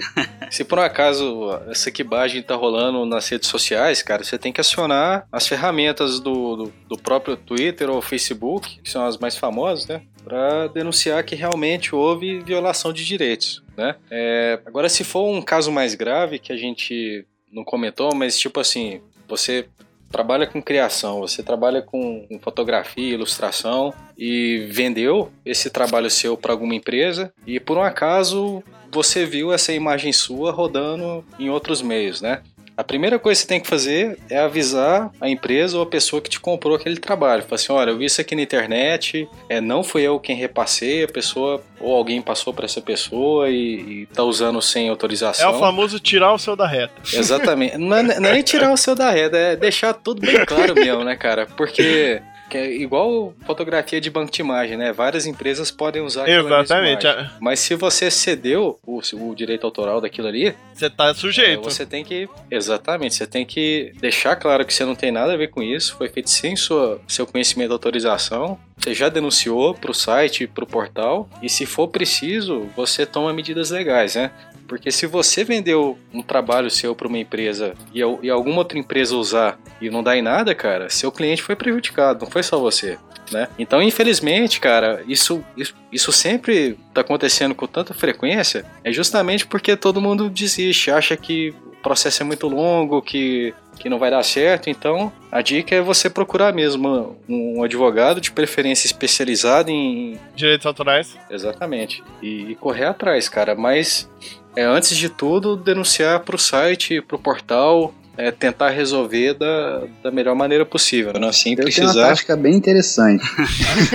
Se 0.51 0.65
por 0.65 0.79
um 0.79 0.83
acaso 0.83 1.61
essa 1.71 1.91
quibagem 1.91 2.43
tá 2.43 2.55
rolando 2.55 3.05
nas 3.07 3.29
redes 3.29 3.49
sociais, 3.49 4.03
cara, 4.03 4.25
você 4.25 4.37
tem 4.39 4.53
que 4.53 4.61
acionar 4.61 5.27
as 5.31 5.47
ferramentas 5.47 6.19
do, 6.21 6.57
do, 6.57 6.73
do 6.89 6.99
próprio 6.99 7.37
Twitter 7.37 7.89
ou 7.91 8.03
Facebook, 8.03 8.81
que 8.83 8.91
são 8.91 9.05
as 9.07 9.17
mais 9.19 9.37
famosas, 9.37 9.87
né? 9.87 10.03
Pra 10.27 10.67
denunciar 10.67 11.23
que 11.23 11.37
realmente 11.37 11.95
houve 11.95 12.41
violação 12.41 12.93
de 12.93 13.05
direitos, 13.05 13.63
né? 13.77 13.95
É, 14.11 14.59
agora, 14.67 14.89
se 14.89 15.05
for 15.05 15.31
um 15.31 15.41
caso 15.41 15.71
mais 15.71 15.95
grave 15.95 16.41
que 16.41 16.53
a 16.53 16.57
gente 16.57 17.25
não 17.53 17.63
comentou, 17.63 18.13
mas 18.13 18.37
tipo 18.37 18.59
assim, 18.59 19.01
você 19.29 19.69
trabalha 20.11 20.45
com 20.45 20.61
criação, 20.61 21.21
você 21.21 21.45
trabalha 21.45 21.81
com, 21.81 22.27
com 22.27 22.41
fotografia, 22.41 23.15
ilustração 23.15 23.95
e 24.19 24.67
vendeu 24.69 25.31
esse 25.45 25.71
trabalho 25.71 26.11
seu 26.11 26.37
para 26.37 26.53
alguma 26.53 26.75
empresa 26.75 27.33
e 27.47 27.61
por 27.61 27.79
um 27.79 27.83
acaso 27.83 28.65
você 28.91 29.25
viu 29.25 29.53
essa 29.53 29.73
imagem 29.73 30.13
sua 30.13 30.51
rodando 30.51 31.25
em 31.39 31.51
outros 31.51 31.83
meios, 31.83 32.21
né? 32.21 32.43
A 32.77 32.85
primeira 32.85 33.19
coisa 33.19 33.41
que 33.41 33.43
você 33.43 33.49
tem 33.49 33.61
que 33.61 33.67
fazer 33.67 34.19
é 34.29 34.39
avisar 34.39 35.11
a 35.19 35.31
empresa 35.31 35.79
ou 35.79 35.83
a 35.83 35.87
pessoa 35.87 36.21
que 36.21 36.29
te 36.29 36.39
comprou 36.39 36.77
aquele 36.77 36.99
trabalho. 36.99 37.43
Fala 37.43 37.55
assim, 37.55 37.73
olha, 37.73 37.91
eu 37.91 37.97
vi 37.97 38.05
isso 38.05 38.21
aqui 38.21 38.37
na 38.37 38.43
internet, 38.43 39.27
é, 39.49 39.63
não 39.63 39.83
fui 39.83 40.03
eu 40.03 40.21
quem 40.21 40.37
repassei, 40.37 41.05
a 41.05 41.09
pessoa 41.09 41.63
ou 41.81 41.95
alguém 41.95 42.21
passou 42.21 42.53
para 42.53 42.67
essa 42.67 42.83
pessoa 42.83 43.49
e, 43.49 44.03
e 44.03 44.07
tá 44.07 44.23
usando 44.23 44.61
sem 44.61 44.89
é 44.89 44.91
autorização. 44.91 45.57
o 45.57 45.59
famoso 45.59 45.99
tirar 45.99 46.35
o 46.35 46.39
seu 46.39 46.55
da 46.55 46.67
reta. 46.67 46.93
Exatamente. 47.13 47.79
Não 47.79 47.97
é, 47.97 48.03
não 48.03 48.29
é 48.29 48.33
nem 48.33 48.43
tirar 48.43 48.71
o 48.71 48.77
seu 48.77 48.95
da 48.95 49.11
reta, 49.11 49.37
é 49.37 49.57
deixar 49.57 49.95
tudo 49.95 50.21
bem 50.21 50.45
claro 50.45 50.75
mesmo, 50.75 51.03
né, 51.03 51.17
cara? 51.17 51.47
Porque 51.47 52.21
que 52.49 52.57
é 52.57 52.73
igual 52.77 53.35
fotografia 53.45 54.01
de 54.01 54.09
banco 54.11 54.31
de 54.31 54.41
imagem, 54.41 54.77
né? 54.77 54.93
Várias 54.93 55.27
empresas 55.27 55.71
podem 55.71 56.03
usar 56.03 56.29
Exatamente. 56.29 57.05
imagem. 57.07 57.27
a- 57.27 57.33
Mas 57.41 57.61
se 57.61 57.75
você 57.75 58.11
cedeu 58.11 58.79
o, 58.87 59.01
o 59.15 59.35
direito 59.35 59.65
autoral 59.67 60.01
daquilo 60.01 60.29
ali, 60.29 60.55
Você 60.73 60.89
tá 60.89 61.09
é, 61.09 61.15
sujeito. 61.15 61.63
você 61.65 61.85
tem 61.85 62.05
que. 62.05 62.29
Exatamente, 62.51 63.15
você 63.15 63.27
tem 63.27 63.45
que 63.45 63.93
deixar 64.01 64.37
claro 64.37 64.65
que 64.65 64.73
você 64.73 64.85
não 64.85 64.95
tem 64.95 65.11
nada 65.11 65.33
a 65.33 65.37
ver 65.37 65.49
com 65.49 65.63
isso, 65.63 65.97
foi 65.97 66.09
feito 66.09 66.31
sem 66.31 66.55
sua, 66.57 67.01
seu 67.09 67.27
conhecimento 67.27 67.71
e 67.71 67.73
autorização. 67.73 68.59
Você 68.79 68.93
já 68.95 69.09
denunciou 69.09 69.75
pro 69.75 69.95
site, 69.95 70.47
pro 70.47 70.67
portal, 70.67 71.29
e 71.43 71.49
se 71.49 71.65
for 71.67 71.89
preciso, 71.89 72.69
você 72.77 73.05
toma 73.07 73.33
medidas 73.33 73.71
legais, 73.71 74.15
né? 74.15 74.31
Porque 74.67 74.91
se 74.91 75.07
você 75.07 75.45
vendeu 75.45 75.99
um 76.13 76.23
trabalho 76.23 76.71
seu 76.71 76.95
para 76.95 77.09
uma 77.09 77.19
empresa 77.19 77.75
e, 77.95 78.01
e 78.01 78.31
alguma 78.31 78.59
outra 78.59 78.79
empresa 78.79 79.17
usar 79.17 79.59
e 79.81 79.91
não 79.91 80.03
dá 80.03 80.17
em 80.17 80.23
nada, 80.23 80.55
cara, 80.55 80.89
seu 80.89 81.13
cliente 81.13 81.43
foi 81.43 81.57
prejudicado, 81.57 82.25
não 82.25 82.31
foi 82.31 82.43
só 82.43 82.59
você. 82.59 82.99
Né? 83.31 83.49
Então, 83.59 83.83
infelizmente, 83.83 84.61
cara, 84.61 85.03
isso, 85.09 85.45
isso, 85.57 85.75
isso 85.91 86.13
sempre 86.13 86.79
tá 86.95 87.01
acontecendo 87.01 87.55
com 87.55 87.67
tanta 87.67 87.93
frequência, 87.93 88.65
é 88.85 88.93
justamente 88.93 89.47
porque 89.47 89.77
todo 89.77 90.01
mundo 90.01 90.31
desiste, 90.31 90.91
acha 90.91 91.17
que 91.17 91.53
processo 91.87 92.21
é 92.21 92.27
muito 92.27 92.49
longo, 92.49 93.01
que, 93.01 93.55
que 93.79 93.89
não 93.89 93.97
vai 93.97 94.11
dar 94.11 94.25
certo. 94.25 94.69
Então, 94.69 95.13
a 95.31 95.41
dica 95.41 95.77
é 95.77 95.81
você 95.81 96.11
procurar 96.11 96.53
mesmo 96.53 97.17
um 97.29 97.63
advogado, 97.63 98.21
de 98.21 98.33
preferência 98.33 98.87
especializado 98.87 99.71
em. 99.71 100.19
Direitos 100.35 100.67
autorais. 100.67 101.17
Exatamente. 101.31 102.03
E, 102.21 102.51
e 102.51 102.55
correr 102.57 102.87
atrás, 102.87 103.29
cara. 103.29 103.55
Mas, 103.55 104.11
é, 104.57 104.65
antes 104.65 104.97
de 104.97 105.09
tudo, 105.09 105.57
denunciar 105.57 106.21
pro 106.21 106.39
site, 106.39 107.01
pro 107.01 107.19
portal. 107.19 107.95
É, 108.19 108.31
tentar 108.31 108.71
resolver 108.71 109.35
da, 109.35 109.83
da 110.03 110.11
melhor 110.11 110.35
maneira 110.35 110.65
possível, 110.65 111.13
né? 111.21 111.31
Sem 111.33 111.53
Eu 111.53 111.57
tenho 111.67 111.69
uma 111.69 111.93
precisar. 111.93 112.09
tática 112.09 112.35
bem 112.35 112.55
interessante. 112.55 113.23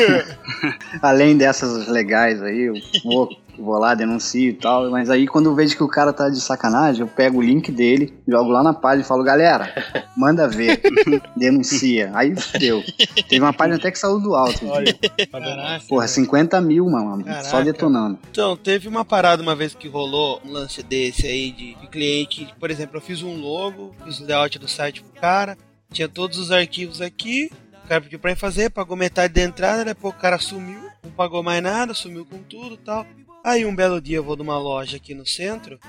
Além 1.02 1.36
dessas 1.36 1.88
legais 1.88 2.40
aí, 2.44 2.68
eu 2.68 2.76
vou, 3.04 3.30
vou 3.58 3.78
lá, 3.78 3.94
denuncio 3.96 4.50
e 4.50 4.54
tal. 4.54 4.90
Mas 4.90 5.10
aí 5.10 5.28
quando 5.28 5.48
eu 5.48 5.56
vejo 5.56 5.76
que 5.76 5.84
o 5.84 5.88
cara 5.88 6.12
tá 6.14 6.30
de 6.30 6.40
sacanagem, 6.42 7.02
eu 7.02 7.08
pego 7.08 7.40
o 7.40 7.42
link 7.42 7.72
dele, 7.72 8.14
jogo 8.28 8.50
lá 8.50 8.64
na 8.64 8.74
página 8.74 9.04
e 9.04 9.08
falo, 9.08 9.24
galera, 9.24 9.74
manda 10.16 10.48
ver, 10.48 10.82
denuncia. 11.36 12.12
Aí 12.14 12.34
deu. 12.60 12.84
Teve 13.28 13.42
uma 13.42 13.54
página 13.54 13.78
até 13.78 13.92
que 13.92 14.00
saiu 14.00 14.20
do 14.20 14.36
alto. 14.36 14.68
Olha, 14.68 14.98
Caraca. 15.32 15.86
Porra, 15.88 16.08
50 16.08 16.60
mil, 16.62 16.90
mano, 16.90 17.24
só 17.26 17.52
Caraca. 17.52 17.64
detonando. 17.64 18.20
Então, 18.30 18.56
teve 18.56 18.88
uma 18.88 19.04
parada 19.06 19.42
uma 19.42 19.56
vez 19.56 19.74
que 19.74 19.88
rolou 19.88 20.42
um 20.46 20.52
lance 20.52 20.84
desse 20.84 21.28
aí 21.28 21.52
de, 21.52 21.76
de 21.76 21.88
cliente. 21.88 22.48
Por 22.60 22.70
exemplo, 22.72 22.98
eu 22.98 23.02
fiz 23.02 23.22
um 23.22 23.40
logo, 23.40 23.94
fiz 24.04 24.20
o 24.20 24.26
layout 24.26 24.58
do 24.60 24.68
site 24.68 25.02
pro 25.02 25.22
cara, 25.22 25.58
tinha 25.92 26.08
todos 26.08 26.38
os 26.38 26.52
arquivos 26.52 27.02
aqui. 27.02 27.50
O 27.84 27.88
cara 27.88 28.02
pediu 28.02 28.20
pra 28.20 28.32
mim 28.32 28.38
fazer, 28.38 28.70
pagou 28.70 28.96
metade 28.96 29.34
da 29.34 29.42
entrada, 29.42 29.84
depois 29.84 30.14
o 30.14 30.18
cara 30.18 30.38
sumiu, 30.40 30.80
não 31.04 31.12
pagou 31.12 31.44
mais 31.44 31.62
nada, 31.62 31.94
sumiu 31.94 32.26
com 32.26 32.38
tudo 32.38 32.76
e 32.76 32.78
tal. 32.78 33.06
Aí 33.44 33.66
um 33.66 33.76
belo 33.76 34.00
dia 34.00 34.18
eu 34.18 34.24
vou 34.24 34.38
numa 34.38 34.60
loja 34.60 34.98
aqui 34.98 35.16
no 35.16 35.26
centro, 35.26 35.80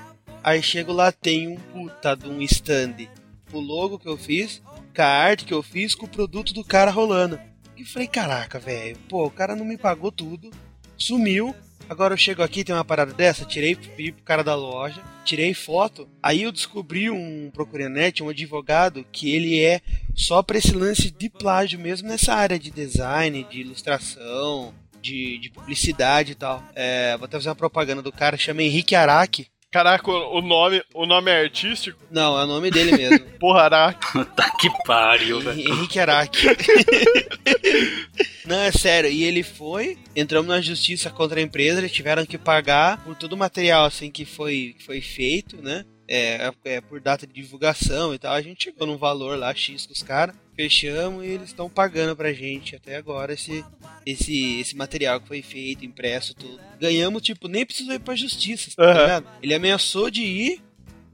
aí 0.43 0.61
chego 0.63 0.91
lá, 0.91 1.11
tem 1.11 1.47
um 1.47 1.55
puta 1.55 2.15
de 2.15 2.27
um 2.27 2.41
stand. 2.41 3.07
O 3.51 3.59
logo 3.59 3.99
que 3.99 4.07
eu 4.07 4.17
fiz, 4.17 4.59
com 4.95 5.01
a 5.03 5.05
arte 5.05 5.45
que 5.45 5.53
eu 5.53 5.61
fiz, 5.61 5.93
com 5.93 6.07
o 6.07 6.09
produto 6.09 6.51
do 6.51 6.63
cara 6.63 6.89
rolando. 6.89 7.39
E 7.77 7.85
falei, 7.85 8.07
caraca, 8.07 8.57
velho, 8.57 8.97
pô, 9.07 9.27
o 9.27 9.31
cara 9.31 9.55
não 9.55 9.65
me 9.65 9.77
pagou 9.77 10.11
tudo, 10.11 10.49
sumiu. 10.97 11.53
Agora 11.87 12.15
eu 12.15 12.17
chego 12.17 12.41
aqui, 12.41 12.63
tem 12.63 12.73
uma 12.73 12.83
parada 12.83 13.13
dessa, 13.13 13.45
tirei 13.45 13.75
pedi 13.75 14.11
pro 14.11 14.23
cara 14.23 14.43
da 14.43 14.55
loja, 14.55 15.03
tirei 15.23 15.53
foto. 15.53 16.09
Aí 16.23 16.41
eu 16.41 16.51
descobri 16.51 17.11
um 17.11 17.51
net, 17.91 18.23
um 18.23 18.29
advogado, 18.29 19.05
que 19.11 19.29
ele 19.29 19.63
é 19.63 19.79
só 20.15 20.41
pra 20.41 20.57
esse 20.57 20.71
lance 20.71 21.11
de 21.11 21.29
plágio 21.29 21.79
mesmo 21.79 22.07
nessa 22.07 22.33
área 22.33 22.57
de 22.57 22.71
design, 22.71 23.45
de 23.47 23.59
ilustração, 23.59 24.73
de, 25.03 25.37
de 25.37 25.51
publicidade 25.51 26.31
e 26.31 26.35
tal. 26.35 26.63
É, 26.73 27.15
vou 27.17 27.25
até 27.25 27.37
fazer 27.37 27.49
uma 27.49 27.55
propaganda 27.55 28.01
do 28.01 28.11
cara, 28.11 28.37
chama 28.37 28.63
Henrique 28.63 28.95
Araki. 28.95 29.47
Caraca, 29.69 30.11
o 30.11 30.39
nome, 30.39 30.83
o 30.93 31.03
nome 31.03 31.31
é 31.31 31.41
artístico? 31.41 31.99
Não, 32.11 32.39
é 32.39 32.43
o 32.43 32.47
nome 32.47 32.69
dele 32.69 32.95
mesmo. 32.95 33.25
Porra, 33.39 33.63
Araque. 33.63 34.05
Tá 34.35 34.51
que 34.51 34.69
pariu, 34.85 35.39
velho. 35.39 35.59
Henrique 35.59 35.99
Araki. 35.99 36.45
Não, 38.45 38.59
é 38.59 38.71
sério. 38.71 39.09
E 39.09 39.23
ele 39.23 39.41
foi, 39.41 39.97
entramos 40.15 40.47
na 40.47 40.61
justiça 40.61 41.09
contra 41.09 41.39
a 41.39 41.43
empresa, 41.43 41.79
eles 41.79 41.91
tiveram 41.91 42.23
que 42.23 42.37
pagar 42.37 43.03
por 43.03 43.15
todo 43.15 43.33
o 43.33 43.37
material 43.37 43.85
assim 43.85 44.11
que 44.11 44.25
foi, 44.25 44.75
que 44.77 44.85
foi 44.85 45.01
feito, 45.01 45.57
né? 45.57 45.83
É, 46.07 46.51
é, 46.65 46.81
por 46.81 46.99
data 46.99 47.25
de 47.25 47.33
divulgação 47.33 48.13
e 48.13 48.19
tal. 48.19 48.33
A 48.33 48.41
gente 48.41 48.65
chegou 48.65 48.85
num 48.85 48.97
valor 48.97 49.37
lá, 49.37 49.53
X 49.55 49.85
com 49.85 49.93
os 49.93 50.03
caras, 50.03 50.35
fechamos 50.55 51.23
e 51.23 51.27
eles 51.29 51.47
estão 51.47 51.69
pagando 51.69 52.15
pra 52.15 52.33
gente 52.33 52.75
até 52.75 52.97
agora 52.97 53.33
esse, 53.33 53.63
esse, 54.05 54.59
esse 54.59 54.75
material 54.75 55.21
que 55.21 55.27
foi 55.27 55.41
feito, 55.41 55.85
impresso, 55.85 56.35
tudo. 56.35 56.59
Ganhamos, 56.79 57.21
tipo, 57.21 57.47
nem 57.47 57.65
precisou 57.65 57.93
ir 57.93 57.99
pra 57.99 58.15
justiça, 58.15 58.71
tá 58.75 58.83
Aham. 58.83 59.01
ligado? 59.01 59.27
Ele 59.41 59.53
ameaçou 59.53 60.09
de 60.11 60.23
ir, 60.23 60.61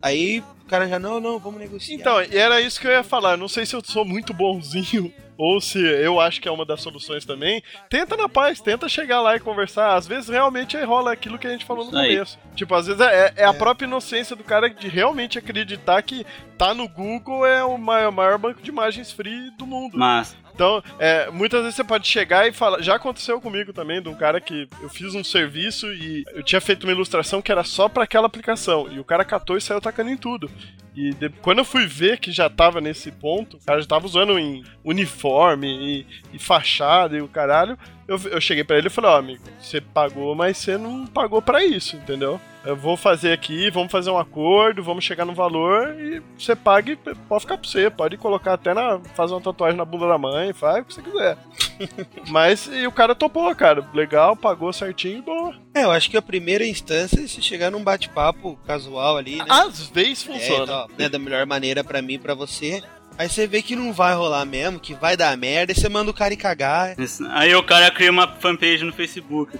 aí 0.01 0.39
o 0.61 0.65
cara 0.65 0.87
já, 0.87 0.97
não, 0.97 1.19
não, 1.19 1.37
vamos 1.37 1.59
negociar. 1.59 1.95
Então, 1.95 2.21
e 2.23 2.35
era 2.37 2.59
isso 2.59 2.79
que 2.81 2.87
eu 2.87 2.91
ia 2.91 3.03
falar. 3.03 3.37
Não 3.37 3.47
sei 3.47 3.65
se 3.65 3.75
eu 3.75 3.83
sou 3.83 4.03
muito 4.03 4.33
bonzinho 4.33 5.13
ou 5.39 5.61
se 5.61 5.79
eu 5.79 6.19
acho 6.19 6.41
que 6.41 6.49
é 6.49 6.51
uma 6.51 6.65
das 6.65 6.81
soluções 6.81 7.23
também. 7.23 7.63
Tenta 7.89 8.17
na 8.17 8.27
paz, 8.27 8.59
tenta 8.59 8.89
chegar 8.89 9.21
lá 9.21 9.37
e 9.37 9.39
conversar. 9.39 9.95
Às 9.95 10.05
vezes 10.05 10.27
realmente 10.27 10.75
aí 10.75 10.83
rola 10.83 11.13
aquilo 11.13 11.39
que 11.39 11.47
a 11.47 11.49
gente 11.49 11.63
falou 11.63 11.85
no 11.85 11.91
Isso 11.91 11.97
aí. 11.97 12.13
começo. 12.13 12.39
Tipo, 12.55 12.75
às 12.75 12.87
vezes 12.87 13.01
é, 13.01 13.33
é 13.37 13.45
a 13.45 13.53
própria 13.53 13.85
inocência 13.87 14.35
do 14.35 14.43
cara 14.43 14.69
de 14.69 14.89
realmente 14.89 15.39
acreditar 15.39 16.01
que 16.01 16.25
tá 16.57 16.73
no 16.73 16.89
Google 16.89 17.45
é 17.45 17.63
o 17.63 17.77
maior, 17.77 18.11
maior 18.11 18.37
banco 18.37 18.61
de 18.61 18.69
imagens 18.69 19.13
free 19.13 19.49
do 19.51 19.65
mundo. 19.65 19.97
Mas, 19.97 20.35
Então, 20.59 20.83
é, 20.99 21.31
muitas 21.31 21.61
vezes 21.61 21.77
você 21.77 21.85
pode 21.85 22.05
chegar 22.05 22.45
e 22.45 22.51
falar. 22.51 22.81
Já 22.81 22.95
aconteceu 22.95 23.39
comigo 23.39 23.71
também, 23.71 24.01
de 24.01 24.09
um 24.09 24.13
cara 24.13 24.41
que 24.41 24.67
eu 24.81 24.89
fiz 24.89 25.15
um 25.15 25.23
serviço 25.23 25.87
e 25.93 26.25
eu 26.33 26.43
tinha 26.43 26.59
feito 26.59 26.83
uma 26.83 26.91
ilustração 26.91 27.41
que 27.41 27.49
era 27.49 27.63
só 27.63 27.87
pra 27.87 28.03
aquela 28.03 28.27
aplicação. 28.27 28.91
E 28.91 28.99
o 28.99 29.05
cara 29.05 29.23
catou 29.23 29.55
e 29.55 29.61
saiu 29.61 29.79
tacando 29.79 30.09
em 30.09 30.17
tudo. 30.17 30.51
E 30.93 31.13
de- 31.13 31.29
quando 31.29 31.59
eu 31.59 31.63
fui 31.65 31.87
ver 31.87 32.19
que 32.19 32.29
já 32.29 32.49
tava 32.49 32.81
nesse 32.81 33.09
ponto, 33.09 33.55
o 33.55 33.65
cara 33.65 33.79
já 33.79 33.87
tava 33.87 34.05
usando 34.05 34.37
em 34.37 34.61
uniforme 34.83 35.67
e, 36.01 36.05
e 36.35 36.37
fachada 36.39 37.15
e 37.17 37.21
o 37.21 37.27
caralho. 37.29 37.79
Eu, 38.09 38.19
eu 38.31 38.41
cheguei 38.41 38.63
pra 38.63 38.77
ele 38.77 38.87
e 38.87 38.89
falei: 38.89 39.11
Ó, 39.11 39.17
amigo, 39.17 39.43
você 39.61 39.79
pagou, 39.79 40.33
mas 40.33 40.57
você 40.57 40.77
não 40.77 41.05
pagou 41.05 41.41
pra 41.41 41.63
isso, 41.63 41.95
entendeu? 41.95 42.41
Eu 42.65 42.75
vou 42.75 42.97
fazer 42.97 43.31
aqui, 43.31 43.69
vamos 43.71 43.89
fazer 43.91 44.09
um 44.09 44.17
acordo, 44.17 44.83
vamos 44.83 45.05
chegar 45.05 45.23
no 45.23 45.33
valor 45.33 45.95
e 45.97 46.21
você 46.37 46.55
paga 46.57 46.91
e 46.91 46.95
pode 46.97 47.41
ficar 47.41 47.57
pra 47.57 47.69
você. 47.69 47.89
Pode 47.89 48.17
colocar 48.17 48.53
até 48.53 48.73
na. 48.73 48.99
fazer 49.15 49.33
uma 49.33 49.39
tatuagem 49.41 49.77
na 49.77 49.85
bunda 49.85 50.07
da 50.07 50.17
mãe, 50.17 50.51
faz 50.51 50.79
o 50.79 50.85
que 50.85 50.93
você 50.95 51.01
quiser. 51.01 51.37
Mas 52.27 52.67
e 52.67 52.85
o 52.85 52.91
cara 52.91 53.15
topou, 53.15 53.55
cara. 53.55 53.87
Legal, 53.93 54.35
pagou 54.35 54.73
certinho 54.73 55.19
e 55.19 55.21
boa. 55.21 55.55
É, 55.73 55.83
eu 55.85 55.91
acho 55.91 56.09
que 56.09 56.17
a 56.17 56.21
primeira 56.21 56.67
instância 56.67 57.21
é 57.23 57.27
se 57.27 57.41
chegar 57.41 57.71
num 57.71 57.83
bate-papo 57.83 58.59
casual 58.67 59.15
ali, 59.17 59.37
né? 59.37 59.45
Às 59.47 59.87
vezes 59.87 60.27
É, 60.27 60.33
funciona. 60.33 60.63
então, 60.63 60.87
né, 60.97 61.07
da 61.07 61.17
melhor 61.19 61.45
maneira 61.45 61.81
pra 61.83 62.01
mim 62.01 62.13
e 62.15 62.19
pra 62.19 62.33
você. 62.33 62.83
Aí 63.19 63.27
você 63.27 63.45
vê 63.45 63.61
que 63.61 63.75
não 63.75 63.91
vai 63.91 64.15
rolar 64.15 64.45
mesmo, 64.45 64.79
que 64.79 64.93
vai 64.93 65.17
dar 65.17 65.35
merda, 65.35 65.73
aí 65.73 65.75
você 65.77 65.89
manda 65.89 66.09
o 66.09 66.13
cara 66.13 66.33
ir 66.33 66.37
cagar. 66.37 66.95
aí 67.31 67.53
o 67.53 67.61
cara 67.61 67.91
cria 67.91 68.09
uma 68.09 68.25
fanpage 68.39 68.81
no 68.85 68.93
Facebook. 68.93 69.59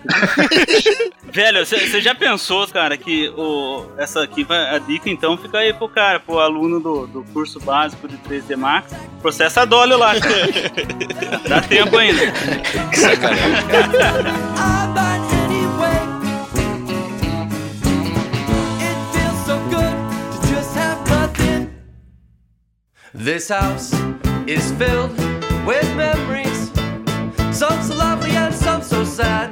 Velho, 1.30 1.66
você 1.66 2.00
já 2.00 2.16
pensou, 2.16 2.66
cara, 2.70 2.96
que 2.98 3.28
o, 3.36 3.86
essa 3.98 4.24
aqui, 4.24 4.46
vai- 4.46 4.74
a 4.74 4.80
dica 4.80 5.10
então 5.10 5.38
fica 5.38 5.58
aí 5.58 5.74
pro 5.74 5.90
cara, 5.90 6.22
pro 6.22 6.40
aluno 6.40 6.80
do, 6.80 7.06
do 7.06 7.24
curso 7.34 7.60
básico 7.60 8.08
de 8.08 8.16
3D 8.20 8.56
Max, 8.56 8.94
processa 9.22 9.64
a 9.64 9.66
Dolly 9.66 9.94
lá, 9.94 10.18
cara. 10.18 10.48
Dá 11.50 11.60
tempo 11.62 11.98
ainda. 11.98 12.32
Que 12.90 12.98
sacanagem. 12.98 13.56
This 23.14 23.50
house 23.50 23.92
is 24.48 24.72
filled 24.74 25.12
with 25.66 25.86
memories, 25.96 26.72
some 27.52 27.82
so 27.84 27.96
lovely 27.96 28.36
and 28.36 28.54
some 28.54 28.84
so 28.84 29.04
sad. 29.06 29.50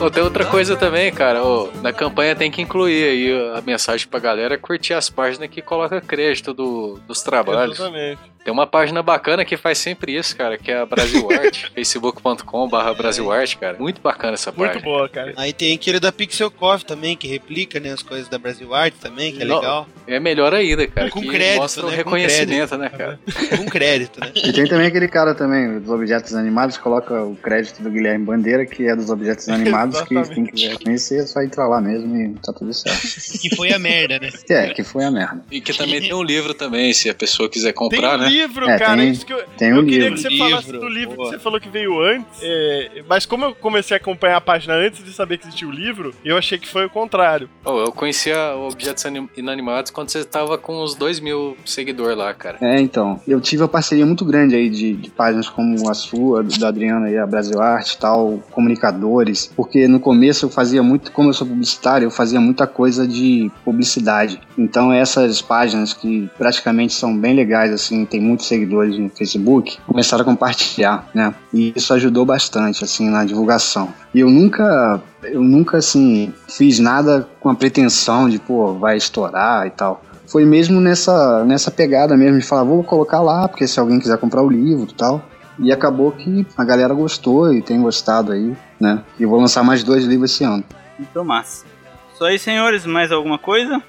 Ô, 0.00 0.10
tem 0.10 0.22
outra 0.22 0.44
coisa 0.44 0.76
também, 0.76 1.10
cara. 1.12 1.42
ô, 1.42 1.70
na 1.82 1.92
campanha 1.92 2.34
tem 2.36 2.50
que 2.50 2.60
incluir 2.62 3.04
aí 3.04 3.56
a 3.58 3.60
mensagem 3.62 4.06
pra 4.06 4.20
galera 4.20 4.58
curtir 4.58 4.92
as 4.94 5.08
páginas 5.08 5.48
que 5.48 5.62
coloca 5.62 6.00
crédito 6.00 6.52
do- 6.52 7.00
dos 7.08 7.22
trabalhos. 7.22 7.78
Exatamente. 7.78 8.20
Tem 8.46 8.52
uma 8.52 8.64
página 8.64 9.02
bacana 9.02 9.44
que 9.44 9.56
faz 9.56 9.76
sempre 9.76 10.16
isso, 10.16 10.36
cara, 10.36 10.56
que 10.56 10.70
é 10.70 10.78
a 10.78 10.86
Brasil 10.86 11.28
Art, 11.32 11.64
facebook.com 11.74 12.68
barra 12.68 12.94
Brasil 12.94 13.32
Art, 13.32 13.56
cara. 13.56 13.76
Muito 13.76 14.00
bacana 14.00 14.34
essa 14.34 14.52
Muito 14.52 14.70
página. 14.74 14.84
boa, 14.84 15.08
cara. 15.08 15.34
Aí 15.36 15.52
tem 15.52 15.74
aquele 15.74 15.98
da 15.98 16.12
Pixel 16.12 16.48
Coffee 16.48 16.86
também, 16.86 17.16
que 17.16 17.26
replica 17.26 17.80
né, 17.80 17.90
as 17.90 18.04
coisas 18.04 18.28
da 18.28 18.38
Brasil 18.38 18.72
Art 18.72 18.94
também, 19.00 19.32
que 19.32 19.42
é 19.42 19.44
Não. 19.44 19.56
legal. 19.56 19.88
É 20.06 20.20
melhor 20.20 20.54
ainda, 20.54 20.86
cara. 20.86 21.10
Com 21.10 21.22
que 21.22 21.26
crédito, 21.26 21.60
mostra 21.60 21.82
o 21.82 21.86
né? 21.86 21.90
Com 21.90 21.96
reconhecimento, 21.96 22.78
né, 22.78 22.88
cara? 22.88 23.18
Com 23.58 23.64
crédito, 23.66 24.20
né? 24.20 24.30
E 24.36 24.52
tem 24.52 24.68
também 24.68 24.86
aquele 24.86 25.08
cara 25.08 25.34
também, 25.34 25.80
dos 25.80 25.90
objetos 25.90 26.32
animados, 26.32 26.78
coloca 26.78 27.20
o 27.24 27.34
crédito 27.34 27.82
do 27.82 27.90
Guilherme 27.90 28.24
Bandeira, 28.24 28.64
que 28.64 28.86
é 28.86 28.94
dos 28.94 29.10
objetos 29.10 29.48
animados, 29.50 30.00
que 30.02 30.14
quem 30.32 30.46
quiser 30.46 30.78
conhecer 30.78 31.24
é 31.24 31.26
só 31.26 31.42
entrar 31.42 31.66
lá 31.66 31.80
mesmo 31.80 32.16
e 32.16 32.34
tá 32.34 32.52
tudo 32.52 32.72
certo. 32.72 32.96
Que 33.42 33.56
foi 33.56 33.72
a 33.72 33.78
merda, 33.78 34.20
né? 34.20 34.30
É, 34.48 34.68
que 34.72 34.84
foi 34.84 35.04
a 35.04 35.10
merda. 35.10 35.44
E 35.50 35.60
que 35.60 35.76
também 35.76 36.00
tem 36.00 36.14
um 36.14 36.22
livro 36.22 36.54
também, 36.54 36.92
se 36.92 37.10
a 37.10 37.14
pessoa 37.14 37.48
quiser 37.48 37.72
Tem 37.72 37.74
comprar, 37.74 38.16
um 38.16 38.22
né? 38.22 38.35
Livro, 38.40 38.68
É, 38.68 38.78
cara. 38.78 38.96
tem- 38.96 39.10
isso 39.10 39.24
que 39.26 39.32
eu, 39.32 39.42
tem 39.58 39.70
eu 39.70 39.76
um 39.80 39.84
queria 39.84 40.08
livro. 40.10 40.14
que 40.16 40.22
você 40.22 40.28
Livro, 40.28 40.48
falasse 40.48 40.72
do 40.72 40.88
livro 40.88 41.16
boa. 41.16 41.28
que 41.30 41.36
você 41.36 41.42
falou 41.42 41.60
que 41.60 41.68
veio 41.68 42.00
antes. 42.00 42.40
é, 42.42 43.02
mas 43.08 43.24
como 43.26 43.44
eu 43.44 43.54
comecei 43.54 43.96
a 43.96 44.00
acompanhar 44.00 44.36
a 44.36 44.40
página 44.40 44.74
antes 44.74 45.02
de 45.04 45.12
saber 45.12 45.38
que 45.38 45.46
existia 45.46 45.66
o 45.68 45.70
livro, 45.70 46.14
eu 46.24 46.36
achei 46.36 46.58
que 46.58 46.68
foi 46.68 46.84
o 46.86 46.90
contrário. 46.90 47.48
Oh, 47.64 47.78
eu 47.78 47.92
conhecia 47.92 48.36
o 48.56 48.68
Objetos 48.68 49.04
Anim- 49.06 49.28
Inanimados 49.36 49.90
quando 49.90 50.08
você 50.10 50.24
tava 50.24 50.58
com 50.58 50.82
uns 50.82 50.94
2 50.94 51.20
mil 51.20 51.56
seguidores 51.64 52.16
lá, 52.16 52.32
cara. 52.34 52.58
É, 52.60 52.80
então. 52.80 53.20
Eu 53.26 53.40
tive 53.40 53.62
uma 53.62 53.68
parceria 53.68 54.04
muito 54.06 54.24
grande 54.24 54.54
aí 54.54 54.68
de, 54.68 54.92
de 54.94 55.10
páginas 55.10 55.48
como 55.48 55.88
a 55.88 55.94
sua, 55.94 56.42
da 56.42 56.68
Adriana 56.68 57.10
e 57.10 57.16
a 57.18 57.26
Brasil 57.26 57.60
Arte 57.60 57.92
e 57.94 57.98
tal, 57.98 58.42
comunicadores, 58.52 59.50
porque 59.56 59.88
no 59.88 59.98
começo 60.00 60.46
eu 60.46 60.50
fazia 60.50 60.82
muito, 60.82 61.10
como 61.12 61.28
eu 61.30 61.32
sou 61.32 61.46
publicitário, 61.46 62.06
eu 62.06 62.10
fazia 62.10 62.40
muita 62.40 62.66
coisa 62.66 63.06
de 63.06 63.50
publicidade. 63.64 64.40
Então 64.58 64.92
essas 64.92 65.40
páginas 65.42 65.92
que 65.92 66.28
praticamente 66.38 66.92
são 66.92 67.16
bem 67.16 67.34
legais, 67.34 67.72
assim, 67.72 68.04
tem 68.04 68.20
muitos 68.26 68.46
seguidores 68.46 68.98
no 68.98 69.08
Facebook, 69.08 69.78
começaram 69.86 70.22
a 70.22 70.24
compartilhar, 70.24 71.08
né? 71.14 71.34
E 71.52 71.72
isso 71.76 71.94
ajudou 71.94 72.24
bastante, 72.26 72.84
assim, 72.84 73.08
na 73.08 73.24
divulgação. 73.24 73.92
E 74.14 74.20
eu 74.20 74.28
nunca, 74.28 75.00
eu 75.22 75.42
nunca, 75.42 75.78
assim, 75.78 76.32
fiz 76.48 76.78
nada 76.78 77.28
com 77.40 77.48
a 77.48 77.54
pretensão 77.54 78.28
de, 78.28 78.38
pô, 78.38 78.74
vai 78.74 78.96
estourar 78.96 79.66
e 79.66 79.70
tal. 79.70 80.02
foi 80.26 80.44
mesmo 80.44 80.80
nessa, 80.80 81.44
nessa 81.44 81.70
pegada 81.70 82.16
mesmo, 82.16 82.38
de 82.38 82.44
falar, 82.44 82.64
vou 82.64 82.82
colocar 82.82 83.20
lá, 83.20 83.48
porque 83.48 83.66
se 83.66 83.78
alguém 83.78 83.98
quiser 83.98 84.18
comprar 84.18 84.42
o 84.42 84.50
livro 84.50 84.88
e 84.90 84.94
tal. 84.94 85.24
E 85.58 85.72
acabou 85.72 86.12
que 86.12 86.46
a 86.56 86.64
galera 86.64 86.92
gostou 86.92 87.52
e 87.52 87.62
tem 87.62 87.80
gostado 87.80 88.32
aí, 88.32 88.54
né? 88.78 89.02
E 89.18 89.24
vou 89.24 89.40
lançar 89.40 89.62
mais 89.62 89.82
dois 89.82 90.04
livros 90.04 90.32
esse 90.32 90.44
ano. 90.44 90.62
Então, 91.00 91.24
massa. 91.24 91.64
Isso 92.12 92.24
aí, 92.24 92.38
senhores, 92.38 92.84
mais 92.84 93.10
alguma 93.10 93.38
coisa? 93.38 93.82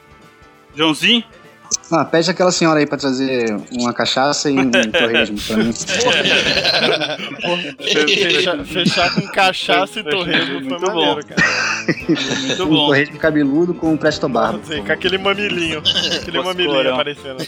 Joãozinho? 0.76 1.24
Ah, 1.90 2.04
pede 2.04 2.30
aquela 2.30 2.52
senhora 2.52 2.80
aí 2.80 2.86
pra 2.86 2.98
trazer 2.98 3.56
uma 3.72 3.94
cachaça 3.94 4.50
e 4.50 4.60
um 4.60 4.70
torresmo 4.92 5.38
pra 5.48 5.58
mim. 5.58 5.74
Fechar, 7.80 8.66
fechar 8.66 9.16
com 9.16 9.22
cachaça 9.28 10.00
e 10.00 10.04
torresmo 10.04 10.60
foi 10.60 10.62
muito 10.70 10.86
maneiro, 10.86 11.22
bom. 11.22 11.28
cara. 11.28 11.42
Muito 12.46 12.64
Um 12.64 12.70
bom. 12.70 12.86
torresmo 12.88 13.18
cabeludo 13.18 13.74
com 13.74 13.94
um 13.94 13.98
presto 13.98 14.28
barba. 14.28 14.60
Assim, 14.64 14.84
com 14.84 14.92
aquele 14.92 15.18
mamilinho. 15.18 15.82
Aquele 16.22 16.42
mamilinho 16.42 16.70
Coscorão. 16.72 16.94
aparecendo. 16.94 17.48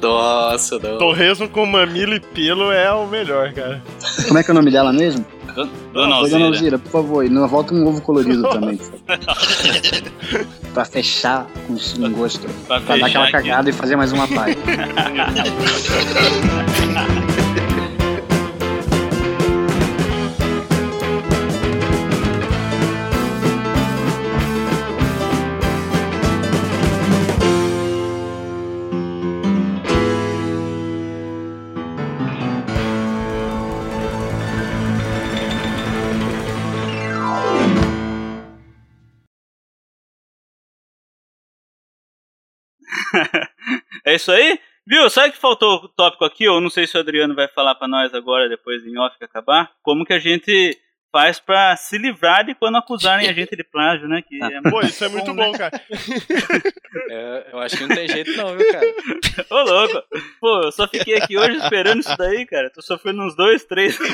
Nossa, 0.00 0.78
não. 0.78 0.98
Torresmo 0.98 1.48
com 1.48 1.64
mamilo 1.66 2.14
e 2.14 2.20
pelo 2.20 2.70
é 2.70 2.92
o 2.92 3.06
melhor, 3.06 3.52
cara. 3.52 3.82
Como 4.26 4.38
é 4.38 4.42
que 4.42 4.50
é 4.50 4.52
o 4.52 4.54
nome 4.54 4.70
dela 4.70 4.92
mesmo? 4.92 5.24
Dona 5.54 5.70
Oi, 5.70 5.92
Dona 5.92 6.14
Alzira. 6.16 6.44
Alzira, 6.46 6.78
por 6.78 6.90
favor, 6.90 7.24
e 7.24 7.28
não 7.28 7.46
volta 7.46 7.74
um 7.74 7.86
ovo 7.86 8.00
colorido 8.00 8.42
também. 8.48 8.78
pra 10.74 10.84
fechar 10.84 11.46
com 11.66 11.74
um 12.04 12.12
gosto. 12.12 12.46
Pra 12.66 12.80
Pra 12.80 12.96
dar 12.96 13.06
aquela 13.06 13.24
aqui. 13.24 13.32
cagada 13.32 13.70
e 13.70 13.72
fazer 13.72 13.96
mais 13.96 14.12
uma 14.12 14.26
paz. 14.26 14.56
É 44.14 44.16
isso 44.16 44.30
aí? 44.30 44.60
Viu? 44.86 45.10
Sabe 45.10 45.32
que 45.32 45.38
faltou 45.38 45.74
o 45.76 45.88
tópico 45.88 46.24
aqui? 46.24 46.44
Eu 46.44 46.60
não 46.60 46.70
sei 46.70 46.86
se 46.86 46.96
o 46.96 47.00
Adriano 47.00 47.34
vai 47.34 47.48
falar 47.48 47.74
pra 47.74 47.88
nós 47.88 48.14
agora, 48.14 48.48
depois 48.48 48.86
em 48.86 48.96
off 48.96 49.18
que 49.18 49.24
acabar. 49.24 49.72
Como 49.82 50.04
que 50.04 50.12
a 50.12 50.20
gente 50.20 50.78
faz 51.10 51.40
pra 51.40 51.74
se 51.76 51.98
livrar 51.98 52.44
de 52.44 52.54
quando 52.54 52.76
acusarem 52.76 53.28
a 53.28 53.32
gente 53.34 53.56
de 53.56 53.64
plágio, 53.64 54.06
né? 54.06 54.22
Que 54.22 54.40
é 54.40 54.60
Pô, 54.70 54.80
isso 54.82 55.04
é 55.04 55.08
muito 55.08 55.34
bom, 55.34 55.50
cara. 55.50 55.80
É, 57.10 57.48
eu 57.52 57.58
acho 57.58 57.76
que 57.76 57.86
não 57.86 57.96
tem 57.96 58.08
jeito 58.08 58.36
não, 58.36 58.56
viu, 58.56 58.70
cara? 58.70 58.86
Ô, 59.50 59.62
louco. 59.62 60.02
Pô, 60.40 60.60
eu 60.62 60.70
só 60.70 60.86
fiquei 60.86 61.16
aqui 61.16 61.36
hoje 61.36 61.56
esperando 61.56 61.98
isso 61.98 62.16
daí, 62.16 62.46
cara. 62.46 62.70
Tô 62.70 62.80
sofrendo 62.82 63.20
uns 63.20 63.34
dois, 63.34 63.64
três. 63.64 63.98